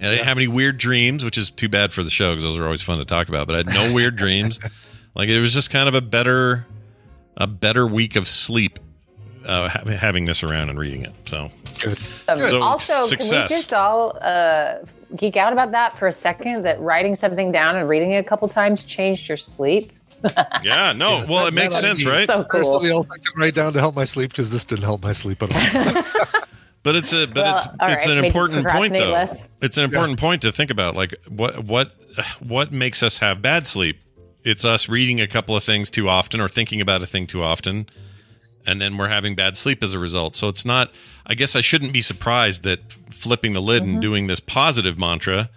And 0.00 0.08
I 0.08 0.10
didn't 0.14 0.26
have 0.26 0.38
any 0.38 0.48
weird 0.48 0.78
dreams, 0.78 1.24
which 1.24 1.36
is 1.36 1.50
too 1.50 1.68
bad 1.68 1.92
for 1.92 2.02
the 2.02 2.10
show 2.10 2.30
because 2.32 2.44
those 2.44 2.58
are 2.58 2.64
always 2.64 2.82
fun 2.82 2.98
to 2.98 3.04
talk 3.04 3.28
about. 3.28 3.46
But 3.46 3.54
I 3.54 3.58
had 3.58 3.66
no 3.66 3.92
weird 3.92 4.16
dreams. 4.16 4.60
Like 5.14 5.28
it 5.28 5.40
was 5.40 5.52
just 5.52 5.70
kind 5.70 5.88
of 5.88 5.96
a 5.96 6.00
better, 6.00 6.64
a 7.36 7.48
better 7.48 7.84
week 7.84 8.14
of 8.14 8.28
sleep, 8.28 8.78
uh, 9.46 9.68
ha- 9.68 9.84
having 9.84 10.24
this 10.24 10.42
around 10.42 10.70
and 10.70 10.78
reading 10.78 11.04
it. 11.04 11.12
So 11.26 11.50
Good. 11.80 11.98
Um, 12.28 12.42
So, 12.44 12.62
also, 12.62 12.92
can 12.92 13.02
we 13.02 13.08
success. 13.08 13.50
just 13.50 13.72
all 13.72 14.18
uh, 14.20 14.76
geek 15.16 15.36
out 15.36 15.52
about 15.52 15.70
that 15.72 15.96
for 15.98 16.06
a 16.08 16.12
second? 16.12 16.62
That 16.64 16.80
writing 16.80 17.14
something 17.16 17.52
down 17.52 17.76
and 17.76 17.88
reading 17.88 18.12
it 18.12 18.18
a 18.18 18.24
couple 18.24 18.48
times 18.48 18.84
changed 18.84 19.28
your 19.28 19.36
sleep. 19.36 19.92
yeah, 20.62 20.92
no, 20.92 21.24
well, 21.28 21.46
it 21.46 21.54
makes 21.54 21.76
sense, 21.78 22.04
right? 22.04 22.26
So 22.26 22.38
There's 22.50 22.66
cool. 22.66 22.74
something 22.80 22.90
else 22.90 23.06
I 23.10 23.18
can 23.18 23.40
write 23.40 23.54
down 23.54 23.72
to 23.74 23.78
help 23.78 23.94
my 23.94 24.04
sleep 24.04 24.30
because 24.30 24.50
this 24.50 24.64
didn't 24.64 24.82
help 24.84 25.02
my 25.02 25.12
sleep 25.12 25.42
at 25.42 25.54
all. 25.54 26.02
But 26.84 26.94
it's 26.94 27.12
a 27.12 27.26
but 27.26 27.36
Well, 27.44 27.56
it's 27.56 27.66
it's 27.66 28.06
right, 28.06 28.16
an 28.18 28.24
important 28.24 28.66
point 28.68 28.92
though. 28.92 29.10
less. 29.12 29.42
It's 29.60 29.76
an 29.76 29.84
important 29.84 30.18
point 30.18 30.42
to 30.42 30.52
think 30.52 30.70
about. 30.70 30.94
Like 30.96 31.12
what 31.28 31.64
what 31.64 31.92
what 32.40 32.72
makes 32.72 33.02
us 33.02 33.18
have 33.18 33.42
bad 33.42 33.66
sleep? 33.66 33.98
It's 34.44 34.64
us 34.64 34.88
reading 34.88 35.20
a 35.20 35.26
couple 35.26 35.56
of 35.56 35.64
things 35.64 35.90
too 35.90 36.08
often 36.08 36.40
or 36.40 36.48
thinking 36.48 36.80
about 36.80 37.02
a 37.02 37.06
thing 37.06 37.26
too 37.26 37.42
often, 37.42 37.86
and 38.68 38.80
then 38.80 38.96
we're 38.98 39.08
having 39.08 39.34
bad 39.34 39.56
sleep 39.56 39.82
as 39.82 39.94
a 39.94 39.98
result. 39.98 40.34
So 40.34 40.48
it's 40.48 40.64
not. 40.64 40.90
I 41.26 41.34
guess 41.34 41.56
I 41.56 41.60
shouldn't 41.60 41.92
be 41.92 42.00
surprised 42.02 42.62
that 42.64 42.92
flipping 43.10 43.52
the 43.52 43.60
lid 43.62 43.82
Mm-hmm. 43.82 43.92
and 43.94 44.02
doing 44.02 44.26
this 44.28 44.40
positive 44.40 44.98
mantra 44.98 45.50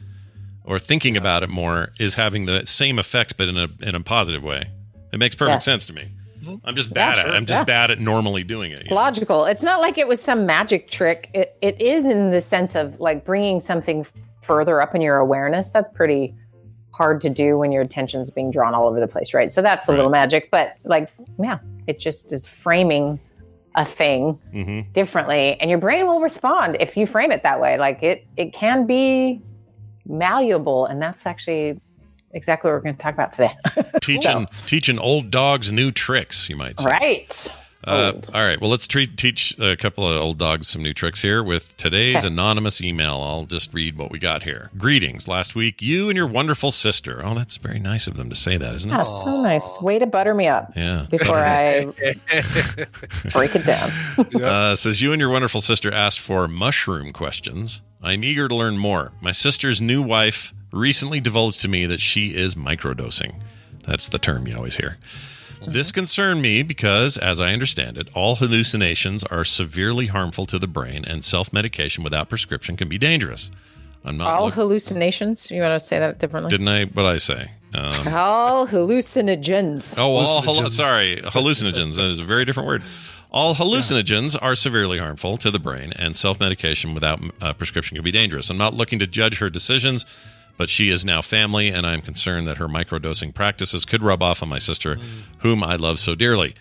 or 0.64 0.80
thinking 0.80 1.18
about 1.18 1.44
it 1.44 1.50
more 1.50 1.90
is 2.00 2.16
having 2.16 2.46
the 2.46 2.66
same 2.66 2.98
effect, 3.00 3.38
but 3.38 3.48
in 3.48 3.58
a 3.58 3.68
in 3.82 3.96
a 3.96 4.02
positive 4.02 4.44
way. 4.44 4.70
It 5.14 5.20
makes 5.20 5.36
perfect 5.36 5.56
Yeah. 5.56 5.60
sense 5.74 5.86
to 5.88 5.94
me. 5.94 6.06
I'm 6.66 6.76
just 6.76 6.92
bad 6.94 7.20
at 7.20 7.28
it. 7.28 7.32
I'm 7.36 7.46
just 7.46 7.60
Yeah. 7.60 7.66
bad 7.66 7.92
at 7.92 8.00
normally 8.00 8.44
doing 8.44 8.72
it. 8.72 8.76
you 8.76 8.82
It's 8.82 8.90
know? 8.90 8.96
logical. 8.96 9.46
It's 9.46 9.64
not 9.64 9.80
like 9.80 9.98
it 10.00 10.08
was 10.08 10.20
some 10.22 10.46
magic 10.48 10.90
trick. 10.90 11.30
It, 11.34 11.56
it 11.62 11.80
is 11.80 12.04
in 12.06 12.32
the 12.32 12.42
sense 12.42 12.74
of 12.76 13.00
like 13.00 13.24
bringing 13.26 13.60
something 13.62 14.08
further 14.42 14.82
up 14.82 14.96
in 14.96 15.02
your 15.02 15.18
awareness. 15.18 15.70
That's 15.70 15.90
pretty 15.94 16.34
hard 17.02 17.22
to 17.22 17.30
do 17.30 17.58
when 17.58 17.72
your 17.72 17.82
attention's 17.82 18.30
being 18.32 18.52
drawn 18.52 18.74
all 18.76 18.88
over 18.88 19.00
the 19.00 19.08
place, 19.08 19.34
right? 19.34 19.52
So 19.52 19.62
that's 19.62 19.88
a 19.88 19.92
little 19.92 20.10
magic, 20.12 20.50
but 20.52 20.78
like, 20.84 21.10
yeah, 21.42 21.58
it 21.88 21.98
just 22.00 22.32
is 22.32 22.46
framing 22.46 23.20
a 23.76 23.86
thing 23.86 24.38
Mm-hmm. 24.54 24.92
differently 24.92 25.58
and 25.60 25.70
your 25.70 25.80
brain 25.80 26.06
will 26.06 26.20
respond 26.20 26.76
if 26.82 26.98
you 26.98 27.06
frame 27.08 27.32
it 27.32 27.42
that 27.44 27.62
way 27.62 27.78
like 27.78 28.04
it 28.04 28.28
it 28.36 28.52
can 28.52 28.86
be 28.86 29.42
malleable 30.06 30.86
and 30.88 31.02
that's 31.02 31.26
actually 31.26 31.80
exactly 32.34 32.70
what 32.70 32.76
we're 32.76 32.82
going 32.82 32.96
to 32.98 33.02
talk 33.02 33.14
about 33.14 33.32
today 33.32 33.54
Teaching 34.02 34.46
teaching 34.66 35.00
old 35.00 35.32
dogs 35.32 35.72
new 35.72 35.90
tricks, 35.90 36.50
you 36.50 36.58
might 36.58 36.80
say. 36.82 36.90
right 36.90 37.56
Uh, 37.84 38.14
all 38.34 38.44
right. 38.44 38.62
Well, 38.62 38.70
let's 38.70 38.88
treat, 38.88 39.18
teach 39.18 39.58
a 39.60 39.76
couple 39.76 40.08
of 40.08 40.16
old 40.22 40.38
dogs 40.38 40.68
some 40.68 40.84
new 40.84 40.94
tricks 40.94 41.22
here 41.22 41.44
with 41.44 41.76
today's 41.78 42.18
Okay. 42.18 42.28
anonymous 42.28 42.82
email. 42.84 43.16
I'll 43.22 43.46
just 43.46 43.74
read 43.74 43.98
what 43.98 44.12
we 44.12 44.20
got 44.20 44.44
here. 44.44 44.70
Greetings. 44.78 45.28
Last 45.28 45.56
week, 45.56 45.82
you 45.82 46.08
and 46.10 46.16
your 46.16 46.28
wonderful 46.28 46.72
sister. 46.72 47.22
Oh, 47.26 47.34
that's 47.34 47.58
very 47.58 47.80
nice 47.80 48.06
of 48.08 48.18
them 48.18 48.30
to 48.30 48.36
say 48.36 48.58
that, 48.58 48.76
isn't 48.76 48.90
it? 48.92 48.94
yeah, 48.94 49.02
so 49.04 49.42
nice 49.42 49.82
way 49.82 49.98
to 49.98 50.06
butter 50.06 50.36
me 50.36 50.48
up 50.48 50.74
Yeah. 50.76 51.08
before 51.10 51.38
i 51.40 51.86
break 53.32 53.56
it 53.56 53.66
down 53.66 53.90
Uh, 54.42 54.76
says 54.76 55.02
you 55.02 55.12
and 55.12 55.20
your 55.20 55.30
wonderful 55.30 55.62
sister 55.62 55.92
asked 55.92 56.20
for 56.20 56.48
mushroom 56.48 57.12
questions. 57.12 57.82
I'm 58.02 58.24
eager 58.24 58.48
to 58.48 58.56
learn 58.56 58.78
more. 58.78 59.12
My 59.22 59.32
sister's 59.32 59.82
new 59.82 60.02
wife 60.02 60.54
recently 60.72 61.20
divulged 61.20 61.62
to 61.62 61.68
me 61.68 61.86
that 61.86 62.00
she 62.00 62.36
is 62.36 62.56
microdosing. 62.56 63.42
That's 63.86 64.10
the 64.10 64.20
term 64.20 64.48
you 64.48 64.56
always 64.56 64.78
hear. 64.78 64.98
This 65.68 65.92
concerned 65.92 66.42
me 66.42 66.64
because, 66.64 67.18
as 67.18 67.40
I 67.40 67.54
understand 67.54 67.98
it, 67.98 68.08
all 68.14 68.36
hallucinations 68.36 69.24
are 69.26 69.44
severely 69.44 70.08
harmful 70.08 70.46
to 70.48 70.58
the 70.60 70.68
brain, 70.68 71.06
and 71.06 71.24
self 71.24 71.54
medication 71.54 72.04
without 72.04 72.30
prescription 72.30 72.76
can 72.76 72.90
be 72.90 72.98
dangerous. 72.98 73.52
I'm 74.04 74.18
not. 74.18 74.28
all 74.34 74.46
look- 74.46 74.56
hallucinations 74.56 75.52
you 75.52 75.62
want 75.62 75.80
to 75.80 75.86
say 75.86 76.00
that 76.00 76.18
differently 76.20 76.50
didn't 76.50 76.68
I? 76.68 76.86
What 76.86 77.06
I 77.06 77.18
say? 77.18 77.52
Um, 77.74 78.08
all 78.08 78.68
hallucinogens 78.68 79.96
Oh, 79.98 80.16
all 80.16 80.42
hallu- 80.42 80.70
sorry, 80.72 81.18
hallucinogens. 81.24 81.98
That 81.98 82.06
is 82.06 82.18
a 82.18 82.24
very 82.24 82.44
different 82.46 82.68
word. 82.68 82.84
All 83.32 83.54
hallucinogens 83.56 84.38
are 84.42 84.56
severely 84.56 84.98
harmful 84.98 85.38
to 85.38 85.52
the 85.52 85.60
brain, 85.60 85.94
and 85.96 86.18
self 86.18 86.40
medication 86.40 86.94
without 86.94 87.22
uh, 87.42 87.54
prescription 87.54 87.96
can 87.96 88.04
be 88.04 88.12
dangerous. 88.12 88.50
I'm 88.50 88.58
not 88.58 88.74
looking 88.74 89.00
to 89.00 89.08
judge 89.08 89.38
her 89.38 89.50
decisions, 89.50 90.06
but 90.62 90.70
she 90.70 90.92
is 90.92 91.04
now 91.04 91.24
family, 91.24 91.70
and 91.70 91.88
I'm 91.88 92.02
concerned 92.02 92.46
that 92.46 92.58
her 92.58 92.68
microdosing 92.68 93.34
practices 93.34 93.84
could 93.84 94.04
rub 94.04 94.22
off 94.22 94.44
on 94.44 94.50
my 94.50 94.60
sister, 94.60 94.98
mm. 94.98 95.04
whom 95.40 95.64
I 95.64 95.76
love 95.76 95.98
so 95.98 96.14
dearly. 96.14 96.54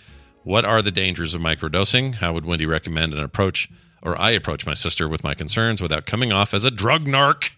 What 0.43 0.65
are 0.65 0.81
the 0.81 0.91
dangers 0.91 1.35
of 1.35 1.43
microdosing? 1.43 2.15
How 2.15 2.33
would 2.33 2.45
Wendi 2.45 2.67
recommend 2.67 3.13
an 3.13 3.21
approach, 3.21 3.69
or 4.01 4.19
I 4.19 4.31
approach 4.31 4.65
my 4.65 4.73
sister 4.73 5.07
with 5.07 5.23
my 5.23 5.35
concerns 5.35 5.83
without 5.83 6.07
coming 6.07 6.33
off 6.33 6.55
as 6.55 6.65
a 6.65 6.71
drug 6.71 7.05
narc? 7.05 7.51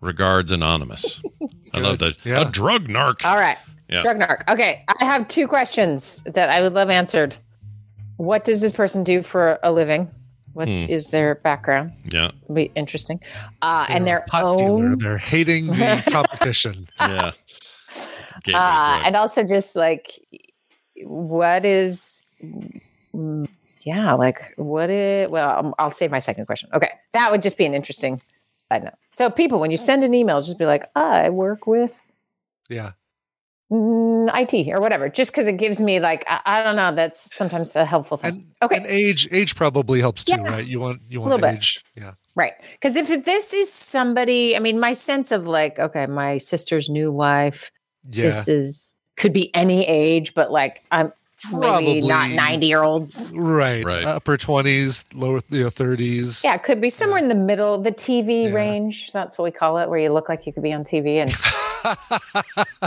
Regards, 0.00 0.52
Anonymous. 0.52 1.20
I 1.74 1.80
love 1.80 1.98
that. 1.98 2.24
A 2.24 2.48
drug 2.48 2.86
narc. 2.86 3.24
all 3.24 3.34
right 3.34 3.58
Yeah. 3.88 4.02
drug 4.02 4.18
narc 4.18 4.48
okay 4.48 4.84
i 5.00 5.04
have 5.04 5.26
two 5.26 5.48
questions 5.48 6.22
that 6.22 6.50
i 6.50 6.62
would 6.62 6.72
love 6.72 6.88
answered 6.88 7.36
what 8.16 8.44
does 8.44 8.60
this 8.60 8.72
person 8.72 9.02
do 9.02 9.22
for 9.22 9.58
a 9.64 9.72
living 9.72 10.08
What 10.54 10.68
is 10.68 11.08
Hmm. 11.08 11.10
their 11.12 11.34
background 11.34 11.92
Yeah. 12.10 12.30
Would 12.48 12.54
be 12.54 12.70
interesting 12.74 13.20
uh, 13.60 13.86
and 13.88 14.06
their 14.06 14.24
Pot 14.28 14.56
dealer. 14.58 14.86
own 14.86 14.98
They're 14.98 15.18
hating 15.18 15.66
the 15.66 16.02
competition. 16.10 16.88
Yeah. 16.98 17.32
Uh, 18.52 19.02
and 19.04 19.14
also 19.16 19.42
just 19.44 19.76
like 19.76 20.10
what 21.04 21.64
is 21.64 22.22
yeah 23.82 24.12
like 24.14 24.52
what 24.56 24.90
is 24.90 25.28
well 25.30 25.50
um, 25.58 25.74
i'll 25.78 25.90
save 25.90 26.10
my 26.10 26.18
second 26.18 26.46
question 26.46 26.68
okay 26.72 26.90
that 27.12 27.30
would 27.30 27.42
just 27.42 27.56
be 27.58 27.64
an 27.66 27.74
interesting 27.74 28.20
side 28.68 28.82
note 28.84 28.94
so 29.12 29.30
people 29.30 29.60
when 29.60 29.70
you 29.70 29.76
send 29.76 30.02
an 30.04 30.14
email 30.14 30.40
just 30.40 30.58
be 30.58 30.66
like 30.66 30.84
i 30.96 31.28
work 31.30 31.66
with 31.66 32.06
Yeah. 32.68 32.92
Mm, 33.72 34.30
it 34.54 34.68
or 34.72 34.80
whatever 34.80 35.08
just 35.08 35.30
because 35.32 35.46
it 35.46 35.56
gives 35.56 35.80
me 35.80 36.00
like 36.00 36.24
I, 36.28 36.40
I 36.46 36.62
don't 36.62 36.76
know 36.76 36.94
that's 36.94 37.34
sometimes 37.34 37.74
a 37.76 37.84
helpful 37.84 38.16
thing 38.16 38.46
okay 38.62 38.76
And 38.76 38.86
age 38.86 39.28
age 39.32 39.54
probably 39.56 40.00
helps 40.00 40.24
too, 40.24 40.34
Yeah. 40.36 40.48
right? 40.48 40.66
You 40.66 40.80
want 40.80 41.02
you 41.08 41.18
A 41.18 41.22
want 41.22 41.30
little 41.32 41.46
bit. 41.50 41.56
age. 41.56 41.82
Yeah. 41.96 42.12
Right. 42.36 42.52
Because 42.72 42.96
if 42.96 43.24
this 43.24 43.54
is 43.54 43.72
somebody, 43.72 44.56
I 44.56 44.58
mean, 44.58 44.80
my 44.80 44.92
sense 44.92 45.30
of 45.30 45.46
like, 45.46 45.78
okay, 45.78 46.06
my 46.06 46.38
sister's 46.38 46.88
new 46.88 47.12
wife, 47.12 47.70
Yeah. 48.10 48.24
this 48.24 48.48
is, 48.48 49.00
could 49.16 49.32
be 49.32 49.54
any 49.54 49.86
age, 49.86 50.34
but 50.34 50.50
like, 50.50 50.82
I'm 50.90 51.12
maybe 51.52 52.00
not 52.00 52.30
90 52.30 52.66
year 52.66 52.82
olds. 52.82 53.30
Right. 53.34 53.84
right 53.84 54.04
Upper 54.04 54.36
twenties, 54.36 55.04
lower 55.14 55.40
you 55.50 55.62
know, 55.64 55.70
thirties. 55.70 56.42
Yeah, 56.42 56.54
it 56.56 56.64
could 56.64 56.80
be 56.80 56.90
somewhere 56.90 57.20
in 57.20 57.28
the 57.28 57.34
middle, 57.36 57.78
the 57.80 57.92
TV 57.92 58.52
range. 58.52 59.12
That's 59.12 59.38
what 59.38 59.44
we 59.44 59.50
call 59.52 59.78
it, 59.78 59.88
where 59.88 60.00
you 60.00 60.12
look 60.12 60.28
like 60.28 60.44
you 60.46 60.52
could 60.52 60.62
be 60.64 60.72
on 60.72 60.82
TV. 60.84 61.16
And 61.22 61.30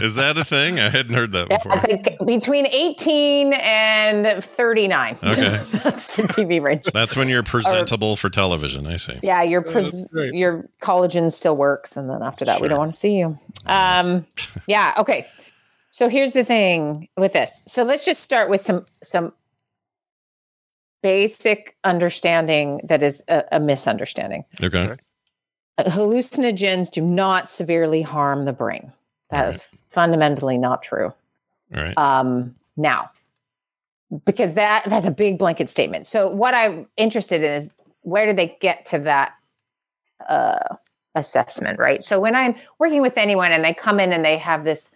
Is 0.02 0.16
that 0.16 0.38
a 0.38 0.44
thing? 0.44 0.80
I 0.80 0.90
hadn't 0.90 1.14
heard 1.14 1.32
that 1.34 1.48
yeah, 1.50 1.58
before. 1.58 1.74
it's 1.76 1.88
like 1.88 2.26
between 2.26 2.66
18 2.66 3.54
and 3.54 4.44
39. 4.44 5.18
Okay. 5.24 5.62
That's 5.84 6.16
the 6.16 6.24
TV 6.24 6.62
range. 6.62 6.86
That's 6.94 7.16
when 7.16 7.30
you're 7.30 7.44
presentable 7.44 8.16
for 8.16 8.30
television. 8.30 8.88
I 8.88 8.96
see. 8.96 9.20
Yeah, 9.22 9.44
your 9.44 9.62
pres- 9.62 10.10
your 10.14 10.70
collagen 10.82 11.32
still 11.32 11.56
works, 11.56 11.96
and 11.98 12.10
then 12.10 12.22
after 12.24 12.46
that, 12.46 12.62
we 12.62 12.68
don't 12.68 12.80
want 12.80 12.92
to 12.92 12.98
see 12.98 13.18
you. 13.18 13.38
Um, 13.66 14.26
yeah, 14.68 14.94
okay. 14.98 15.28
So 15.92 16.10
here's 16.10 16.34
the 16.34 16.44
thing 16.44 17.08
with 17.18 17.34
this. 17.34 17.64
So 17.66 17.84
let's 17.84 18.06
just 18.06 18.24
start 18.24 18.50
with 18.50 18.62
some 18.62 18.86
some 19.04 19.34
basic 21.02 21.78
understanding 21.84 22.82
that 22.84 23.04
is 23.04 23.24
a, 23.28 23.44
a 23.54 23.60
misunderstanding. 23.60 24.44
Okay. 24.62 24.96
Uh, 25.78 25.84
Hallucinogens 25.86 26.92
do 26.92 27.02
not 27.02 27.48
severely 27.48 28.02
harm 28.02 28.46
the 28.46 28.54
brain. 28.54 28.92
That 29.30 29.50
is 29.56 29.70
fundamentally 29.90 30.58
not 30.58 30.82
true. 30.84 31.14
Right. 31.72 31.98
Um, 31.98 32.56
now, 32.78 33.12
because 34.26 34.54
that 34.54 34.84
that's 34.88 35.06
a 35.06 35.12
big 35.12 35.38
blanket 35.38 35.68
statement. 35.70 36.08
So 36.08 36.30
what 36.30 36.54
I'm 36.54 36.88
interested 36.96 37.44
in 37.44 37.52
is 37.52 37.74
where 38.02 38.26
do 38.26 38.34
they 38.34 38.58
get 38.62 38.86
to 38.86 39.00
that 39.00 39.34
uh, 40.30 40.76
assessment, 41.14 41.78
right? 41.78 42.04
So 42.04 42.20
when 42.20 42.36
I'm 42.36 42.56
working 42.80 43.02
with 43.02 43.18
anyone 43.18 43.52
and 43.52 43.64
they 43.64 43.74
come 43.74 44.00
in 44.00 44.14
and 44.14 44.24
they 44.24 44.38
have 44.38 44.64
this 44.64 44.92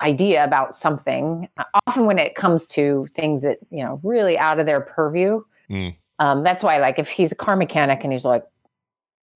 idea 0.00 0.44
about 0.44 0.76
something, 0.76 1.48
often 1.86 2.06
when 2.06 2.18
it 2.18 2.34
comes 2.36 2.66
to 2.68 3.08
things 3.16 3.42
that 3.42 3.58
you 3.70 3.82
know 3.82 3.98
really 4.04 4.38
out 4.38 4.60
of 4.60 4.66
their 4.66 4.80
purview, 4.80 5.42
Mm. 5.68 5.96
um, 6.20 6.44
that's 6.44 6.62
why 6.62 6.78
like 6.78 7.00
if 7.00 7.10
he's 7.10 7.32
a 7.32 7.34
car 7.34 7.56
mechanic 7.56 8.04
and 8.04 8.12
he's 8.12 8.24
like 8.24 8.44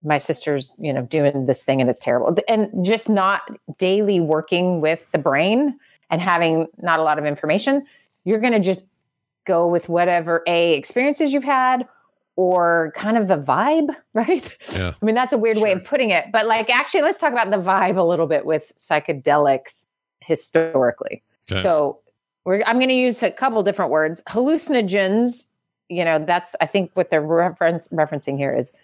my 0.02 0.18
sister's 0.18 0.74
you 0.78 0.92
know 0.92 1.02
doing 1.02 1.46
this 1.46 1.64
thing 1.64 1.80
and 1.80 1.90
it's 1.90 2.00
terrible. 2.00 2.36
And 2.48 2.84
just 2.84 3.08
not 3.08 3.42
daily 3.78 4.20
working 4.20 4.80
with 4.80 5.10
the 5.12 5.18
brain 5.18 5.78
and 6.10 6.20
having 6.20 6.66
not 6.78 6.98
a 6.98 7.02
lot 7.02 7.18
of 7.18 7.24
information 7.24 7.86
you're 8.24 8.40
going 8.40 8.52
to 8.52 8.60
just 8.60 8.86
go 9.46 9.66
with 9.66 9.88
whatever 9.88 10.42
a 10.46 10.74
experiences 10.74 11.32
you've 11.32 11.44
had 11.44 11.86
or 12.36 12.92
kind 12.94 13.16
of 13.16 13.28
the 13.28 13.36
vibe 13.36 13.88
right? 14.14 14.56
Yeah. 14.72 14.92
i 15.00 15.04
mean 15.04 15.14
that's 15.14 15.32
a 15.32 15.38
weird 15.38 15.58
way 15.58 15.72
of 15.72 15.84
putting 15.84 16.10
it 16.10 16.26
but 16.32 16.46
like 16.46 16.70
actually 16.70 17.02
let's 17.02 17.18
talk 17.18 17.32
about 17.32 17.50
the 17.50 17.56
vibe 17.56 17.96
a 17.96 18.02
little 18.02 18.26
bit 18.26 18.44
with 18.44 18.72
psychedelics 18.78 19.86
historically. 20.22 21.22
Okay. 21.50 21.60
so 21.60 22.00
we're, 22.44 22.62
i'm 22.66 22.76
going 22.76 22.88
to 22.88 22.94
use 22.94 23.22
a 23.22 23.30
couple 23.30 23.62
different 23.62 23.90
words. 23.90 24.22
Hallucinogens 24.28 25.46
you 25.88 26.04
know 26.04 26.24
that's 26.24 26.54
i 26.60 26.66
think 26.66 26.90
what 26.94 27.10
they're 27.10 27.20
reference, 27.20 27.88
referencing 27.88 28.36
here 28.36 28.56
is 28.56 28.74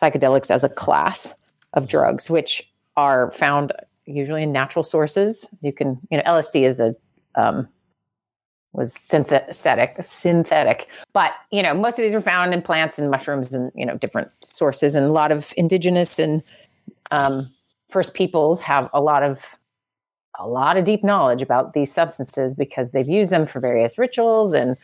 psychedelics 0.00 0.50
as 0.50 0.64
a 0.64 0.68
class 0.68 1.34
of 1.74 1.88
drugs 1.88 2.30
which 2.30 2.70
are 2.96 3.30
found 3.32 3.72
usually 4.06 4.42
in 4.42 4.52
natural 4.52 4.82
sources. 4.82 5.48
You 5.60 5.72
can 5.72 6.00
you 6.10 6.18
know 6.18 6.24
lsd 6.24 6.66
is 6.66 6.80
a 6.80 6.94
um, 7.34 7.68
was 8.72 8.92
synthetic 8.92 9.96
synthetic 10.00 10.88
but 11.12 11.32
you 11.50 11.62
know 11.62 11.74
most 11.74 11.98
of 11.98 12.02
these 12.02 12.14
are 12.14 12.20
found 12.20 12.52
in 12.52 12.60
plants 12.60 12.98
and 12.98 13.10
mushrooms 13.10 13.54
and 13.54 13.72
you 13.74 13.86
know 13.86 13.96
different 13.96 14.30
sources 14.42 14.94
and 14.94 15.06
a 15.06 15.12
lot 15.12 15.32
of 15.32 15.52
indigenous 15.56 16.18
and 16.18 16.42
um, 17.10 17.48
first 17.88 18.14
peoples 18.14 18.60
have 18.60 18.90
a 18.92 19.00
lot 19.00 19.22
of 19.22 19.58
a 20.38 20.46
lot 20.46 20.76
of 20.76 20.84
deep 20.84 21.02
knowledge 21.02 21.42
about 21.42 21.72
these 21.72 21.92
substances 21.92 22.54
because 22.54 22.92
they've 22.92 23.08
used 23.08 23.32
them 23.32 23.46
for 23.46 23.58
various 23.58 23.98
rituals 23.98 24.52
and 24.52 24.76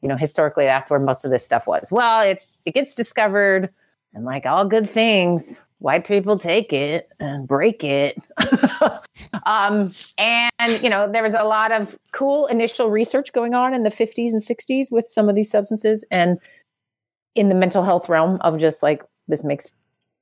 you 0.00 0.08
know 0.08 0.16
historically 0.16 0.64
that's 0.64 0.88
where 0.88 1.00
most 1.00 1.24
of 1.24 1.30
this 1.30 1.44
stuff 1.44 1.66
was. 1.66 1.90
Well 1.90 2.20
it's 2.20 2.58
it 2.64 2.74
gets 2.74 2.94
discovered 2.94 3.68
and 4.14 4.24
like 4.24 4.46
all 4.46 4.64
good 4.64 4.88
things. 4.88 5.60
White 5.78 6.06
people 6.06 6.38
take 6.38 6.72
it 6.72 7.10
and 7.20 7.46
break 7.46 7.84
it. 7.84 8.16
Um, 9.46 9.94
and 10.16 10.82
you 10.82 10.88
know 10.88 11.10
there 11.10 11.22
was 11.22 11.34
a 11.34 11.44
lot 11.44 11.70
of 11.72 11.98
cool 12.12 12.46
initial 12.46 12.90
research 12.90 13.32
going 13.32 13.54
on 13.54 13.74
in 13.74 13.82
the 13.82 13.90
50s 13.90 14.30
and 14.30 14.40
60s 14.40 14.90
with 14.90 15.08
some 15.08 15.28
of 15.28 15.34
these 15.34 15.50
substances 15.50 16.04
and 16.10 16.38
in 17.34 17.48
the 17.48 17.54
mental 17.54 17.82
health 17.82 18.08
realm 18.08 18.38
of 18.40 18.58
just 18.58 18.82
like 18.82 19.02
this 19.28 19.44
makes 19.44 19.68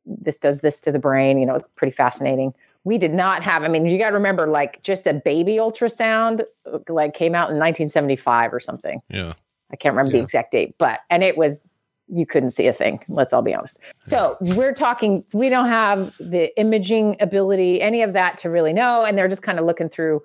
this 0.05 0.39
does 0.39 0.61
this 0.61 0.81
to 0.81 0.93
the 0.93 0.99
brain 0.99 1.39
you 1.39 1.47
know 1.47 1.55
it's 1.55 1.69
pretty 1.69 1.95
fascinating. 1.95 2.55
We 2.85 2.99
did 2.99 3.15
not 3.15 3.43
have 3.45 3.63
i 3.63 3.69
mean 3.69 3.87
you 3.87 3.99
got 3.99 4.11
to 4.11 4.17
remember 4.17 4.47
like 4.47 4.83
just 4.83 5.07
a 5.07 5.15
baby 5.15 5.57
ultrasound 5.57 6.45
like 6.89 7.15
came 7.15 7.35
out 7.35 7.51
in 7.51 7.59
1975 7.59 8.53
or 8.53 8.61
something. 8.61 9.03
Yeah. 9.09 9.35
I 9.71 9.77
can't 9.77 9.95
remember 9.95 10.19
the 10.19 10.23
exact 10.23 10.53
date, 10.53 10.75
but 10.79 11.01
and 11.09 11.23
it 11.23 11.37
was 11.37 11.67
you 12.13 12.27
couldn't 12.27 12.51
see 12.51 12.67
a 12.67 12.73
thing. 12.73 13.01
Let's 13.09 13.33
all 13.33 13.43
be 13.43 13.55
honest. 13.55 13.81
So 14.05 14.37
we're 14.41 14.75
talking, 14.75 15.25
we 15.33 15.49
don't 15.49 15.69
have 15.69 16.15
the 16.21 16.57
imaging 16.61 17.17
ability, 17.21 17.81
any 17.81 18.03
of 18.03 18.13
that 18.13 18.37
to 18.39 18.51
really 18.51 18.75
know. 18.75 19.05
And 19.05 19.17
they're 19.17 19.29
just 19.29 19.43
kind 19.43 19.59
of 19.59 19.65
looking 19.65 19.89
through, 19.89 20.23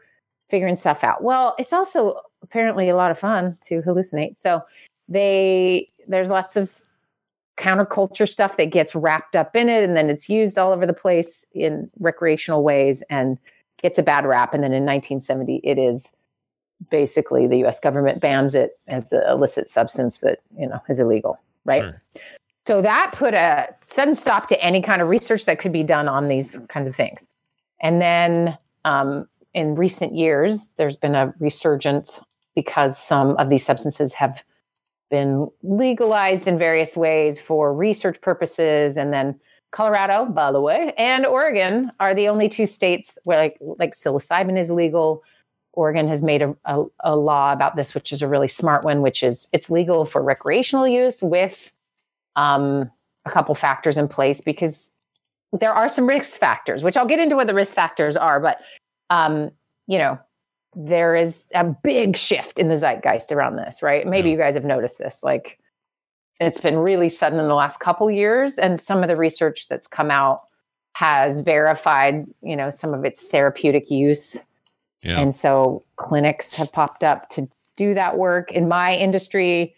figuring 0.49 0.75
stuff 0.75 1.03
out. 1.03 1.23
Well, 1.23 1.55
it's 1.57 1.71
also 1.71 2.19
apparently 2.41 2.89
a 2.89 2.95
lot 2.95 3.09
of 3.09 3.17
fun 3.17 3.57
to 3.61 3.81
hallucinate. 3.83 4.37
So 4.37 4.63
they, 5.07 5.89
there's 6.07 6.29
lots 6.29 6.57
of 6.57 6.81
counterculture 7.55 8.27
stuff 8.27 8.57
that 8.57 8.69
gets 8.69 8.93
wrapped 8.93 9.35
up 9.35 9.55
in 9.55 9.69
it 9.69 9.83
and 9.83 9.95
then 9.95 10.09
it's 10.09 10.29
used 10.29 10.59
all 10.59 10.73
over 10.73 10.85
the 10.85 10.93
place 10.93 11.45
in 11.53 11.89
recreational 11.99 12.63
ways 12.63 13.01
and 13.09 13.39
gets 13.81 13.97
a 13.97 14.03
bad 14.03 14.25
rap. 14.25 14.53
And 14.53 14.61
then 14.61 14.73
in 14.73 14.83
1970, 14.83 15.61
it 15.63 15.77
is 15.77 16.11
basically 16.91 17.47
the 17.47 17.65
US 17.65 17.79
government 17.79 18.19
bans 18.19 18.53
it 18.53 18.77
as 18.87 19.13
an 19.13 19.23
illicit 19.27 19.69
substance 19.69 20.19
that, 20.19 20.39
you 20.57 20.67
know, 20.67 20.81
is 20.89 20.99
illegal 20.99 21.39
right? 21.67 21.83
Sure. 21.83 22.01
So 22.65 22.81
that 22.81 23.13
put 23.13 23.33
a 23.33 23.67
sudden 23.85 24.15
stop 24.15 24.47
to 24.47 24.61
any 24.61 24.81
kind 24.81 25.01
of 25.01 25.07
research 25.07 25.45
that 25.45 25.59
could 25.59 25.71
be 25.71 25.83
done 25.83 26.09
on 26.09 26.27
these 26.27 26.59
kinds 26.67 26.87
of 26.87 26.95
things. 26.95 27.29
And 27.79 28.01
then 28.01 28.57
um, 28.83 29.27
in 29.53 29.75
recent 29.75 30.15
years, 30.15 30.71
there's 30.77 30.97
been 30.97 31.15
a 31.15 31.33
resurgent 31.39 32.19
because 32.55 32.97
some 32.97 33.37
of 33.37 33.49
these 33.49 33.65
substances 33.65 34.15
have 34.15 34.43
been 35.09 35.47
legalized 35.63 36.47
in 36.47 36.57
various 36.57 36.97
ways 36.97 37.39
for 37.39 37.73
research 37.73 38.19
purposes. 38.21 38.97
And 38.97 39.13
then 39.13 39.39
Colorado, 39.71 40.25
by 40.25 40.51
the 40.51 40.59
way, 40.59 40.93
and 40.97 41.25
Oregon 41.25 41.91
are 41.99 42.13
the 42.13 42.27
only 42.27 42.49
two 42.49 42.65
states 42.65 43.17
where 43.23 43.37
like 43.37 43.57
like 43.61 43.93
psilocybin 43.93 44.57
is 44.57 44.71
legal. 44.71 45.23
Oregon 45.77 46.07
has 46.07 46.23
made 46.23 46.41
a, 46.41 46.55
a, 46.65 46.83
a, 47.01 47.15
law 47.15 47.53
about 47.53 47.75
this, 47.75 47.93
which 47.93 48.11
is 48.11 48.23
a 48.23 48.27
really 48.27 48.47
smart 48.47 48.83
one, 48.83 49.01
which 49.01 49.21
is 49.21 49.47
it's 49.53 49.69
legal 49.69 50.05
for 50.05 50.23
recreational 50.23 50.87
use 50.87 51.21
with 51.21 51.71
um, 52.35 52.89
a 53.25 53.29
couple 53.29 53.53
factors 53.53 53.95
in 53.95 54.07
place 54.07 54.41
because 54.41 54.89
there 55.53 55.71
are 55.71 55.87
some 55.87 56.07
risk 56.07 56.39
factors, 56.39 56.83
which 56.83 56.97
I'll 56.97 57.05
get 57.05 57.19
into 57.19 57.35
what 57.35 57.45
the 57.45 57.53
risk 57.53 57.75
factors 57.75 58.17
are. 58.17 58.39
But, 58.39 58.59
um, 59.11 59.51
you 59.85 59.99
know, 59.99 60.19
there 60.75 61.15
is 61.15 61.45
a 61.53 61.63
big 61.63 62.17
shift 62.17 62.57
in 62.57 62.69
the 62.69 62.77
zeitgeist 62.77 63.31
around 63.31 63.57
this, 63.57 63.83
right? 63.83 64.05
Maybe 64.05 64.29
yeah. 64.29 64.33
you 64.33 64.37
guys 64.39 64.55
have 64.55 64.65
noticed 64.65 64.97
this. 64.97 65.21
Like, 65.21 65.59
it's 66.39 66.59
been 66.59 66.77
really 66.77 67.07
sudden 67.07 67.39
in 67.39 67.47
the 67.47 67.55
last 67.55 67.79
couple 67.79 68.09
years, 68.09 68.57
and 68.57 68.79
some 68.79 69.03
of 69.03 69.09
the 69.09 69.15
research 69.15 69.67
that's 69.67 69.87
come 69.87 70.09
out 70.09 70.41
has 70.93 71.41
verified, 71.41 72.25
you 72.41 72.55
know, 72.55 72.71
some 72.71 72.95
of 72.95 73.05
its 73.05 73.21
therapeutic 73.21 73.91
use 73.91 74.39
yeah. 75.03 75.19
And 75.19 75.33
so 75.33 75.83
clinics 75.95 76.53
have 76.53 76.71
popped 76.71 77.03
up 77.03 77.29
to 77.29 77.47
do 77.75 77.93
that 77.93 78.17
work. 78.17 78.51
In 78.51 78.67
my 78.67 78.93
industry, 78.95 79.75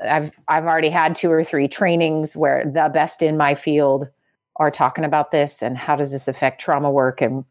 I've 0.00 0.32
I've 0.48 0.64
already 0.64 0.90
had 0.90 1.14
two 1.14 1.30
or 1.30 1.44
three 1.44 1.68
trainings 1.68 2.36
where 2.36 2.64
the 2.64 2.90
best 2.92 3.22
in 3.22 3.36
my 3.36 3.54
field 3.54 4.08
are 4.56 4.70
talking 4.70 5.04
about 5.04 5.30
this 5.30 5.62
and 5.62 5.76
how 5.76 5.96
does 5.96 6.12
this 6.12 6.28
affect 6.28 6.60
trauma 6.60 6.90
work 6.90 7.20
and 7.20 7.44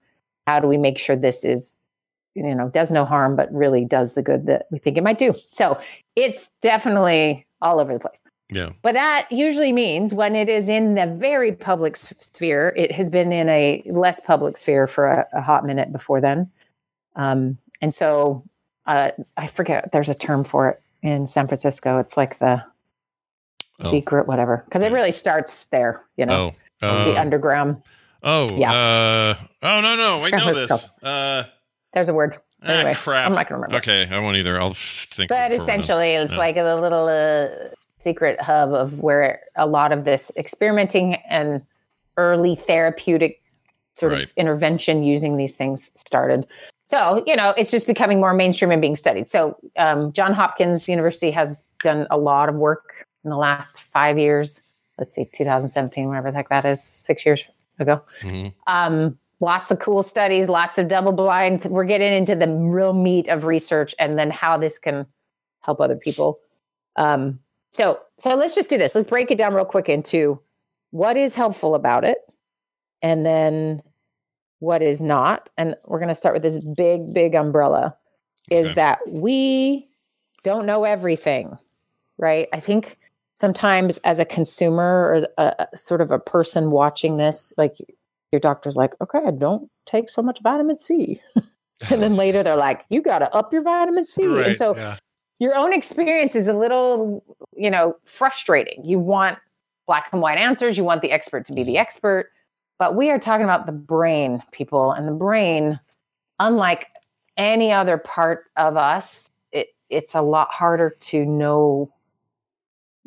how 0.48 0.60
do 0.60 0.68
we 0.68 0.78
make 0.78 0.98
sure 0.98 1.16
this 1.16 1.44
is 1.44 1.82
you 2.36 2.56
know 2.56 2.70
does 2.70 2.92
no 2.92 3.06
harm 3.06 3.36
but 3.36 3.54
really 3.54 3.86
does 3.86 4.14
the 4.14 4.22
good 4.22 4.46
that 4.48 4.68
we 4.72 4.80
think 4.80 4.98
it 4.98 5.04
might 5.04 5.18
do. 5.18 5.34
So 5.52 5.80
it's 6.16 6.50
definitely 6.62 7.46
all 7.62 7.80
over 7.80 7.94
the 7.94 8.00
place. 8.00 8.24
Yeah. 8.50 8.72
But 8.82 8.96
that 8.96 9.28
usually 9.32 9.72
means 9.72 10.14
when 10.14 10.36
it 10.36 10.50
is 10.50 10.68
in 10.68 10.96
the 10.96 11.08
very 11.08 11.54
public 11.54 11.96
sphere, 11.96 12.74
it 12.76 12.92
has 12.92 13.10
been 13.10 13.32
in 13.32 13.48
a 13.48 13.82
less 13.86 14.20
public 14.20 14.58
sphere 14.58 14.88
for 14.88 15.08
a, 15.08 15.28
a 15.34 15.42
hot 15.42 15.66
minute 15.66 15.94
before 15.94 16.20
then. 16.20 16.52
Um, 17.16 17.58
and 17.82 17.94
so 17.94 18.44
uh, 18.86 19.12
I 19.38 19.48
forget, 19.48 19.92
there's 19.92 20.10
a 20.10 20.16
term 20.16 20.44
for 20.44 20.70
it 20.70 20.82
in 21.02 21.26
San 21.26 21.48
Francisco. 21.48 22.00
It's 22.00 22.18
like 22.18 22.40
the 22.40 22.64
oh. 23.82 23.90
secret, 23.90 24.28
whatever, 24.28 24.64
because 24.66 24.84
it 24.84 24.92
really 24.92 25.12
starts 25.12 25.66
there, 25.68 26.04
you 26.18 26.26
know, 26.26 26.54
oh. 26.82 26.88
uh, 26.88 27.06
the 27.06 27.20
underground. 27.20 27.82
Oh, 28.24 28.48
yeah. 28.56 28.72
Uh, 28.72 29.36
oh, 29.64 29.82
no, 29.82 29.96
no. 29.96 30.20
Wait, 30.24 30.32
know 30.32 30.54
this. 30.54 30.90
Uh, 31.02 31.44
there's 31.94 32.10
a 32.10 32.14
word. 32.14 32.38
Ah, 32.64 32.72
anyway, 32.72 32.94
crap. 32.94 33.26
I'm 33.26 33.34
not 33.34 33.50
going 33.50 33.60
to 33.60 33.66
remember. 33.66 33.78
Okay. 33.78 34.08
I 34.14 34.20
won't 34.20 34.38
either. 34.38 34.62
I'll 34.62 34.76
think. 34.76 35.30
But 35.30 35.52
essentially, 35.52 36.12
it's 36.12 36.34
yeah. 36.34 36.38
like 36.38 36.58
a 36.58 36.76
little 36.76 37.08
uh, 37.08 37.70
secret 37.98 38.40
hub 38.40 38.74
of 38.74 39.00
where 39.00 39.42
a 39.56 39.66
lot 39.66 39.92
of 39.92 40.06
this 40.06 40.32
experimenting 40.38 41.16
and 41.28 41.64
early 42.18 42.56
therapeutic 42.56 43.42
sort 43.96 44.14
right. 44.14 44.24
of 44.24 44.34
intervention 44.38 45.04
using 45.04 45.38
these 45.38 45.56
things 45.56 45.92
started. 45.96 46.46
So, 46.92 47.24
you 47.26 47.38
know, 47.38 47.54
it's 47.58 47.72
just 47.72 47.88
becoming 47.88 48.20
more 48.20 48.34
mainstream 48.34 48.70
and 48.70 48.82
being 48.82 48.98
studied. 48.98 49.30
So, 49.30 49.58
um, 49.78 50.12
John 50.12 50.34
Hopkins 50.34 50.90
University 50.90 51.32
has 51.32 51.64
done 51.82 52.06
a 52.12 52.18
lot 52.18 52.50
of 52.50 52.56
work 52.56 53.08
in 53.24 53.30
the 53.30 53.38
last 53.38 53.80
five 53.80 54.20
years. 54.20 54.62
Let's 55.00 55.16
see, 55.16 55.30
2017, 55.34 56.10
whatever 56.10 56.32
the 56.32 56.38
heck 56.38 56.50
that 56.50 56.66
is, 56.66 56.84
six 56.84 57.26
years 57.26 57.46
ago. 57.80 58.02
Mm-hmm. 58.20 58.50
Um, 58.68 59.18
lots 59.40 59.72
of 59.72 59.80
cool 59.80 60.04
studies, 60.04 60.50
lots 60.50 60.78
of 60.78 60.90
double 60.90 61.14
blind. 61.14 61.64
We're 61.64 61.86
getting 61.86 62.14
into 62.14 62.36
the 62.36 62.50
real 62.50 62.92
meat 62.92 63.30
of 63.30 63.46
research 63.46 63.96
and 63.98 64.20
then 64.20 64.30
how 64.30 64.58
this 64.58 64.78
can 64.78 65.06
help 65.62 65.80
other 65.80 65.96
people. 65.96 66.40
Um, 66.98 67.40
so, 67.72 68.02
so 68.20 68.36
let's 68.36 68.54
just 68.54 68.70
do 68.70 68.78
this. 68.78 68.96
Let's 68.96 69.10
break 69.10 69.32
it 69.32 69.38
down 69.38 69.54
real 69.54 69.64
quick 69.64 69.88
into 69.88 70.42
what 70.90 71.16
is 71.16 71.36
helpful 71.36 71.74
about 71.74 72.04
it, 72.04 72.18
and 73.02 73.26
then 73.26 73.82
what 74.62 74.84
is 74.84 75.02
not. 75.02 75.50
And 75.58 75.76
we're 75.86 75.98
going 75.98 76.10
to 76.10 76.16
start 76.16 76.36
with 76.36 76.44
this 76.44 76.60
big, 76.60 77.14
big 77.14 77.34
umbrella 77.34 77.98
is 78.50 78.68
okay. 78.68 78.76
that 78.76 79.00
we 79.08 79.90
don't 80.44 80.68
know 80.68 80.84
everything, 80.84 81.58
right? 82.20 82.48
I 82.54 82.60
think 82.60 82.98
sometimes 83.34 83.98
as 84.00 84.20
a 84.20 84.26
consumer 84.26 84.84
or 84.84 85.22
a, 85.44 85.66
a, 85.74 85.78
sort 85.78 86.00
of 86.00 86.12
a 86.12 86.20
person 86.20 86.70
watching 86.70 87.18
this, 87.18 87.54
like 87.58 87.76
your 88.32 88.40
doctor's 88.40 88.76
like, 88.76 88.94
okay, 89.02 89.20
I 89.26 89.32
don't 89.32 89.70
take 89.88 90.10
so 90.10 90.22
much 90.22 90.40
vitamin 90.44 90.78
C. 90.78 91.20
and 91.90 92.02
then 92.02 92.16
later 92.16 92.44
they're 92.44 92.56
like, 92.56 92.86
you 92.90 93.02
got 93.02 93.20
to 93.20 93.34
up 93.34 93.52
your 93.52 93.64
vitamin 93.64 94.06
C. 94.06 94.28
Right, 94.28 94.46
and 94.46 94.58
so 94.58 94.76
yeah. 94.76 94.98
your 95.40 95.56
own 95.56 95.74
experience 95.74 96.36
is 96.36 96.48
a 96.48 96.54
little, 96.54 97.24
you 97.56 97.72
know, 97.72 97.96
frustrating. 98.04 98.86
You 98.86 99.00
want 99.00 99.40
black 99.88 100.10
and 100.12 100.22
white 100.22 100.38
answers, 100.38 100.78
you 100.78 100.84
want 100.84 101.02
the 101.02 101.12
expert 101.12 101.46
to 101.46 101.54
be 101.54 101.64
the 101.64 101.80
expert. 101.80 102.30
But 102.82 102.96
we 102.96 103.12
are 103.12 103.20
talking 103.20 103.44
about 103.44 103.68
the 103.68 103.72
brain, 103.72 104.42
people, 104.52 104.92
and 104.92 105.08
the 105.08 105.12
brain, 105.12 105.80
unlike 106.40 106.88
any 107.38 107.72
other 107.72 108.00
part 108.00 108.46
of 108.58 108.76
us, 108.76 109.30
it, 109.52 109.68
it's 109.92 110.16
a 110.16 110.24
lot 110.24 110.48
harder 110.52 110.90
to 110.90 111.24
know 111.24 111.94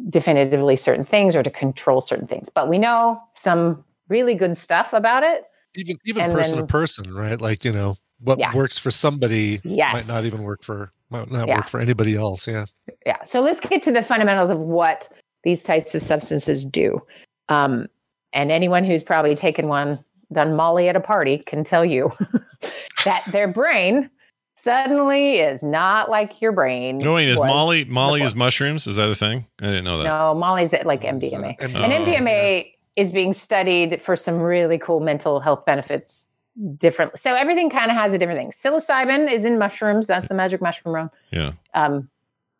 definitively 0.08 0.76
certain 0.76 1.04
things 1.04 1.34
or 1.34 1.42
to 1.42 1.50
control 1.50 2.00
certain 2.00 2.28
things. 2.28 2.50
But 2.50 2.68
we 2.68 2.78
know 2.78 3.20
some 3.32 3.82
really 4.06 4.36
good 4.36 4.56
stuff 4.56 4.92
about 4.92 5.24
it. 5.24 5.42
Even 5.74 5.98
even 6.04 6.22
and 6.22 6.32
person 6.34 6.58
then, 6.58 6.68
to 6.68 6.72
person, 6.72 7.12
right? 7.12 7.40
Like, 7.40 7.64
you 7.64 7.72
know, 7.72 7.96
what 8.20 8.38
yeah. 8.38 8.54
works 8.54 8.78
for 8.78 8.92
somebody 8.92 9.60
yes. 9.64 10.08
might 10.08 10.14
not 10.14 10.24
even 10.24 10.44
work 10.44 10.62
for 10.62 10.92
might 11.10 11.32
not 11.32 11.48
yeah. 11.48 11.56
work 11.56 11.66
for 11.66 11.80
anybody 11.80 12.14
else. 12.14 12.46
Yeah. 12.46 12.66
Yeah. 13.04 13.24
So 13.24 13.40
let's 13.40 13.58
get 13.58 13.82
to 13.82 13.92
the 13.92 14.02
fundamentals 14.02 14.50
of 14.50 14.60
what 14.60 15.08
these 15.42 15.64
types 15.64 15.96
of 15.96 16.00
substances 16.00 16.64
do. 16.64 17.02
Um, 17.48 17.88
and 18.34 18.50
anyone 18.52 18.84
who's 18.84 19.02
probably 19.02 19.34
taken 19.34 19.68
one, 19.68 20.04
done 20.32 20.54
Molly 20.54 20.88
at 20.88 20.96
a 20.96 21.00
party, 21.00 21.38
can 21.38 21.64
tell 21.64 21.84
you 21.84 22.12
that 23.04 23.24
their 23.30 23.48
brain 23.48 24.10
suddenly 24.56 25.38
is 25.38 25.62
not 25.62 26.10
like 26.10 26.40
your 26.42 26.52
brain. 26.52 26.98
No, 26.98 27.14
wait, 27.14 27.28
is 27.28 27.38
Molly 27.38 27.84
Molly 27.84 28.20
before. 28.20 28.26
is 28.26 28.34
mushrooms? 28.34 28.86
Is 28.86 28.96
that 28.96 29.08
a 29.08 29.14
thing? 29.14 29.46
I 29.60 29.66
didn't 29.66 29.84
know 29.84 29.98
that. 29.98 30.04
No, 30.04 30.34
Molly's 30.34 30.72
like 30.84 31.02
MDMA. 31.02 31.58
MDMA. 31.58 31.60
And 31.60 32.06
MDMA 32.06 32.64
yeah. 32.64 32.70
is 32.96 33.12
being 33.12 33.32
studied 33.32 34.02
for 34.02 34.16
some 34.16 34.38
really 34.38 34.78
cool 34.78 35.00
mental 35.00 35.40
health 35.40 35.64
benefits 35.64 36.28
different. 36.76 37.18
So 37.18 37.34
everything 37.34 37.70
kind 37.70 37.90
of 37.90 37.96
has 37.96 38.12
a 38.12 38.18
different 38.18 38.38
thing. 38.38 38.52
Psilocybin 38.52 39.32
is 39.32 39.44
in 39.44 39.58
mushrooms. 39.58 40.06
That's 40.06 40.28
the 40.28 40.34
magic 40.34 40.60
mushroom 40.60 40.94
realm. 40.94 41.10
Yeah. 41.30 41.52
Um, 41.74 42.08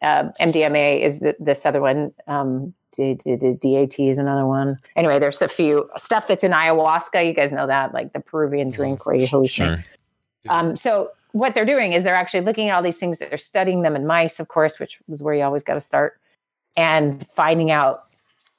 uh, 0.03 0.31
MDMA 0.41 1.01
is 1.03 1.21
the, 1.21 1.37
this 1.39 1.65
other 1.65 1.81
one. 1.81 2.13
Um, 2.27 2.75
DMT 2.97 4.11
is 4.11 4.19
another 4.19 4.47
one. 4.47 4.79
Anyway, 4.97 5.19
there's 5.19 5.43
a 5.43 5.49
few 5.49 5.89
stuff 5.97 6.29
that's 6.29 6.45
in 6.45 6.53
ayahuasca. 6.53 7.27
You 7.27 7.35
guys 7.35 7.53
know 7.53 7.67
that, 7.67 7.93
like 7.95 8.13
the 8.13 8.21
Peruvian 8.21 8.71
drink 8.71 9.07
where 9.07 9.15
you 9.15 9.27
hallucinate. 9.27 9.49
Sure. 9.49 9.85
Um, 10.49 10.77
so 10.77 11.11
what 11.33 11.55
they're 11.55 11.65
doing 11.65 11.93
is 11.93 12.05
they're 12.05 12.15
actually 12.15 12.43
looking 12.43 12.69
at 12.69 12.77
all 12.77 12.83
these 12.83 12.99
things. 12.99 13.19
They're 13.19 13.39
studying 13.39 13.83
them 13.83 13.97
in 13.97 14.07
mice, 14.07 14.39
of 14.39 14.49
course, 14.49 14.79
which 14.79 14.99
was 15.09 15.23
where 15.23 15.35
you 15.35 15.43
always 15.43 15.65
got 15.65 15.75
to 15.75 15.81
start, 15.81 16.21
and 16.77 17.27
finding 17.35 17.71
out 17.71 18.05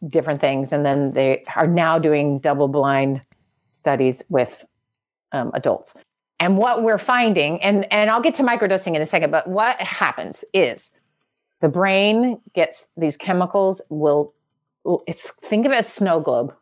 different 0.05 0.41
things. 0.41 0.73
And 0.73 0.85
then 0.85 1.11
they 1.11 1.43
are 1.55 1.67
now 1.67 1.99
doing 1.99 2.39
double 2.39 2.67
blind 2.67 3.21
studies 3.71 4.23
with 4.29 4.65
um, 5.31 5.51
adults. 5.53 5.95
And 6.39 6.57
what 6.57 6.83
we're 6.83 6.97
finding, 6.97 7.61
and 7.61 7.91
and 7.91 8.09
I'll 8.09 8.21
get 8.21 8.33
to 8.35 8.43
microdosing 8.43 8.95
in 8.95 9.01
a 9.01 9.05
second, 9.05 9.31
but 9.31 9.47
what 9.47 9.79
happens 9.79 10.43
is 10.53 10.91
the 11.65 11.69
brain 11.69 12.39
gets 12.53 12.87
these 12.95 13.17
chemicals 13.17 13.81
will 13.89 14.33
it's 15.07 15.31
think 15.41 15.65
of 15.65 15.71
it 15.71 15.77
as 15.77 15.91
snow 15.91 16.19
globe 16.19 16.53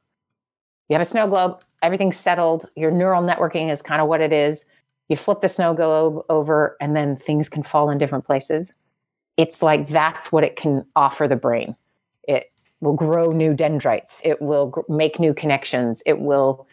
you 0.88 0.94
have 0.94 1.02
a 1.02 1.06
snow 1.06 1.28
globe 1.28 1.62
everything's 1.82 2.16
settled 2.16 2.70
your 2.78 2.90
neural 2.90 3.22
networking 3.22 3.70
is 3.70 3.82
kind 3.82 4.02
of 4.02 4.08
what 4.08 4.22
it 4.22 4.32
is 4.32 4.66
you 5.10 5.18
flip 5.18 5.42
the 5.42 5.50
snow 5.50 5.74
globe 5.74 6.24
over 6.30 6.78
and 6.80 6.96
then 6.96 7.18
things 7.18 7.50
can 7.50 7.64
fall 7.64 7.90
in 7.90 7.98
different 7.98 8.26
places 8.26 8.74
it's 9.36 9.62
like 9.62 9.90
that's 9.90 10.32
what 10.32 10.44
it 10.44 10.56
can 10.56 10.86
offer 10.96 11.28
the 11.28 11.36
brain 11.36 11.76
it 12.26 12.54
will 12.84 12.94
grow 12.94 13.32
new 13.32 13.54
dendrites. 13.54 14.22
It 14.24 14.42
will 14.42 14.68
gr- 14.68 14.82
make 14.90 15.20
new 15.20 15.34
connections. 15.34 16.04
It 16.06 16.20
will, 16.20 16.68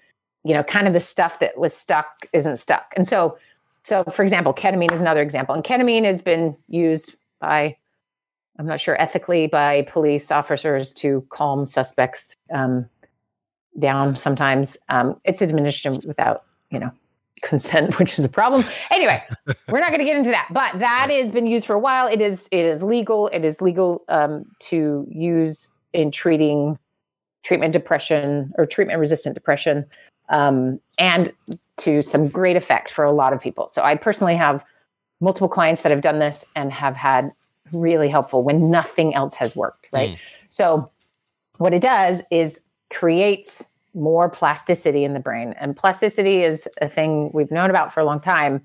you 0.45 0.53
know, 0.53 0.63
kind 0.63 0.87
of 0.87 0.93
the 0.93 1.01
stuff 1.01 1.39
that 1.39 1.57
was 1.57 1.73
stuck 1.73 2.27
isn't 2.33 2.59
stuck. 2.59 2.93
And 2.97 3.07
so, 3.07 3.39
so 3.83 4.05
for 4.05 4.23
example, 4.23 4.53
ketamine 4.53 4.93
is 4.93 5.01
another 5.01 5.23
example. 5.23 5.55
And 5.55 5.65
ketamine 5.65 6.05
has 6.05 6.21
been 6.21 6.57
used 6.69 7.15
by, 7.41 7.77
I'm 8.61 8.67
not 8.67 8.79
sure 8.79 9.01
ethically, 9.01 9.47
by 9.47 9.87
police 9.89 10.31
officers 10.31 10.93
to 10.93 11.27
calm 11.31 11.65
suspects 11.65 12.35
um, 12.53 12.91
down. 13.79 14.17
Sometimes 14.17 14.77
um, 14.91 15.19
it's 15.25 15.41
administered 15.41 16.05
without, 16.05 16.45
you 16.71 16.79
know, 16.79 16.91
consent, 17.41 17.99
which 17.99 18.19
is 18.19 18.25
a 18.25 18.29
problem. 18.29 18.67
Anyway, 18.91 19.25
we're 19.69 19.81
not 19.81 19.89
going 19.89 20.01
to 20.01 20.05
get 20.05 20.19
into 20.19 20.29
that, 20.29 20.49
but 20.51 20.79
that 20.79 21.09
has 21.11 21.31
been 21.31 21.47
used 21.47 21.65
for 21.65 21.73
a 21.73 21.79
while. 21.79 22.07
It 22.07 22.21
is 22.21 22.49
it 22.53 22.67
is 22.67 22.83
legal. 22.83 23.29
It 23.29 23.47
is 23.47 23.63
legal 23.63 24.05
um, 24.11 24.45
to 24.69 25.07
use 25.11 25.71
in 25.95 26.11
treating 26.11 26.79
treatment 27.43 27.73
depression 27.73 28.53
or 28.59 28.67
treatment 28.67 29.01
resistant 29.01 29.35
depression, 29.35 29.87
um, 30.29 30.81
and 30.99 31.33
to 31.79 32.03
some 32.03 32.29
great 32.29 32.57
effect 32.57 32.91
for 32.91 33.07
a 33.07 33.13
lot 33.13 33.33
of 33.33 33.41
people. 33.41 33.69
So 33.69 33.83
I 33.83 33.95
personally 33.95 34.37
have 34.37 34.63
multiple 35.19 35.49
clients 35.49 35.81
that 35.81 35.93
have 35.93 36.03
done 36.03 36.19
this 36.19 36.45
and 36.55 36.71
have 36.75 36.95
had 36.95 37.33
really 37.73 38.09
helpful 38.09 38.43
when 38.43 38.71
nothing 38.71 39.15
else 39.15 39.35
has 39.37 39.57
worked. 39.57 39.89
Right. 39.93 40.11
Mm. 40.11 40.19
So 40.49 40.91
what 41.59 41.75
it 41.75 41.83
does 41.83 42.23
is 42.31 42.63
creates 42.91 43.65
more 43.95 44.29
plasticity 44.29 45.05
in 45.05 45.15
the 45.15 45.21
brain. 45.21 45.55
And 45.59 45.77
plasticity 45.77 46.43
is 46.43 46.69
a 46.81 46.89
thing 46.89 47.31
we've 47.33 47.51
known 47.51 47.71
about 47.71 47.93
for 47.93 48.01
a 48.01 48.05
long 48.05 48.21
time. 48.21 48.63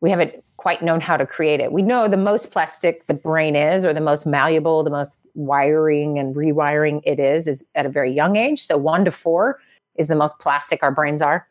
We 0.00 0.10
haven't 0.10 0.44
quite 0.56 0.82
known 0.82 1.00
how 1.00 1.16
to 1.16 1.26
create 1.26 1.60
it. 1.60 1.72
We 1.72 1.82
know 1.82 2.06
the 2.06 2.16
most 2.16 2.52
plastic 2.52 3.06
the 3.06 3.14
brain 3.14 3.56
is, 3.56 3.84
or 3.84 3.94
the 3.94 4.00
most 4.00 4.26
malleable, 4.26 4.84
the 4.84 4.90
most 4.90 5.20
wiring 5.34 6.18
and 6.18 6.34
rewiring 6.34 7.00
it 7.04 7.18
is, 7.18 7.48
is 7.48 7.68
at 7.74 7.86
a 7.86 7.88
very 7.88 8.12
young 8.12 8.36
age. 8.36 8.60
So 8.60 8.76
one 8.76 9.04
to 9.06 9.10
four 9.10 9.58
is 9.96 10.08
the 10.08 10.14
most 10.14 10.38
plastic 10.38 10.82
our 10.82 10.92
brains 10.92 11.22
are. 11.22 11.46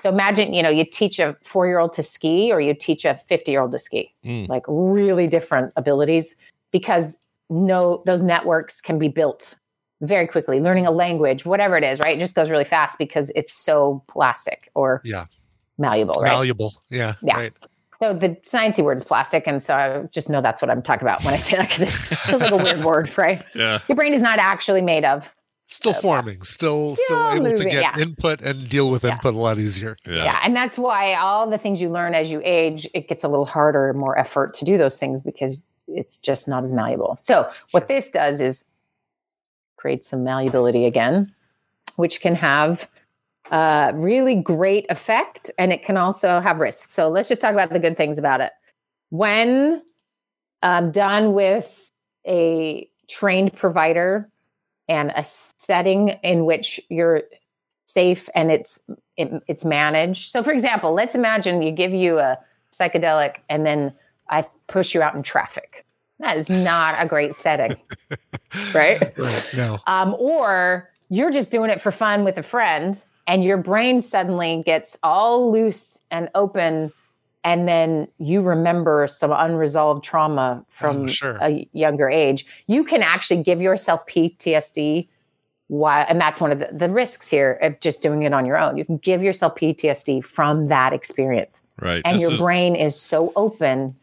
So 0.00 0.08
imagine, 0.08 0.52
you 0.52 0.62
know, 0.62 0.68
you 0.68 0.84
teach 0.84 1.18
a 1.18 1.36
four 1.42 1.66
year 1.66 1.78
old 1.78 1.92
to 1.94 2.02
ski 2.02 2.52
or 2.52 2.60
you 2.60 2.74
teach 2.74 3.04
a 3.04 3.14
50 3.14 3.50
year 3.50 3.60
old 3.62 3.72
to 3.72 3.78
ski, 3.78 4.12
Mm. 4.24 4.48
like 4.48 4.62
really 4.68 5.26
different 5.26 5.72
abilities 5.76 6.36
because 6.70 7.16
no, 7.50 8.02
those 8.06 8.22
networks 8.22 8.80
can 8.80 8.98
be 8.98 9.08
built 9.08 9.54
very 10.00 10.26
quickly. 10.26 10.60
Learning 10.60 10.86
a 10.86 10.90
language, 10.90 11.44
whatever 11.44 11.76
it 11.76 11.82
is, 11.84 11.98
right? 11.98 12.16
It 12.16 12.20
just 12.20 12.34
goes 12.36 12.50
really 12.50 12.64
fast 12.64 12.98
because 12.98 13.30
it's 13.34 13.52
so 13.52 14.04
plastic 14.06 14.70
or 14.74 15.00
Yeah. 15.04 15.26
malleable, 15.78 16.14
right? 16.20 16.30
Malleable. 16.30 16.74
Yeah. 16.90 17.14
Yeah. 17.22 17.36
Right. 17.36 17.52
So 18.00 18.12
the 18.14 18.28
sciencey 18.46 18.84
word 18.84 18.98
is 18.98 19.02
plastic, 19.02 19.48
and 19.48 19.60
so 19.60 19.74
I 19.74 20.02
just 20.12 20.28
know 20.30 20.40
that's 20.40 20.62
what 20.62 20.70
I'm 20.70 20.82
talking 20.82 21.02
about 21.02 21.24
when 21.24 21.34
I 21.34 21.36
say 21.36 21.56
that 21.56 21.68
because 21.68 21.80
it 21.80 21.90
feels 21.90 22.40
like 22.40 22.52
a 22.52 22.56
weird 22.56 22.84
word, 22.84 23.18
right? 23.18 23.42
Yeah. 23.56 23.80
Your 23.88 23.96
brain 23.96 24.14
is 24.14 24.22
not 24.22 24.38
actually 24.38 24.82
made 24.82 25.04
of. 25.04 25.34
Still 25.70 25.92
forming, 25.92 26.42
still 26.42 26.96
still, 26.96 27.04
Still 27.06 27.30
able 27.30 27.52
to 27.52 27.64
get 27.64 27.82
yeah. 27.82 27.98
input 27.98 28.40
and 28.40 28.70
deal 28.70 28.90
with 28.90 29.04
input 29.04 29.34
a 29.34 29.38
lot 29.38 29.58
easier. 29.58 29.98
Yeah. 30.06 30.40
and 30.42 30.56
that's 30.56 30.78
why 30.78 31.14
all 31.14 31.48
the 31.48 31.58
things 31.58 31.78
you 31.78 31.90
learn 31.90 32.14
as 32.14 32.30
you 32.30 32.40
age, 32.42 32.88
it 32.94 33.06
gets 33.06 33.22
a 33.22 33.28
little 33.28 33.44
harder, 33.44 33.92
more 33.92 34.18
effort 34.18 34.54
to 34.54 34.64
do 34.64 34.78
those 34.78 34.96
things 34.96 35.22
because 35.22 35.64
it's 35.86 36.18
just 36.18 36.48
not 36.48 36.64
as 36.64 36.72
malleable. 36.72 37.18
So 37.20 37.50
what 37.72 37.86
this 37.86 38.10
does 38.10 38.40
is 38.40 38.64
create 39.76 40.06
some 40.06 40.24
malleability 40.24 40.86
again, 40.86 41.28
which 41.96 42.22
can 42.22 42.36
have 42.36 42.88
a 43.50 43.92
really 43.94 44.36
great 44.36 44.86
effect 44.88 45.50
and 45.58 45.70
it 45.70 45.82
can 45.82 45.98
also 45.98 46.40
have 46.40 46.60
risks. 46.60 46.94
So 46.94 47.08
let's 47.08 47.28
just 47.28 47.42
talk 47.42 47.52
about 47.52 47.70
the 47.70 47.78
good 47.78 47.96
things 47.96 48.18
about 48.18 48.40
it. 48.40 48.52
When 49.10 49.82
um, 50.62 50.92
done 50.92 51.34
with 51.34 51.90
a 52.26 52.88
trained 53.08 53.54
provider 53.54 54.30
and 54.88 55.12
a 55.14 55.22
setting 55.24 56.10
in 56.22 56.44
which 56.44 56.80
you're 56.88 57.22
safe 57.86 58.28
and 58.34 58.50
it's 58.50 58.80
it, 59.16 59.42
it's 59.46 59.64
managed. 59.64 60.30
So, 60.30 60.42
for 60.42 60.52
example, 60.52 60.94
let's 60.94 61.14
imagine 61.14 61.62
you 61.62 61.72
give 61.72 61.92
you 61.92 62.18
a 62.18 62.38
psychedelic 62.70 63.38
and 63.48 63.66
then 63.66 63.92
I 64.28 64.44
push 64.66 64.94
you 64.94 65.02
out 65.02 65.14
in 65.14 65.22
traffic. 65.22 65.84
That 66.20 66.36
is 66.36 66.50
not 66.50 67.00
a 67.02 67.06
great 67.06 67.34
setting, 67.34 67.76
right? 68.74 69.16
Right. 69.16 69.50
No. 69.56 69.78
Um, 69.86 70.14
or 70.18 70.90
you're 71.08 71.30
just 71.30 71.50
doing 71.50 71.70
it 71.70 71.80
for 71.80 71.92
fun 71.92 72.24
with 72.24 72.38
a 72.38 72.42
friend 72.42 73.02
and 73.26 73.44
your 73.44 73.56
brain 73.56 74.00
suddenly 74.00 74.62
gets 74.64 74.96
all 75.02 75.52
loose 75.52 75.98
and 76.10 76.28
open 76.34 76.92
and 77.44 77.68
then 77.68 78.08
you 78.18 78.40
remember 78.42 79.06
some 79.08 79.30
unresolved 79.32 80.04
trauma 80.04 80.64
from 80.68 81.04
Oh, 81.04 81.06
sure. 81.06 81.38
a 81.40 81.68
younger 81.72 82.08
age 82.10 82.44
you 82.66 82.84
can 82.84 83.02
actually 83.02 83.42
give 83.42 83.60
yourself 83.62 84.06
ptsd 84.06 85.06
while 85.68 86.04
and 86.08 86.20
that's 86.20 86.40
one 86.40 86.50
of 86.50 86.58
the, 86.60 86.68
the 86.72 86.88
risks 86.88 87.28
here 87.28 87.52
of 87.62 87.78
just 87.80 88.02
doing 88.02 88.22
it 88.22 88.32
on 88.32 88.46
your 88.46 88.56
own 88.58 88.76
you 88.76 88.84
can 88.84 88.96
give 88.98 89.22
yourself 89.22 89.54
ptsd 89.56 90.24
from 90.24 90.68
that 90.68 90.92
experience 90.92 91.62
Right. 91.80 92.02
and 92.04 92.14
This 92.16 92.22
your 92.22 92.32
is- 92.32 92.38
brain 92.38 92.74
is 92.76 93.00
so 93.00 93.32
open 93.36 93.94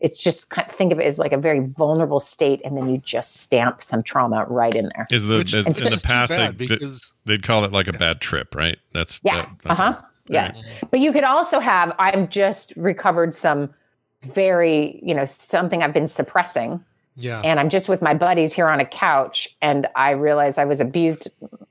it's 0.00 0.18
just 0.18 0.50
kind 0.50 0.68
think 0.68 0.90
of 0.92 0.98
it 0.98 1.04
as 1.06 1.20
like 1.20 1.32
a 1.32 1.38
very 1.38 1.60
vulnerable 1.60 2.18
state 2.18 2.60
and 2.64 2.76
then 2.76 2.88
you 2.90 2.98
just 2.98 3.36
stamp 3.36 3.80
some 3.82 4.02
trauma 4.02 4.44
right 4.48 4.74
in 4.74 4.90
there 4.96 5.06
Is 5.12 5.26
the 5.26 5.38
Which 5.38 5.54
is, 5.54 5.66
is 5.68 5.78
in 5.78 5.84
the 5.84 5.90
just 5.90 6.04
past 6.04 6.34
they, 6.36 6.50
because- 6.50 7.12
they'd 7.24 7.42
call 7.44 7.64
it 7.64 7.70
like 7.70 7.86
a 7.86 7.92
bad 7.92 8.20
trip, 8.20 8.56
right? 8.56 8.78
That's 8.92 9.20
Yeah. 9.22 9.46
that- 9.62 9.70
Uh 9.70 9.74
huh. 9.76 10.00
Yeah. 10.28 10.52
But 10.90 11.00
you 11.00 11.12
could 11.12 11.24
also 11.24 11.60
have, 11.60 11.94
I've 11.98 12.28
just 12.30 12.72
recovered 12.76 13.34
some 13.34 13.74
very, 14.22 15.00
you 15.02 15.14
know, 15.14 15.24
something 15.24 15.82
I've 15.82 15.92
been 15.92 16.06
suppressing. 16.06 16.84
Yeah. 17.16 17.40
And 17.40 17.60
I'm 17.60 17.68
just 17.68 17.88
with 17.88 18.00
my 18.00 18.14
buddies 18.14 18.52
here 18.52 18.68
on 18.68 18.80
a 18.80 18.86
couch. 18.86 19.56
And 19.60 19.86
I 19.96 20.10
realized 20.10 20.58
I 20.58 20.64
was 20.64 20.80
abused, 20.80 21.28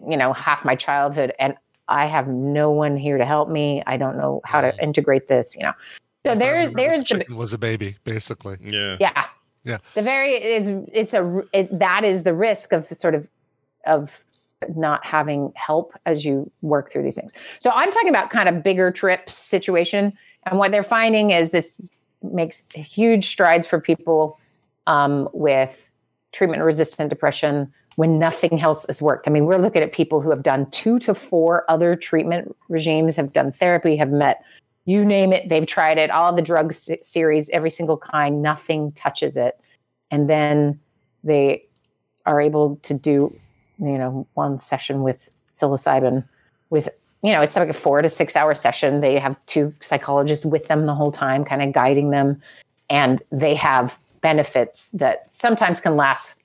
you 0.08 0.18
know, 0.18 0.34
half 0.34 0.66
my 0.66 0.76
childhood. 0.76 1.34
And 1.40 1.56
I 1.88 2.06
have 2.06 2.28
no 2.28 2.72
one 2.72 2.98
here 2.98 3.18
to 3.18 3.26
help 3.26 3.50
me. 3.50 3.84
I 3.88 3.98
don't 3.98 4.18
know 4.18 4.42
how 4.46 4.62
to 4.62 4.72
mm. 4.72 4.80
integrate 4.82 5.28
this, 5.28 5.56
you 5.56 5.64
know. 5.64 5.74
So 6.26 6.34
If 6.34 6.40
there, 6.40 6.72
there's 6.72 7.06
the, 7.06 7.20
chicken 7.20 7.36
was 7.36 7.54
a 7.54 7.58
baby, 7.58 7.98
basically. 8.04 8.58
Yeah. 8.62 8.98
yeah. 9.00 9.26
Yeah. 9.64 9.78
The 9.94 10.02
very 10.02 10.34
is 10.34 10.72
it's 10.92 11.14
a 11.14 11.44
it, 11.54 11.78
that 11.78 12.04
is 12.04 12.24
the 12.24 12.34
risk 12.34 12.74
of 12.74 12.86
sort 12.86 13.14
of 13.14 13.30
of 13.86 14.24
not 14.76 15.06
having 15.06 15.52
help 15.56 15.94
as 16.06 16.26
you 16.26 16.52
work 16.62 16.92
through 16.92 17.04
these 17.04 17.16
things. 17.16 17.34
So 17.60 17.72
I'm 17.74 17.92
talking 17.92 18.10
about 18.10 18.30
kind 18.30 18.50
of 18.50 18.64
bigger 18.64 18.92
trips 18.92 19.34
situation, 19.34 20.14
and 20.46 20.60
what 20.60 20.72
they're 20.72 20.84
finding 20.84 21.32
is 21.32 21.52
this 21.52 21.76
makes 22.24 22.66
huge 22.74 23.28
strides 23.28 23.66
for 23.68 23.80
people 23.80 24.40
um, 24.88 25.28
with 25.34 25.92
treatment 26.32 26.64
resistant 26.64 27.10
depression 27.10 27.72
when 27.96 28.18
nothing 28.18 28.62
else 28.62 28.86
has 28.88 29.02
worked. 29.02 29.28
I 29.28 29.32
mean, 29.32 29.46
we're 29.46 29.58
looking 29.58 29.82
at 29.82 29.92
people 29.92 30.22
who 30.22 30.30
have 30.30 30.44
done 30.44 30.70
two 30.72 30.98
to 31.00 31.14
four 31.14 31.66
other 31.70 31.96
treatment 31.96 32.56
regimes, 32.70 33.16
have 33.16 33.34
done 33.34 33.52
therapy, 33.52 33.98
have 33.98 34.12
met 34.12 34.44
you 34.86 35.06
name 35.06 35.32
it, 35.32 35.48
they've 35.48 35.68
tried 35.68 35.98
it, 35.98 36.10
all 36.10 36.34
the 36.34 36.42
drug 36.42 36.74
series, 36.74 37.50
every 37.50 37.70
single 37.70 37.98
kind, 37.98 38.42
nothing 38.42 38.92
touches 38.94 39.38
it. 39.38 39.60
And 40.10 40.30
then 40.30 40.80
they 41.24 41.66
are 42.26 42.42
able 42.42 42.78
to 42.84 42.94
do, 42.94 43.36
you 43.82 43.98
know, 43.98 44.28
one 44.36 44.60
session 44.60 45.02
with 45.02 45.30
psilocybin 45.54 46.24
with, 46.70 46.88
you 47.24 47.32
know, 47.32 47.42
it's 47.42 47.56
like 47.56 47.70
a 47.70 47.74
four 47.74 48.02
to 48.02 48.10
six 48.10 48.36
hour 48.36 48.54
session. 48.54 49.02
They 49.02 49.20
have 49.20 49.36
two 49.48 49.74
psychologists 49.80 50.46
with 50.46 50.68
them 50.68 50.86
the 50.86 50.96
whole 50.96 51.12
time, 51.12 51.44
kind 51.44 51.62
of 51.62 51.74
guiding 51.74 52.12
them. 52.12 52.42
And 52.90 53.22
they 53.32 53.56
have 53.56 53.98
benefits 54.22 54.90
that 54.90 55.28
sometimes 55.34 55.82
can 55.82 55.96
last 55.96 56.36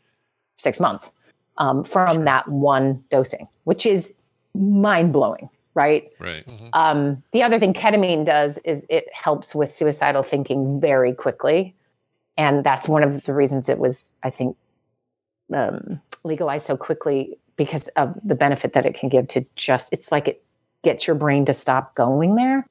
six 0.57 0.81
months 0.81 1.11
um, 1.59 1.85
from 1.85 2.25
that 2.25 2.49
one 2.49 3.05
dosing, 3.11 3.47
which 3.65 3.87
is 3.87 4.15
mind 4.55 5.13
blowing, 5.13 5.49
right? 5.75 6.11
Right. 6.19 6.45
Um, 6.73 7.23
the 7.33 7.43
other 7.43 7.59
thing 7.59 7.75
ketamine 7.75 8.25
does 8.25 8.59
is 8.59 8.87
it 8.89 9.07
helps 9.13 9.55
with 9.55 9.75
suicidal 9.75 10.23
thinking 10.23 10.81
very 10.81 11.13
quickly. 11.13 11.75
And 12.39 12.65
that's 12.65 12.89
one 12.89 13.03
of 13.03 13.25
the 13.25 13.33
reasons 13.33 13.69
it 13.69 13.79
was, 13.79 14.13
I 14.23 14.31
think, 14.31 14.57
um, 15.55 16.01
so 16.59 16.77
quickly 16.77 17.39
because 17.57 17.89
of 17.97 18.19
the 18.23 18.35
benefit 18.35 18.73
that 18.75 18.85
it 18.85 18.95
can 18.95 19.09
give 19.09 19.29
to 19.29 19.47
just, 19.57 19.93
it's 19.93 20.13
like 20.13 20.29
it 20.29 20.43
gets 20.83 21.07
your 21.07 21.17
brain 21.17 21.45
to 21.47 21.55
stop 21.55 21.95
going 21.95 22.35
there 22.35 22.67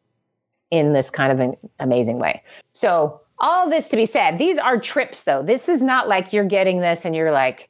in 0.72 0.94
this 0.94 1.10
kind 1.10 1.32
of 1.32 1.40
an 1.40 1.56
amazing 1.80 2.20
way. 2.20 2.44
So, 2.74 3.22
all 3.38 3.70
this 3.70 3.90
to 3.90 3.98
be 3.98 4.06
said, 4.06 4.38
these 4.38 4.58
are 4.58 4.80
trips 4.80 5.26
though. 5.26 5.44
This 5.44 5.68
is 5.68 5.84
not 5.84 6.08
like 6.08 6.32
you're 6.32 6.46
getting 6.46 6.80
this 6.80 7.04
and 7.04 7.14
you're 7.14 7.34
like 7.34 7.70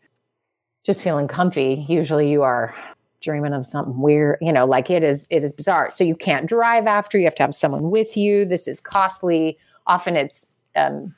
just 0.86 1.02
feeling 1.02 1.28
comfy. 1.28 1.84
Usually 1.90 2.30
you 2.30 2.44
are 2.44 2.76
dreaming 3.22 3.54
of 3.54 3.66
something 3.66 4.00
weird, 4.00 4.38
you 4.42 4.54
know, 4.54 4.66
like 4.66 4.92
it 4.92 5.04
is 5.04 5.26
it 5.32 5.44
is 5.44 5.52
bizarre. 5.52 5.90
So 5.92 6.04
you 6.04 6.16
can't 6.16 6.46
drive 6.46 6.86
after, 6.86 7.18
you 7.18 7.26
have 7.26 7.34
to 7.36 7.44
have 7.44 7.56
someone 7.56 7.90
with 7.90 8.16
you. 8.16 8.46
This 8.46 8.68
is 8.68 8.80
costly. 8.80 9.58
Often 9.88 10.18
it's 10.18 10.46
um, 10.76 11.16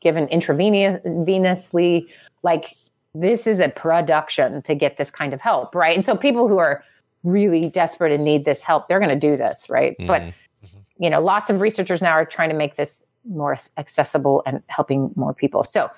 given 0.00 0.26
intravenously. 0.26 2.08
Like 2.42 2.74
this 3.20 3.46
is 3.46 3.60
a 3.60 3.68
production 3.68 4.62
to 4.62 4.74
get 4.74 4.96
this 4.96 5.10
kind 5.10 5.32
of 5.32 5.40
help, 5.40 5.74
right? 5.74 5.94
And 5.94 6.04
so 6.04 6.16
people 6.16 6.48
who 6.48 6.58
are 6.58 6.84
really 7.24 7.68
desperate 7.68 8.12
and 8.12 8.24
need 8.24 8.44
this 8.44 8.62
help, 8.62 8.88
they're 8.88 9.00
going 9.00 9.18
to 9.18 9.28
do 9.28 9.36
this, 9.36 9.68
right? 9.68 9.92
Mm-hmm. 9.98 10.06
But 10.06 10.22
mm-hmm. 10.22 10.78
you 10.98 11.10
know, 11.10 11.20
lots 11.20 11.50
of 11.50 11.60
researchers 11.60 12.02
now 12.02 12.12
are 12.12 12.24
trying 12.24 12.50
to 12.50 12.56
make 12.56 12.76
this 12.76 13.04
more 13.28 13.56
accessible 13.76 14.42
and 14.46 14.62
helping 14.68 15.12
more 15.16 15.34
people. 15.34 15.62
So 15.62 15.90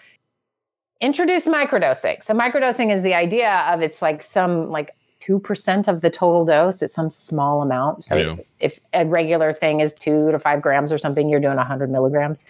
introduce 1.01 1.47
microdosing. 1.47 2.23
So 2.23 2.35
microdosing 2.35 2.93
is 2.93 3.03
the 3.03 3.15
idea 3.15 3.65
of 3.69 3.83
it's 3.83 4.01
like 4.01 4.23
some 4.23 4.71
like 4.71 4.95
two 5.21 5.39
percent 5.39 5.89
of 5.89 6.01
the 6.01 6.11
total 6.11 6.45
dose. 6.45 6.83
It's 6.83 6.95
some 6.95 7.11
small 7.11 7.63
amount. 7.63 8.05
So 8.05 8.17
Yeah. 8.17 8.37
if 8.61 8.81
a 8.93 9.05
regular 9.05 9.53
thing 9.53 9.81
is 9.81 9.93
two 9.95 10.31
to 10.31 10.39
five 10.39 10.63
grams 10.63 10.93
or 10.93 10.99
something, 10.99 11.29
you're 11.29 11.41
doing 11.41 11.59
hundred 11.59 11.91
milligrams. 11.91 12.41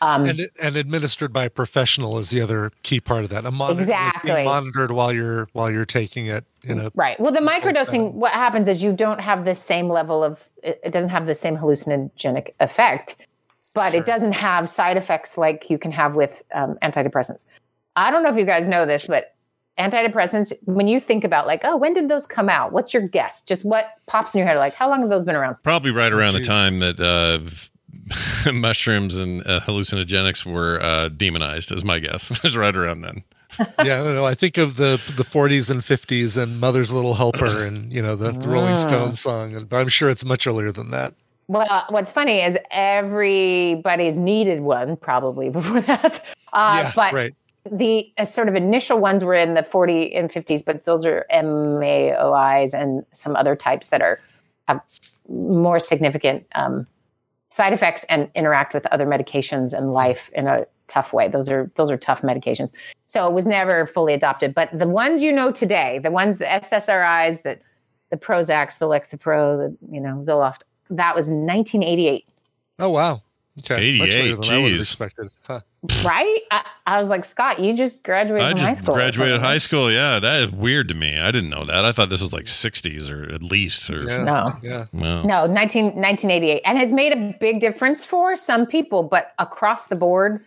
Um, 0.00 0.24
and 0.26 0.50
and 0.60 0.76
administered 0.76 1.32
by 1.32 1.44
a 1.44 1.50
professional 1.50 2.18
is 2.18 2.30
the 2.30 2.40
other 2.40 2.72
key 2.82 3.00
part 3.00 3.24
of 3.24 3.30
that. 3.30 3.46
A 3.46 3.50
monitor, 3.50 3.80
Exactly. 3.80 4.32
being 4.32 4.44
monitored 4.44 4.90
while 4.90 5.12
you're 5.12 5.48
while 5.52 5.70
you're 5.70 5.86
taking 5.86 6.26
it. 6.26 6.44
You 6.62 6.74
know, 6.74 6.90
Right. 6.94 7.18
Well, 7.20 7.32
the 7.32 7.40
microdosing, 7.40 8.12
what 8.12 8.32
happens 8.32 8.68
is 8.68 8.82
you 8.82 8.92
don't 8.92 9.20
have 9.20 9.44
the 9.44 9.54
same 9.54 9.88
level 9.88 10.24
of, 10.24 10.48
it 10.62 10.80
it 10.84 10.92
doesn't 10.92 11.10
have 11.10 11.26
the 11.26 11.34
same 11.34 11.56
hallucinogenic 11.58 12.54
effect, 12.58 13.16
but 13.74 13.94
it 13.94 14.06
doesn't 14.06 14.32
have 14.32 14.68
side 14.70 14.96
effects 14.96 15.36
like 15.36 15.68
you 15.68 15.78
can 15.78 15.92
have 15.92 16.14
with 16.14 16.42
um, 16.54 16.78
antidepressants. 16.82 17.44
I 17.96 18.10
don't 18.10 18.22
know 18.22 18.30
if 18.30 18.36
you 18.36 18.46
guys 18.46 18.66
know 18.66 18.86
this, 18.86 19.06
but 19.06 19.34
antidepressants, 19.78 20.52
when 20.64 20.86
you 20.88 21.00
think 21.00 21.24
about 21.24 21.46
like, 21.46 21.60
oh, 21.64 21.76
when 21.76 21.92
did 21.94 22.08
those 22.08 22.26
come 22.26 22.48
out? 22.48 22.72
What's 22.72 22.94
your 22.94 23.06
guess? 23.06 23.42
Just 23.42 23.64
what 23.64 23.86
pops 24.06 24.34
in 24.34 24.38
your 24.38 24.46
head? 24.46 24.56
Like, 24.56 24.74
how 24.74 24.88
long 24.88 25.00
have 25.00 25.10
those 25.10 25.24
been 25.24 25.36
around? 25.36 25.56
Probably 25.62 25.90
right 25.90 26.12
around 26.12 26.34
the 26.34 26.40
time 26.40 26.80
that 26.80 27.00
uh, 27.00 27.40
mushrooms 28.52 29.18
and 29.18 29.40
uh, 29.46 29.60
hallucinogenics 29.60 30.44
were 30.44 30.80
uh, 30.82 31.08
demonized, 31.08 31.72
is 31.72 31.84
my 31.84 31.98
guess. 31.98 32.30
It's 32.44 32.56
right 32.56 32.74
around 32.74 33.00
then. 33.02 33.24
yeah, 33.58 34.00
I 34.00 34.04
don't 34.04 34.14
know. 34.14 34.24
I 34.26 34.34
think 34.34 34.58
of 34.58 34.76
the 34.76 35.00
the 35.16 35.22
40s 35.22 35.70
and 35.70 35.80
50s 35.80 36.36
and 36.42 36.60
Mother's 36.60 36.92
Little 36.92 37.14
Helper 37.14 37.62
and 37.66 37.92
you 37.92 38.02
know 38.02 38.16
the, 38.16 38.32
the 38.32 38.48
Rolling 38.48 38.74
Ah. 38.74 38.76
Stones 38.76 39.20
song, 39.20 39.66
but 39.66 39.76
I'm 39.76 39.88
sure 39.88 40.10
it's 40.10 40.24
much 40.24 40.46
earlier 40.46 40.72
than 40.72 40.90
that. 40.90 41.14
Well, 41.46 41.84
what's 41.90 42.10
funny 42.10 42.40
is 42.40 42.56
everybody's 42.70 44.18
needed 44.18 44.60
one 44.60 44.96
probably 44.96 45.50
before 45.58 45.80
that. 45.82 46.24
Uh, 46.52 46.82
yeah, 46.84 46.92
but 46.96 47.12
right. 47.12 47.34
the 47.70 48.10
uh, 48.18 48.24
sort 48.24 48.48
of 48.48 48.54
initial 48.54 48.98
ones 48.98 49.24
were 49.24 49.34
in 49.34 49.54
the 49.54 49.62
40 49.62 50.14
and 50.14 50.30
50s, 50.30 50.64
but 50.64 50.84
those 50.84 51.04
are 51.04 51.26
MAOIs 51.32 52.72
and 52.74 53.04
some 53.12 53.36
other 53.36 53.54
types 53.56 53.88
that 53.88 54.00
are 54.00 54.20
have 54.68 54.80
more 55.28 55.78
significant 55.80 56.46
um, 56.54 56.86
side 57.54 57.72
effects 57.72 58.04
and 58.08 58.28
interact 58.34 58.74
with 58.74 58.84
other 58.86 59.06
medications 59.06 59.72
and 59.72 59.92
life 59.92 60.28
in 60.34 60.48
a 60.48 60.66
tough 60.88 61.12
way. 61.12 61.28
Those 61.28 61.48
are 61.48 61.70
those 61.76 61.88
are 61.88 61.96
tough 61.96 62.22
medications. 62.22 62.72
So 63.06 63.28
it 63.28 63.32
was 63.32 63.46
never 63.46 63.86
fully 63.86 64.12
adopted. 64.12 64.56
But 64.56 64.76
the 64.76 64.88
ones 64.88 65.22
you 65.22 65.30
know 65.30 65.52
today, 65.52 66.00
the 66.00 66.10
ones 66.10 66.38
the 66.38 66.46
SSRIs, 66.46 67.42
that 67.42 67.62
the 68.10 68.16
Prozacs, 68.16 68.80
the 68.80 68.88
Lexapro, 68.88 69.56
the 69.56 69.94
you 69.94 70.00
know 70.00 70.24
Zoloft, 70.26 70.62
that 70.90 71.14
was 71.14 71.28
1988. 71.28 72.26
Oh 72.80 72.90
wow. 72.90 73.22
Okay. 73.60 73.98
Much 73.98 74.08
88, 74.08 74.22
later 74.22 74.36
than 74.36 74.52
I 74.52 74.56
would 74.56 74.62
have 74.64 74.72
geez. 74.72 74.82
expected. 74.82 75.28
Huh. 75.42 75.60
Right? 76.04 76.40
I, 76.50 76.64
I 76.86 76.98
was 76.98 77.08
like, 77.08 77.24
Scott, 77.24 77.58
you 77.60 77.76
just 77.76 78.02
graduated 78.04 78.46
I 78.46 78.50
from 78.52 78.58
high 78.60 78.70
just 78.70 78.82
school. 78.84 78.94
graduated 78.94 79.40
high 79.42 79.58
school. 79.58 79.92
Yeah, 79.92 80.18
that 80.18 80.42
is 80.44 80.50
weird 80.52 80.88
to 80.88 80.94
me. 80.94 81.18
I 81.20 81.30
didn't 81.30 81.50
know 81.50 81.64
that. 81.66 81.84
I 81.84 81.92
thought 81.92 82.08
this 82.08 82.22
was 82.22 82.32
like 82.32 82.46
60s 82.46 83.10
or 83.10 83.30
at 83.32 83.42
least. 83.42 83.90
Or 83.90 84.02
Yeah. 84.04 84.22
No. 84.22 84.46
Yeah. 84.62 84.86
Wow. 84.92 85.22
No, 85.24 85.46
19, 85.46 85.84
1988, 85.84 86.62
and 86.64 86.78
has 86.78 86.92
made 86.92 87.12
a 87.12 87.36
big 87.38 87.60
difference 87.60 88.04
for 88.04 88.34
some 88.34 88.64
people, 88.66 89.02
but 89.02 89.34
across 89.38 89.86
the 89.88 89.96
board, 89.96 90.42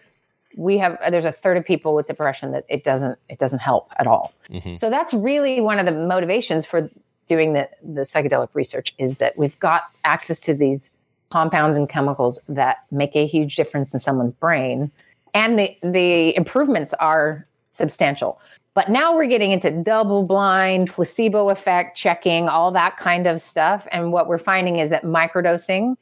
we 0.55 0.79
have 0.79 0.97
there's 1.11 1.25
a 1.25 1.31
third 1.31 1.55
of 1.57 1.65
people 1.65 1.93
with 1.93 2.07
depression 2.07 2.51
that 2.51 2.65
it 2.67 2.83
doesn't 2.83 3.19
it 3.29 3.37
doesn't 3.37 3.59
help 3.59 3.91
at 3.99 4.07
all. 4.07 4.33
Mhm. 4.49 4.79
So 4.79 4.89
that's 4.89 5.13
really 5.13 5.61
one 5.61 5.77
of 5.77 5.85
the 5.85 5.91
motivations 5.91 6.65
for 6.65 6.89
doing 7.27 7.53
the 7.53 7.69
the 7.83 8.01
psychedelic 8.01 8.49
research 8.55 8.95
is 8.97 9.17
that 9.17 9.37
we've 9.37 9.59
got 9.59 9.83
access 10.03 10.39
to 10.39 10.55
these 10.55 10.89
compounds 11.29 11.77
and 11.77 11.87
chemicals 11.87 12.39
that 12.49 12.77
make 12.89 13.15
a 13.15 13.27
huge 13.27 13.55
difference 13.55 13.93
in 13.93 13.99
someone's 13.99 14.33
brain, 14.33 14.89
and 15.37 15.59
the 15.59 15.77
the 15.83 16.35
improvements 16.35 16.93
are 16.95 17.45
substantial. 17.69 18.41
But 18.73 18.89
now 18.89 19.15
we're 19.15 19.27
getting 19.27 19.51
into 19.51 19.71
double 19.71 20.23
blind, 20.23 20.89
placebo 20.89 21.49
effect 21.49 21.97
checking, 21.97 22.47
all 22.49 22.71
that 22.71 22.97
kind 22.97 23.25
of 23.25 23.41
stuff. 23.41 23.87
And 23.91 24.11
what 24.11 24.27
we're 24.27 24.37
finding 24.37 24.77
is 24.77 24.89
that 24.89 25.03
microdosing 25.03 25.95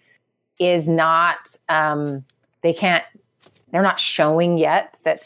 is 0.59 0.89
not, 0.89 1.37
um, 1.69 2.25
they 2.63 2.73
can't, 2.73 3.05
they're 3.71 3.81
not 3.81 3.97
showing 3.99 4.57
yet 4.57 4.97
that 5.03 5.23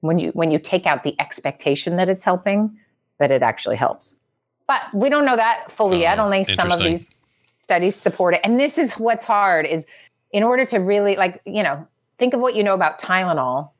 when 0.00 0.18
you 0.18 0.30
when 0.30 0.50
you 0.50 0.58
take 0.58 0.84
out 0.84 1.02
the 1.02 1.14
expectation 1.20 1.96
that 1.96 2.08
it's 2.08 2.24
helping, 2.24 2.76
that 3.18 3.30
it 3.30 3.42
actually 3.42 3.76
helps. 3.76 4.14
But 4.66 4.82
we 4.92 5.08
don't 5.08 5.24
know 5.24 5.36
that 5.36 5.70
fully 5.70 6.00
yet. 6.00 6.18
Oh, 6.18 6.24
Only 6.24 6.44
some 6.44 6.70
of 6.70 6.78
these 6.78 7.10
studies 7.60 7.96
support 7.96 8.34
it. 8.34 8.40
And 8.44 8.58
this 8.58 8.78
is 8.78 8.94
what's 8.94 9.24
hard 9.24 9.66
is 9.66 9.86
in 10.32 10.42
order 10.42 10.64
to 10.66 10.78
really 10.78 11.16
like, 11.16 11.40
you 11.46 11.62
know, 11.62 11.86
think 12.22 12.34
of 12.34 12.40
what 12.40 12.54
you 12.54 12.62
know 12.62 12.74
about 12.74 13.00
Tylenol. 13.00 13.70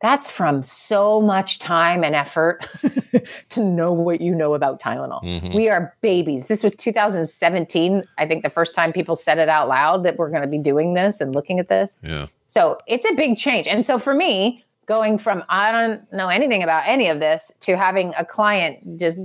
That's 0.00 0.30
from 0.30 0.62
so 0.62 1.20
much 1.20 1.58
time 1.58 2.02
and 2.02 2.14
effort 2.14 2.66
to 3.50 3.62
know 3.62 3.92
what 3.92 4.22
you 4.22 4.34
know 4.34 4.54
about 4.54 4.80
Tylenol. 4.80 5.22
Mhm. 5.22 5.54
We 5.54 5.68
are 5.68 5.94
babies. 6.00 6.46
This 6.48 6.62
was 6.62 6.74
2017. 6.76 8.02
I 8.16 8.26
think 8.26 8.42
the 8.42 8.48
first 8.48 8.74
time 8.74 8.90
people 8.90 9.16
said 9.16 9.36
it 9.38 9.50
out 9.50 9.68
loud 9.68 10.02
that 10.04 10.16
we're 10.16 10.30
going 10.30 10.40
to 10.40 10.48
be 10.48 10.56
doing 10.56 10.94
this 10.94 11.20
and 11.20 11.34
looking 11.34 11.58
at 11.58 11.68
this. 11.68 11.98
Yeah. 12.02 12.28
So 12.46 12.78
it's 12.86 13.04
a 13.04 13.12
big 13.12 13.36
change. 13.36 13.66
And 13.66 13.84
so 13.84 13.98
for 13.98 14.14
me, 14.14 14.64
going 14.86 15.18
from 15.18 15.44
I 15.50 15.70
don't 15.70 16.10
know 16.10 16.28
anything 16.30 16.62
about 16.62 16.84
any 16.86 17.08
of 17.08 17.20
this 17.20 17.52
to 17.60 17.76
having 17.76 18.14
a 18.16 18.24
client 18.24 18.98
just 18.98 19.18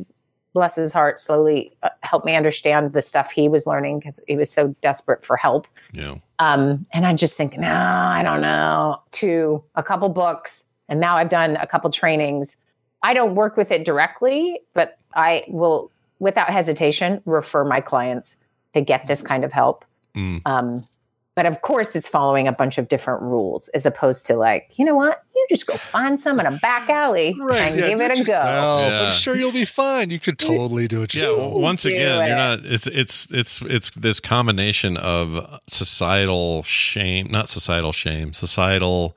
bless 0.53 0.75
his 0.75 0.91
heart 0.91 1.17
slowly 1.17 1.77
uh, 1.83 1.89
help 2.01 2.25
me 2.25 2.35
understand 2.35 2.91
the 2.91 3.01
stuff 3.01 3.31
he 3.31 3.47
was 3.47 3.65
learning 3.65 3.99
because 3.99 4.19
he 4.27 4.35
was 4.35 4.51
so 4.51 4.75
desperate 4.81 5.23
for 5.23 5.37
help. 5.37 5.65
Yeah. 5.93 6.15
Um, 6.39 6.85
and 6.93 7.05
I'm 7.05 7.17
just 7.17 7.37
thinking, 7.37 7.61
no, 7.61 7.67
I 7.67 8.23
don't 8.23 8.41
know, 8.41 9.01
to 9.11 9.63
a 9.75 9.83
couple 9.83 10.09
books. 10.09 10.65
And 10.87 10.99
now 10.99 11.17
I've 11.17 11.29
done 11.29 11.57
a 11.57 11.67
couple 11.67 11.89
trainings. 11.91 12.55
I 13.03 13.13
don't 13.13 13.35
work 13.35 13.57
with 13.57 13.71
it 13.71 13.85
directly, 13.85 14.59
but 14.73 14.97
I 15.13 15.43
will, 15.47 15.91
without 16.19 16.49
hesitation, 16.49 17.21
refer 17.25 17.63
my 17.65 17.81
clients 17.81 18.37
to 18.73 18.81
get 18.81 19.07
this 19.07 19.21
kind 19.21 19.43
of 19.43 19.51
help. 19.51 19.85
Mm. 20.15 20.41
Um, 20.45 20.87
but 21.35 21.45
of 21.45 21.61
course, 21.61 21.95
it's 21.95 22.09
following 22.09 22.47
a 22.47 22.51
bunch 22.51 22.77
of 22.77 22.87
different 22.87 23.21
rules 23.21 23.69
as 23.69 23.85
opposed 23.85 24.25
to 24.25 24.35
like, 24.35 24.77
you 24.77 24.85
know 24.85 24.95
what? 24.95 25.23
You 25.49 25.55
just 25.55 25.65
go 25.67 25.75
find 25.77 26.19
some 26.19 26.39
in 26.39 26.45
a 26.45 26.51
back 26.51 26.89
alley 26.89 27.29
and 27.39 27.75
yeah, 27.79 27.87
give 27.89 28.01
it 28.01 28.19
a 28.19 28.23
go. 28.23 28.33
No, 28.43 28.79
Yeah. 28.87 29.01
I'm 29.07 29.13
sure 29.13 29.35
you'll 29.35 29.51
be 29.51 29.65
fine. 29.65 30.11
You 30.11 30.19
could 30.19 30.37
totally 30.37 30.87
do 30.87 31.01
it. 31.01 31.15
Yeah. 31.15 31.31
well, 31.31 31.59
once 31.59 31.83
do 31.83 31.89
again, 31.89 32.21
it. 32.21 32.27
you're 32.27 32.35
not. 32.35 32.59
It's 32.63 32.85
it's 32.87 33.31
it's 33.33 33.61
it's 33.63 33.89
this 33.91 34.19
combination 34.19 34.95
of 34.97 35.59
societal 35.67 36.61
shame, 36.63 37.29
not 37.31 37.49
societal 37.49 37.91
shame, 37.91 38.33
societal 38.33 39.15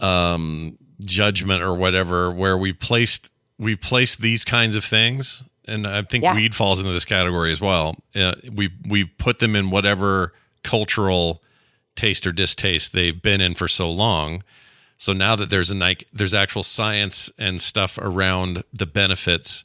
um 0.00 0.76
judgment 1.04 1.62
or 1.62 1.74
whatever, 1.74 2.30
where 2.30 2.56
we 2.56 2.72
placed 2.72 3.30
we 3.58 3.74
placed 3.76 4.20
these 4.20 4.44
kinds 4.44 4.76
of 4.76 4.84
things, 4.84 5.42
and 5.66 5.86
I 5.86 6.02
think 6.02 6.22
Yeah. 6.24 6.34
weed 6.34 6.54
falls 6.54 6.80
into 6.80 6.92
this 6.92 7.04
category 7.04 7.50
as 7.52 7.60
well. 7.60 7.96
Uh, 8.14 8.34
we 8.52 8.70
we 8.86 9.04
put 9.04 9.38
them 9.38 9.56
in 9.56 9.70
whatever 9.70 10.32
cultural 10.62 11.42
taste 11.94 12.26
or 12.26 12.32
distaste 12.32 12.92
they've 12.92 13.20
been 13.20 13.40
in 13.40 13.54
for 13.54 13.68
so 13.68 13.90
long. 13.90 14.42
So 14.96 15.12
now 15.12 15.36
that 15.36 15.50
there's 15.50 15.70
a 15.70 15.76
like 15.76 16.06
there's 16.12 16.34
actual 16.34 16.62
science 16.62 17.30
and 17.38 17.60
stuff 17.60 17.98
around 17.98 18.64
the 18.72 18.86
benefits, 18.86 19.64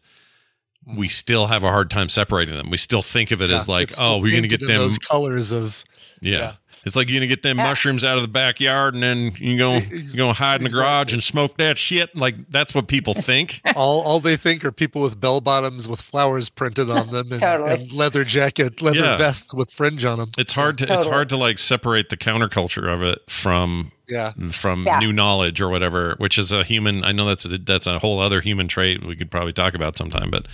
we 0.85 1.07
still 1.07 1.47
have 1.47 1.63
a 1.63 1.69
hard 1.69 1.89
time 1.89 2.09
separating 2.09 2.55
them. 2.55 2.69
We 2.69 2.77
still 2.77 3.01
think 3.01 3.31
of 3.31 3.41
it 3.41 3.49
as 3.49 3.69
like, 3.69 3.91
oh, 3.99 4.17
we're 4.17 4.31
going 4.31 4.43
to 4.43 4.49
get 4.49 4.59
them. 4.59 4.69
those 4.69 4.97
colors 4.97 5.51
of 5.51 5.83
yeah. 6.21 6.37
yeah. 6.37 6.53
It's 6.83 6.95
like 6.95 7.09
you're 7.09 7.19
going 7.19 7.29
to 7.29 7.35
get 7.35 7.43
them 7.43 7.57
mushrooms 7.57 8.03
out 8.03 8.17
of 8.17 8.23
the 8.23 8.27
backyard 8.27 8.95
and 8.95 9.03
then 9.03 9.33
you 9.37 9.57
go 9.57 9.73
you 9.77 10.17
go 10.17 10.33
hide 10.33 10.61
in 10.61 10.63
the 10.63 10.69
garage 10.71 11.13
and 11.13 11.23
smoke 11.23 11.57
that 11.57 11.77
shit. 11.77 12.15
Like 12.15 12.49
that's 12.49 12.73
what 12.73 12.87
people 12.87 13.13
think. 13.13 13.61
all 13.75 14.01
all 14.01 14.19
they 14.19 14.35
think 14.35 14.65
are 14.65 14.71
people 14.71 15.01
with 15.01 15.19
bell 15.19 15.41
bottoms 15.41 15.87
with 15.87 16.01
flowers 16.01 16.49
printed 16.49 16.89
on 16.89 17.11
them 17.11 17.31
and, 17.31 17.39
Totally. 17.39 17.71
and 17.73 17.91
leather 17.91 18.23
jacket, 18.23 18.81
leather 18.81 18.97
Yeah. 18.99 19.17
vests 19.17 19.53
with 19.53 19.71
fringe 19.71 20.03
on 20.05 20.17
them. 20.19 20.31
It's 20.37 20.53
hard 20.53 20.77
to 20.79 20.91
it's 20.91 21.05
hard 21.05 21.29
to 21.29 21.37
like 21.37 21.57
separate 21.59 22.09
the 22.09 22.17
counterculture 22.17 22.91
of 22.91 23.03
it 23.03 23.19
from 23.29 23.91
Yeah. 24.07 24.31
from 24.49 24.85
Yeah. 24.87 24.97
new 24.99 25.13
knowledge 25.13 25.61
or 25.61 25.69
whatever, 25.69 26.15
which 26.17 26.39
is 26.39 26.51
a 26.51 26.63
human. 26.63 27.03
I 27.03 27.11
know 27.11 27.25
that's 27.25 27.45
a, 27.45 27.57
that's 27.59 27.85
a 27.85 27.99
whole 27.99 28.19
other 28.19 28.41
human 28.41 28.67
trait 28.67 29.05
we 29.05 29.15
could 29.15 29.29
probably 29.29 29.53
talk 29.53 29.75
about 29.75 29.95
sometime, 29.95 30.31
but 30.31 30.47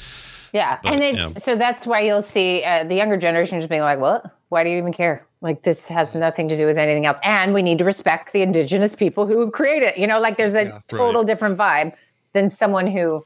Yeah, 0.53 0.77
But, 0.83 0.93
and 0.93 1.03
it's 1.03 1.19
yeah. 1.35 1.39
so 1.39 1.55
that's 1.55 1.85
why 1.85 2.01
you'll 2.01 2.21
see 2.21 2.63
uh, 2.63 2.83
the 2.85 2.95
younger 2.95 3.17
generation 3.17 3.59
just 3.59 3.69
being 3.69 3.81
like, 3.81 3.99
"What? 3.99 4.25
Why 4.49 4.63
do 4.63 4.69
you 4.69 4.77
even 4.77 4.93
care? 4.93 5.25
Like 5.41 5.63
this 5.63 5.87
has 5.89 6.15
nothing 6.15 6.47
to 6.49 6.57
do 6.57 6.65
with 6.65 6.77
anything 6.77 7.05
else." 7.05 7.19
And 7.23 7.53
we 7.53 7.61
need 7.61 7.77
to 7.79 7.85
respect 7.85 8.31
the 8.33 8.41
indigenous 8.41 8.95
people 8.95 9.27
who 9.27 9.51
create 9.51 9.83
it. 9.83 9.97
You 9.97 10.07
know, 10.07 10.19
like 10.19 10.37
there's 10.37 10.55
a 10.55 10.63
Yeah, 10.63 10.79
total 10.87 11.23
different 11.23 11.57
vibe 11.57 11.93
than 12.33 12.49
someone 12.49 12.87
who, 12.87 13.25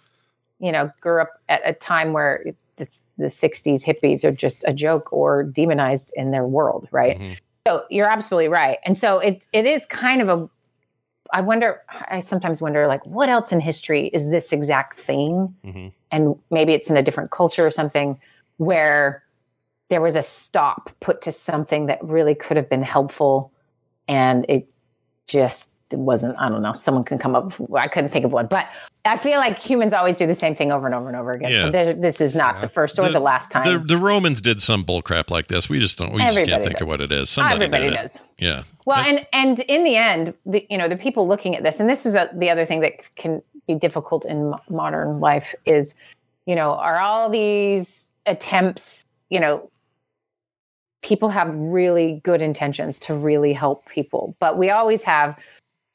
you 0.60 0.72
know, 0.72 0.91
grew 0.99 1.22
up 1.22 1.31
at 1.49 1.61
a 1.65 1.73
time 1.73 2.14
where 2.14 2.43
it's 2.77 3.03
the 3.18 3.30
'60s 3.30 3.85
hippies 3.85 4.23
are 4.23 4.31
just 4.31 4.64
a 4.68 4.73
joke 4.73 5.11
or 5.14 5.43
demonized 5.43 6.11
in 6.15 6.31
their 6.31 6.45
world, 6.48 6.88
right? 6.91 7.19
Mhm. 7.19 7.39
So 7.68 7.84
you're 7.89 8.07
absolutely 8.10 8.49
right, 8.49 8.80
and 8.85 8.98
so 8.98 9.19
it's 9.19 9.48
it 9.53 9.65
is 9.65 9.85
kind 9.85 10.22
of 10.22 10.30
a. 10.30 10.49
I 11.34 11.41
wonder. 11.41 11.81
I 11.89 12.19
sometimes 12.19 12.61
wonder, 12.61 12.88
like, 12.88 13.06
what 13.06 13.30
else 13.30 13.52
in 13.53 13.61
history 13.61 14.07
is 14.07 14.30
this 14.31 14.52
exact 14.52 14.99
thing? 14.99 15.56
Mhm. 15.64 15.93
and 16.14 16.35
maybe 16.49 16.73
it's 16.73 16.89
in 16.89 16.98
a 16.98 17.02
different 17.02 17.31
culture 17.31 17.65
or 17.65 17.72
something 17.72 18.19
where 18.57 19.23
there 19.91 19.99
was 19.99 20.15
a 20.15 20.23
stop 20.23 20.89
put 21.01 21.22
to 21.23 21.34
something 21.34 21.88
that 21.88 21.99
really 22.01 22.34
could 22.34 22.55
have 22.55 22.69
been 22.69 22.81
helpful 22.81 23.51
and 24.07 24.45
it 24.47 24.69
just 25.27 25.73
wasn't. 25.91 26.39
I 26.39 26.47
don't 26.47 26.61
know. 26.61 26.72
Someone 26.72 27.03
can 27.03 27.18
come 27.18 27.35
up. 27.35 27.51
I 27.76 27.89
couldn't 27.89 28.11
think 28.11 28.23
of 28.23 28.31
one, 28.31 28.47
but 28.47 28.69
I 29.03 29.18
feel 29.18 29.35
like 29.35 29.59
humans 29.59 29.91
always 29.91 30.15
do 30.15 30.26
the 30.26 30.34
same 30.34 30.55
thing 30.55 30.72
over 30.72 30.85
and 30.85 30.95
over 30.95 31.09
and 31.09 31.18
over 31.18 31.34
again. 31.34 31.51
Yeah. 31.51 31.72
So 31.72 31.93
this 31.99 32.22
is 32.22 32.35
not 32.35 32.61
the 32.61 32.69
first 32.69 32.97
or 32.99 33.09
the, 33.09 33.19
last 33.19 33.51
time. 33.51 33.65
The, 33.65 33.80
the 33.85 33.97
Romans 33.97 34.39
did 34.39 34.61
some 34.61 34.85
bullcrap 34.85 35.30
like 35.30 35.49
this. 35.49 35.68
We 35.68 35.80
just 35.80 35.97
don't. 35.97 36.13
We 36.13 36.22
just 36.22 36.38
can't 36.45 36.63
think 36.63 36.77
does. 36.77 36.84
of 36.84 36.88
what 36.88 37.01
it 37.01 37.11
is. 37.11 37.30
Somebody 37.30 37.55
Everybody 37.55 37.84
did 37.84 37.93
it. 37.93 37.95
does. 37.97 38.19
Yeah. 38.38 38.63
Well, 38.85 38.99
and 39.05 39.26
and 39.34 39.59
in 39.59 39.84
the 39.84 39.97
end, 39.97 40.34
the 40.45 40.65
you 40.69 40.77
know 40.77 40.88
the 40.88 40.95
people 40.95 41.27
looking 41.27 41.57
at 41.57 41.63
this, 41.63 41.81
and 41.81 41.89
this 41.89 42.05
is 42.05 42.15
a, 42.15 42.30
the 42.34 42.49
other 42.49 42.65
thing 42.65 42.80
that 42.80 42.93
can 43.18 43.41
be 43.68 43.76
difficult 43.76 44.23
in 44.23 44.53
modern 44.69 45.19
life 45.19 45.53
is, 45.65 45.95
you 46.45 46.55
know, 46.55 46.76
are 46.76 46.99
all 46.99 47.30
these 47.30 48.13
attempts, 48.26 49.05
you 49.30 49.39
know, 49.39 49.69
people 51.02 51.30
have 51.30 51.53
really 51.53 52.22
good 52.23 52.41
intentions 52.41 52.99
to 52.99 53.14
really 53.14 53.53
help 53.53 53.88
people, 53.90 54.36
but 54.40 54.57
we 54.57 54.69
always 54.69 55.03
have 55.03 55.38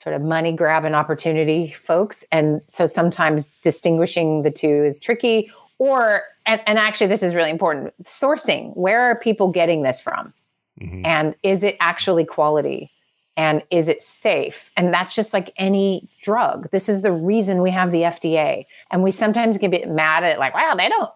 sort 0.02 0.14
of 0.14 0.22
money 0.22 0.52
grab 0.52 0.84
and 0.84 0.94
opportunity 0.94 1.70
folks, 1.70 2.24
and 2.30 2.60
so 2.66 2.86
sometimes 2.86 3.50
distinguishing 3.62 4.42
the 4.42 4.50
two 4.50 4.84
is 4.84 4.98
tricky. 4.98 5.50
Or 5.78 6.22
and, 6.46 6.60
and 6.66 6.78
actually, 6.78 7.08
this 7.08 7.22
is 7.22 7.34
really 7.34 7.50
important: 7.50 7.94
sourcing. 8.04 8.76
Where 8.76 9.02
are 9.02 9.14
people 9.14 9.50
getting 9.50 9.82
this 9.82 10.00
from? 10.00 10.32
Mm-hmm. 10.80 11.06
and 11.06 11.34
is 11.42 11.62
it 11.62 11.78
actually 11.80 12.26
quality 12.26 12.90
and 13.34 13.62
is 13.70 13.88
it 13.88 14.02
safe 14.02 14.70
and 14.76 14.92
that's 14.92 15.14
just 15.14 15.32
like 15.32 15.50
any 15.56 16.06
drug 16.20 16.70
this 16.70 16.86
is 16.86 17.00
the 17.00 17.12
reason 17.12 17.62
we 17.62 17.70
have 17.70 17.92
the 17.92 18.02
fda 18.02 18.66
and 18.90 19.02
we 19.02 19.10
sometimes 19.10 19.56
get 19.56 19.68
a 19.68 19.70
bit 19.70 19.88
mad 19.88 20.22
at 20.22 20.32
it 20.32 20.38
like 20.38 20.52
wow 20.52 20.74
they 20.76 20.90
don't 20.90 21.10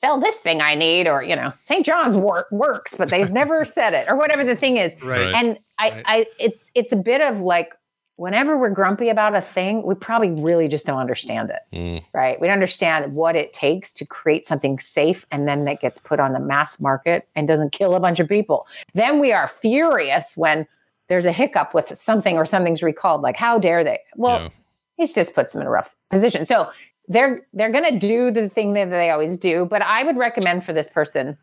sell 0.00 0.18
this 0.18 0.40
thing 0.40 0.60
i 0.62 0.74
need 0.74 1.06
or 1.06 1.22
you 1.22 1.36
know 1.36 1.52
st 1.64 1.84
john's 1.84 2.16
wort 2.16 2.46
works 2.50 2.94
but 2.96 3.08
they've 3.10 3.30
never 3.32 3.64
said 3.76 3.92
it 3.94 4.08
or 4.08 4.16
whatever 4.16 4.42
the 4.44 4.56
thing 4.56 4.76
is 4.76 4.94
Right. 5.02 5.34
and 5.34 5.58
i 5.78 6.02
i 6.06 6.26
it's 6.38 6.70
it's 6.74 6.92
a 6.92 6.96
bit 6.96 7.20
of 7.20 7.40
like 7.40 7.74
whenever 8.16 8.56
we're 8.58 8.68
grumpy 8.70 9.08
about 9.08 9.34
a 9.34 9.40
thing 9.40 9.82
we 9.82 9.94
probably 9.94 10.30
really 10.30 10.68
just 10.68 10.86
don't 10.86 10.98
understand 10.98 11.50
it 11.50 11.60
Mm. 11.74 12.04
right? 12.12 12.38
We 12.40 12.46
don't 12.48 12.54
understand 12.54 13.14
what 13.14 13.34
it 13.36 13.52
takes 13.54 13.92
to 13.94 14.04
create 14.04 14.44
something 14.44 14.78
safe 14.78 15.24
and 15.30 15.48
then 15.48 15.64
that 15.64 15.80
gets 15.80 15.98
put 15.98 16.20
on 16.20 16.32
the 16.34 16.40
mass 16.40 16.80
market 16.80 17.26
and 17.34 17.48
doesn't 17.48 17.70
kill 17.72 17.94
a 17.94 18.00
bunch 18.00 18.20
of 18.20 18.28
people. 18.28 18.66
Then 18.92 19.20
we 19.20 19.32
are 19.32 19.48
furious 19.48 20.36
when 20.36 20.66
there's 21.08 21.24
a 21.24 21.32
hiccup 21.32 21.72
with 21.72 21.96
something 21.98 22.36
or 22.36 22.44
something's 22.44 22.82
recalled. 22.82 23.22
Like, 23.22 23.36
how 23.36 23.58
dare 23.58 23.82
they? 23.84 24.00
Well, 24.16 24.52
it 24.98 25.06
just 25.14 25.34
puts 25.34 25.54
them 25.54 25.62
in 25.62 25.66
a 25.66 25.70
rough 25.70 25.94
position. 26.10 26.44
So 26.44 26.68
they're 27.10 27.44
they're 27.52 27.72
going 27.72 27.92
to 27.92 27.98
do 27.98 28.30
the 28.30 28.48
thing 28.48 28.72
that 28.74 28.88
they 28.88 29.10
always 29.10 29.36
do. 29.36 29.66
But 29.66 29.82
I 29.82 30.04
would 30.04 30.16
recommend 30.16 30.64
for 30.64 30.72
this 30.72 30.88
person 30.88 31.36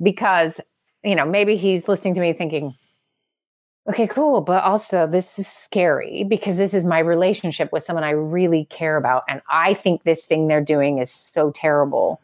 because 0.00 0.60
you 1.04 1.14
know 1.14 1.26
maybe 1.26 1.56
he's 1.56 1.88
listening 1.88 2.14
to 2.14 2.20
me 2.20 2.32
thinking, 2.32 2.74
okay, 3.88 4.06
cool, 4.06 4.40
but 4.40 4.62
also 4.62 5.06
this 5.06 5.38
is 5.38 5.48
scary 5.48 6.24
because 6.24 6.56
this 6.56 6.72
is 6.72 6.86
my 6.86 7.00
relationship 7.00 7.72
with 7.72 7.82
someone 7.82 8.04
I 8.04 8.10
really 8.10 8.64
care 8.66 8.96
about, 8.96 9.24
and 9.28 9.42
I 9.50 9.74
think 9.74 10.04
this 10.04 10.24
thing 10.24 10.46
they're 10.46 10.60
doing 10.62 10.98
is 10.98 11.10
so 11.10 11.50
terrible. 11.50 12.20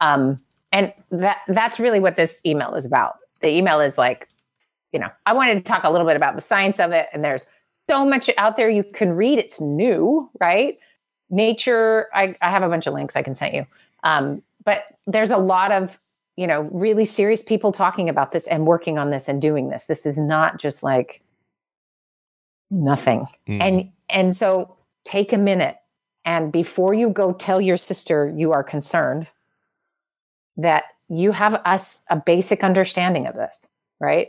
Um, 0.00 0.40
and 0.70 0.92
that 1.10 1.38
that's 1.48 1.80
really 1.80 2.00
what 2.00 2.16
this 2.16 2.42
email 2.44 2.74
is 2.74 2.84
about. 2.84 3.16
The 3.40 3.48
email 3.48 3.80
is 3.80 3.96
like, 3.96 4.28
you 4.92 4.98
know, 4.98 5.08
I 5.24 5.32
wanted 5.32 5.54
to 5.54 5.60
talk 5.72 5.84
a 5.84 5.90
little 5.90 6.06
bit 6.06 6.16
about 6.16 6.36
the 6.36 6.42
science 6.42 6.78
of 6.78 6.92
it, 6.92 7.08
and 7.14 7.24
there's 7.24 7.46
so 7.88 8.04
much 8.04 8.28
out 8.36 8.56
there 8.56 8.68
you 8.68 8.84
can 8.84 9.12
read. 9.12 9.38
It's 9.38 9.62
new, 9.62 10.28
right? 10.40 10.78
Nature. 11.34 12.08
I, 12.14 12.36
I 12.40 12.50
have 12.50 12.62
a 12.62 12.68
bunch 12.68 12.86
of 12.86 12.94
links 12.94 13.16
I 13.16 13.22
can 13.22 13.34
send 13.34 13.54
you, 13.54 13.66
um, 14.04 14.42
but 14.64 14.84
there's 15.06 15.30
a 15.30 15.36
lot 15.36 15.72
of 15.72 15.98
you 16.36 16.46
know 16.46 16.62
really 16.72 17.04
serious 17.04 17.42
people 17.42 17.72
talking 17.72 18.08
about 18.08 18.32
this 18.32 18.46
and 18.46 18.66
working 18.66 18.98
on 18.98 19.10
this 19.10 19.28
and 19.28 19.42
doing 19.42 19.68
this. 19.68 19.86
This 19.86 20.06
is 20.06 20.18
not 20.18 20.58
just 20.58 20.82
like 20.82 21.22
nothing. 22.70 23.26
Mm. 23.48 23.60
And 23.60 23.92
and 24.08 24.36
so 24.36 24.76
take 25.04 25.32
a 25.32 25.38
minute 25.38 25.76
and 26.24 26.52
before 26.52 26.94
you 26.94 27.10
go 27.10 27.32
tell 27.32 27.60
your 27.60 27.76
sister 27.76 28.32
you 28.34 28.52
are 28.52 28.64
concerned 28.64 29.28
that 30.56 30.84
you 31.08 31.32
have 31.32 31.54
us 31.64 32.02
a 32.08 32.16
basic 32.16 32.64
understanding 32.64 33.26
of 33.26 33.34
this, 33.34 33.66
right? 34.00 34.28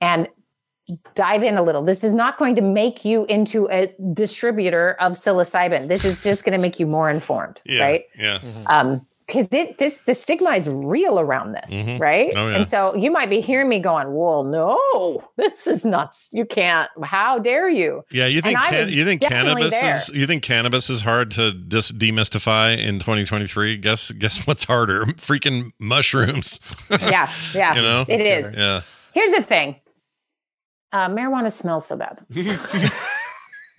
And 0.00 0.28
dive 1.14 1.42
in 1.42 1.56
a 1.56 1.62
little. 1.62 1.82
This 1.82 2.02
is 2.04 2.14
not 2.14 2.38
going 2.38 2.54
to 2.56 2.62
make 2.62 3.04
you 3.04 3.24
into 3.26 3.68
a 3.70 3.92
distributor 4.14 4.96
of 5.00 5.12
psilocybin. 5.12 5.88
This 5.88 6.04
is 6.04 6.22
just 6.22 6.44
going 6.44 6.56
to 6.56 6.62
make 6.62 6.78
you 6.80 6.86
more 6.86 7.10
informed, 7.10 7.60
Yeah. 7.64 7.82
right? 7.84 8.04
Yeah. 8.18 8.38
um 8.66 9.06
because 9.26 9.48
this 9.48 9.98
the 10.06 10.14
stigma 10.14 10.52
is 10.52 10.66
real 10.70 11.20
around 11.20 11.52
this 11.52 11.70
Mhm. 11.70 12.00
right 12.00 12.32
Oh, 12.34 12.48
yeah. 12.48 12.56
and 12.56 12.66
so 12.66 12.96
you 12.96 13.10
might 13.10 13.28
be 13.28 13.42
hearing 13.42 13.68
me 13.68 13.78
going 13.78 14.14
well 14.14 14.42
no 14.42 15.22
this 15.36 15.66
is 15.66 15.84
nuts 15.84 16.30
you 16.32 16.46
can't 16.46 16.88
how 17.04 17.38
dare 17.38 17.68
you 17.68 18.04
Yeah, 18.10 18.24
you 18.24 18.40
think 18.40 18.58
can, 18.58 18.88
you 18.90 19.04
think 19.04 19.20
cannabis 19.20 19.78
there. 19.78 19.94
is 19.96 20.08
you 20.14 20.26
think 20.26 20.42
cannabis 20.42 20.88
is 20.88 21.02
hard 21.02 21.30
to 21.32 21.52
dis- 21.52 21.92
demystify 21.92 22.78
in 22.78 23.00
2023? 23.00 23.76
Guess 23.76 24.12
guess 24.12 24.46
what's 24.46 24.64
harder? 24.64 25.04
Freaking 25.20 25.72
mushrooms. 25.78 26.58
yeah 26.90 27.28
yeah 27.54 27.74
you 27.74 27.82
know? 27.82 28.06
it 28.08 28.22
is 28.26 28.54
Yeah. 28.56 28.80
here's 29.12 29.32
the 29.32 29.42
thing 29.42 29.76
uh, 30.92 31.08
marijuana 31.08 31.50
smells 31.52 31.86
so 31.86 31.96
bad 31.96 32.18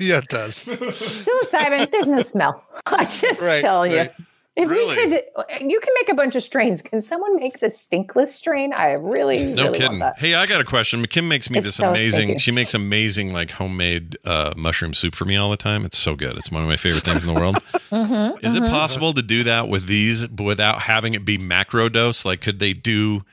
Yeah, 0.01 0.19
it 0.19 0.29
does. 0.29 0.63
psilocybin 0.63 1.91
there's 1.91 2.09
no 2.09 2.21
smell 2.21 2.63
i 2.85 3.03
just 3.05 3.41
Right, 3.41 3.63
right. 3.63 3.91
you 3.91 4.25
if 4.55 4.69
Really? 4.69 4.95
we 4.95 5.01
could 5.11 5.21
you 5.61 5.79
can 5.79 5.93
make 5.99 6.09
a 6.09 6.13
bunch 6.13 6.35
of 6.35 6.43
strains 6.43 6.81
can 6.81 7.01
someone 7.01 7.35
make 7.37 7.59
the 7.59 7.69
stinkless 7.69 8.33
strain 8.33 8.71
i 8.73 8.91
really 8.91 9.43
No 9.53 9.65
really 9.65 9.77
kidding. 9.79 10.01
Hey, 10.17 10.35
I 10.35 10.45
got 10.45 10.59
a 10.61 10.63
question. 10.65 11.05
Kim 11.05 11.27
makes 11.27 11.49
me 11.49 11.59
It's 11.59 11.67
this 11.67 11.75
so 11.75 11.89
amazing. 11.89 12.21
stinky. 12.27 12.39
She 12.39 12.51
makes 12.51 12.73
amazing 12.73 13.31
like 13.33 13.51
homemade 13.51 14.17
uh, 14.25 14.53
mushroom 14.57 14.93
soup 14.93 15.15
for 15.15 15.23
me 15.25 15.37
all 15.37 15.49
the 15.49 15.57
time. 15.57 15.85
It's 15.85 15.97
so 15.97 16.15
good. 16.15 16.35
It's 16.37 16.51
one 16.51 16.61
of 16.63 16.67
my 16.69 16.75
favorite 16.77 17.03
things 17.03 17.23
in 17.25 17.33
the 17.33 17.39
world. 17.39 17.55
Mhm, 17.91 18.43
Is 18.43 18.53
it 18.55 18.61
mhm. 18.63 18.69
possible 18.69 19.13
to 19.13 19.21
do 19.23 19.43
that 19.43 19.67
with 19.67 19.87
these 19.87 20.27
without 20.29 20.81
having 20.83 21.13
it 21.15 21.25
be 21.25 21.37
macro 21.39 21.89
dose? 21.89 22.23
Like, 22.25 22.39
could 22.41 22.59
they 22.59 22.73
do? 22.73 23.23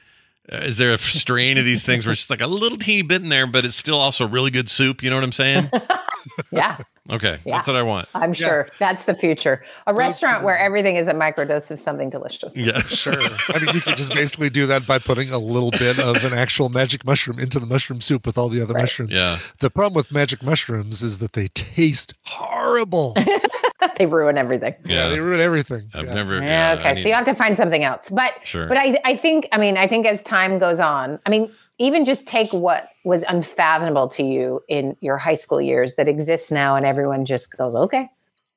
Is 0.48 0.78
there 0.78 0.92
a 0.92 0.98
strain 0.98 1.58
of 1.58 1.64
these 1.64 1.82
things 1.82 2.06
where 2.06 2.12
it's 2.12 2.20
just 2.20 2.30
like 2.30 2.40
a 2.40 2.46
little 2.46 2.78
teeny 2.78 3.02
bit 3.02 3.22
in 3.22 3.28
there, 3.30 3.46
but 3.46 3.64
it's 3.64 3.74
still 3.76 3.98
also 3.98 4.26
really 4.28 4.50
good 4.50 4.68
soup? 4.68 5.02
You 5.02 5.10
know 5.10 5.16
what 5.16 5.24
I'm 5.24 5.32
saying? 5.32 5.70
yeah 6.52 6.78
Okay, 7.08 7.38
Yeah. 7.44 7.56
that's 7.56 7.68
what 7.68 7.76
I 7.76 7.82
want. 7.82 8.08
I'm 8.14 8.34
sure 8.34 8.68
that's 8.80 9.04
the 9.04 9.14
future. 9.14 9.62
A 9.86 9.94
restaurant 9.94 10.42
where 10.42 10.58
everything 10.58 10.96
is 10.96 11.06
a 11.06 11.12
microdose 11.14 11.70
of 11.70 11.78
something 11.78 12.10
delicious. 12.10 12.56
Yeah, 12.56 12.78
Sure. 12.80 13.12
I 13.48 13.58
mean, 13.64 13.74
you 13.76 13.80
could 13.80 13.96
just 13.96 14.12
basically 14.12 14.50
do 14.50 14.66
that 14.66 14.86
by 14.88 14.98
putting 14.98 15.30
a 15.30 15.38
little 15.38 15.70
bit 15.70 16.00
of 16.00 16.16
an 16.24 16.36
actual 16.36 16.68
magic 16.68 17.04
mushroom 17.04 17.38
into 17.38 17.60
the 17.60 17.66
mushroom 17.66 18.00
soup 18.00 18.26
with 18.26 18.36
all 18.36 18.48
the 18.48 18.60
other 18.60 18.74
mushrooms. 18.74 19.12
Yeah. 19.12 19.38
The 19.60 19.70
problem 19.70 19.94
with 19.94 20.10
magic 20.10 20.42
mushrooms 20.42 21.02
is 21.02 21.18
that 21.18 21.34
they 21.34 21.46
taste 21.48 22.14
horrible. 22.24 23.14
they 23.98 24.06
ruin 24.06 24.38
everything. 24.38 24.74
Yeah. 24.84 25.08
They 25.08 25.20
ruin 25.20 25.40
everything. 25.40 25.90
I've 25.94 26.06
never. 26.06 26.36
Yeah, 26.36 26.74
yeah, 26.74 26.80
okay. 26.80 26.92
need- 26.94 27.02
so 27.02 27.08
you 27.08 27.14
have 27.14 27.26
to 27.26 27.34
find 27.34 27.56
something 27.56 27.84
else. 27.84 28.08
But 28.10 28.32
Sure. 28.44 28.68
but 28.68 28.76
I 28.76 28.98
I 29.04 29.14
think 29.16 29.48
I 29.52 29.58
mean 29.58 29.76
I 29.76 29.86
think 29.88 30.06
as 30.06 30.22
time 30.22 30.58
goes 30.58 30.80
on, 30.80 31.18
I 31.26 31.30
mean 31.30 31.50
even 31.78 32.04
just 32.04 32.26
take 32.26 32.52
what 32.52 32.88
was 33.04 33.22
unfathomable 33.22 34.08
to 34.08 34.22
you 34.22 34.62
in 34.68 34.96
your 35.00 35.18
high 35.18 35.34
school 35.34 35.60
years 35.60 35.96
that 35.96 36.08
exists 36.08 36.50
now 36.50 36.74
and 36.74 36.86
everyone 36.86 37.24
just 37.26 37.54
goes, 37.56 37.74
okay. 37.74 38.08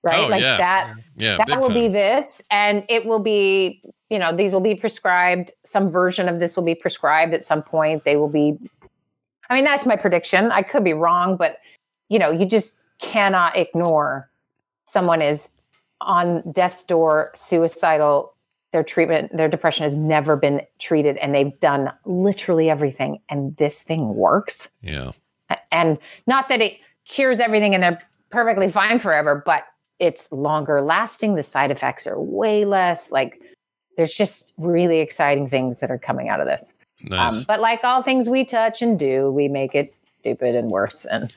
Right? 0.02 0.24
Oh, 0.26 0.28
like 0.30 0.42
yeah. 0.42 0.58
that 0.58 0.94
yeah, 1.18 1.38
that 1.38 1.48
big 1.48 1.60
will 1.60 1.70
be 1.70 1.90
this 1.90 2.42
and 2.50 2.86
it 2.88 3.06
will 3.06 3.20
be 3.22 3.82
you 4.10 4.18
know 4.18 4.36
these 4.36 4.54
will 4.54 4.62
be 4.62 4.74
prescribed 4.74 5.52
some 5.66 5.90
version 5.90 6.30
of 6.30 6.40
this 6.40 6.56
will 6.56 6.64
be 6.64 6.76
prescribed 6.76 7.34
at 7.34 7.44
some 7.44 7.62
point 7.62 8.06
they 8.06 8.16
will 8.16 8.30
be 8.30 8.58
i 9.50 9.56
mean 9.56 9.66
that's 9.66 9.86
my 9.86 9.98
prediction 9.98 10.52
i 10.52 10.62
could 10.62 10.86
be 10.86 10.94
wrong 10.94 11.36
but 11.36 11.58
you 12.08 12.18
know 12.18 12.32
you 12.32 12.46
just 12.46 12.78
cannot 13.00 13.58
ignore 13.58 14.29
someone 14.90 15.22
is 15.22 15.50
on 16.02 16.50
death's 16.52 16.84
door 16.84 17.32
suicidal 17.36 18.34
their 18.72 18.84
treatment 18.84 19.36
their 19.36 19.48
depression 19.48 19.84
has 19.84 19.98
never 19.98 20.36
been 20.36 20.62
treated 20.80 21.18
and 21.18 21.34
they've 21.34 21.60
done 21.60 21.92
literally 22.06 22.70
everything 22.70 23.20
and 23.30 23.56
this 23.58 23.82
thing 23.82 24.16
works 24.16 24.70
Yeah. 24.82 25.12
and 25.72 25.98
not 26.28 26.50
that 26.50 26.62
it 26.62 26.74
cures 27.06 27.40
everything 27.40 27.74
and 27.74 27.82
they're 27.84 28.02
perfectly 28.30 28.70
fine 28.70 29.00
forever, 29.00 29.42
but 29.44 29.64
it's 29.98 30.32
longer 30.32 30.82
lasting. 30.84 31.34
The 31.34 31.42
side 31.42 31.72
effects 31.72 32.06
are 32.06 32.22
way 32.22 32.64
less. 32.64 33.12
Like 33.12 33.42
there's 33.98 34.14
just 34.14 34.54
really 34.58 35.00
exciting 35.00 35.50
things 35.50 35.80
that 35.80 35.90
are 35.90 35.98
coming 35.98 36.30
out 36.30 36.40
of 36.40 36.46
this. 36.46 36.74
Nice. 37.04 37.40
Um, 37.40 37.46
but 37.48 37.60
like 37.60 37.84
all 37.84 38.04
things 38.04 38.30
we 38.30 38.46
touch 38.46 38.84
and 38.84 39.00
do, 39.00 39.32
we 39.32 39.48
make 39.48 39.74
it 39.74 39.96
stupid 40.20 40.54
and 40.54 40.70
worse. 40.70 41.06
And 41.06 41.34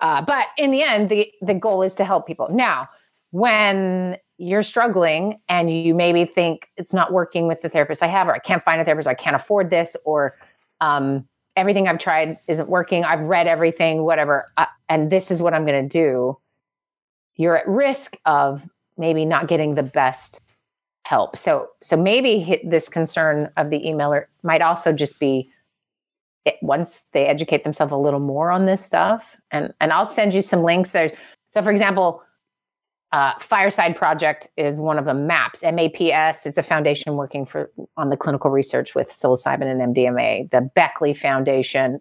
uh, 0.00 0.22
but 0.22 0.46
in 0.56 0.70
the 0.70 0.82
end, 0.82 1.08
the 1.08 1.32
the 1.42 1.54
goal 1.54 1.82
is 1.82 1.94
to 1.96 2.04
help 2.04 2.26
people. 2.26 2.48
Now, 2.50 2.88
when 3.30 4.16
you're 4.38 4.62
struggling 4.62 5.40
and 5.48 5.70
you 5.70 5.94
maybe 5.94 6.24
think 6.24 6.68
it's 6.76 6.94
not 6.94 7.12
working 7.12 7.48
with 7.48 7.60
the 7.62 7.68
therapist 7.68 8.02
I 8.02 8.06
have, 8.06 8.28
or 8.28 8.34
I 8.34 8.38
can't 8.38 8.62
find 8.62 8.80
a 8.80 8.84
therapist, 8.84 9.08
or 9.08 9.10
I 9.10 9.14
can't 9.14 9.34
afford 9.36 9.70
this, 9.70 9.96
or 10.04 10.36
um, 10.80 11.26
everything 11.56 11.88
I've 11.88 11.98
tried 11.98 12.38
isn't 12.46 12.68
working. 12.68 13.04
I've 13.04 13.22
read 13.22 13.48
everything, 13.48 14.04
whatever, 14.04 14.50
uh, 14.56 14.66
and 14.88 15.10
this 15.10 15.30
is 15.30 15.42
what 15.42 15.54
I'm 15.54 15.66
going 15.66 15.82
to 15.82 15.88
do. 15.88 16.38
You're 17.34 17.56
at 17.56 17.66
risk 17.68 18.16
of 18.24 18.68
maybe 18.96 19.24
not 19.24 19.48
getting 19.48 19.74
the 19.74 19.82
best 19.82 20.40
help. 21.04 21.36
So, 21.36 21.70
so 21.82 21.96
maybe 21.96 22.60
this 22.64 22.88
concern 22.88 23.50
of 23.56 23.70
the 23.70 23.80
emailer 23.80 24.26
might 24.42 24.62
also 24.62 24.92
just 24.92 25.18
be 25.18 25.50
it, 26.48 26.56
once 26.62 27.04
they 27.12 27.26
educate 27.26 27.64
themselves 27.64 27.92
a 27.92 27.96
little 27.96 28.20
more 28.20 28.50
on 28.50 28.66
this 28.66 28.84
stuff, 28.84 29.36
and 29.50 29.72
and 29.80 29.92
I'll 29.92 30.06
send 30.06 30.34
you 30.34 30.42
some 30.42 30.62
links 30.62 30.92
there. 30.92 31.12
So, 31.48 31.62
for 31.62 31.70
example, 31.70 32.22
uh, 33.12 33.32
Fireside 33.40 33.96
Project 33.96 34.48
is 34.56 34.76
one 34.76 34.98
of 34.98 35.06
the 35.06 35.14
MAPS, 35.14 35.62
M-A-P-S. 35.62 36.44
It's 36.44 36.58
a 36.58 36.62
foundation 36.62 37.14
working 37.14 37.46
for 37.46 37.70
on 37.96 38.10
the 38.10 38.16
clinical 38.16 38.50
research 38.50 38.94
with 38.94 39.08
psilocybin 39.08 39.62
and 39.62 39.94
MDMA. 39.94 40.50
The 40.50 40.60
Beckley 40.74 41.14
Foundation, 41.14 42.00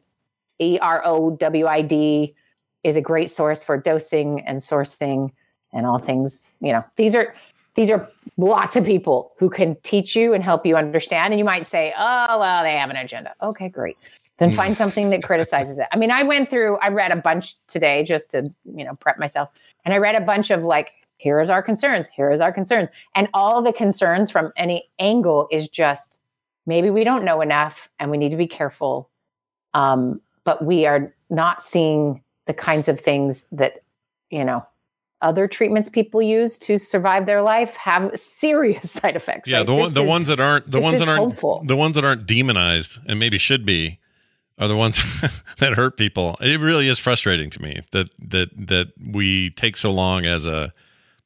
E 0.59 0.77
R 0.81 1.01
O 1.05 1.31
W 1.31 1.65
I 1.65 1.81
D, 1.81 2.35
is 2.83 2.95
a 2.95 3.01
great 3.01 3.29
source 3.29 3.63
for 3.63 3.77
dosing 3.77 4.41
and 4.41 4.59
sourcing 4.59 5.31
and 5.71 5.85
all 5.85 5.99
things. 5.99 6.43
You 6.59 6.73
know, 6.73 6.85
these 6.97 7.15
are 7.15 7.33
these 7.75 7.89
are 7.89 8.09
lots 8.37 8.75
of 8.75 8.85
people 8.85 9.33
who 9.37 9.49
can 9.49 9.77
teach 9.83 10.15
you 10.15 10.33
and 10.33 10.43
help 10.43 10.65
you 10.65 10.75
understand. 10.75 11.31
And 11.31 11.39
you 11.39 11.45
might 11.45 11.65
say, 11.65 11.93
"Oh, 11.97 12.39
well, 12.39 12.63
they 12.63 12.73
have 12.73 12.89
an 12.89 12.97
agenda." 12.97 13.33
Okay, 13.41 13.69
great. 13.69 13.97
Then 14.37 14.51
find 14.51 14.77
something 14.77 15.09
that 15.09 15.23
criticizes 15.23 15.79
it. 15.79 15.87
I 15.91 15.97
mean, 15.97 16.11
I 16.11 16.21
went 16.23 16.49
through. 16.49 16.77
I 16.77 16.89
read 16.89 17.11
a 17.11 17.15
bunch 17.15 17.55
today 17.67 18.03
just 18.03 18.31
to 18.31 18.53
you 18.65 18.83
know 18.85 18.95
prep 18.95 19.17
myself, 19.17 19.49
and 19.83 19.93
I 19.93 19.97
read 19.97 20.15
a 20.15 20.21
bunch 20.21 20.51
of 20.51 20.63
like 20.63 20.91
here 21.19 21.41
is 21.41 21.49
our 21.49 21.63
concerns 21.63 22.07
here 22.15 22.31
is 22.31 22.41
our 22.41 22.51
concerns 22.51 22.89
and 23.15 23.27
all 23.33 23.63
the 23.63 23.73
concerns 23.73 24.29
from 24.29 24.51
any 24.55 24.87
angle 24.99 25.47
is 25.51 25.67
just 25.67 26.19
maybe 26.67 26.91
we 26.91 27.03
don't 27.03 27.25
know 27.25 27.41
enough 27.41 27.89
and 27.99 28.11
we 28.11 28.17
need 28.17 28.29
to 28.29 28.37
be 28.37 28.45
careful 28.45 29.09
um, 29.73 30.21
but 30.43 30.63
we 30.63 30.85
are 30.85 31.11
not 31.31 31.63
seeing 31.63 32.21
the 32.45 32.53
kinds 32.53 32.87
of 32.87 32.99
things 32.99 33.45
that 33.51 33.81
you 34.29 34.43
know 34.45 34.63
other 35.23 35.47
treatments 35.47 35.89
people 35.89 36.21
use 36.21 36.55
to 36.59 36.77
survive 36.77 37.25
their 37.25 37.41
life 37.41 37.75
have 37.77 38.11
serious 38.19 38.91
side 38.91 39.15
effects 39.15 39.49
Yeah, 39.49 39.63
the 39.63 39.73
one, 39.73 39.93
the 39.95 40.03
is- 40.03 40.07
ones 40.07 40.27
that 40.27 40.39
aren't 40.39 40.69
the 40.69 40.79
ones 40.79 40.99
that 40.99 41.07
aren't 41.09 41.19
hopeful. 41.31 41.63
the 41.65 41.75
ones 41.75 41.95
that 41.95 42.05
aren't 42.05 42.27
demonized 42.27 42.99
and 43.07 43.17
maybe 43.19 43.39
should 43.39 43.65
be 43.65 43.97
are 44.57 44.67
the 44.67 44.75
ones 44.75 45.01
that 45.59 45.73
hurt 45.73 45.97
people. 45.97 46.37
It 46.41 46.59
really 46.59 46.87
is 46.87 46.99
frustrating 46.99 47.49
to 47.51 47.61
me 47.61 47.81
that 47.91 48.09
that 48.19 48.49
that 48.67 48.87
we 48.99 49.51
take 49.51 49.77
so 49.77 49.91
long 49.91 50.25
as 50.25 50.45
a 50.45 50.73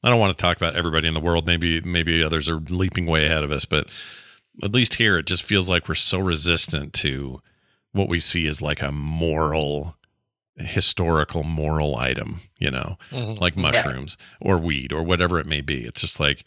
I 0.04 0.10
don't 0.10 0.20
want 0.20 0.36
to 0.36 0.42
talk 0.42 0.58
about 0.58 0.76
everybody 0.76 1.08
in 1.08 1.14
the 1.14 1.20
world. 1.20 1.46
Maybe 1.46 1.82
maybe 1.82 2.24
others 2.24 2.50
are 2.50 2.60
leaping 2.60 3.06
way 3.06 3.26
ahead 3.26 3.44
of 3.44 3.52
us, 3.52 3.66
but 3.66 3.88
at 4.64 4.74
least 4.74 4.96
here 4.96 5.18
it 5.18 5.26
just 5.28 5.44
feels 5.44 5.70
like 5.70 5.88
we're 5.88 5.96
so 5.96 6.20
resistant 6.20 6.94
to 6.94 7.40
what 7.94 8.10
we 8.10 8.20
see 8.20 8.48
as 8.48 8.62
like 8.62 8.82
a 8.82 8.92
moral 8.92 9.96
historical 10.58 11.44
moral 11.44 11.96
item, 11.96 12.42
you 12.60 12.70
know, 12.70 12.98
Mhm. 13.12 13.40
like 13.40 13.56
mushrooms 13.56 14.18
or 14.40 14.58
weed 14.58 14.92
or 14.92 15.04
whatever 15.04 15.40
it 15.40 15.48
may 15.48 15.62
be. 15.62 15.86
It's 15.86 16.02
just 16.02 16.20
like 16.20 16.44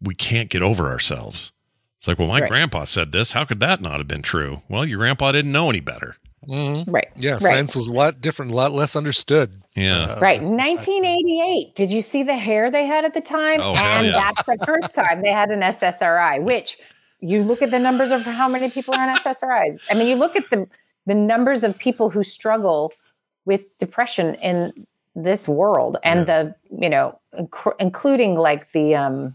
we 0.00 0.14
can't 0.14 0.48
get 0.50 0.62
over 0.62 0.88
ourselves. 0.88 1.52
It's 1.98 2.08
like, 2.08 2.18
well, 2.18 2.28
my 2.28 2.40
Right. 2.40 2.48
grandpa 2.50 2.84
said 2.84 3.12
this. 3.12 3.32
How 3.32 3.44
could 3.44 3.60
that 3.60 3.80
not 3.80 3.98
have 3.98 4.08
been 4.08 4.22
true? 4.22 4.62
Well, 4.68 4.84
your 4.84 4.98
grandpa 4.98 5.32
didn't 5.32 5.52
know 5.52 5.70
any 5.70 5.80
better. 5.80 6.16
Mhm. 6.46 6.84
Right. 6.86 7.08
Yeah, 7.16 7.32
Right. 7.32 7.42
science 7.42 7.74
was 7.74 7.88
a 7.88 7.92
lot 7.92 8.20
different, 8.20 8.52
a 8.52 8.54
lot 8.54 8.72
less 8.72 8.94
understood. 8.94 9.62
Yeah. 9.74 10.12
Uh, 10.16 10.18
Right, 10.20 10.40
this- 10.40 10.50
1988. 10.50 11.74
Did 11.74 11.90
you 11.92 12.00
see 12.00 12.22
the 12.22 12.36
hair 12.36 12.70
they 12.70 12.86
had 12.86 13.04
at 13.04 13.14
the 13.14 13.20
time? 13.20 13.60
Oh, 13.60 13.74
hell 13.74 13.98
and 13.98 14.06
yeah. 14.06 14.12
that's 14.12 14.46
the 14.46 14.64
first 14.64 14.94
time 14.94 15.22
they 15.22 15.32
had 15.32 15.50
an 15.50 15.62
SSRI. 15.62 16.38
Which 16.42 16.78
you 17.20 17.42
look 17.42 17.62
at 17.62 17.70
the 17.70 17.78
numbers 17.78 18.10
of 18.12 18.22
how 18.22 18.48
many 18.48 18.70
people 18.70 18.94
are 18.94 19.00
on 19.00 19.16
SSRIs. 19.16 19.78
I 19.90 19.94
mean, 19.94 20.06
you 20.06 20.16
look 20.16 20.36
at 20.36 20.48
the 20.50 20.68
the 21.06 21.14
numbers 21.14 21.62
of 21.64 21.78
people 21.78 22.10
who 22.10 22.22
struggle 22.24 22.92
with 23.44 23.76
depression 23.78 24.34
in 24.36 24.86
this 25.14 25.46
world, 25.48 25.96
and 26.04 26.26
the 26.26 26.54
you 26.70 26.88
know, 26.88 27.18
inc- 27.38 27.74
including 27.80 28.34
like 28.36 28.72
the 28.72 28.94
um, 28.94 29.34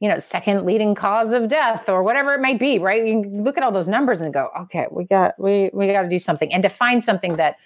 you 0.00 0.08
know, 0.08 0.18
second 0.18 0.64
leading 0.64 0.94
cause 0.94 1.32
of 1.32 1.48
death 1.48 1.88
or 1.88 2.02
whatever 2.02 2.32
it 2.34 2.40
might 2.40 2.58
be. 2.58 2.78
Right? 2.78 3.06
You 3.06 3.22
look 3.22 3.56
at 3.56 3.62
all 3.62 3.72
those 3.72 3.88
numbers 3.88 4.20
and 4.20 4.32
go, 4.32 4.50
okay, 4.60 4.86
we 4.90 5.04
got 5.04 5.38
we 5.38 5.70
we 5.72 5.86
got 5.88 6.02
to 6.02 6.08
do 6.08 6.18
something, 6.18 6.52
and 6.52 6.62
to 6.62 6.68
find 6.68 7.02
something 7.02 7.36
that 7.36 7.56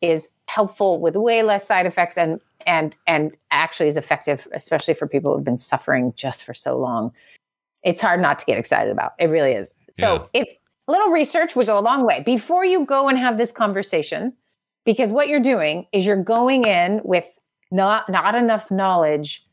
is 0.00 0.30
helpful 0.46 1.00
with 1.00 1.16
way 1.16 1.42
less 1.42 1.66
side 1.66 1.86
effects 1.86 2.16
and 2.16 2.40
and 2.66 2.96
and 3.06 3.36
actually 3.50 3.88
is 3.88 3.96
effective 3.96 4.46
especially 4.52 4.94
for 4.94 5.06
people 5.06 5.34
who've 5.34 5.44
been 5.44 5.58
suffering 5.58 6.12
just 6.16 6.44
for 6.44 6.54
so 6.54 6.78
long 6.78 7.12
it's 7.82 8.00
hard 8.00 8.20
not 8.20 8.38
to 8.38 8.44
get 8.44 8.58
excited 8.58 8.90
about 8.90 9.12
it 9.18 9.26
really 9.26 9.52
is 9.52 9.70
so 9.96 10.28
if 10.32 10.48
a 10.86 10.92
little 10.92 11.10
research 11.10 11.56
would 11.56 11.66
go 11.66 11.78
a 11.78 11.80
long 11.80 12.06
way 12.06 12.22
before 12.24 12.64
you 12.64 12.84
go 12.84 13.08
and 13.08 13.18
have 13.18 13.38
this 13.38 13.50
conversation 13.50 14.32
because 14.84 15.10
what 15.10 15.28
you're 15.28 15.40
doing 15.40 15.86
is 15.92 16.06
you're 16.06 16.22
going 16.22 16.64
in 16.64 17.00
with 17.04 17.38
not 17.70 18.08
not 18.08 18.34
enough 18.34 18.70
knowledge 18.70 19.44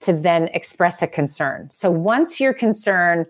to 0.00 0.12
then 0.12 0.48
express 0.48 1.02
a 1.02 1.06
concern 1.06 1.70
so 1.70 1.90
once 1.90 2.40
your 2.40 2.52
concern 2.52 3.26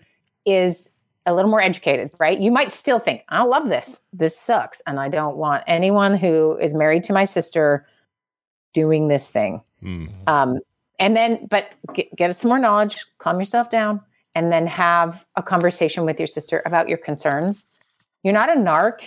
is 0.46 0.90
a 1.26 1.34
little 1.34 1.50
more 1.50 1.62
educated, 1.62 2.10
right? 2.18 2.38
You 2.38 2.50
might 2.50 2.72
still 2.72 2.98
think, 2.98 3.22
I 3.28 3.42
love 3.42 3.68
this. 3.68 3.98
This 4.12 4.38
sucks. 4.38 4.80
And 4.86 4.98
I 4.98 5.08
don't 5.08 5.36
want 5.36 5.64
anyone 5.66 6.16
who 6.16 6.56
is 6.58 6.74
married 6.74 7.04
to 7.04 7.12
my 7.12 7.24
sister 7.24 7.86
doing 8.72 9.08
this 9.08 9.30
thing. 9.30 9.62
Hmm. 9.80 10.06
Um, 10.26 10.60
and 10.98 11.16
then, 11.16 11.46
but 11.46 11.70
get, 11.94 12.14
get 12.16 12.34
some 12.36 12.50
more 12.50 12.58
knowledge, 12.58 13.04
calm 13.18 13.38
yourself 13.38 13.70
down, 13.70 14.00
and 14.34 14.52
then 14.52 14.66
have 14.66 15.26
a 15.36 15.42
conversation 15.42 16.04
with 16.04 16.18
your 16.18 16.26
sister 16.26 16.62
about 16.64 16.88
your 16.88 16.98
concerns. 16.98 17.66
You're 18.22 18.34
not 18.34 18.50
a 18.50 18.58
narc. 18.58 19.00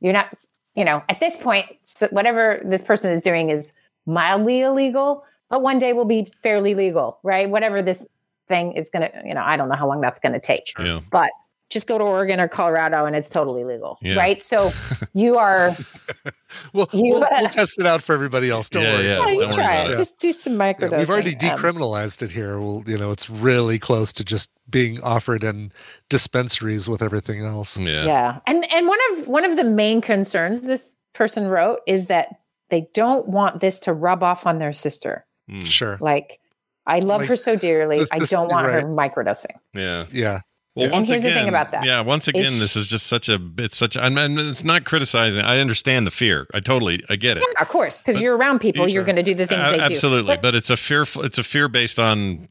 You're 0.00 0.12
not, 0.12 0.36
you 0.74 0.84
know, 0.84 1.02
at 1.08 1.20
this 1.20 1.36
point, 1.36 1.66
whatever 2.10 2.60
this 2.64 2.82
person 2.82 3.10
is 3.12 3.22
doing 3.22 3.50
is 3.50 3.72
mildly 4.06 4.60
illegal, 4.60 5.24
but 5.50 5.60
one 5.62 5.78
day 5.78 5.92
will 5.92 6.04
be 6.06 6.24
fairly 6.42 6.74
legal, 6.74 7.18
right? 7.22 7.50
Whatever 7.50 7.82
this 7.82 8.06
thing 8.48 8.72
is 8.72 8.88
going 8.90 9.10
to, 9.10 9.22
you 9.26 9.34
know, 9.34 9.42
I 9.42 9.56
don't 9.56 9.68
know 9.68 9.76
how 9.76 9.86
long 9.88 10.00
that's 10.00 10.18
going 10.18 10.32
to 10.32 10.40
take 10.40 10.72
Yeah. 10.78 11.00
but 11.10 11.30
just 11.68 11.86
go 11.86 11.98
to 11.98 12.02
Oregon 12.02 12.40
or 12.40 12.48
Colorado 12.48 13.04
and 13.04 13.14
it's 13.14 13.30
totally 13.30 13.62
legal, 13.62 13.96
Yeah. 14.02 14.16
right? 14.16 14.42
So 14.42 14.70
you 15.12 15.36
are, 15.38 15.70
We'll, 16.72 16.88
You- 16.92 17.14
we'll, 17.14 17.20
we'll 17.30 17.48
test 17.60 17.78
it 17.78 17.86
out 17.86 18.02
for 18.02 18.12
everybody 18.12 18.50
else. 18.50 18.68
Don't 18.68 18.82
Yeah, 18.82 18.92
worry. 18.94 19.04
yeah. 19.04 19.18
well, 19.20 19.30
you 19.30 19.38
don't 19.38 19.48
worry 19.50 19.54
try 19.54 19.74
about 19.76 19.90
it. 19.90 19.94
it. 19.94 19.96
Just 19.98 20.18
do 20.18 20.32
some 20.32 20.54
Yeah, 20.54 20.72
microdosing. 20.72 20.98
we've 20.98 21.10
already 21.10 21.34
Um, 21.34 21.38
decriminalized 21.38 22.22
it 22.22 22.32
here. 22.32 22.58
Well, 22.58 22.82
you 22.86 22.98
know, 22.98 23.12
it's 23.12 23.30
really 23.30 23.78
close 23.78 24.12
to 24.14 24.24
just 24.24 24.50
being 24.68 25.00
offered 25.02 25.44
in 25.44 25.70
dispensaries 26.08 26.88
with 26.88 27.02
everything 27.02 27.44
else. 27.44 27.78
Yeah. 27.78 28.04
yeah, 28.04 28.38
and 28.48 28.68
and 28.72 28.88
one 28.88 28.98
of 29.12 29.28
one 29.28 29.44
of 29.44 29.56
the 29.56 29.64
main 29.64 30.00
concerns 30.00 30.66
this 30.66 30.96
person 31.14 31.46
wrote 31.48 31.80
is 31.86 32.06
that 32.06 32.28
they 32.68 32.88
don't 32.94 33.28
want 33.28 33.60
this 33.60 33.78
to 33.80 33.92
rub 33.92 34.22
off 34.24 34.44
on 34.46 34.58
their 34.58 34.72
sister. 34.72 35.24
Hmm. 35.50 35.64
Sure. 35.64 35.98
Like, 36.00 36.38
I 36.86 37.00
love 37.00 37.20
Like, 37.22 37.28
her 37.30 37.36
so 37.36 37.56
dearly. 37.56 37.98
this- 37.98 38.08
I 38.12 38.18
don't 38.20 38.48
want 38.48 38.66
right. 38.66 38.82
her 38.82 38.88
microdosing. 38.88 39.56
Yeah. 39.74 40.06
Yeah. 40.10 40.40
Well, 40.76 40.84
And 40.84 40.92
once 40.92 41.08
here's 41.10 41.22
the 41.22 41.28
again, 41.28 41.40
thing 41.40 41.48
about 41.48 41.72
that. 41.72 41.84
Yeah, 41.84 42.00
once 42.02 42.28
again, 42.28 42.44
Is- 42.44 42.60
this 42.60 42.76
is 42.76 42.86
just 42.86 43.08
such 43.08 43.28
a. 43.28 43.40
It's 43.58 43.76
such. 43.76 43.96
I 43.96 44.08
mean, 44.08 44.38
it's 44.38 44.62
not 44.62 44.84
criticizing. 44.84 45.44
I 45.44 45.58
understand 45.58 46.06
the 46.06 46.12
fear. 46.12 46.46
I 46.54 46.60
totally. 46.60 47.02
I 47.10 47.16
get 47.16 47.36
it. 47.36 47.44
Yeah, 47.54 47.62
of 47.62 47.68
course, 47.68 48.00
because 48.00 48.20
you're 48.20 48.36
around 48.36 48.60
people, 48.60 48.86
you're 48.88 49.02
going 49.02 49.16
to 49.16 49.22
do 49.24 49.34
the 49.34 49.48
things 49.48 49.66
A- 49.66 49.70
they 49.72 49.76
do. 49.78 49.82
absolutely, 49.82 50.34
But- 50.36 50.42
but, 50.42 50.54
it's 50.54 50.70
a 50.70 50.76
fearful. 50.76 51.24
It's 51.24 51.38
a 51.38 51.42
fear 51.42 51.66
based 51.68 51.98
on 51.98 52.48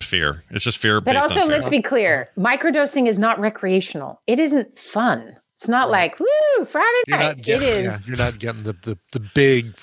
fear. 0.00 0.44
It's 0.50 0.62
just 0.64 0.78
fear 0.78 1.00
But 1.00 1.14
based 1.14 1.28
also, 1.30 1.40
on 1.40 1.46
fear. 1.48 1.56
let's 1.58 1.68
be 1.68 1.82
clear: 1.82 2.28
microdosing 2.38 3.08
is 3.08 3.18
not 3.18 3.40
recreational. 3.40 4.20
It 4.28 4.38
isn't 4.38 4.78
fun. 4.78 5.36
It's 5.64 5.68
not 5.70 5.90
like 5.90 6.20
woo 6.20 6.64
Friday 6.66 6.86
You're 7.06 7.16
night. 7.18 7.24
not 7.24 7.40
getting, 7.42 7.68
it 7.68 7.84
yeah, 7.84 7.98
you're 8.06 8.16
not 8.18 8.38
getting 8.38 8.62
the, 8.64 8.74
the, 8.74 8.98
the 9.12 9.20
big. 9.34 9.74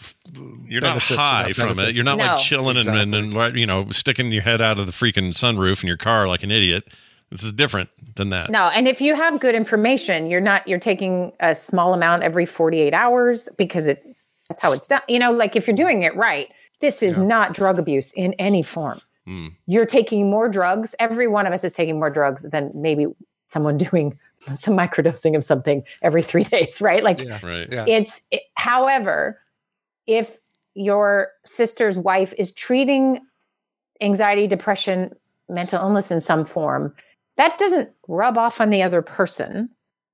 You're 0.67 0.79
not 0.81 1.01
high 1.01 1.53
from 1.53 1.69
benefit. 1.69 1.89
it. 1.89 1.95
You're 1.95 2.03
not 2.03 2.19
No. 2.19 2.25
like 2.27 2.37
chilling 2.37 2.77
and, 2.77 2.87
and, 2.87 3.15
and 3.35 3.57
you 3.57 3.65
know 3.65 3.89
sticking 3.89 4.31
your 4.31 4.43
head 4.43 4.61
out 4.61 4.77
of 4.77 4.85
the 4.85 4.91
freaking 4.91 5.29
sunroof 5.33 5.81
in 5.83 5.87
your 5.87 5.97
car 5.97 6.27
like 6.27 6.43
an 6.43 6.51
idiot. 6.51 6.83
This 7.31 7.43
is 7.43 7.51
different 7.51 7.89
than 8.15 8.29
that. 8.29 8.51
No, 8.51 8.65
and 8.67 8.87
if 8.87 9.01
you 9.01 9.15
have 9.15 9.39
good 9.39 9.55
information, 9.55 10.29
you're 10.29 10.39
not 10.39 10.67
you're 10.67 10.77
taking 10.79 11.31
a 11.39 11.55
small 11.55 11.95
amount 11.95 12.21
every 12.21 12.45
48 12.45 12.93
hours 12.93 13.49
because 13.57 13.87
it 13.87 14.05
that's 14.49 14.61
how 14.61 14.71
it's 14.73 14.85
done. 14.85 15.01
You 15.07 15.17
know, 15.17 15.31
like 15.31 15.55
if 15.55 15.65
you're 15.65 15.75
doing 15.75 16.03
it 16.03 16.15
right, 16.15 16.47
this 16.79 17.01
is 17.01 17.17
not 17.17 17.55
drug 17.55 17.79
abuse 17.79 18.13
in 18.13 18.33
any 18.33 18.61
form. 18.61 19.01
Hmm. 19.25 19.47
You're 19.65 19.87
taking 19.87 20.29
more 20.29 20.47
drugs. 20.47 20.93
Every 20.99 21.27
one 21.27 21.47
of 21.47 21.53
us 21.53 21.63
is 21.63 21.73
taking 21.73 21.97
more 21.97 22.11
drugs 22.11 22.43
than 22.43 22.69
maybe 22.75 23.07
someone 23.47 23.77
doing 23.89 24.19
some 24.55 24.77
microdosing 24.77 25.35
of 25.35 25.43
something 25.43 25.83
every 26.01 26.23
3 26.23 26.43
days, 26.55 26.81
right? 26.81 27.03
Like 27.03 27.19
Yeah. 27.21 27.39
Right. 27.43 27.67
Yeah. 27.71 27.85
it's 27.87 28.23
it- 28.31 28.43
however 28.55 29.39
if 30.07 30.37
your 30.73 31.29
sister's 31.45 31.97
wife 31.97 32.33
is 32.37 32.51
treating 32.53 33.19
anxiety 34.01 34.47
depression 34.47 35.11
mental 35.49 35.79
illness 35.81 36.11
in 36.11 36.19
some 36.19 36.45
form 36.45 36.95
that 37.37 37.57
doesn't 37.57 37.89
rub 38.07 38.37
off 38.37 38.59
on 38.61 38.69
the 38.69 38.81
other 38.81 39.01
person 39.01 39.69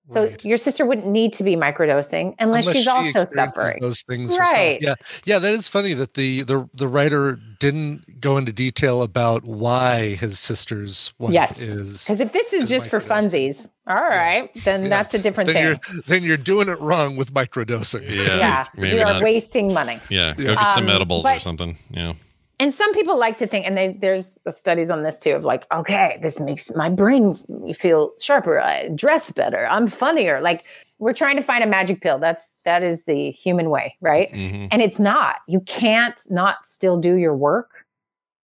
so 0.07 0.23
Right. 0.23 0.45
your 0.45 0.57
sister 0.57 0.85
wouldn't 0.85 1.07
need 1.07 1.33
to 1.33 1.43
be 1.43 1.55
microdosing 1.55 2.33
unless, 2.39 2.71
she's 2.71 2.83
she 2.83 2.89
also 2.89 3.25
suffering 3.25 3.77
Those 3.81 4.01
things, 4.03 4.31
herself. 4.31 4.53
Right. 4.53 4.79
Yeah, 4.81 4.95
yeah. 5.25 5.39
That 5.39 5.53
is 5.53 5.67
funny 5.67 5.93
that 5.95 6.13
the 6.15 6.43
the 6.43 6.67
the 6.73 6.87
writer 6.87 7.37
didn't 7.59 8.21
go 8.21 8.37
into 8.37 8.51
detail 8.53 9.01
about 9.01 9.43
why 9.43 10.15
his 10.15 10.39
sister's 10.39 11.13
wife 11.19 11.33
yes 11.33 11.61
is. 11.61 12.03
because 12.03 12.21
if 12.21 12.31
this 12.31 12.53
is 12.53 12.63
is 12.63 12.69
just 12.69 12.87
for 12.89 12.99
funsies 12.99 13.67
all 13.87 13.95
right 13.95 14.49
then 14.63 14.83
Yeah. 14.83 14.89
that's 14.89 15.13
a 15.13 15.19
different 15.19 15.47
then 15.51 15.55
thing 15.55 15.93
you're 15.95 16.03
then 16.07 16.23
you're 16.23 16.37
doing 16.37 16.69
it 16.69 16.79
wrong 16.79 17.15
with 17.17 17.33
microdosing. 17.33 18.03
Yeah. 18.09 18.37
yeah 18.37 18.65
Maybe 18.77 18.97
you 18.97 19.01
are 19.03 19.13
not. 19.13 19.23
wasting 19.23 19.73
money 19.73 19.99
Yeah. 20.09 20.33
Go 20.35 20.43
Yeah. 20.43 20.55
get 20.55 20.73
some 20.75 20.83
Um, 20.85 20.89
edibles 20.89 21.25
or 21.25 21.39
something. 21.39 21.77
Yeah. 21.89 22.13
And 22.59 22.73
some 22.73 22.93
people 22.93 23.17
like 23.17 23.37
to 23.37 23.47
think, 23.47 23.65
and 23.65 23.77
they, 23.77 23.97
there's 23.99 24.43
studies 24.49 24.89
on 24.89 25.03
this 25.03 25.19
too, 25.19 25.31
of 25.31 25.45
like, 25.45 25.67
okay, 25.71 26.17
this 26.21 26.39
makes 26.39 26.73
my 26.75 26.89
brain 26.89 27.33
feel 27.73 28.11
sharper. 28.19 28.59
I 28.59 28.89
dress 28.89 29.31
better. 29.31 29.67
I'm 29.67 29.87
funnier. 29.87 30.41
Like 30.41 30.63
we're 30.99 31.13
trying 31.13 31.35
to 31.35 31.43
find 31.43 31.63
a 31.63 31.67
magic 31.67 32.01
pill. 32.01 32.17
That's 32.19 32.51
that 32.65 32.81
is 32.83 33.05
the 33.05 33.31
human 33.31 33.69
way, 33.69 33.95
right? 34.01 34.31
Mhm. 34.33 34.69
And 34.71 34.81
it's 34.81 34.99
not. 34.99 35.35
You 35.47 35.59
can't 35.61 36.19
not 36.29 36.65
still 36.65 36.97
do 36.97 37.15
your 37.15 37.35
work. 37.35 37.69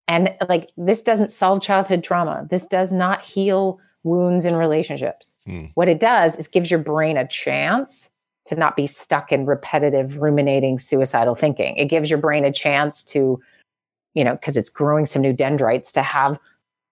And 0.07 0.35
like 0.49 0.69
this 0.75 1.01
doesn't 1.01 1.31
solve 1.31 1.61
childhood 1.61 2.03
trauma. 2.03 2.45
This 2.49 2.65
does 2.65 2.91
not 2.91 3.23
heal 3.23 3.79
wounds 4.03 4.43
in 4.43 4.57
relationships. 4.57 5.33
Hmm. 5.45 5.67
What 5.75 5.87
it 5.87 6.01
does 6.01 6.35
is 6.37 6.49
gives 6.49 6.69
your 6.69 6.81
brain 6.81 7.15
a 7.15 7.25
chance 7.25 8.09
to 8.47 8.55
not 8.55 8.75
be 8.75 8.85
stuck 8.85 9.31
in 9.31 9.45
repetitive 9.45 10.17
ruminating 10.17 10.77
suicidal 10.77 11.35
thinking. 11.35 11.77
It 11.77 11.85
gives 11.85 12.09
your 12.09 12.19
brain 12.19 12.43
a 12.43 12.51
chance 12.51 13.01
to, 13.05 13.39
you 14.13 14.23
know, 14.23 14.33
because 14.33 14.57
it's 14.57 14.69
growing 14.69 15.05
some 15.05 15.21
new 15.21 15.33
dendrites 15.33 15.91
to 15.93 16.01
have 16.01 16.39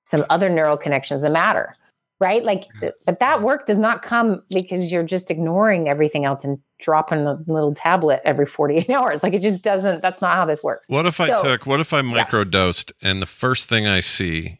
some 0.05 0.25
other 0.29 0.49
neural 0.49 0.77
connections 0.77 1.21
that 1.21 1.31
matter. 1.31 1.73
Right? 2.19 2.43
Like 2.43 2.67
but 3.07 3.19
that 3.19 3.41
work 3.41 3.65
does 3.65 3.79
not 3.79 4.03
come 4.03 4.43
because 4.51 4.91
you're 4.91 5.01
just 5.01 5.31
ignoring 5.31 5.89
everything 5.89 6.23
else 6.23 6.43
and 6.43 6.59
dropping 6.79 7.25
a 7.25 7.39
little 7.47 7.73
tablet 7.73 8.21
every 8.23 8.45
48 8.45 8.89
hours. 8.91 9.23
Like 9.23 9.33
it 9.33 9.41
just 9.41 9.63
doesn't 9.63 10.03
that's 10.03 10.21
not 10.21 10.35
how 10.35 10.45
this 10.45 10.61
works. 10.61 10.87
What 10.87 11.07
if 11.07 11.19
I 11.19 11.27
So- 11.27 11.43
took, 11.43 11.65
what 11.65 11.79
if 11.79 11.93
I 11.93 12.01
microdosed 12.01 12.91
and 13.01 13.23
the 13.23 13.25
first 13.25 13.69
thing 13.69 13.87
I 13.87 14.01
see 14.01 14.59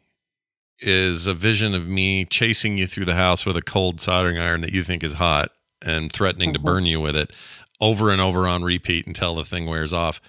is 0.79 1.27
a 1.27 1.33
vision 1.35 1.75
of 1.75 1.87
me 1.87 2.25
chasing 2.25 2.79
you 2.79 2.87
through 2.87 3.05
the 3.05 3.13
house 3.13 3.45
with 3.45 3.55
a 3.55 3.61
cold 3.61 4.01
soldering 4.01 4.39
iron 4.39 4.61
that 4.61 4.71
you 4.73 4.81
think 4.83 5.03
is 5.03 5.13
hot 5.13 5.51
and 5.83 6.11
threatening 6.11 6.53
to 6.53 6.59
Mm-hmm. 6.59 6.65
burn 6.65 6.85
you 6.87 6.99
with 6.99 7.15
it 7.15 7.31
over 7.79 8.09
and 8.11 8.19
over 8.19 8.47
on 8.47 8.63
repeat 8.63 9.05
until 9.05 9.35
the 9.35 9.45
thing 9.45 9.67
wears 9.67 9.93
off? 9.93 10.19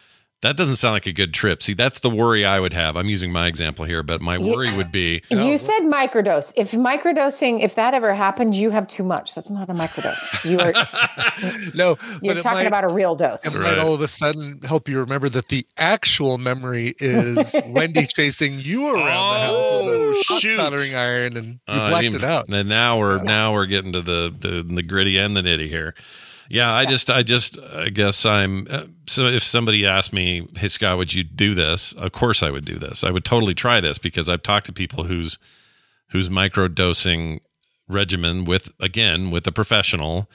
That 0.43 0.57
doesn't 0.57 0.75
sound 0.77 0.95
like 0.95 1.07
a 1.07 1.13
good 1.13 1.33
trip. 1.33 1.63
See, 1.63 1.73
that's 1.73 2.01
the 2.01 2.11
worry 2.11 2.45
I 2.45 2.59
would 2.59 2.73
have. 2.73 2.97
I'm 2.97 3.09
using 3.09 3.31
my 3.31 3.47
example 3.47 3.85
here, 3.85 4.03
but 4.03 4.21
my 4.21 4.37
You- 4.39 4.51
worry 4.51 4.67
would 4.77 4.91
be 4.91 5.23
You 5.31 5.57
said 5.57 5.83
microdose. 5.83 6.53
If 6.57 6.73
microdosing, 6.73 7.63
if 7.63 7.77
that 7.77 7.95
ever 7.95 8.13
happened, 8.15 8.57
you 8.57 8.71
have 8.71 8.89
too 8.89 9.05
much. 9.05 9.35
That's 9.37 9.51
not 9.51 9.71
a 9.71 9.73
microdose. 9.75 10.45
You 10.45 10.59
are 10.59 10.73
no, 11.75 11.97
you're 12.21 12.35
but 12.35 12.43
talking 12.43 12.59
might- 12.59 12.67
about 12.67 12.83
a 12.85 12.93
real 12.93 13.15
dose. 13.15 13.47
It 13.47 13.57
might 13.57 13.79
all 13.79 13.95
of 13.95 14.01
a 14.01 14.09
sudden 14.09 14.61
help 14.63 14.89
you 14.89 14.99
remember 14.99 15.29
that 15.29 15.47
the 15.49 15.65
actual 15.79 16.39
memory 16.39 16.95
is 16.99 17.53
Wendi 17.55 18.13
chasing 18.13 18.59
you 18.59 18.89
around 18.89 18.97
the 19.05 19.41
house 19.47 19.85
with 19.85 20.17
a 20.17 20.23
shoot. 20.41 20.57
soldering 20.57 20.95
iron, 20.97 21.37
and 21.37 21.47
you 21.47 21.59
Uh, 21.69 21.73
I 21.83 21.89
blacked 21.91 22.03
didn't- 22.03 22.17
it 22.17 22.25
out. 22.25 22.49
And 22.53 22.69
now 22.69 22.99
we're 22.99 23.23
now 23.23 23.53
we're 23.53 23.67
getting 23.67 23.93
to 23.93 24.01
the, 24.03 24.35
the 24.37 24.65
the 24.69 24.83
gritty 24.83 25.19
and 25.19 25.37
the 25.37 25.43
nitty 25.43 25.69
here. 25.69 25.95
Yeah, 26.53 26.71
I 26.71 26.85
just 26.85 27.09
I 27.09 27.23
just 27.23 27.59
I 27.59 27.89
guess 27.89 28.27
I'm 28.27 28.67
uh, 28.69 28.85
so 29.07 29.25
if 29.25 29.43
somebody 29.43 29.87
asked 29.87 30.13
me, 30.13 30.47
"Hey 30.55 30.69
Scott, 30.69 30.99
would 30.99 31.15
you 31.15 31.25
do 31.25 31.55
this?" 31.55 31.95
Of 31.95 32.13
course 32.13 32.43
I 32.43 32.51
would 32.51 32.67
do 32.67 32.79
this. 32.79 33.03
I 33.03 33.11
would 33.11 33.25
totally 33.25 33.55
try 33.55 33.81
this 33.81 33.97
because 33.97 34.29
I've 34.29 34.43
talked 34.43 34.67
to 34.67 34.73
people 34.73 35.05
whose 35.05 35.39
whose 36.11 36.29
micro 36.29 36.69
dosing 36.69 37.41
regimen 37.89 38.45
with 38.45 38.71
again 38.79 39.31
with 39.31 39.47
a 39.47 39.53
professional 39.53 40.31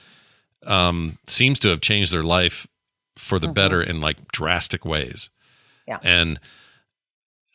um 0.66 1.20
seems 1.28 1.60
to 1.60 1.70
have 1.70 1.82
changed 1.82 2.12
their 2.12 2.24
life 2.24 2.66
for 3.16 3.38
the 3.38 3.48
better 3.48 3.84
in 3.84 4.02
like 4.02 4.32
drastic 4.32 4.86
ways. 4.86 5.30
Yeah. 5.88 6.00
And 6.02 6.40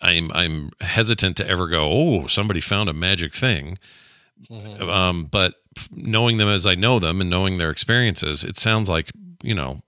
I'm 0.01 0.30
I'm 0.32 0.70
hesitant 0.80 1.36
to 1.39 1.48
ever 1.48 1.66
go, 1.66 1.90
oh, 1.90 2.26
somebody 2.28 2.60
found 2.60 2.89
a 2.89 2.93
magic 2.93 3.34
thing. 3.34 3.78
Um, 4.80 5.24
but 5.24 5.55
knowing 5.93 6.36
them 6.36 6.49
as 6.49 6.66
I 6.66 6.74
know 6.74 6.99
them 6.99 7.20
and 7.20 7.31
knowing 7.31 7.59
their 7.59 7.70
experiences, 7.70 8.44
it 8.44 8.59
sounds 8.59 8.89
like 8.89 9.11
you 9.43 9.55
know, 9.55 9.82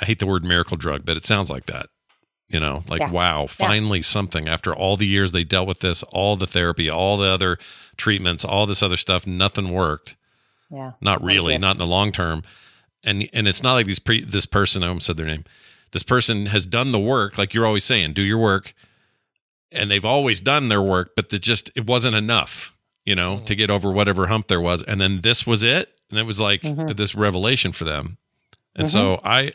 I 0.00 0.04
hate 0.06 0.18
the 0.18 0.26
word 0.26 0.44
miracle 0.44 0.76
drug, 0.76 1.04
but 1.04 1.16
it 1.16 1.24
sounds 1.24 1.50
like 1.50 1.66
that. 1.66 1.86
You 2.48 2.60
know, 2.60 2.82
like 2.88 3.00
Yeah. 3.00 3.10
wow, 3.10 3.46
finally 3.46 4.00
something 4.00 4.48
after 4.48 4.74
all 4.74 4.96
the 4.96 5.06
years 5.06 5.32
they 5.32 5.44
dealt 5.44 5.68
with 5.68 5.80
this, 5.80 6.02
all 6.04 6.34
the 6.36 6.46
therapy, 6.46 6.88
all 6.88 7.18
the 7.18 7.28
other 7.28 7.58
treatments, 7.98 8.42
all 8.44 8.64
this 8.64 8.82
other 8.82 8.96
stuff, 8.96 9.26
nothing 9.26 9.68
worked. 9.70 10.16
Yeah. 10.70 10.92
Not 11.00 11.22
really, 11.22 11.58
not 11.58 11.72
in 11.72 11.78
the 11.78 11.86
long 11.86 12.10
term. 12.12 12.42
And 13.04 13.28
and 13.34 13.46
it's 13.46 13.62
not 13.62 13.74
like 13.74 13.86
these 13.86 13.98
pre 13.98 14.24
this 14.24 14.46
person, 14.46 14.82
I 14.82 14.88
almost 14.88 15.06
said 15.06 15.16
their 15.18 15.26
name. 15.26 15.44
This 15.92 16.02
person 16.02 16.46
has 16.46 16.64
done 16.66 16.90
the 16.90 16.98
work, 16.98 17.36
like 17.38 17.54
you're 17.54 17.66
always 17.66 17.84
saying, 17.84 18.12
do 18.14 18.22
your 18.22 18.38
work. 18.38 18.74
And 19.70 19.90
they've 19.90 20.04
always 20.04 20.40
done 20.40 20.68
their 20.68 20.82
work, 20.82 21.10
but 21.14 21.30
it 21.32 21.42
just 21.42 21.70
it 21.74 21.86
wasn't 21.86 22.16
enough, 22.16 22.74
you 23.08 23.14
know, 23.16 23.40
to 23.46 23.54
get 23.54 23.70
over 23.70 23.90
whatever 23.90 24.26
hump 24.26 24.48
there 24.48 24.60
was. 24.60 24.82
And 24.84 25.00
then 25.00 25.22
this 25.22 25.46
was 25.46 25.62
it. 25.62 25.88
And 26.10 26.18
it 26.18 26.24
was 26.24 26.38
like 26.38 26.60
Mhm. 26.62 26.94
this 26.96 27.14
revelation 27.14 27.72
for 27.72 27.84
them. 27.84 28.18
And 28.76 28.86
Mhm. 28.86 28.90
so 28.92 29.20
I 29.24 29.52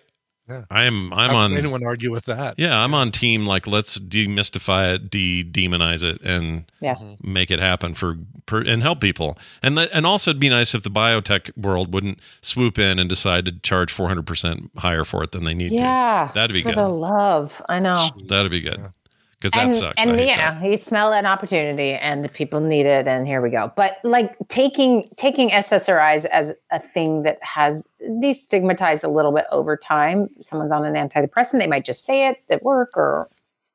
Yeah. 0.50 0.64
I'm 0.70 1.14
I'm 1.14 1.30
How 1.30 1.36
on 1.38 1.56
anyone 1.56 1.86
argue 1.86 2.12
with 2.12 2.26
that? 2.26 2.56
yeah, 2.58 2.84
I'm 2.84 2.94
on 2.94 3.12
team 3.12 3.46
like 3.46 3.66
let's 3.66 3.98
demystify 3.98 4.96
it, 4.96 5.10
de 5.10 5.42
demonize 5.44 6.04
it, 6.04 6.20
and 6.22 6.66
Yeah. 6.82 6.96
make 7.24 7.50
it 7.50 7.60
happen 7.60 7.94
for, 7.94 8.18
per 8.46 8.62
and 8.62 8.82
help 8.84 9.00
people. 9.00 9.38
And 9.62 9.76
let, 9.76 9.90
and 9.94 10.06
also 10.06 10.32
it'd 10.32 10.42
be 10.42 10.50
nice 10.50 10.76
if 10.76 10.84
the 10.84 10.90
biotech 10.92 11.56
world 11.56 11.94
wouldn't 11.94 12.20
swoop 12.42 12.78
in 12.78 13.00
and 13.00 13.08
decide 13.08 13.46
to 13.46 13.54
charge 13.54 13.90
400 13.92 14.26
percent 14.26 14.70
higher 14.80 15.06
for 15.06 15.24
it 15.24 15.32
than 15.32 15.46
they 15.46 15.54
need 15.54 15.72
Yeah. 15.72 16.28
to. 16.28 16.34
That'd 16.34 16.54
be 16.54 16.62
for 16.64 16.70
good. 16.70 16.78
the 16.78 16.90
love. 16.90 17.62
I 17.70 17.80
know. 17.80 18.10
That'd 18.28 18.52
be 18.52 18.62
good 18.62 18.82
because 19.44 19.52
that 19.52 19.66
and, 19.66 19.74
sucks. 19.74 19.94
And 19.98 20.12
you 20.12 20.28
that. 20.28 20.62
know, 20.62 20.70
you 20.70 20.78
smell 20.78 21.12
an 21.12 21.26
opportunity, 21.26 21.92
and 21.92 22.24
the 22.24 22.30
people 22.30 22.62
need 22.62 22.86
it, 22.86 23.10
and 23.10 23.28
here 23.28 23.42
we 23.42 23.50
go. 23.50 23.74
But 23.76 23.98
like 24.04 24.36
taking 24.48 25.10
taking 25.18 25.50
SSRIs 25.50 26.24
as 26.26 26.54
a 26.72 26.80
thing 26.80 27.24
that 27.24 27.44
has 27.44 27.92
destigmatized 28.02 29.04
a 29.04 29.10
little 29.10 29.34
bit 29.34 29.46
over 29.52 29.76
time. 29.76 30.30
Someone's 30.42 30.72
on 30.72 30.86
an 30.86 30.94
antidepressant, 30.94 31.60
they 31.60 31.68
might 31.68 31.84
just 31.84 32.06
say 32.06 32.30
it 32.30 32.42
at 32.50 32.64
work, 32.64 32.96
or 32.96 33.30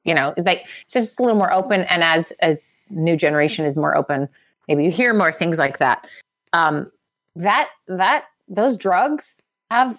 you 0.05 0.15
know, 0.15 0.33
like 0.39 0.65
it's 0.85 0.95
just 0.95 1.21
a 1.21 1.23
little 1.23 1.37
more 1.37 1.53
open. 1.53 1.83
And 1.83 2.03
as 2.03 2.33
a 2.43 2.59
new 2.89 3.17
generation 3.17 3.67
is 3.67 3.77
more 3.77 3.95
open, 3.95 4.31
maybe 4.69 4.85
you 4.85 4.91
hear 4.91 5.13
more 5.13 5.33
things 5.33 5.59
like 5.59 5.79
that. 5.79 6.07
Um, 6.55 6.91
that 7.37 7.69
that 7.89 8.25
those 8.49 8.79
drugs 8.79 9.43
have 9.71 9.99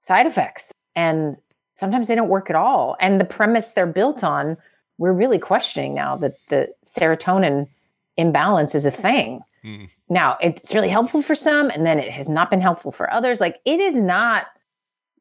side 0.00 0.26
effects, 0.26 0.70
and 0.94 1.38
sometimes 1.74 2.06
they 2.06 2.14
don't 2.14 2.28
work 2.28 2.50
at 2.50 2.56
all. 2.56 2.96
And 3.00 3.20
the 3.20 3.24
premise 3.24 3.72
they're 3.72 3.84
built 3.84 4.22
on 4.22 4.56
we're 4.98 5.12
really 5.12 5.38
questioning 5.38 5.94
now 5.94 6.16
that 6.16 6.36
the 6.48 6.68
serotonin 6.84 7.68
imbalance 8.16 8.74
is 8.74 8.84
a 8.84 8.90
thing. 8.90 9.40
Hmm. 9.62 9.84
Now, 10.08 10.36
it's 10.40 10.74
really 10.74 10.88
helpful 10.88 11.22
for 11.22 11.34
some, 11.34 11.70
and 11.70 11.86
then 11.86 11.98
it 11.98 12.10
has 12.10 12.28
not 12.28 12.50
been 12.50 12.60
helpful 12.60 12.92
for 12.92 13.12
others. 13.12 13.40
Like 13.40 13.60
it 13.64 13.80
is 13.80 14.00
not. 14.00 14.46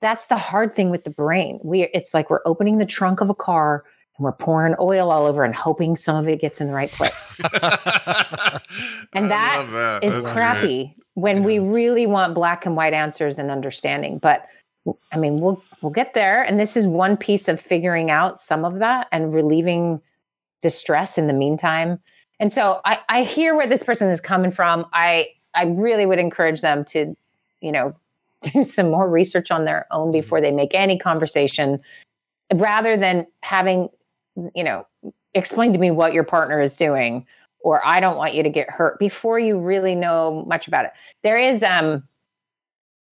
That's 0.02 0.26
the 0.26 0.38
hard 0.38 0.73
thing 0.73 0.89
with 0.89 1.03
the 1.03 1.11
brain. 1.11 1.60
We 1.64 1.84
it's 1.84 2.14
like 2.14 2.30
we're 2.30 2.41
opening 2.45 2.80
the 2.80 2.85
trunk 2.85 3.22
of 3.22 3.30
a 3.30 3.35
car 3.35 3.84
and 4.18 4.26
we're 4.26 4.31
pouring 4.31 4.76
oil 4.80 5.11
all 5.11 5.26
over 5.26 5.43
and 5.43 5.56
hoping 5.56 5.95
some 5.95 6.15
of 6.15 6.27
it 6.27 6.41
gets 6.41 6.60
in 6.60 6.68
the 6.68 6.73
right 6.73 6.89
place. 6.89 7.39
and 9.14 9.30
that 9.30 9.68
that. 9.72 10.03
is 10.03 10.15
That's 10.15 10.31
crappy 10.31 10.95
when 11.14 11.43
we 11.43 11.60
really 11.60 12.07
want 12.07 12.34
black 12.34 12.65
and 12.65 12.76
white 12.76 12.93
answers 12.93 13.38
and 13.38 13.52
understanding. 13.52 14.18
But 14.18 14.48
I 15.11 15.17
mean, 15.17 15.39
we'll 15.39 15.61
we'll 15.81 15.91
get 15.91 16.13
there, 16.13 16.41
and 16.41 16.59
this 16.59 16.75
is 16.75 16.87
one 16.87 17.17
piece 17.17 17.47
of 17.47 17.59
figuring 17.61 18.09
out 18.09 18.39
some 18.39 18.65
of 18.65 18.79
that 18.79 19.07
and 19.11 19.33
relieving 19.33 20.01
distress 20.61 21.17
in 21.17 21.27
the 21.27 21.33
meantime. 21.33 21.99
And 22.39 22.51
so 22.51 22.81
I, 22.85 22.99
I 23.09 23.23
hear 23.23 23.55
where 23.55 23.67
this 23.67 23.83
person 23.83 24.09
is 24.09 24.19
coming 24.19 24.51
from. 24.51 24.85
I 24.93 25.27
I 25.53 25.65
really 25.65 26.05
would 26.05 26.19
encourage 26.19 26.61
them 26.61 26.83
to, 26.85 27.15
you 27.61 27.71
know, 27.71 27.95
do 28.53 28.63
some 28.63 28.89
more 28.89 29.09
research 29.09 29.51
on 29.51 29.65
their 29.65 29.85
own 29.91 30.11
before 30.11 30.41
they 30.41 30.51
make 30.51 30.73
any 30.73 30.97
conversation, 30.97 31.79
rather 32.53 32.97
than 32.97 33.27
having, 33.41 33.89
you 34.55 34.63
know, 34.63 34.87
explain 35.33 35.73
to 35.73 35.79
me 35.79 35.91
what 35.91 36.13
your 36.13 36.23
partner 36.23 36.61
is 36.61 36.75
doing 36.75 37.25
or 37.63 37.85
I 37.85 37.99
don't 37.99 38.17
want 38.17 38.33
you 38.33 38.43
to 38.43 38.49
get 38.49 38.69
hurt 38.69 38.99
before 38.99 39.39
you 39.39 39.59
really 39.59 39.95
know 39.95 40.43
much 40.47 40.67
about 40.67 40.85
it. 40.85 40.91
There 41.23 41.37
is 41.37 41.63
um 41.63 42.03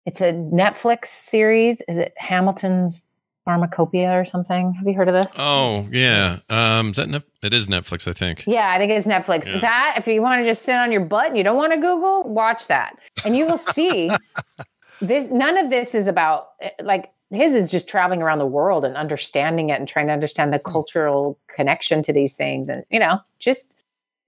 it's 0.08 0.22
a 0.22 0.32
Netflix 0.32 1.08
series. 1.08 1.82
Is 1.90 1.98
it 1.98 2.14
Hamilton's 2.16 3.06
Pharmacopeia 3.46 4.20
or 4.20 4.24
something? 4.24 4.74
Have 4.74 4.88
you 4.88 4.94
heard 4.94 5.10
of 5.10 5.22
this? 5.22 5.34
Oh 5.38 5.86
yeah, 5.92 6.40
um, 6.50 6.92
is 6.92 6.96
that 6.96 7.10
Nef- 7.10 7.26
it 7.44 7.54
is 7.54 7.68
Netflix, 7.68 8.08
I 8.08 8.14
think. 8.14 8.46
Yeah, 8.48 8.72
I 8.72 8.78
think 8.78 8.90
it's 8.94 9.06
Netflix. 9.06 9.46
Yeah. 9.46 9.60
That 9.60 9.96
if 9.98 10.08
you 10.08 10.22
want 10.22 10.42
to 10.42 10.50
just 10.50 10.62
sit 10.62 10.78
on 10.78 10.94
your 10.94 11.02
butt 11.02 11.28
and 11.28 11.38
you 11.38 11.44
don't 11.44 11.58
want 11.58 11.74
to 11.74 11.78
Google, 11.78 12.24
watch 12.24 12.68
that. 12.68 12.98
And 13.26 13.36
you 13.36 13.46
will 13.46 13.58
see 13.58 14.10
this 15.02 15.30
none 15.30 15.58
of 15.58 15.70
this 15.70 15.94
is 15.94 16.08
about 16.08 16.52
eh, 16.62 16.70
like 16.82 17.12
his 17.30 17.54
is 17.54 17.70
just 17.70 17.90
traveling 17.90 18.22
around 18.22 18.40
the 18.40 18.46
world 18.46 18.86
and 18.86 18.96
understanding 18.96 19.72
it 19.72 19.80
and 19.80 19.90
trying 19.90 20.08
to 20.08 20.14
understand 20.14 20.54
the 20.54 20.60
cultural 20.60 21.38
connection 21.54 22.02
to 22.04 22.14
these 22.14 22.38
things 22.38 22.70
and 22.70 22.86
you 22.90 23.00
know, 23.00 23.20
just 23.40 23.78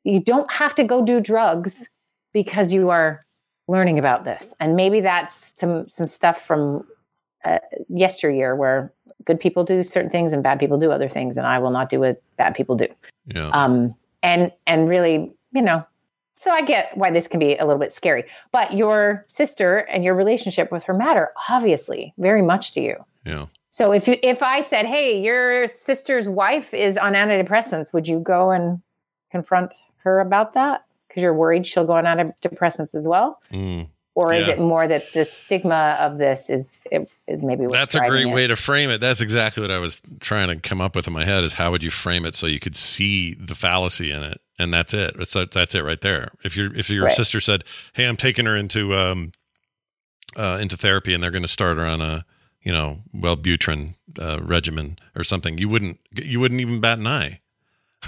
you 0.04 0.20
don't 0.20 0.52
have 0.52 0.76
to 0.76 0.84
go 0.84 1.06
do 1.06 1.22
drugs 1.22 1.88
because 2.34 2.74
you 2.74 2.90
are 2.90 3.26
learning 3.70 4.00
about 4.00 4.24
this. 4.26 4.56
And 4.60 4.76
maybe 4.76 5.00
that's 5.02 5.54
some 5.56 5.88
some 5.88 6.08
stuff 6.08 6.42
from 6.42 6.86
uh, 7.46 7.60
yesteryear 7.88 8.56
where 8.56 8.92
good 9.26 9.40
people 9.40 9.64
do 9.64 9.84
certain 9.84 10.10
things 10.10 10.34
and 10.34 10.42
bad 10.44 10.60
people 10.60 10.78
do 10.80 10.92
other 10.92 11.08
things 11.08 11.38
and 11.38 11.46
I 11.46 11.60
will 11.60 11.72
not 11.72 11.90
do 11.90 12.00
what 12.00 12.22
bad 12.38 12.56
people 12.56 12.76
do 12.76 12.88
Yeah. 13.28 13.50
um, 13.50 13.96
and 14.24 14.52
and 14.66 14.90
really, 14.90 15.32
you 15.52 15.62
know, 15.62 15.86
so 16.34 16.52
I 16.52 16.62
get 16.62 16.98
why 16.98 17.12
this 17.12 17.28
can 17.28 17.40
be 17.40 17.56
a 17.58 17.66
little 17.66 17.80
bit 17.80 17.92
scary. 17.92 18.24
But 18.52 18.74
your 18.74 19.24
sister 19.28 19.78
and 19.78 20.04
your 20.04 20.16
relationship 20.16 20.72
with 20.72 20.86
her 20.86 20.94
matter 20.94 21.32
obviously 21.50 22.14
very 22.18 22.42
much 22.42 22.72
to 22.74 22.82
you. 22.82 22.96
Yeah. 23.26 23.46
So 23.70 23.92
if 23.92 24.08
you, 24.08 24.18
if 24.24 24.42
I 24.42 24.62
said, 24.62 24.86
"Hey, 24.88 25.22
your 25.22 25.68
sister's 25.68 26.28
wife 26.28 26.74
is 26.74 26.98
on 26.98 27.14
antidepressants," 27.14 27.94
would 27.94 28.08
you 28.08 28.20
go 28.20 28.50
and 28.52 28.82
confront 29.32 29.74
her 30.04 30.20
about 30.20 30.54
that 30.54 30.86
because 31.10 31.22
you're 31.24 31.34
worried 31.34 31.68
she'll 31.68 31.86
go 31.86 31.94
on 31.94 32.06
antidepressants 32.06 32.96
as 32.96 33.06
well? 33.08 33.42
Mm. 33.52 33.88
or 34.16 34.34
is 34.34 34.48
Yeah. 34.48 34.54
it 34.54 34.60
more 34.60 34.86
that 34.88 35.04
the 35.14 35.24
stigma 35.26 35.98
of 36.00 36.18
this 36.18 36.50
is 36.50 36.80
is 37.28 37.42
maybe 37.44 37.68
what's 37.68 37.80
That's 37.80 37.96
a 37.96 38.00
great 38.10 38.26
it? 38.28 38.34
way 38.34 38.48
to 38.48 38.56
frame 38.56 38.90
it. 38.90 39.00
That's 39.00 39.22
exactly 39.22 39.62
what 39.62 39.72
I 39.72 39.78
was 39.80 40.02
trying 40.20 40.48
to 40.50 40.56
come 40.58 40.82
up 40.82 40.96
with 40.96 41.08
in 41.08 41.14
my 41.14 41.26
head 41.26 41.44
is 41.44 41.54
how 41.54 41.72
would 41.72 41.84
you 41.84 41.92
frame 41.92 42.26
it 42.26 42.34
so 42.34 42.48
you 42.48 42.60
could 42.60 42.76
see 42.76 43.34
the 43.36 43.56
fallacy 43.56 44.12
in 44.12 44.24
it. 44.24 44.40
And 44.58 44.74
that's 44.74 44.94
it. 44.94 45.16
It's, 45.20 45.34
that's 45.34 45.74
it 45.76 45.84
right 45.84 46.02
there. 46.02 46.32
If 46.44 46.58
your 46.58 46.76
if 46.76 46.90
your 46.90 47.06
Right. 47.06 47.14
sister 47.14 47.40
said, 47.40 47.64
"Hey, 47.94 48.06
I'm 48.06 48.18
taking 48.18 48.46
her 48.46 48.58
into 48.58 48.94
um 48.96 49.32
uh 50.36 50.58
into 50.62 50.76
therapy 50.76 51.14
and 51.14 51.24
they're 51.24 51.32
going 51.32 51.44
to 51.44 51.48
start 51.48 51.78
her 51.78 51.86
on 51.86 52.02
a, 52.02 52.26
you 52.62 52.74
know, 52.74 53.00
Wellbutrin 53.16 53.94
uh, 54.20 54.40
regimen 54.42 55.00
or 55.16 55.24
something." 55.24 55.58
You 55.60 55.70
wouldn't 55.70 56.00
you 56.12 56.40
wouldn't 56.42 56.60
even 56.60 56.82
bat 56.82 56.98
an 57.00 57.08
eye. 57.08 57.40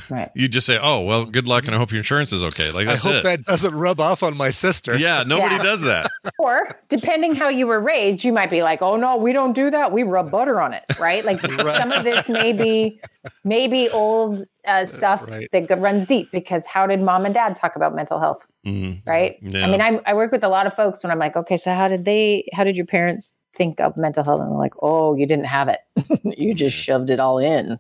Right. 0.10 0.30
You'd 0.36 0.52
just 0.52 0.66
say, 0.68 0.78
"Oh, 0.82 1.02
well, 1.02 1.26
good 1.26 1.48
luck 1.48 1.66
and 1.66 1.76
I 1.76 1.78
hope 1.78 1.92
your 1.92 2.00
insurance 2.00 2.32
is 2.34 2.44
okay." 2.46 2.72
Like 2.72 2.88
I 2.88 2.96
hope 2.96 3.14
it. 3.16 3.24
that 3.24 3.44
doesn't 3.44 3.74
rub 3.76 4.00
off 4.00 4.24
on 4.24 4.36
my 4.36 4.50
sister. 4.50 4.98
yeah, 4.98 5.24
nobody 5.26 5.56
Yeah. 5.56 5.64
does 5.64 5.82
that. 5.84 6.10
Or 6.40 6.80
depending 6.90 7.36
how 7.36 7.50
you 7.50 7.68
were 7.68 7.80
raised, 7.80 8.24
you 8.24 8.32
might 8.34 8.50
be 8.50 8.62
like, 8.64 8.82
"Oh 8.82 8.96
no, 8.96 9.18
we 9.18 9.32
don't 9.34 9.54
do 9.54 9.70
that. 9.70 9.92
We 9.92 10.04
rub 10.04 10.32
butter 10.32 10.60
on 10.62 10.74
it." 10.74 10.84
Right? 11.00 11.24
Like 11.26 11.40
some 11.76 11.92
of 11.92 12.04
this 12.04 12.30
may 12.30 12.52
be 12.54 13.00
maybe 13.44 13.90
old 13.90 14.44
uh, 14.66 14.86
stuff 14.86 15.30
Right. 15.30 15.50
that 15.52 15.80
runs 15.80 16.06
deep 16.08 16.32
because 16.32 16.66
how 16.66 16.88
did 16.88 17.02
mom 17.02 17.26
and 17.26 17.34
dad 17.34 17.56
talk 17.56 17.76
about 17.76 17.94
mental 17.96 18.20
health? 18.20 18.46
Mhm. 18.66 19.02
Right? 19.08 19.38
Yeah. 19.42 19.66
I 19.66 19.72
mean, 19.72 19.82
I, 19.82 20.00
I 20.06 20.14
work 20.14 20.32
with 20.32 20.44
a 20.44 20.50
lot 20.50 20.68
of 20.68 20.74
folks 20.74 21.04
when 21.04 21.12
I'm 21.12 21.20
like, 21.20 21.36
"Okay, 21.36 21.58
so 21.58 21.74
how 21.74 21.88
did 21.88 22.06
they? 22.06 22.50
How 22.54 22.64
did 22.64 22.76
your 22.76 22.86
parents 22.86 23.38
think 23.54 23.80
of 23.82 23.98
mental 23.98 24.24
health?" 24.24 24.42
And 24.42 24.52
they're 24.52 24.58
like, 24.58 24.74
"Oh, 24.82 25.16
you 25.16 25.26
didn't 25.26 25.46
have 25.46 25.68
it. 25.68 25.80
you 26.24 26.54
just 26.54 26.76
shoved 26.78 27.10
it 27.10 27.20
all 27.20 27.38
in." 27.40 27.78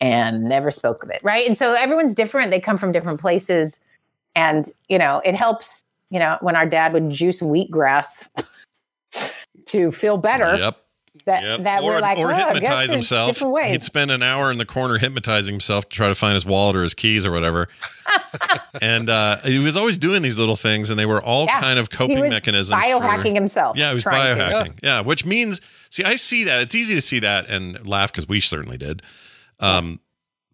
And 0.00 0.44
never 0.44 0.70
spoke 0.70 1.02
of 1.02 1.10
it, 1.10 1.20
right? 1.24 1.44
And 1.46 1.58
so 1.58 1.74
everyone's 1.74 2.14
different. 2.14 2.50
They 2.52 2.60
come 2.60 2.76
from 2.76 2.92
different 2.92 3.20
places, 3.20 3.80
and 4.36 4.64
you 4.88 4.98
know, 4.98 5.20
it 5.24 5.34
helps. 5.34 5.84
You 6.10 6.18
know, 6.20 6.38
when 6.40 6.56
our 6.56 6.64
dad 6.66 6.92
would 6.94 7.10
juice 7.10 7.42
wheatgrass 7.42 8.28
to 9.66 9.90
feel 9.90 10.16
better, 10.16 10.56
Yep. 10.56 10.76
that 11.26 11.42
Yep. 11.42 11.62
that 11.64 11.82
or, 11.82 11.86
we're 11.90 12.00
like, 12.00 12.16
or 12.18 12.30
oh, 12.32 12.34
I 12.34 12.38
guess 12.38 12.54
hypnotize 12.54 12.92
himself. 12.92 13.28
different 13.32 13.52
ways. 13.52 13.70
He'd 13.72 13.82
spend 13.82 14.10
an 14.10 14.22
hour 14.22 14.50
in 14.50 14.56
the 14.58 14.64
corner 14.64 14.98
hypnotizing 14.98 15.52
himself 15.52 15.88
to 15.88 15.94
try 15.96 16.08
to 16.08 16.14
find 16.14 16.34
his 16.34 16.46
wallet 16.46 16.76
or 16.76 16.82
his 16.82 16.94
keys 16.94 17.26
or 17.26 17.32
whatever. 17.32 17.68
and 18.80 19.10
uh, 19.10 19.40
he 19.42 19.58
was 19.58 19.76
always 19.76 19.98
doing 19.98 20.22
these 20.22 20.38
little 20.38 20.56
things, 20.56 20.90
and 20.90 20.98
they 20.98 21.06
were 21.06 21.22
all 21.22 21.44
Yeah. 21.46 21.60
kind 21.60 21.78
of 21.78 21.88
He 21.90 21.96
coping 21.96 22.20
was 22.20 22.30
mechanisms. 22.30 22.80
biohacking 22.80 23.22
for- 23.22 23.34
himself. 23.34 23.76
Yeah, 23.76 23.88
he 23.88 23.94
was 23.94 24.04
trying 24.04 24.36
to. 24.38 24.42
biohacking. 24.44 24.78
Yeah. 24.82 25.00
which 25.02 25.26
means, 25.26 25.60
see, 25.90 26.04
I 26.04 26.14
see 26.14 26.44
that. 26.44 26.62
It's 26.62 26.74
easy 26.74 26.94
to 26.94 27.02
see 27.02 27.18
that 27.18 27.48
and 27.50 27.86
laugh 27.86 28.12
because 28.12 28.28
we 28.28 28.40
certainly 28.40 28.78
did. 28.78 29.02
Um, 29.60 30.00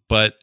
But 0.08 0.38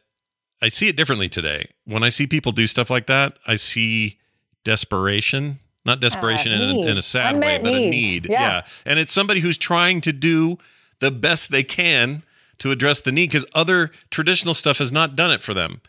I 0.60 0.68
see 0.68 0.88
it 0.88 0.96
differently 0.96 1.28
today. 1.28 1.66
When 1.84 2.02
I 2.02 2.08
see 2.08 2.26
people 2.26 2.52
do 2.52 2.66
stuff 2.66 2.90
like 2.90 3.06
that, 3.06 3.38
I 3.46 3.54
see 3.56 4.18
desperation. 4.64 5.58
Not 5.84 5.98
desperation 6.00 6.52
in, 6.52 6.60
a, 6.62 6.80
in 6.82 6.96
a 6.96 7.02
sad 7.02 7.34
Unmet 7.34 7.62
way, 7.62 7.70
but 7.70 7.74
a 7.74 7.90
need. 7.90 8.26
Yeah. 8.30 8.40
yeah. 8.40 8.62
And 8.86 9.00
it's 9.00 9.12
somebody 9.12 9.40
who's 9.40 9.58
trying 9.58 10.00
to 10.02 10.12
do 10.12 10.58
the 11.00 11.10
best 11.10 11.50
they 11.50 11.64
can 11.64 12.22
to 12.58 12.70
address 12.70 13.00
the 13.00 13.10
need 13.10 13.30
because 13.30 13.44
other 13.54 13.90
traditional 14.10 14.54
stuff 14.54 14.78
has 14.78 14.92
not 14.92 15.16
done 15.16 15.32
it 15.32 15.40
for 15.42 15.54
them. 15.54 15.80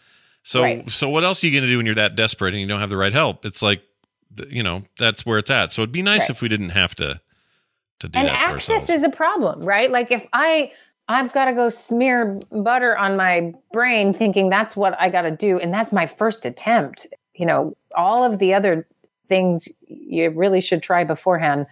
So, 0.41 0.63
Right. 0.63 0.89
so 0.89 1.07
what 1.09 1.23
else 1.23 1.43
are 1.43 1.47
you 1.47 1.53
going 1.53 1.63
to 1.63 1.69
do 1.69 1.77
when 1.77 1.85
you're 1.85 1.93
that 1.95 2.15
desperate 2.15 2.53
and 2.55 2.61
you 2.61 2.67
don't 2.67 2.79
have 2.79 2.89
the 2.89 2.97
right 2.97 3.13
help? 3.13 3.45
It's 3.45 3.61
like, 3.61 3.83
you 4.49 4.63
know, 4.63 4.81
that's 4.97 5.23
where 5.27 5.37
it's 5.37 5.51
at. 5.51 5.71
So 5.71 5.83
it'd 5.83 5.91
be 5.91 6.01
nice 6.01 6.21
Right. 6.21 6.29
if 6.31 6.41
we 6.41 6.47
didn't 6.49 6.69
have 6.69 6.95
to 6.95 7.21
to 7.99 8.09
do 8.09 8.17
and 8.19 8.27
access 8.27 8.71
ourselves. 8.71 8.89
is 8.89 9.03
a 9.03 9.09
problem, 9.09 9.61
right? 9.63 9.91
Like 9.91 10.09
if 10.11 10.25
I 10.33 10.71
I've 11.07 11.33
got 11.33 11.45
to 11.45 11.53
go 11.53 11.69
smear 11.69 12.41
butter 12.51 12.97
on 12.97 13.17
my 13.17 13.53
brain 13.71 14.13
thinking 14.13 14.49
that's 14.49 14.75
what 14.75 14.99
I 14.99 15.09
got 15.09 15.23
to 15.23 15.31
do 15.31 15.59
and 15.59 15.73
that's 15.73 15.91
my 15.91 16.05
first 16.07 16.45
attempt. 16.45 17.07
You 17.35 17.45
know, 17.45 17.75
all 17.95 18.23
of 18.23 18.39
the 18.39 18.53
other 18.53 18.87
things 19.27 19.67
you 19.87 20.29
really 20.29 20.61
should 20.61 20.81
try 20.81 21.03
beforehand. 21.03 21.65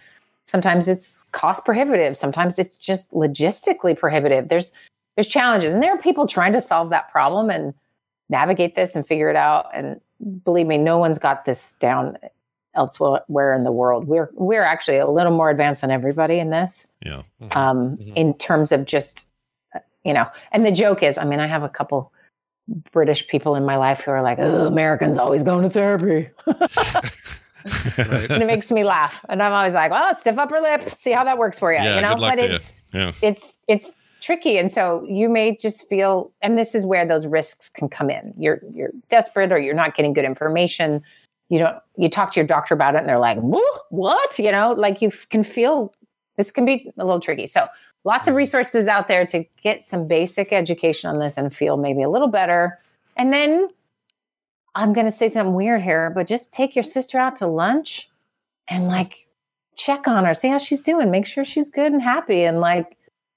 Sometimes 0.44 0.88
it's 0.88 1.18
cost 1.32 1.64
prohibitive, 1.64 2.16
sometimes 2.16 2.58
it's 2.58 2.76
just 2.76 3.12
logistically 3.12 3.96
prohibitive. 3.96 4.48
There's 4.48 4.72
there's 5.16 5.28
challenges 5.28 5.74
and 5.74 5.82
there 5.82 5.94
are 5.94 5.98
people 5.98 6.26
trying 6.26 6.52
to 6.54 6.60
solve 6.60 6.90
that 6.90 7.10
problem 7.10 7.50
and 7.50 7.74
navigate 8.28 8.74
this 8.74 8.96
and 8.96 9.06
figure 9.06 9.28
it 9.28 9.36
out 9.36 9.68
and 9.74 10.00
believe 10.44 10.66
me 10.66 10.78
no 10.78 10.98
one's 10.98 11.18
got 11.18 11.44
this 11.44 11.74
down 11.74 12.16
elsewhere 12.74 13.54
in 13.54 13.64
the 13.64 13.72
world. 13.72 14.06
We're 14.06 14.30
we're 14.34 14.62
actually 14.62 14.98
a 14.98 15.06
little 15.08 15.32
more 15.32 15.50
advanced 15.50 15.82
than 15.82 15.90
everybody 15.90 16.38
in 16.38 16.50
this 16.50 16.86
yeah. 17.04 17.22
um, 17.52 17.98
in 18.16 18.34
terms 18.34 18.72
of 18.72 18.84
just 18.84 19.28
uh, 19.74 19.80
you 20.04 20.12
know. 20.12 20.26
And 20.52 20.64
the 20.64 20.72
joke 20.72 21.02
is, 21.02 21.18
I 21.18 21.24
mean, 21.24 21.40
I 21.40 21.46
have 21.46 21.62
a 21.62 21.68
couple 21.68 22.12
British 22.92 23.26
people 23.28 23.54
in 23.56 23.64
my 23.64 23.76
life 23.76 24.00
who 24.02 24.10
are 24.10 24.22
like, 24.22 24.38
"Ugh, 24.38 24.66
Americans 24.66 25.18
always 25.18 25.42
going 25.42 25.64
to 25.64 25.70
therapy, 25.70 26.30
and 26.46 28.42
it 28.42 28.46
makes 28.46 28.70
me 28.72 28.84
laugh. 28.84 29.24
And 29.28 29.42
I'm 29.42 29.52
always 29.52 29.74
like, 29.74 29.90
well, 29.90 30.14
stiff 30.14 30.38
upper 30.38 30.60
lip, 30.60 30.88
see 30.88 31.12
how 31.12 31.24
that 31.24 31.38
works 31.38 31.58
for 31.58 31.72
you, 31.72 31.78
Yeah, 31.78 31.96
you 31.96 32.02
know. 32.02 32.08
good 32.14 32.20
luck 32.20 32.32
but 32.36 32.40
to 32.40 32.48
you. 32.48 32.54
it's 32.54 32.74
Yeah. 32.92 33.12
it's 33.22 33.58
it's 33.68 33.94
tricky, 34.20 34.58
and 34.58 34.70
so 34.72 35.04
you 35.08 35.28
may 35.28 35.56
just 35.56 35.88
feel, 35.88 36.30
and 36.42 36.56
this 36.56 36.74
is 36.74 36.86
where 36.86 37.06
those 37.06 37.26
risks 37.26 37.68
can 37.68 37.88
come 37.88 38.10
in. 38.10 38.34
You're 38.38 38.60
you're 38.72 38.90
desperate, 39.10 39.52
or 39.52 39.58
you're 39.58 39.74
not 39.74 39.96
getting 39.96 40.12
good 40.12 40.24
information. 40.24 41.02
You 41.52 41.58
don't. 41.58 41.76
You 41.98 42.08
talk 42.08 42.32
to 42.32 42.40
your 42.40 42.46
doctor 42.46 42.72
about 42.72 42.94
it, 42.94 43.00
and 43.00 43.08
they're 43.08 43.18
like, 43.18 43.36
"What?" 43.90 44.38
You 44.38 44.50
know, 44.52 44.72
like 44.72 45.02
you 45.02 45.08
f- 45.08 45.28
can 45.28 45.44
feel 45.44 45.92
this 46.38 46.50
can 46.50 46.64
be 46.64 46.90
a 46.96 47.04
little 47.04 47.20
tricky. 47.20 47.46
So 47.46 47.66
lots 48.04 48.26
of 48.26 48.32
hmm. 48.32 48.38
resources 48.38 48.88
out 48.88 49.06
there 49.06 49.26
to 49.26 49.44
get 49.62 49.84
some 49.84 50.08
basic 50.08 50.50
education 50.50 51.10
on 51.10 51.18
this 51.18 51.36
and 51.36 51.54
feel 51.54 51.76
maybe 51.76 52.02
a 52.02 52.08
little 52.08 52.28
better, 52.28 52.80
and 53.16 53.32
then. 53.32 53.68
I'm 54.74 54.94
going 54.94 55.04
to 55.04 55.12
say 55.12 55.28
something 55.28 55.52
weird 55.52 55.82
here, 55.82 56.08
but 56.08 56.26
just 56.26 56.50
take 56.50 56.74
your 56.74 56.82
sister 56.82 57.18
out 57.18 57.36
to 57.36 57.46
lunch 57.46 58.08
and 58.68 58.88
like 58.88 59.28
check 59.76 60.08
on 60.08 60.24
her, 60.24 60.32
see 60.32 60.48
how 60.48 60.56
she's 60.56 60.80
doing, 60.80 61.10
make 61.10 61.26
sure 61.26 61.44
she's 61.44 61.68
good 61.68 61.92
and 61.92 62.00
happy. 62.00 62.44
And 62.44 62.58
like 62.58 62.96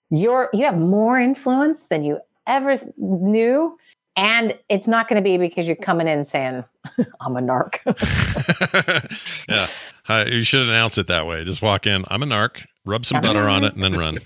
you're, 0.10 0.50
you 0.54 0.64
have 0.64 0.78
more 0.78 1.20
influence 1.20 1.88
than 1.88 2.06
you 2.06 2.20
ever 2.48 2.78
knew. 2.96 3.78
And 4.18 4.58
it's 4.70 4.88
not 4.88 5.08
going 5.08 5.22
to 5.22 5.28
be 5.28 5.38
because 5.38 5.68
you're 5.68 5.76
coming 5.76 6.08
in 6.08 6.24
saying, 6.24 6.64
I'm 7.22 7.36
a 7.36 7.42
narc. 7.42 7.80
yeah. 9.50 9.68
Hi, 10.06 10.26
you 10.26 10.44
should 10.44 10.68
announce 10.68 10.98
it 10.98 11.08
that 11.08 11.28
way. 11.28 11.44
Just 11.44 11.62
walk 11.62 11.86
in. 11.86 12.06
I'm 12.08 12.24
a 12.24 12.26
narc. 12.26 12.66
Rub 12.86 13.06
some 13.06 13.22
butter 13.22 13.50
on 13.50 13.64
it 13.64 13.74
and 13.74 13.84
then 13.84 13.94
run. 13.94 14.20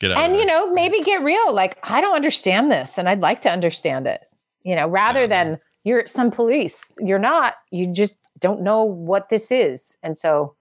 Get 0.00 0.10
out. 0.12 0.18
and 0.18 0.36
you 0.36 0.44
know, 0.44 0.70
maybe 0.72 1.00
get 1.02 1.22
real. 1.22 1.52
Like, 1.52 1.78
I 1.82 2.00
don't 2.00 2.16
understand 2.16 2.70
this 2.70 2.98
and 2.98 3.08
I'd 3.08 3.20
like 3.20 3.42
to 3.42 3.50
understand 3.50 4.06
it, 4.06 4.22
you 4.62 4.74
know, 4.74 4.88
rather 4.88 5.26
than 5.26 5.58
you're 5.84 6.06
some 6.06 6.30
police. 6.30 6.94
You're 6.98 7.18
not, 7.18 7.54
you 7.70 7.92
just 7.92 8.28
don't 8.38 8.62
know 8.62 8.82
what 8.82 9.28
this 9.28 9.50
is. 9.52 9.96
And 10.02 10.16
so, 10.16 10.56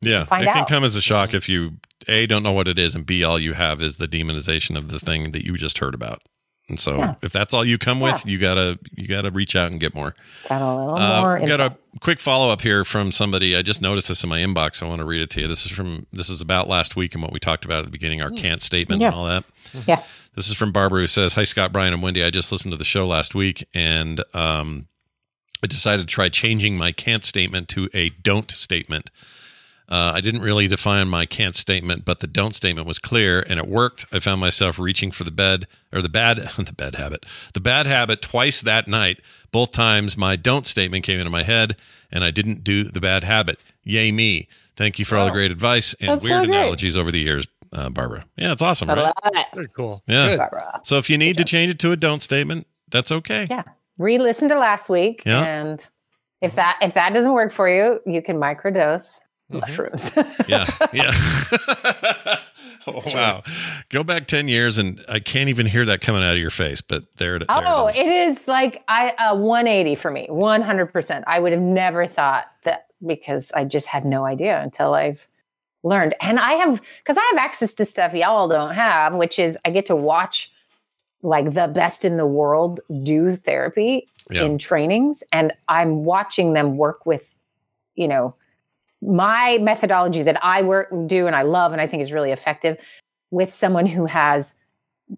yeah, 0.00 0.22
it 0.22 0.28
can 0.28 0.48
out. 0.48 0.68
come 0.68 0.84
as 0.84 0.96
a 0.96 1.00
shock 1.00 1.32
if 1.32 1.48
you 1.48 1.78
a 2.08 2.26
don't 2.26 2.42
know 2.42 2.52
what 2.52 2.66
it 2.66 2.78
is, 2.78 2.96
and 2.96 3.06
b 3.06 3.22
all 3.22 3.38
you 3.38 3.52
have 3.54 3.80
is 3.80 3.96
the 3.96 4.08
demonization 4.08 4.76
of 4.76 4.88
the 4.88 4.98
thing 4.98 5.30
that 5.30 5.44
you 5.44 5.56
just 5.56 5.78
heard 5.78 5.94
about. 5.94 6.22
And 6.68 6.78
so, 6.78 6.98
Yeah. 6.98 7.14
if 7.22 7.32
that's 7.32 7.52
all 7.52 7.64
you 7.64 7.76
come 7.76 8.00
with, 8.00 8.24
you 8.24 8.38
gotta 8.38 8.78
you 8.96 9.06
gotta 9.06 9.30
reach 9.30 9.54
out 9.56 9.70
and 9.70 9.80
get 9.80 9.94
more. 9.94 10.14
got 10.48 10.62
a 10.62 10.74
little 10.74 10.96
Uh, 10.98 11.20
more. 11.20 11.40
got 11.46 11.60
a 11.60 11.76
quick 12.00 12.18
follow 12.20 12.50
up 12.50 12.62
here 12.62 12.84
from 12.84 13.12
somebody. 13.12 13.54
I 13.56 13.62
just 13.62 13.82
noticed 13.82 14.08
this 14.08 14.22
in 14.24 14.30
my 14.30 14.38
inbox. 14.38 14.82
I 14.82 14.86
want 14.86 15.00
to 15.00 15.04
read 15.04 15.20
it 15.20 15.30
to 15.30 15.40
you. 15.42 15.48
This 15.48 15.66
is 15.66 15.72
from 15.72 16.06
this 16.12 16.30
is 16.30 16.40
about 16.40 16.68
last 16.68 16.96
week 16.96 17.14
and 17.14 17.22
what 17.22 17.32
we 17.32 17.38
talked 17.40 17.64
about 17.64 17.80
at 17.80 17.84
the 17.84 17.90
beginning, 17.90 18.22
our 18.22 18.30
can't 18.30 18.60
statement 18.62 19.00
Yeah. 19.00 19.08
and 19.08 19.16
all 19.16 19.26
that. 19.26 19.44
Yeah. 19.86 20.02
This 20.34 20.48
is 20.48 20.56
from 20.56 20.72
Barbara 20.72 21.00
who 21.00 21.06
says, 21.08 21.34
"Hi 21.34 21.44
Scott, 21.44 21.72
Brian, 21.72 21.92
and 21.92 22.02
Wendi. 22.02 22.24
I 22.24 22.30
just 22.30 22.50
listened 22.52 22.72
to 22.72 22.78
the 22.78 22.84
show 22.84 23.06
last 23.06 23.34
week 23.34 23.66
and 23.74 24.22
um, 24.32 24.86
I 25.62 25.66
decided 25.66 26.08
to 26.08 26.12
try 26.14 26.28
changing 26.30 26.78
my 26.78 26.90
can't 26.92 27.22
statement 27.24 27.68
to 27.70 27.90
a 27.92 28.08
don't 28.22 28.50
statement. 28.50 29.10
Uh, 29.92 30.12
I 30.14 30.22
didn't 30.22 30.40
really 30.40 30.68
define 30.68 31.08
my 31.08 31.26
can't 31.26 31.54
statement, 31.54 32.06
but 32.06 32.20
the 32.20 32.26
don't 32.26 32.54
statement 32.54 32.86
was 32.86 32.98
clear 32.98 33.44
and 33.46 33.60
it 33.60 33.68
worked. 33.68 34.06
I 34.10 34.20
found 34.20 34.40
myself 34.40 34.78
reaching 34.78 35.10
for 35.10 35.24
the 35.24 35.30
bed 35.30 35.66
or 35.92 36.00
the 36.00 36.08
bad 36.08 36.38
the 36.56 36.72
bad 36.72 36.94
habit, 36.94 37.26
the 37.52 37.60
bad 37.60 37.84
habit 37.84 38.22
twice 38.22 38.62
that 38.62 38.88
night. 38.88 39.20
Both 39.50 39.72
times 39.72 40.16
my 40.16 40.34
don't 40.36 40.66
statement 40.66 41.04
came 41.04 41.18
into 41.20 41.28
my 41.30 41.42
head 41.42 41.76
and 42.10 42.24
I 42.24 42.30
didn't 42.30 42.64
do 42.64 42.84
the 42.84 43.02
bad 43.02 43.22
habit. 43.22 43.60
Yay 43.84 44.12
me! 44.12 44.48
Thank 44.76 44.98
you 44.98 45.04
for 45.04 45.18
all 45.18 45.26
the 45.26 45.30
great 45.32 45.50
advice 45.50 45.94
and 46.00 46.08
That's 46.08 46.24
weird 46.24 46.46
great. 46.46 46.56
analogies 46.56 46.96
over 46.96 47.12
the 47.12 47.20
years, 47.20 47.46
uh, 47.74 47.90
Barbara. 47.90 48.24
Yeah, 48.38 48.52
it's 48.52 48.62
awesome, 48.62 48.88
I 48.88 48.94
right? 48.94 49.02
love 49.02 49.12
it. 49.34 49.46
Very 49.54 49.68
cool. 49.76 50.02
Yeah. 50.06 50.28
Good. 50.30 50.38
Barbara. 50.38 50.80
So 50.84 50.96
if 50.96 51.10
you 51.10 51.18
need 51.18 51.36
to 51.36 51.44
change 51.44 51.70
it 51.70 51.78
to 51.80 51.92
a 51.92 51.96
don't 51.96 52.22
statement, 52.22 52.66
that's 52.90 53.12
okay. 53.12 53.46
Yeah. 53.50 53.64
Re-listen 53.98 54.48
to 54.48 54.58
last 54.58 54.88
week, 54.88 55.22
Yeah. 55.26 55.42
and 55.44 55.80
if 56.40 56.54
that 56.54 56.78
if 56.80 56.94
that 56.94 57.12
doesn't 57.12 57.32
work 57.32 57.52
for 57.52 57.68
you, 57.68 58.00
you 58.10 58.22
can 58.22 58.38
microdose 58.38 59.18
Mm-hmm. 59.52 59.60
mushrooms. 59.60 60.12
Yeah, 60.48 60.66
yeah. 60.92 61.10
oh, 62.86 63.02
wow. 63.14 63.42
Go 63.90 64.02
back 64.02 64.26
10 64.26 64.48
years 64.48 64.78
and 64.78 65.04
I 65.08 65.20
can't 65.20 65.48
even 65.48 65.66
hear 65.66 65.84
that 65.86 66.00
coming 66.00 66.22
out 66.22 66.32
of 66.34 66.38
your 66.38 66.50
face, 66.50 66.80
but 66.80 67.04
there, 67.16 67.36
it- 67.36 67.46
there 67.48 67.62
oh, 67.66 67.86
it 67.88 67.96
is. 67.96 68.06
it 68.06 68.12
is 68.12 68.48
like 68.48 68.82
I 68.88 69.10
uh, 69.10 69.34
180 69.36 69.94
for 69.96 70.10
me, 70.10 70.26
100. 70.28 70.86
percent 70.86 71.24
I 71.26 71.38
would 71.38 71.52
have 71.52 71.60
never 71.60 72.06
thought 72.06 72.46
that 72.64 72.86
because 73.04 73.52
I 73.52 73.64
just 73.64 73.88
had 73.88 74.04
no 74.04 74.24
idea 74.24 74.60
until 74.60 74.94
I've 74.94 75.20
learned, 75.82 76.14
and 76.20 76.38
I 76.38 76.52
have 76.54 76.80
because 76.98 77.16
I 77.18 77.22
have 77.32 77.38
access 77.44 77.74
to 77.74 77.84
stuff 77.84 78.14
y'all 78.14 78.48
don't 78.48 78.74
have, 78.74 79.14
which 79.14 79.38
is 79.38 79.58
I 79.64 79.70
get 79.70 79.86
to 79.86 79.96
watch 79.96 80.52
like 81.22 81.50
the 81.52 81.68
best 81.68 82.04
in 82.04 82.16
the 82.16 82.26
world 82.26 82.80
do 83.02 83.36
therapy 83.36 84.08
Yeah. 84.30 84.44
in 84.44 84.58
trainings, 84.58 85.22
and 85.32 85.52
I'm 85.68 86.04
watching 86.04 86.52
them 86.52 86.76
work 86.76 87.06
with, 87.06 87.28
you 87.94 88.08
know 88.08 88.34
my 89.02 89.58
methodology 89.60 90.22
that 90.22 90.38
I 90.42 90.62
work 90.62 90.88
do 91.06 91.26
and 91.26 91.34
I 91.34 91.42
love 91.42 91.72
and 91.72 91.80
I 91.80 91.86
think 91.86 92.02
is 92.02 92.12
really 92.12 92.30
effective 92.30 92.78
with 93.30 93.52
someone 93.52 93.86
who 93.86 94.06
has 94.06 94.54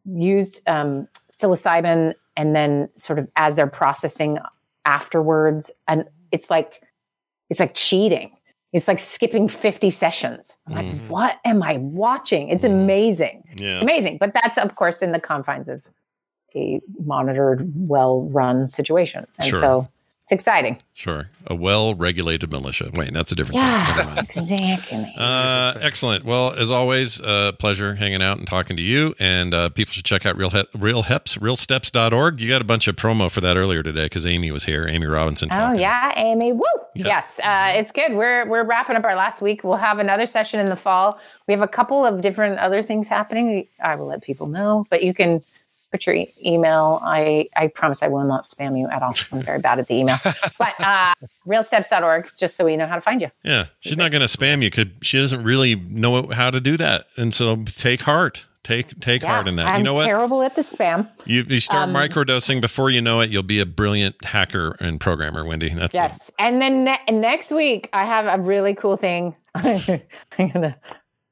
used 0.07 0.67
um, 0.67 1.07
psilocybin 1.33 2.15
and 2.37 2.57
then 2.57 2.89
sort 2.97 3.19
of 3.19 3.29
as 3.37 3.57
they're 3.57 3.67
processing 3.67 4.39
afterwards, 4.87 5.71
and 5.87 6.05
it's 6.33 6.51
like 6.51 6.83
it's 7.51 7.61
like 7.61 7.75
cheating. 7.75 8.33
It's 8.73 8.89
like 8.89 8.99
skipping 8.99 9.47
50 9.49 9.89
sessions. 9.91 10.57
I'm 10.67 10.75
like, 10.75 10.87
Mhm. 10.87 11.09
what 11.09 11.39
am 11.45 11.63
I 11.63 11.77
watching? 11.77 12.49
It's 12.49 12.65
amazing. 12.65 13.45
Yeah. 13.57 13.81
Amazing. 13.81 14.19
But 14.19 14.33
that's, 14.35 14.59
of 14.59 14.75
course, 14.75 15.01
in 15.01 15.13
the 15.13 15.21
confines 15.21 15.69
of 15.69 15.85
a 16.57 16.81
monitored, 17.05 17.71
well 17.77 18.23
run 18.23 18.67
situation. 18.67 19.27
And 19.39 19.47
Sure. 19.47 19.61
so 19.61 19.89
it's 20.25 20.33
exciting. 20.33 20.81
Sure. 20.95 21.29
A 21.47 21.55
well 21.55 21.95
regulated 21.95 22.51
militia. 22.51 22.91
Wait, 22.95 23.13
that's 23.13 23.31
a 23.31 23.35
different 23.35 23.61
thing. 23.61 23.71
Yeah, 23.71 24.21
exactly. 24.21 25.13
Uh, 25.19 25.75
excellent. 25.83 26.25
Well, 26.25 26.55
as 26.55 26.71
always, 26.71 27.21
uh, 27.21 27.53
pleasure 27.59 27.95
hanging 27.95 28.23
out 28.23 28.39
and 28.39 28.47
talking 28.47 28.75
to 28.79 28.83
you. 28.83 29.15
And 29.19 29.53
uh, 29.53 29.69
people 29.69 29.93
should 29.93 30.07
check 30.07 30.25
out 30.25 30.35
Real 30.39 30.49
He- 30.49 30.65
Real 30.79 31.03
Heps, 31.03 31.39
realsteps.org. 31.39 32.41
You 32.41 32.49
got 32.49 32.63
a 32.63 32.65
bunch 32.65 32.89
of 32.89 32.97
promo 32.97 33.31
for 33.31 33.43
that 33.43 33.59
earlier 33.59 33.83
today 33.83 34.05
because 34.07 34.25
Amy 34.25 34.51
was 34.51 34.65
here, 34.65 34.89
Amy 34.89 35.05
Robinson. 35.07 35.51
Oh 35.53 35.73
yeah, 35.75 36.15
Amy. 36.17 36.55
Woo! 36.55 36.63
Yeah. 36.95 37.07
Yes, 37.07 37.39
uh, 37.45 37.73
it's 37.79 37.93
good. 37.93 38.15
We're 38.15 38.49
we're 38.49 38.65
wrapping 38.65 38.97
up 38.97 39.05
our 39.05 39.17
last 39.17 39.43
week. 39.43 39.63
We'll 39.63 39.77
have 39.77 39.99
another 39.99 40.25
session 40.25 40.59
in 40.59 40.71
the 40.71 40.77
fall. 40.77 41.19
We 41.47 41.53
have 41.53 41.61
a 41.63 41.69
couple 41.69 42.07
of 42.07 42.23
different 42.23 42.59
other 42.61 42.83
things 42.83 43.09
happening. 43.09 43.67
I 43.83 43.97
will 43.97 44.07
let 44.07 44.23
people 44.23 44.47
know, 44.47 44.87
but 44.89 45.03
you 45.03 45.13
can 45.13 45.45
put 45.95 46.07
your 46.07 46.17
e- 46.17 46.35
email. 46.45 47.01
I 47.05 47.49
I 47.57 47.69
promise 47.69 48.03
I 48.03 48.09
will 48.09 48.25
not 48.25 48.43
spam 48.43 48.77
you 48.79 48.89
at 48.89 49.01
all. 49.03 49.15
I'm 49.33 49.43
very 49.43 49.61
bad 49.61 49.79
at 49.79 49.87
the 49.87 49.95
email. 49.95 50.17
but 50.59 50.75
uh, 50.81 51.15
realsteps.org, 51.47 52.31
just 52.37 52.57
so 52.57 52.65
we 52.65 52.77
know 52.77 52.87
how 52.87 52.97
to 52.97 53.01
find 53.01 53.21
you. 53.21 53.31
Yeah, 53.45 53.67
she's 53.81 53.97
not 53.97 54.11
going 54.11 54.27
to 54.27 54.39
spam 54.39 54.63
you 54.63 54.71
because 54.71 54.87
she 55.03 55.19
doesn't 55.19 55.45
really 55.45 55.77
know 55.77 56.27
how 56.29 56.51
to 56.51 56.61
do 56.61 56.77
that. 56.79 57.07
And 57.17 57.33
so 57.33 57.63
take 57.65 58.03
heart. 58.03 58.47
Take 58.65 58.99
take 58.99 59.23
heart 59.23 59.47
in 59.47 59.57
that. 59.57 59.67
I'm 59.67 59.79
you 59.79 59.85
know 59.85 59.93
what? 59.93 60.07
terrible 60.07 60.43
at 60.43 60.55
the 60.57 60.63
spam. 60.63 61.09
You, 61.27 61.45
you 61.47 61.61
start 61.61 61.91
Um, 61.91 61.95
microdosing 61.95 62.61
before 62.63 62.89
you 62.89 63.03
know 63.03 63.21
it, 63.21 63.29
you'll 63.29 63.43
be 63.43 63.61
a 63.61 63.67
brilliant 63.67 64.25
hacker 64.25 64.77
and 64.81 64.99
programmer, 64.99 65.45
Wendi. 65.45 65.75
That's 65.75 65.93
the- 65.93 65.99
Yes. 65.99 66.33
And 66.39 66.63
then 66.63 66.85
ne- 66.85 67.05
next 67.13 67.53
week, 67.53 67.91
I 67.93 68.05
have 68.07 68.27
a 68.27 68.43
really 68.43 68.75
cool 68.75 68.97
thing 68.97 69.37
I'm 69.55 69.77
going 70.39 70.63
to 70.63 70.75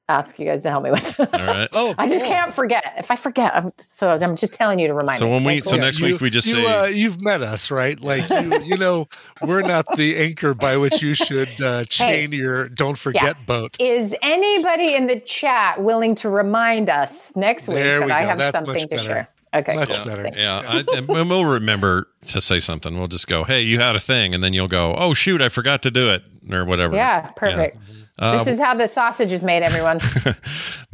ask 0.08 0.38
you 0.38 0.44
guys 0.44 0.62
to 0.64 0.70
help 0.70 0.84
me 0.84 0.90
with. 0.90 1.18
all 1.20 1.26
right. 1.26 1.68
Oh, 1.72 1.94
I 1.96 2.06
just 2.08 2.24
cool. 2.24 2.34
can't 2.34 2.52
forget. 2.52 2.94
If 2.98 3.10
I 3.10 3.16
forget, 3.16 3.54
I'm, 3.56 3.72
so 3.78 4.10
I'm 4.10 4.36
just 4.36 4.54
telling 4.54 4.78
you 4.78 4.88
to 4.88 4.94
remind 4.94 5.18
So 5.18 5.24
me. 5.26 5.30
So 5.30 5.34
when 5.34 5.44
we- 5.44 5.52
Okay, 5.52 5.60
so 5.62 5.70
cool. 5.72 5.78
next 5.80 6.00
week 6.00 6.20
we 6.20 6.28
just 6.30 6.48
you, 6.48 6.54
say- 6.54 6.66
uh, 6.66 6.84
you've 6.86 7.20
met 7.22 7.40
us, 7.42 7.70
right? 7.70 7.98
Like 8.00 8.28
you, 8.28 8.62
you 8.64 8.76
know, 8.76 9.08
we're 9.40 9.62
not 9.62 9.86
the 9.96 10.16
anchor 10.18 10.54
by 10.54 10.76
which 10.76 11.02
you 11.02 11.14
should 11.14 11.60
uh, 11.62 11.84
chain 11.86 12.32
your 12.32 12.68
"don't 12.68 12.98
forget" 12.98 13.46
boat. 13.46 13.76
Is 13.78 14.14
anybody 14.22 14.94
in 14.94 15.06
the 15.06 15.20
chat 15.20 15.82
willing 15.82 16.14
to 16.16 16.28
remind 16.28 16.90
us 16.90 17.34
next 17.36 17.68
week 17.68 17.76
There 17.76 18.00
that 18.00 18.06
we 18.06 18.12
I 18.12 18.22
have 18.22 18.38
That's 18.38 18.52
something 18.52 18.88
to 18.88 18.98
share? 18.98 19.28
Okay, 19.54 19.74
Much 19.74 19.90
cool. 19.92 20.04
better. 20.06 20.22
Thanks. 20.22 20.38
Yeah, 20.38 20.62
I, 20.66 20.78
and 20.96 21.10
and 21.10 21.28
we'll 21.30 21.44
remember 21.44 22.08
to 22.26 22.40
say 22.40 22.58
something. 22.58 22.98
We'll 22.98 23.06
just 23.08 23.28
go, 23.28 23.44
"Hey, 23.44 23.60
you 23.62 23.80
had 23.80 23.94
a 23.96 24.00
thing," 24.00 24.34
and 24.34 24.42
then 24.42 24.52
you'll 24.54 24.66
go, 24.68 24.94
"Oh 24.94 25.12
shoot, 25.14 25.42
I 25.42 25.48
forgot 25.50 25.82
to 25.82 25.90
do 25.90 26.08
it," 26.10 26.22
or 26.50 26.64
whatever. 26.64 26.94
Yeah, 26.96 27.30
perfect. 27.36 27.76
Uh, 28.18 28.36
this 28.36 28.46
is 28.46 28.60
how 28.60 28.74
the 28.74 28.86
sausage 28.86 29.32
is 29.32 29.42
made, 29.42 29.62
everyone. 29.62 29.98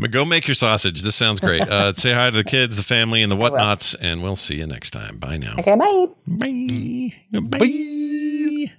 But 0.00 0.12
go 0.12 0.24
make 0.24 0.46
your 0.46 0.54
sausage. 0.54 1.02
This 1.02 1.16
sounds 1.16 1.40
great. 1.40 1.62
Uh, 1.68 1.92
say 1.92 2.12
hi 2.14 2.30
to 2.30 2.36
the 2.36 2.44
kids, 2.44 2.76
the 2.76 2.84
family, 2.84 3.20
and 3.22 3.32
the 3.32 3.36
whatnots, 3.36 3.96
and 4.00 4.22
we'll 4.22 4.36
see 4.36 4.54
you 4.56 4.66
next 4.66 4.90
time. 4.92 5.18
Bye 5.18 5.36
now. 5.38 5.56
okay, 5.58 5.74
bye. 5.74 6.06
Bye. 6.26 7.12
Bye. 7.58 8.72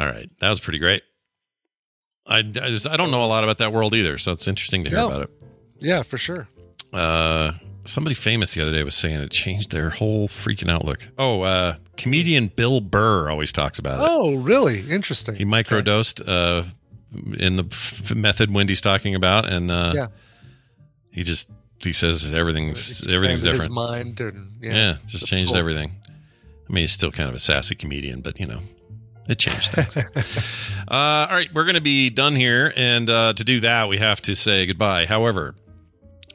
All 0.00 0.06
right, 0.06 0.28
that 0.40 0.48
was 0.48 0.58
pretty 0.58 0.78
great. 0.80 1.02
I, 2.26 2.38
I, 2.38 2.42
just, 2.42 2.88
I 2.88 2.96
don't 2.96 3.10
know 3.12 3.24
a 3.24 3.28
lot 3.28 3.44
about 3.44 3.58
that 3.58 3.72
world 3.72 3.94
either, 3.94 4.18
so 4.18 4.32
it's 4.32 4.48
interesting 4.48 4.82
to 4.84 4.90
hear 4.90 4.98
No. 4.98 5.06
about 5.08 5.22
it. 5.22 5.30
Yeah, 5.78 6.02
for 6.02 6.18
sure. 6.18 6.48
Uh, 6.92 7.52
somebody 7.84 8.14
famous 8.14 8.54
the 8.54 8.62
other 8.62 8.72
day 8.72 8.82
was 8.82 8.94
saying 8.96 9.20
it 9.20 9.30
changed 9.30 9.70
their 9.70 9.90
whole 9.90 10.26
freaking 10.26 10.70
outlook. 10.70 11.06
Oh, 11.18 11.42
uh, 11.42 11.74
comedian 11.96 12.48
Bill 12.48 12.80
Burr 12.80 13.30
always 13.30 13.52
talks 13.52 13.78
about 13.78 14.00
it. 14.00 14.08
Oh, 14.10 14.34
really? 14.34 14.90
Interesting. 14.90 15.36
He 15.36 15.44
microdosed 15.44 16.22
uh, 16.26 16.64
in 17.38 17.56
the 17.56 17.64
f- 17.70 18.14
method 18.14 18.52
Wendi's 18.52 18.80
talking 18.80 19.14
about, 19.14 19.48
and 19.48 19.70
uh, 19.70 19.92
Yeah. 19.94 20.06
he 21.10 21.22
just 21.22 21.50
he 21.82 21.92
says 21.92 22.32
everything 22.34 22.70
everything's 23.14 23.42
different. 23.42 23.72
mind 23.72 24.20
and 24.20 24.52
yeah, 24.60 24.72
yeah, 24.74 24.96
just 25.06 25.26
changed 25.26 25.50
cool. 25.50 25.58
everything. 25.58 25.92
I 26.68 26.72
mean, 26.72 26.82
he's 26.82 26.92
still 26.92 27.10
kind 27.12 27.28
of 27.28 27.34
a 27.34 27.38
sassy 27.38 27.74
comedian, 27.74 28.20
but 28.22 28.40
you 28.40 28.46
know, 28.46 28.60
it 29.28 29.38
changed 29.38 29.72
things. 29.72 29.96
uh, 30.88 31.26
all 31.28 31.36
right, 31.36 31.52
we're 31.52 31.64
going 31.64 31.74
to 31.74 31.80
be 31.82 32.08
done 32.10 32.34
here, 32.36 32.72
and 32.76 33.08
uh, 33.10 33.32
to 33.34 33.44
do 33.44 33.60
that, 33.60 33.88
we 33.88 33.98
have 33.98 34.22
to 34.22 34.34
say 34.34 34.64
goodbye. 34.66 35.04
However, 35.06 35.54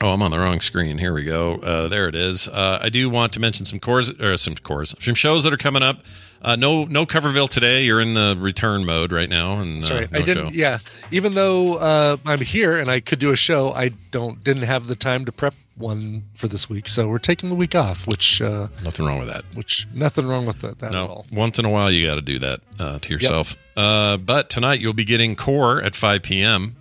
oh, 0.02 0.12
I'm 0.12 0.22
on 0.22 0.32
the 0.32 0.40
wrong 0.40 0.60
screen. 0.60 0.98
Here 0.98 1.14
we 1.14 1.24
go. 1.24 1.56
Uh, 1.56 1.88
there 1.88 2.08
it 2.08 2.16
is. 2.16 2.48
Uh, 2.48 2.80
I 2.82 2.90
do 2.90 3.10
want 3.10 3.34
to 3.34 3.40
mention 3.40 3.66
some 3.66 3.80
cores 3.80 4.12
or 4.20 4.38
some 4.38 4.56
cores, 4.56 4.96
some 5.00 5.16
shows 5.16 5.44
that 5.44 5.54
are 5.54 5.58
coming 5.58 5.84
up. 5.84 6.00
Uh, 6.42 6.56
no, 6.56 6.86
no 6.86 7.06
Coverville 7.06 7.50
today. 7.50 7.84
You're 7.84 8.00
in 8.00 8.14
the 8.14 8.36
return 8.40 8.86
mode 8.86 9.12
right 9.12 9.28
now, 9.30 9.60
and 9.60 9.84
uh, 9.92 9.94
right. 9.94 10.12
no 10.12 10.20
I 10.20 10.22
didn't. 10.22 10.52
show. 10.52 10.54
Yeah, 10.54 10.80
even 11.12 11.34
though 11.34 11.76
uh, 11.76 12.18
I'm 12.26 12.40
here 12.40 12.78
and 12.78 12.90
I 12.90 13.02
could 13.02 13.20
do 13.20 13.32
a 13.32 13.36
show, 13.36 13.74
I 13.74 13.90
don't 14.12 14.42
didn't 14.42 14.64
have 14.64 14.88
the 14.88 14.96
time 14.96 15.26
to 15.26 15.34
prep 15.34 15.54
one 15.76 16.24
for 16.34 16.48
this 16.48 16.70
week. 16.70 16.88
So 16.88 17.10
we're 17.10 17.20
taking 17.20 17.50
the 17.50 17.56
week 17.56 17.76
off, 17.76 18.08
which 18.08 18.42
uh, 18.42 18.68
Nothing 18.84 19.06
wrong 19.06 19.20
with 19.20 19.28
that. 19.28 19.44
which 19.54 19.86
nothing 19.94 20.28
wrong 20.28 20.46
with 20.46 20.62
that, 20.62 20.80
that 20.80 20.94
at 20.94 21.10
all. 21.10 21.26
once 21.32 21.60
in 21.60 21.66
a 21.66 21.70
while 21.70 21.92
you 21.92 22.08
got 22.08 22.16
to 22.16 22.22
do 22.22 22.40
that 22.40 22.62
uh, 22.80 23.00
to 23.00 23.14
yourself. 23.14 23.58
Uh, 23.76 24.16
but 24.18 24.50
tonight 24.50 24.80
you'll 24.80 24.94
be 24.94 25.06
getting 25.06 25.36
Core 25.36 25.82
at 25.82 25.94
5 25.96 26.22
p.m. 26.24 26.76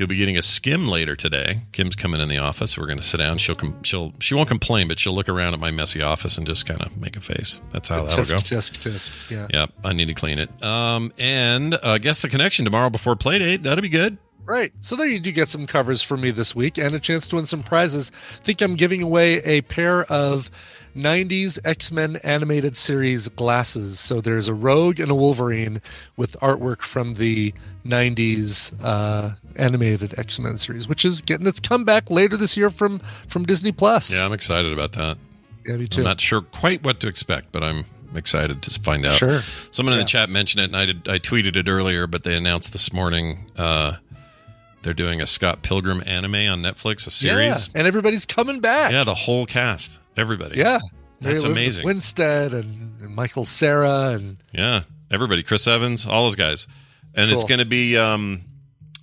You'll 0.00 0.08
be 0.08 0.16
getting 0.16 0.38
a 0.38 0.42
skim 0.42 0.88
later 0.88 1.14
today. 1.14 1.60
Kim's 1.72 1.94
coming 1.94 2.22
in 2.22 2.30
the 2.30 2.38
office. 2.38 2.78
We're 2.78 2.86
going 2.86 2.96
to 2.96 3.04
sit 3.04 3.18
down. 3.18 3.36
She'll 3.36 3.54
com- 3.54 3.82
she'll 3.82 4.14
she 4.18 4.32
won't 4.34 4.48
complain, 4.48 4.88
but 4.88 4.98
she'll 4.98 5.12
look 5.12 5.28
around 5.28 5.52
at 5.52 5.60
my 5.60 5.70
messy 5.70 6.00
office 6.00 6.38
and 6.38 6.46
just 6.46 6.64
kind 6.64 6.80
of 6.80 6.96
make 6.96 7.16
a 7.18 7.20
face. 7.20 7.60
That's 7.70 7.90
how 7.90 8.04
that'll 8.04 8.24
Tisk, 8.24 8.50
go. 8.50 8.56
tisk, 8.56 8.78
tisk. 8.78 9.30
Yeah. 9.30 9.46
Yeah, 9.52 9.66
I 9.84 9.92
need 9.92 10.06
to 10.06 10.14
clean 10.14 10.38
it. 10.38 10.64
Um, 10.64 11.12
and 11.18 11.74
uh, 11.82 11.98
guess 11.98 12.22
the 12.22 12.30
connection 12.30 12.64
tomorrow 12.64 12.88
before 12.88 13.14
Playdate. 13.14 13.62
That'll 13.62 13.82
be 13.82 13.90
good. 13.90 14.16
Right. 14.46 14.72
So 14.80 14.96
there 14.96 15.06
you 15.06 15.20
do 15.20 15.32
get 15.32 15.50
some 15.50 15.66
covers 15.66 16.02
for 16.02 16.16
me 16.16 16.30
this 16.30 16.56
week 16.56 16.78
and 16.78 16.94
a 16.94 16.98
chance 16.98 17.28
to 17.28 17.36
win 17.36 17.44
some 17.44 17.62
prizes. 17.62 18.10
I 18.40 18.42
think 18.42 18.62
I'm 18.62 18.76
giving 18.76 19.02
away 19.02 19.42
a 19.44 19.60
pair 19.60 20.04
of 20.10 20.50
90s 20.96 21.58
X-Men 21.62 22.16
animated 22.24 22.76
series 22.78 23.28
glasses. 23.28 24.00
So 24.00 24.22
there's 24.22 24.48
a 24.48 24.54
Rogue 24.54 24.98
and 24.98 25.10
a 25.10 25.14
Wolverine 25.14 25.82
with 26.16 26.38
artwork 26.40 26.80
from 26.80 27.14
the 27.14 27.52
90s 27.86 28.72
uh, 28.82 29.34
animated 29.56 30.14
X-Men 30.18 30.58
series, 30.58 30.88
which 30.88 31.04
is 31.04 31.20
getting 31.20 31.46
its 31.46 31.60
comeback 31.60 32.10
later 32.10 32.36
this 32.36 32.56
year 32.56 32.70
from 32.70 33.00
from 33.28 33.44
Disney 33.44 33.72
Plus. 33.72 34.14
Yeah, 34.14 34.24
I'm 34.24 34.32
excited 34.32 34.72
about 34.72 34.92
that. 34.92 35.18
Yeah, 35.66 35.76
me 35.76 35.86
too. 35.88 36.00
I'm 36.00 36.04
not 36.04 36.20
sure 36.20 36.42
quite 36.42 36.82
what 36.82 37.00
to 37.00 37.08
expect, 37.08 37.52
but 37.52 37.62
I'm 37.62 37.84
excited 38.14 38.62
to 38.62 38.80
find 38.80 39.04
out. 39.06 39.18
Sure. 39.18 39.40
Someone 39.70 39.92
in 39.94 39.98
the 39.98 40.04
chat 40.06 40.30
mentioned 40.30 40.62
it, 40.62 40.64
and 40.64 40.76
I 40.76 40.86
did. 40.86 41.08
I 41.08 41.18
tweeted 41.18 41.56
it 41.56 41.68
earlier, 41.68 42.06
but 42.06 42.24
they 42.24 42.36
announced 42.36 42.72
this 42.72 42.92
morning 42.92 43.50
uh, 43.56 43.96
they're 44.82 44.94
doing 44.94 45.20
a 45.20 45.26
Scott 45.26 45.62
Pilgrim 45.62 46.02
anime 46.06 46.34
on 46.34 46.62
Netflix, 46.62 47.06
a 47.06 47.10
series. 47.10 47.68
Yeah, 47.68 47.78
and 47.78 47.86
everybody's 47.86 48.26
coming 48.26 48.60
back. 48.60 48.92
Yeah, 48.92 49.04
the 49.04 49.14
whole 49.14 49.46
cast, 49.46 50.00
everybody. 50.16 50.58
Yeah. 50.58 50.80
That's 51.20 51.44
Elizabeth 51.44 51.58
amazing. 51.58 51.84
Winstead 51.84 52.54
and, 52.54 52.98
and 53.02 53.14
Michael 53.14 53.44
Cera 53.44 54.12
and 54.14 54.38
Yeah, 54.52 54.84
everybody. 55.10 55.42
Chris 55.42 55.68
Evans, 55.68 56.06
all 56.06 56.24
those 56.24 56.36
guys, 56.36 56.66
and 57.14 57.30
it's 57.30 57.44
going 57.44 57.58
to 57.58 57.66
be 57.66 57.98
um, 57.98 58.44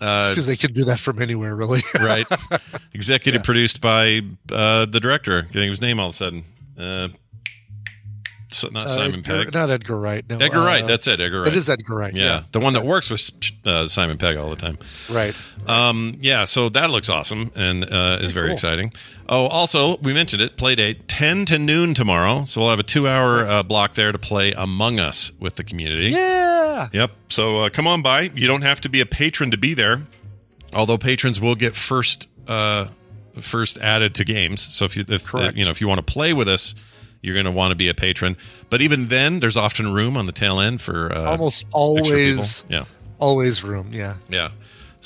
uh, 0.02 0.30
because 0.30 0.45
they 0.45 0.56
can 0.56 0.74
do 0.74 0.86
that 0.86 0.99
from 0.99 1.22
anywhere, 1.22 1.56
really. 1.56 1.82
right. 1.99 2.26
Executive 2.94 3.44
produced 3.44 3.82
by 3.82 4.22
uh, 4.52 4.86
the 4.86 4.99
director. 4.99 5.44
Getting 5.52 5.69
his 5.69 5.82
name 5.82 5.99
all 5.99 6.07
of 6.07 6.14
a 6.14 6.15
sudden. 6.15 6.44
Uh, 6.78 7.07
not 8.72 8.84
Uh, 8.86 8.88
Simon 8.88 9.19
Edgar- 9.19 9.44
Pegg. 9.45 9.53
Not 9.53 9.69
Edgar 9.69 9.99
Wright. 9.99 10.26
No, 10.30 10.38
Edgar 10.38 10.60
Wright. 10.61 10.84
uh, 10.84 10.88
That's 10.88 11.06
it. 11.07 11.19
Edgar 11.19 11.41
Wright. 11.41 11.52
It 11.52 11.57
is 11.57 11.69
Edgar 11.69 11.95
Wright. 11.95 12.15
Yeah, 12.15 12.24
Yeah. 12.24 12.44
the 12.53 12.60
one 12.61 12.74
that 12.74 12.86
works 12.86 13.10
with 13.10 13.30
uh, 13.65 13.88
Simon 13.90 14.18
Pegg 14.18 14.38
all 14.38 14.49
the 14.49 14.56
time. 14.56 14.78
Right. 15.10 15.36
Um, 15.68 16.15
yeah, 16.22 16.45
so 16.45 16.69
that 16.69 16.90
looks 16.90 17.10
awesome 17.10 17.52
and 17.56 17.84
uh, 17.84 18.19
is 18.22 18.32
very 18.32 18.48
cool. 18.48 18.53
exciting. 18.53 18.94
Oh, 19.30 19.48
also, 19.48 19.98
we 19.98 20.14
mentioned 20.14 20.41
it, 20.41 20.56
play 20.56 20.76
date 20.76 21.08
10 21.08 21.45
to 21.45 21.60
noon 21.60 21.94
tomorrow. 21.94 22.45
So 22.45 22.62
we'll 22.62 22.70
have 22.70 22.80
a 22.80 22.84
two 22.84 23.08
hour 23.08 23.45
uh, 23.45 23.64
block 23.64 23.94
there 23.94 24.12
to 24.12 24.18
play 24.18 24.54
Among 24.54 24.99
Us 24.99 25.32
with 25.40 25.56
the 25.56 25.64
community. 25.64 26.10
Yeah. 26.10 26.88
Yep. 26.94 27.12
So 27.30 27.58
uh, 27.60 27.70
come 27.70 27.88
on 27.88 28.02
by. 28.02 28.32
You 28.34 28.48
don't 28.48 28.62
have 28.62 28.80
to 28.82 28.90
be 28.90 29.02
a 29.02 29.06
patron 29.06 29.52
to 29.52 29.58
be 29.58 29.74
there, 29.74 30.04
although 30.74 30.98
patrons 30.98 31.41
will 31.41 31.56
get 31.56 31.76
first 31.76 32.30
uh, 32.48 32.88
first 33.41 33.78
added 33.80 34.16
to 34.16 34.24
games. 34.24 34.62
So 34.62 34.86
if 34.86 34.95
you 34.95 35.04
if 35.08 35.26
Correct. 35.26 35.58
you 35.58 35.66
know 35.66 35.72
if 35.72 35.82
you 35.82 35.88
want 35.88 36.06
to 36.06 36.14
play 36.14 36.34
with 36.34 36.48
us, 36.48 36.76
you're 37.22 37.34
going 37.34 37.45
to 37.45 37.52
want 37.52 37.72
to 37.72 37.76
be 37.76 37.90
a 37.90 37.94
patron. 37.94 38.38
But 38.70 38.82
even 38.82 39.08
then, 39.08 39.40
there's 39.40 39.58
often 39.58 39.94
room 39.94 40.16
on 40.16 40.26
the 40.26 40.32
tail 40.32 40.60
end 40.60 40.82
for 40.82 41.12
uh, 41.12 41.32
Almost 41.32 41.66
always. 41.74 42.64
Yeah. 42.70 42.86
Always 43.20 43.64
room. 43.64 43.90
Yeah. 43.91 44.16
Yeah. 44.30 44.49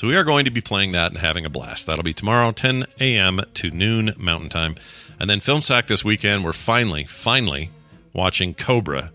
So 0.02 0.08
we 0.08 0.16
are 0.16 0.24
going 0.24 0.46
to 0.46 0.52
be 0.52 0.62
playing 0.62 0.94
that 0.94 1.12
and 1.12 1.20
having 1.20 1.46
a 1.46 1.50
blast. 1.52 1.86
That'll 1.86 2.02
be 2.02 2.12
tomorrow, 2.12 2.52
10 2.52 2.88
a.m. 3.00 3.40
to 3.54 3.70
noon 3.70 4.16
Mountain 4.18 4.50
Time. 4.50 4.74
And 5.20 5.30
then 5.30 5.42
Film 5.42 5.62
Sack 5.62 5.86
this 5.86 6.04
weekend, 6.04 6.44
we're 6.44 6.54
finally, 6.54 7.04
finally 7.04 7.70
watching 8.12 8.56
Cobra. 8.56 9.12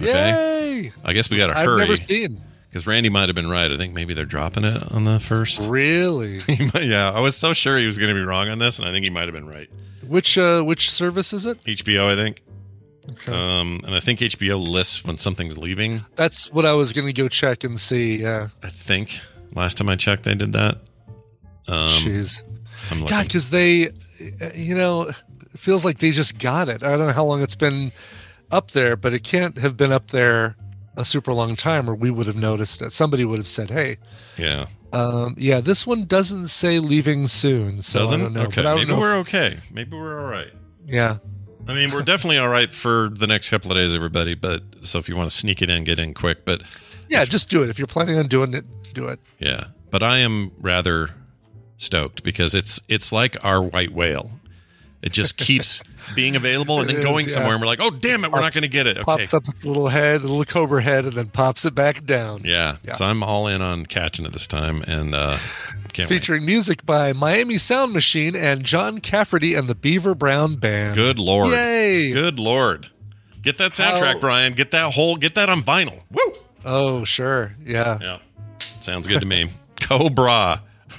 Okay. 0.00 0.80
Yay! 0.86 0.92
I 1.04 1.12
guess 1.12 1.28
we 1.28 1.36
got 1.36 1.48
to 1.48 1.58
I've 1.58 1.66
hurry. 1.66 1.80
never 1.80 1.96
seen. 1.96 2.40
because 2.70 2.86
Randy 2.86 3.10
might 3.10 3.28
have 3.28 3.34
been 3.34 3.50
right. 3.50 3.70
I 3.70 3.76
think 3.76 3.92
maybe 3.92 4.14
they're 4.14 4.24
dropping 4.24 4.64
it 4.64 4.82
on 4.90 5.04
the 5.04 5.20
first. 5.20 5.60
Really? 5.68 6.40
Yeah, 6.80 7.10
I 7.10 7.20
was 7.20 7.36
so 7.36 7.52
sure 7.52 7.76
he 7.76 7.86
was 7.86 7.98
going 7.98 8.08
to 8.08 8.14
be 8.14 8.24
wrong 8.24 8.48
on 8.48 8.58
this, 8.58 8.78
and 8.78 8.88
I 8.88 8.92
think 8.92 9.04
he 9.04 9.10
might 9.10 9.24
have 9.24 9.34
been 9.34 9.46
right. 9.46 9.68
Which 10.06 10.38
uh 10.38 10.62
which 10.62 10.90
service 10.90 11.34
is 11.34 11.44
it? 11.44 11.62
HBO, 11.64 12.10
I 12.10 12.16
think. 12.16 12.40
Um, 13.28 13.82
and 13.84 13.94
I 13.94 14.00
think 14.00 14.20
HBO 14.20 14.66
lists 14.66 15.04
when 15.04 15.18
something's 15.18 15.58
leaving. 15.58 16.06
That's 16.16 16.50
what 16.50 16.64
I 16.64 16.72
was 16.72 16.94
going 16.94 17.06
to 17.08 17.12
go 17.12 17.28
check 17.28 17.62
and 17.62 17.78
see. 17.78 18.22
Yeah. 18.22 18.48
I 18.62 18.70
think 18.70 19.20
last 19.52 19.78
time 19.78 19.88
I 19.88 19.96
checked, 19.96 20.24
they 20.24 20.34
did 20.34 20.52
that. 20.52 20.76
Um, 21.66 21.88
Jeez. 21.88 22.42
God, 23.08 23.26
because 23.26 23.50
they, 23.50 23.90
you 24.54 24.74
know, 24.74 25.02
it 25.02 25.16
feels 25.56 25.84
like 25.84 25.98
they 25.98 26.10
just 26.10 26.38
got 26.38 26.68
it. 26.68 26.82
I 26.82 26.96
don't 26.96 27.06
know 27.06 27.12
how 27.12 27.24
long 27.24 27.42
it's 27.42 27.54
been 27.54 27.92
up 28.50 28.72
there, 28.72 28.96
but 28.96 29.12
it 29.14 29.24
can't 29.24 29.58
have 29.58 29.76
been 29.76 29.92
up 29.92 30.10
there 30.10 30.56
a 30.96 31.04
super 31.04 31.32
long 31.32 31.56
time, 31.56 31.88
or 31.88 31.94
we 31.94 32.10
would 32.10 32.26
have 32.26 32.36
noticed 32.36 32.82
it. 32.82 32.92
Somebody 32.92 33.24
would 33.24 33.38
have 33.38 33.48
said, 33.48 33.70
"Hey, 33.70 33.96
yeah, 34.36 34.66
um, 34.92 35.34
yeah, 35.38 35.60
this 35.60 35.86
one 35.86 36.04
doesn't 36.04 36.48
say 36.48 36.78
leaving 36.78 37.26
soon." 37.26 37.82
So 37.82 38.00
doesn't. 38.00 38.20
I 38.20 38.24
don't 38.24 38.32
know. 38.34 38.42
okay, 38.42 38.62
don't 38.62 38.76
maybe 38.76 38.90
know 38.90 38.98
we're 38.98 39.16
okay. 39.16 39.58
Maybe 39.72 39.96
we're 39.96 40.20
all 40.20 40.30
right. 40.30 40.52
yeah. 40.86 41.18
I 41.66 41.72
mean, 41.72 41.92
we're 41.92 42.02
definitely 42.02 42.36
all 42.36 42.48
right 42.50 42.72
for 42.72 43.08
the 43.08 43.26
next 43.26 43.48
couple 43.48 43.70
of 43.70 43.78
days, 43.78 43.94
everybody. 43.94 44.34
But 44.34 44.62
so 44.82 44.98
if 44.98 45.08
you 45.08 45.16
want 45.16 45.30
to 45.30 45.34
sneak 45.34 45.62
it 45.62 45.70
in, 45.70 45.84
get 45.84 45.98
in 45.98 46.12
quick. 46.12 46.44
But 46.44 46.62
Yeah, 47.08 47.24
just 47.24 47.48
do 47.48 47.62
it. 47.62 47.70
If 47.70 47.78
you're 47.78 47.86
planning 47.86 48.18
on 48.18 48.26
doing 48.26 48.52
it, 48.52 48.66
do 48.94 49.08
it. 49.08 49.20
yeah, 49.38 49.64
but 49.90 50.02
I 50.02 50.18
am 50.18 50.52
rather 50.60 51.10
stoked 51.76 52.22
because 52.22 52.54
it's 52.54 52.80
it's 52.88 53.12
like 53.12 53.42
our 53.44 53.62
white 53.62 53.92
whale. 53.92 54.30
It 55.02 55.12
just 55.12 55.36
keeps 55.46 55.82
being 56.14 56.34
available 56.36 56.80
and 56.80 56.88
then 56.88 56.96
is, 56.98 57.04
going 57.04 57.26
yeah. 57.26 57.32
somewhere, 57.32 57.52
and 57.52 57.60
we're 57.60 57.66
like, 57.66 57.80
oh 57.80 57.90
damn 57.90 58.24
it, 58.24 58.32
we're 58.32 58.40
not 58.40 58.54
going 58.54 58.62
to 58.62 58.68
get 58.68 58.86
it. 58.86 58.96
Okay, 58.96 59.04
Pops 59.04 59.34
up 59.34 59.46
its 59.48 59.64
little 59.64 59.88
head, 59.88 60.22
a 60.22 60.26
little 60.26 60.44
cobra 60.44 60.80
head, 60.82 61.04
and 61.04 61.12
then 61.14 61.28
pops 61.28 61.64
it 61.64 61.74
back 61.74 62.04
down. 62.06 62.42
yeah. 62.44 62.76
Yeah. 62.84 62.94
So 62.94 63.04
I'm 63.04 63.22
all 63.22 63.46
in 63.46 63.60
on 63.60 63.84
catching 63.86 64.24
it 64.24 64.32
this 64.32 64.46
time, 64.48 64.82
and 64.86 65.14
uh, 65.14 65.38
can't 65.92 66.08
wait. 66.08 66.20
Featuring 66.20 66.46
music 66.46 66.86
by 66.86 67.12
Miami 67.12 67.58
Sound 67.58 67.92
Machine 67.92 68.34
and 68.34 68.64
John 68.64 68.98
Cafferty 68.98 69.54
and 69.54 69.68
the 69.68 69.74
Beaver 69.74 70.14
Brown 70.14 70.56
Band. 70.56 70.94
Good 70.94 71.18
lord, 71.18 71.52
Yay! 71.52 72.12
good 72.12 72.38
lord, 72.38 72.88
get 73.42 73.58
that 73.58 73.72
soundtrack, 73.72 74.14
How- 74.14 74.18
Brian. 74.20 74.54
Get 74.54 74.70
that 74.70 74.94
whole, 74.94 75.16
get 75.16 75.34
that 75.34 75.48
on 75.50 75.60
vinyl. 75.60 76.00
Woo! 76.10 76.32
Oh, 76.64 77.04
sure. 77.04 77.54
Yeah. 77.62 77.98
Yeah. 78.00 78.18
Sounds 78.84 79.06
good 79.06 79.20
to 79.20 79.26
me. 79.26 79.48
Cobra. 79.80 80.62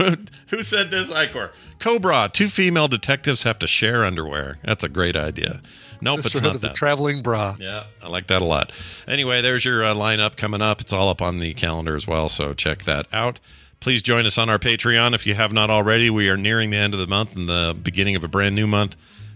Who 0.49 0.63
said 0.63 0.89
this, 0.89 1.11
Icor? 1.11 1.51
Cobra. 1.77 2.31
Two 2.33 2.47
female 2.47 2.87
detectives 2.87 3.43
have 3.43 3.59
to 3.59 3.67
share 3.67 4.03
underwear. 4.03 4.57
That's 4.63 4.83
a 4.83 4.89
great 4.89 5.15
idea. 5.15 5.61
Nope, 6.01 6.19
it's 6.19 6.41
not 6.41 6.55
of 6.55 6.61
the. 6.61 6.69
Traveling 6.69 7.21
Bra. 7.21 7.55
yeah, 7.59 7.83
I 8.01 8.07
like 8.07 8.25
that 8.27 8.41
a 8.41 8.45
lot. 8.45 8.71
Anyway, 9.07 9.41
there's 9.41 9.63
your 9.63 9.83
uh, 9.83 9.93
lineup 9.93 10.35
coming 10.35 10.63
up. 10.63 10.81
It's 10.81 10.91
all 10.93 11.09
up 11.09 11.21
on 11.21 11.37
the 11.37 11.53
calendar 11.53 11.95
as 11.95 12.07
well, 12.07 12.27
so 12.27 12.53
check 12.53 12.83
that 12.85 13.05
out. 13.13 13.39
Please 13.81 14.01
join 14.01 14.25
us 14.25 14.39
on 14.39 14.49
our 14.49 14.57
Patreon 14.57 15.13
if 15.13 15.27
you 15.27 15.35
have 15.35 15.53
not 15.53 15.69
already. 15.69 16.09
We 16.09 16.27
are 16.29 16.37
nearing 16.37 16.71
the 16.71 16.77
end 16.77 16.95
of 16.95 16.99
the 16.99 17.07
month 17.07 17.35
and 17.35 17.47
the 17.47 17.77
beginning 17.79 18.15
of 18.15 18.23
a 18.23 18.27
brand 18.27 18.55
new 18.55 18.65
month. 18.65 18.95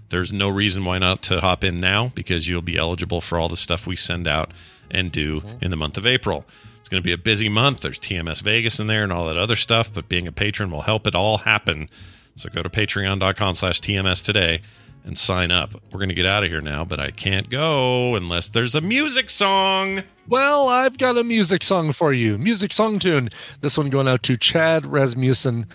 There's 0.09 0.33
no 0.33 0.49
reason 0.49 0.85
why 0.85 0.97
not 0.97 1.21
to 1.23 1.39
hop 1.39 1.63
in 1.63 1.79
now 1.79 2.11
because 2.15 2.47
you'll 2.47 2.63
be 2.63 2.77
eligible 2.77 3.21
for 3.21 3.37
all 3.37 3.47
the 3.47 3.55
stuff 3.55 3.85
we 3.85 3.95
send 3.95 4.27
out 4.27 4.51
and 4.89 5.11
do 5.11 5.43
in 5.61 5.69
the 5.69 5.77
month 5.77 5.99
of 5.99 6.07
April. 6.07 6.45
It's 6.89 6.93
going 6.95 7.03
to 7.03 7.07
be 7.07 7.13
a 7.13 7.19
busy 7.19 7.49
month. 7.49 7.81
There's 7.81 7.99
TMS 7.99 8.41
Vegas 8.41 8.79
in 8.79 8.87
there 8.87 9.03
and 9.03 9.13
all 9.13 9.27
that 9.27 9.37
other 9.37 9.55
stuff, 9.55 9.93
but 9.93 10.09
being 10.09 10.27
a 10.27 10.31
patron 10.31 10.71
will 10.71 10.81
help 10.81 11.05
it 11.05 11.13
all 11.13 11.37
happen. 11.37 11.87
So 12.33 12.49
go 12.49 12.63
to 12.63 12.69
patreon.com 12.69 13.53
slash 13.53 13.79
TMS 13.79 14.25
today 14.25 14.61
and 15.03 15.15
sign 15.15 15.51
up. 15.51 15.69
We're 15.91 15.99
going 15.99 16.09
to 16.09 16.15
get 16.15 16.25
out 16.25 16.43
of 16.43 16.49
here 16.49 16.61
now, 16.61 16.83
but 16.83 16.99
I 16.99 17.11
can't 17.11 17.51
go 17.51 18.15
unless 18.15 18.49
there's 18.49 18.73
a 18.73 18.81
music 18.81 19.29
song. 19.29 20.01
Well, 20.27 20.67
I've 20.67 20.97
got 20.97 21.15
a 21.15 21.23
music 21.23 21.61
song 21.61 21.93
for 21.93 22.11
you. 22.11 22.39
Music 22.39 22.73
song 22.73 22.97
tune. 22.97 23.29
This 23.61 23.77
one 23.77 23.91
going 23.91 24.07
out 24.07 24.23
to 24.23 24.35
Chad 24.35 24.87
Rasmussen. 24.87 25.67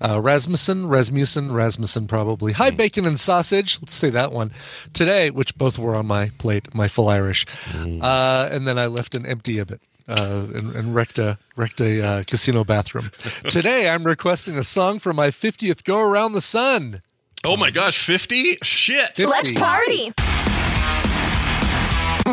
Uh, 0.00 0.22
Rasmussen, 0.22 0.86
Rasmussen, 0.88 1.52
Rasmussen, 1.52 2.06
probably. 2.06 2.54
Hi, 2.54 2.70
bacon 2.70 3.04
and 3.04 3.20
sausage. 3.20 3.78
Let's 3.82 3.92
say 3.92 4.08
that 4.08 4.32
one. 4.32 4.52
Today, 4.94 5.28
which 5.28 5.54
both 5.58 5.78
were 5.78 5.94
on 5.94 6.06
my 6.06 6.30
plate, 6.38 6.74
my 6.74 6.88
full 6.88 7.10
Irish. 7.10 7.44
Uh, 7.74 8.48
and 8.50 8.66
then 8.66 8.78
I 8.78 8.86
left 8.86 9.14
an 9.14 9.26
empty 9.26 9.58
of 9.58 9.70
it. 9.70 9.82
Uh, 10.08 10.46
and, 10.54 10.74
and 10.74 10.94
wrecked 10.94 11.18
a 11.18 11.38
wrecked 11.56 11.80
a 11.80 12.04
uh, 12.04 12.24
casino 12.24 12.64
bathroom. 12.64 13.10
Today, 13.50 13.88
I'm 13.88 14.04
requesting 14.04 14.58
a 14.58 14.64
song 14.64 14.98
for 14.98 15.12
my 15.12 15.28
50th 15.28 15.84
go 15.84 16.00
around 16.00 16.32
the 16.32 16.40
sun. 16.40 17.02
Oh 17.44 17.56
my 17.56 17.70
gosh, 17.70 17.98
50? 17.98 18.58
Shit. 18.62 19.16
50. 19.16 19.26
Let's 19.26 19.54
party. 19.54 20.12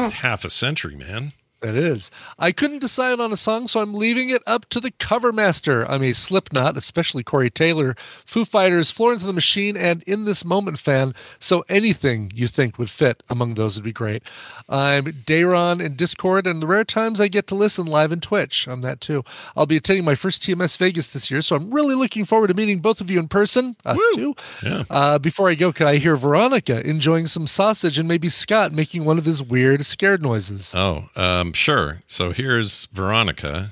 It's 0.06 0.14
half 0.16 0.46
a 0.46 0.50
century, 0.50 0.96
man. 0.96 1.34
It 1.62 1.76
is. 1.76 2.10
I 2.38 2.54
couldn't 2.54 2.80
decide 2.80 3.20
on 3.20 3.34
a 3.34 3.38
song, 3.38 3.68
so 3.68 3.82
I'm 3.82 3.94
leaving 3.94 4.30
it 4.30 4.42
up 4.48 4.70
to 4.70 4.80
the 4.80 4.92
cover 4.92 5.34
master. 5.34 5.86
I'm 5.92 6.02
a 6.02 6.14
Slipknot, 6.14 6.78
especially 6.78 7.22
Corey 7.22 7.50
Taylor, 7.50 7.98
Foo 8.26 8.46
Fighters, 8.46 8.92
Florence 8.92 9.24
and 9.24 9.30
the 9.30 9.34
Machine, 9.34 9.76
and 9.76 10.02
In 10.04 10.24
This 10.24 10.46
Moment 10.46 10.80
fan, 10.80 11.14
so 11.38 11.66
anything 11.68 12.32
you 12.34 12.48
think 12.48 12.80
would 12.80 12.90
fit 12.90 13.24
among 13.30 13.56
those 13.56 13.76
would 13.76 13.84
be 13.84 13.92
great. 13.92 14.24
I'm 14.70 15.06
Dayron 15.06 15.84
in 15.84 15.96
Discord, 15.96 16.48
and 16.48 16.62
the 16.62 16.68
rare 16.68 16.86
times 16.86 17.20
I 17.20 17.28
get 17.28 17.46
to 17.48 17.56
listen 17.56 17.86
live 17.86 18.14
in 18.14 18.22
Twitch. 18.22 18.66
I'm 18.68 18.80
that 18.82 19.02
too. 19.02 19.26
I'll 19.58 19.66
be 19.66 19.78
attending 19.78 20.06
my 20.06 20.16
first 20.16 20.42
TMS 20.42 20.78
Vegas 20.78 21.10
this 21.10 21.30
year, 21.30 21.42
so 21.42 21.58
I'm 21.58 21.74
really 21.74 21.96
looking 21.96 22.24
forward 22.24 22.48
to 22.48 22.54
meeting 22.54 22.80
both 22.80 23.02
of 23.02 23.12
you 23.12 23.20
in 23.20 23.28
person, 23.28 23.76
us 23.86 24.00
too. 24.16 24.34
Yeah. 24.64 24.84
Uh, 24.90 25.20
before 25.20 25.50
I 25.50 25.56
go, 25.56 25.74
can 25.74 25.88
I 25.88 25.98
hear 25.98 26.16
Veronica 26.16 26.88
enjoying 26.88 27.28
some 27.28 27.48
sausage 27.48 28.00
and 28.00 28.08
maybe 28.08 28.30
Scott 28.30 28.72
making 28.72 29.04
one 29.04 29.18
of 29.18 29.26
his 29.26 29.44
weird 29.44 29.86
scared 29.86 30.22
noises? 30.22 30.74
Oh, 30.74 31.10
um, 31.18 31.49
sure. 31.54 32.00
So 32.08 32.32
here's 32.32 32.86
Veronica. 32.88 33.72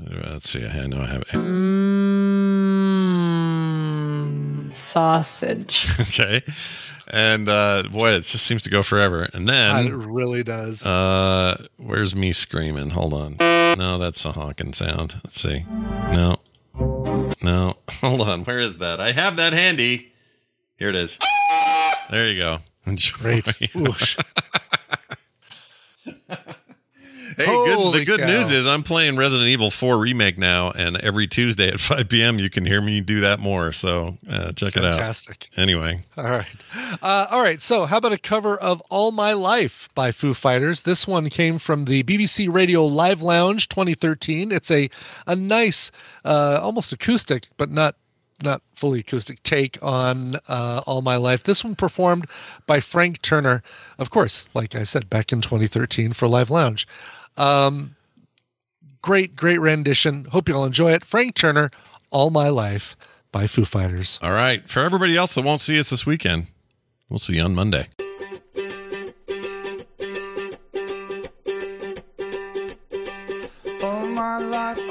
Uh, 0.00 0.30
Let's 0.32 0.48
see. 0.48 0.66
I 0.66 0.86
know 0.86 1.00
I 1.02 1.06
have 1.06 1.22
it. 1.22 1.28
Mm, 3.80 4.76
sausage. 4.76 5.86
okay. 6.00 6.42
And 7.12 7.48
uh, 7.48 7.82
boy, 7.90 8.10
it 8.12 8.20
just 8.20 8.46
seems 8.46 8.62
to 8.62 8.70
go 8.70 8.82
forever. 8.82 9.28
And 9.34 9.46
God, 9.48 9.86
it 9.86 9.94
really 9.94 10.42
does. 10.44 10.86
uh, 10.86 11.66
where's 11.76 12.14
me 12.14 12.32
screaming? 12.32 12.90
Hold 12.90 13.12
on. 13.14 13.36
No, 13.38 13.98
that's 13.98 14.24
a 14.24 14.32
honking 14.32 14.72
sound. 14.72 15.14
Let's 15.24 15.40
see. 15.40 15.64
No. 15.68 16.36
No. 17.42 17.74
Hold 18.00 18.20
on. 18.22 18.44
Where 18.44 18.60
is 18.60 18.78
that? 18.78 19.00
I 19.00 19.12
have 19.12 19.36
that 19.36 19.52
handy. 19.52 20.12
Here 20.78 20.88
it 20.88 20.94
is. 20.96 21.18
There 22.10 22.28
you 22.28 22.38
go. 22.38 22.58
Enjoy. 22.86 23.40
Great. 23.42 23.46
Hey, 27.36 27.46
good, 27.46 27.94
the 27.94 28.04
good 28.04 28.20
cow. 28.20 28.26
news 28.26 28.50
is 28.50 28.66
I'm 28.66 28.82
playing 28.82 29.16
Resident 29.16 29.48
Evil 29.48 29.70
4 29.70 29.98
remake 29.98 30.38
now, 30.38 30.70
and 30.70 30.96
every 30.96 31.26
Tuesday 31.26 31.68
at 31.68 31.80
5 31.80 32.08
p.m. 32.08 32.38
you 32.38 32.50
can 32.50 32.64
hear 32.64 32.80
me 32.80 33.00
do 33.00 33.20
that 33.20 33.40
more. 33.40 33.72
So 33.72 34.18
uh, 34.28 34.52
check 34.52 34.76
it 34.76 34.84
out. 34.84 34.94
Fantastic. 34.94 35.48
Anyway, 35.56 36.04
All 36.16 36.24
right. 36.24 36.46
Uh, 37.02 37.26
all 37.30 37.42
right. 37.42 37.60
So, 37.60 37.86
how 37.86 37.98
about 37.98 38.12
a 38.12 38.18
cover 38.18 38.56
of 38.56 38.80
All 38.90 39.12
My 39.12 39.32
Life 39.32 39.88
by 39.94 40.12
Foo 40.12 40.34
Fighters? 40.34 40.82
This 40.82 41.06
one 41.06 41.28
came 41.30 41.58
from 41.58 41.84
the 41.84 42.02
BBC 42.02 42.52
Radio 42.52 42.84
Live 42.84 43.22
Lounge 43.22 43.68
2013. 43.68 44.52
It's 44.52 44.70
a, 44.70 44.88
a 45.26 45.36
nice, 45.36 45.90
uh, 46.24 46.58
almost 46.62 46.92
acoustic, 46.92 47.48
but 47.56 47.70
not 47.70 47.96
not 48.42 48.62
fully 48.74 49.00
acoustic 49.00 49.42
take 49.42 49.76
on 49.82 50.36
uh, 50.48 50.82
All 50.86 51.02
My 51.02 51.16
Life. 51.16 51.42
This 51.44 51.62
one 51.62 51.74
performed 51.74 52.26
by 52.66 52.80
Frank 52.80 53.20
Turner, 53.22 53.62
of 53.98 54.10
course, 54.10 54.48
like 54.54 54.74
I 54.74 54.82
said, 54.84 55.10
back 55.10 55.32
in 55.32 55.40
2013 55.40 56.12
for 56.12 56.26
Live 56.26 56.50
Lounge. 56.50 56.86
Um, 57.40 57.96
great, 59.02 59.34
great 59.34 59.58
rendition. 59.60 60.26
Hope 60.26 60.48
you 60.48 60.54
all 60.56 60.64
enjoy 60.64 60.92
it. 60.92 61.04
Frank 61.04 61.34
Turner, 61.34 61.70
All 62.10 62.30
My 62.30 62.48
Life 62.50 62.96
by 63.32 63.46
Foo 63.46 63.64
Fighters. 63.64 64.18
all 64.22 64.32
right. 64.32 64.68
For 64.68 64.80
everybody 64.80 65.16
else 65.16 65.34
that 65.34 65.44
won't 65.44 65.60
see 65.60 65.78
us 65.78 65.90
this 65.90 66.04
weekend, 66.04 66.48
we'll 67.08 67.18
see 67.18 67.36
you 67.36 67.42
on 67.42 67.54
Monday. 67.54 67.88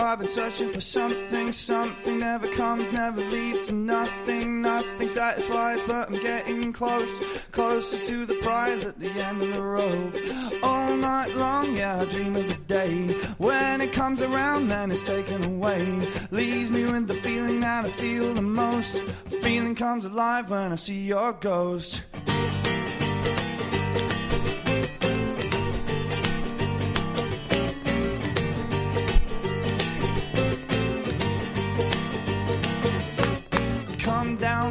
I've 0.10 0.18
been 0.18 0.28
searching 0.28 0.70
for 0.70 0.82
something, 0.82 1.54
something 1.54 2.18
never 2.18 2.48
comes, 2.48 2.92
never 2.92 3.22
leads 3.22 3.62
to 3.68 3.76
nothing, 3.76 4.60
nothing 4.60 5.08
satisfies, 5.08 5.80
but 5.86 6.10
I'm 6.10 6.20
getting 6.20 6.74
close, 6.74 7.40
closer 7.52 8.04
to 8.06 8.26
the 8.26 8.34
prize 8.42 8.86
at 8.86 8.98
the 8.98 9.12
end 9.12 9.44
of 9.44 9.54
the 9.54 9.64
road. 9.64 10.64
All 10.64 10.96
night 10.96 11.36
long, 11.36 11.76
yeah, 11.78 12.02
I 12.02 12.06
dream 12.06 12.36
of 12.36 12.50
the 12.50 12.56
day 12.56 13.14
when 13.38 13.82
it 13.82 13.94
comes 13.94 14.24
around, 14.24 14.70
then 14.70 14.90
it's 14.90 15.04
taken 15.04 15.44
away. 15.44 15.86
Leaves 16.32 16.72
me 16.72 16.86
with 16.86 17.08
the 17.08 17.14
feeling 17.14 17.60
that 17.60 17.86
I 17.86 17.90
feel 17.90 18.34
the 18.34 18.42
most. 18.42 18.98
feeling 19.44 19.76
comes 19.76 20.06
alive 20.06 20.50
when 20.50 20.72
I 20.72 20.76
see 20.76 21.06
your 21.06 21.34
ghost. 21.34 22.02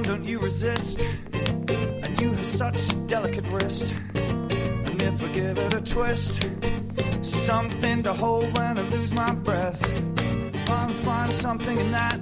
Don't 0.09 0.25
you 0.25 0.39
resist. 0.39 1.03
And 1.03 2.19
you 2.19 2.33
have 2.33 2.47
such 2.47 2.91
a 2.91 2.97
delicate 3.07 3.45
wrist. 3.49 3.95
And 4.15 5.03
if 5.03 5.23
I 5.23 5.29
give 5.35 5.59
it 5.59 5.75
a 5.75 5.83
twist, 5.83 6.49
something 7.21 8.03
to 8.05 8.15
hold 8.15 8.45
when 8.57 8.79
I 8.79 8.83
lose 8.89 9.13
my 9.13 9.35
breath. 9.35 9.83
If 10.55 10.71
I 10.71 10.87
can 10.87 10.95
find 11.09 11.31
something 11.31 11.77
in 11.77 11.93
that, 11.93 12.19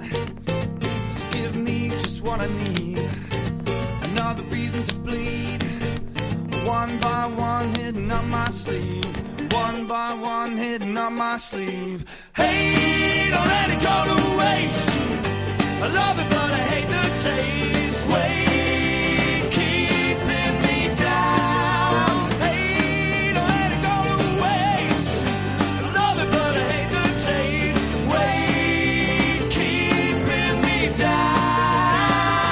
so 1.15 1.23
give 1.31 1.55
me 1.55 1.87
just 1.87 2.21
what 2.21 2.41
I 2.41 2.47
need. 2.47 2.99
Another 4.11 4.43
reason 4.43 4.83
to 4.83 4.95
bleed. 4.95 5.63
One 6.65 6.97
by 6.99 7.25
one, 7.27 7.73
hidden 7.75 8.11
on 8.11 8.29
my 8.29 8.49
sleeve. 8.49 9.05
One 9.53 9.87
by 9.87 10.13
one, 10.13 10.57
hidden 10.57 10.97
on 10.97 11.15
my 11.15 11.37
sleeve. 11.37 12.03
Hey, 12.35 13.29
don't 13.31 13.47
let 13.47 13.69
it 13.69 13.81
go 13.81 13.97
to 14.11 14.37
waste. 14.41 14.89
I 15.83 15.87
love 15.87 16.19
it, 16.19 16.29
but 16.31 16.51
I 16.51 16.63
hate 16.73 16.96
go 23.81 23.97
to 24.21 24.29
waste. 24.43 25.17
Love 25.97 26.17
it, 26.23 26.29
but 26.31 26.53
I 26.53 26.63
hate 26.71 26.91
the 26.93 27.05
taste. 27.25 27.85
Wait, 28.13 29.39
keeping 29.49 30.57
me 30.61 30.77
down. 30.95 32.43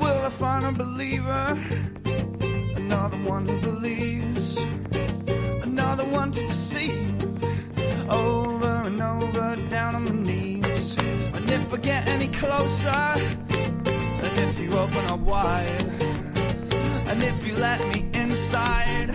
Will 0.00 0.20
I 0.24 0.30
find 0.30 0.64
a 0.64 0.72
believer? 0.72 1.58
Another 2.76 3.18
one 6.04 6.30
to 6.32 6.40
deceive. 6.46 7.22
Over 8.08 8.51
I 11.72 11.78
get 11.78 12.06
any 12.06 12.28
closer, 12.28 12.90
and 12.90 14.38
if 14.46 14.60
you 14.60 14.72
open 14.76 15.06
up 15.06 15.20
wide, 15.20 15.66
and 17.08 17.22
if 17.22 17.46
you 17.46 17.54
let 17.56 17.80
me 17.94 18.10
inside, 18.12 19.08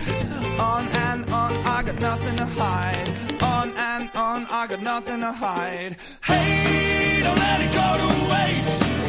on 0.58 0.88
and 0.88 1.30
on, 1.30 1.52
I 1.64 1.84
got 1.84 2.00
nothing 2.00 2.36
to 2.38 2.46
hide. 2.46 3.08
On 3.40 3.70
and 3.70 4.10
on, 4.16 4.46
I 4.50 4.66
got 4.66 4.82
nothing 4.82 5.20
to 5.20 5.30
hide. 5.30 5.98
Hey, 6.24 7.20
don't 7.22 7.38
let 7.38 7.60
it 7.60 7.72
go 7.72 7.88
to 8.02 8.30
waste. 8.32 9.07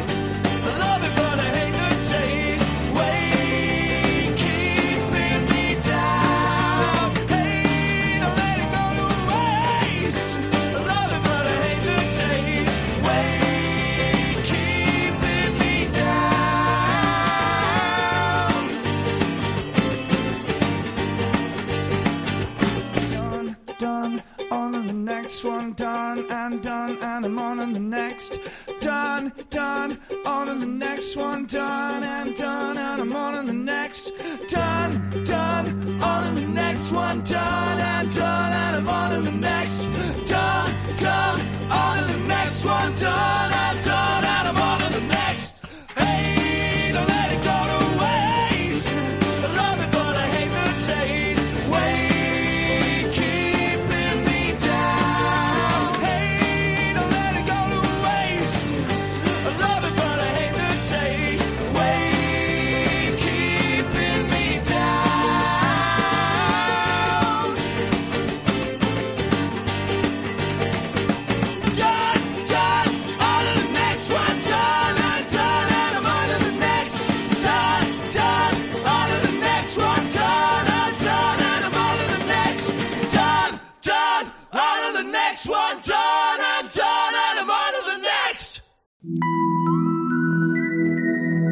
Done 25.80 26.26
and 26.28 26.62
done, 26.62 26.98
and 27.00 27.24
I'm 27.24 27.38
on 27.38 27.56
to 27.56 27.64
the 27.64 27.80
next. 27.80 28.38
Done, 28.82 29.32
done, 29.48 29.98
on 30.26 30.46
to 30.48 30.54
the 30.56 30.66
next 30.66 31.16
one. 31.16 31.46
Done 31.46 32.02
and 32.04 32.36
done, 32.36 32.76
and 32.76 33.00
I'm 33.00 33.16
on 33.16 33.32
to 33.32 33.42
the 33.50 33.54
next. 33.54 34.12
Done, 34.46 35.24
done, 35.24 36.02
on 36.02 36.34
to 36.34 36.40
the 36.42 36.46
next 36.48 36.92
one. 36.92 37.24
Done 37.24 37.80
and 37.80 38.14
done, 38.14 38.52
and 38.52 38.76
I'm 38.76 38.88
on 38.90 39.10
to 39.12 39.22
the 39.22 39.32
next. 39.32 39.84
Done, 40.26 40.74
done, 40.98 41.40
on 41.70 41.96
to 41.96 42.12
the 42.12 42.28
next 42.28 42.62
one. 42.66 42.94
Done 42.96 43.69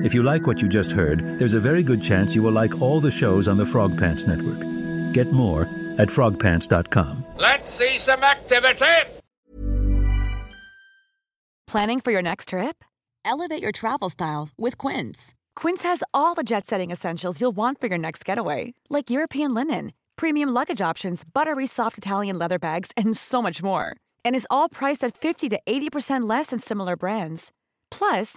If 0.09 0.14
you 0.14 0.22
like 0.22 0.47
what 0.47 0.62
you 0.62 0.68
just 0.68 0.90
heard, 0.90 1.39
there's 1.39 1.52
a 1.52 1.60
very 1.60 1.82
good 1.82 2.02
chance 2.02 2.35
you 2.35 2.43
will 2.43 2.52
like 2.62 2.80
all 2.80 2.98
the 2.98 3.10
shows 3.10 3.47
on 3.47 3.59
the 3.59 3.66
Frog 3.66 3.94
Pants 3.98 4.26
Network. 4.26 4.59
Get 5.12 5.30
more 5.30 5.68
at 5.98 6.09
frogpants.com. 6.09 7.26
Let's 7.36 7.68
see 7.68 7.98
some 7.98 8.24
activity. 8.24 8.86
Planning 11.66 12.01
for 12.01 12.10
your 12.10 12.22
next 12.22 12.48
trip? 12.48 12.82
Elevate 13.22 13.60
your 13.60 13.70
travel 13.70 14.09
style 14.09 14.48
with 14.56 14.78
Quince. 14.78 15.35
Quince 15.55 15.82
has 15.82 16.02
all 16.14 16.35
the 16.35 16.43
jet 16.43 16.66
setting 16.66 16.90
essentials 16.90 17.39
you'll 17.39 17.56
want 17.56 17.78
for 17.78 17.89
your 17.89 17.98
next 17.98 18.24
getaway, 18.24 18.72
like 18.89 19.10
European 19.10 19.52
linen, 19.52 19.93
premium 20.16 20.48
luggage 20.48 20.80
options, 20.80 21.22
buttery 21.22 21.66
soft 21.66 21.98
Italian 21.98 22.39
leather 22.39 22.59
bags, 22.59 22.93
and 22.97 23.14
so 23.14 23.43
much 23.43 23.62
more. 23.62 23.94
And 24.24 24.35
is 24.35 24.47
all 24.48 24.70
priced 24.70 25.05
at 25.05 25.18
50 25.18 25.51
to 25.51 25.60
80% 25.68 26.26
less 26.26 26.47
than 26.47 26.60
similar 26.60 26.97
brands. 26.97 27.52
Plus, 27.90 28.36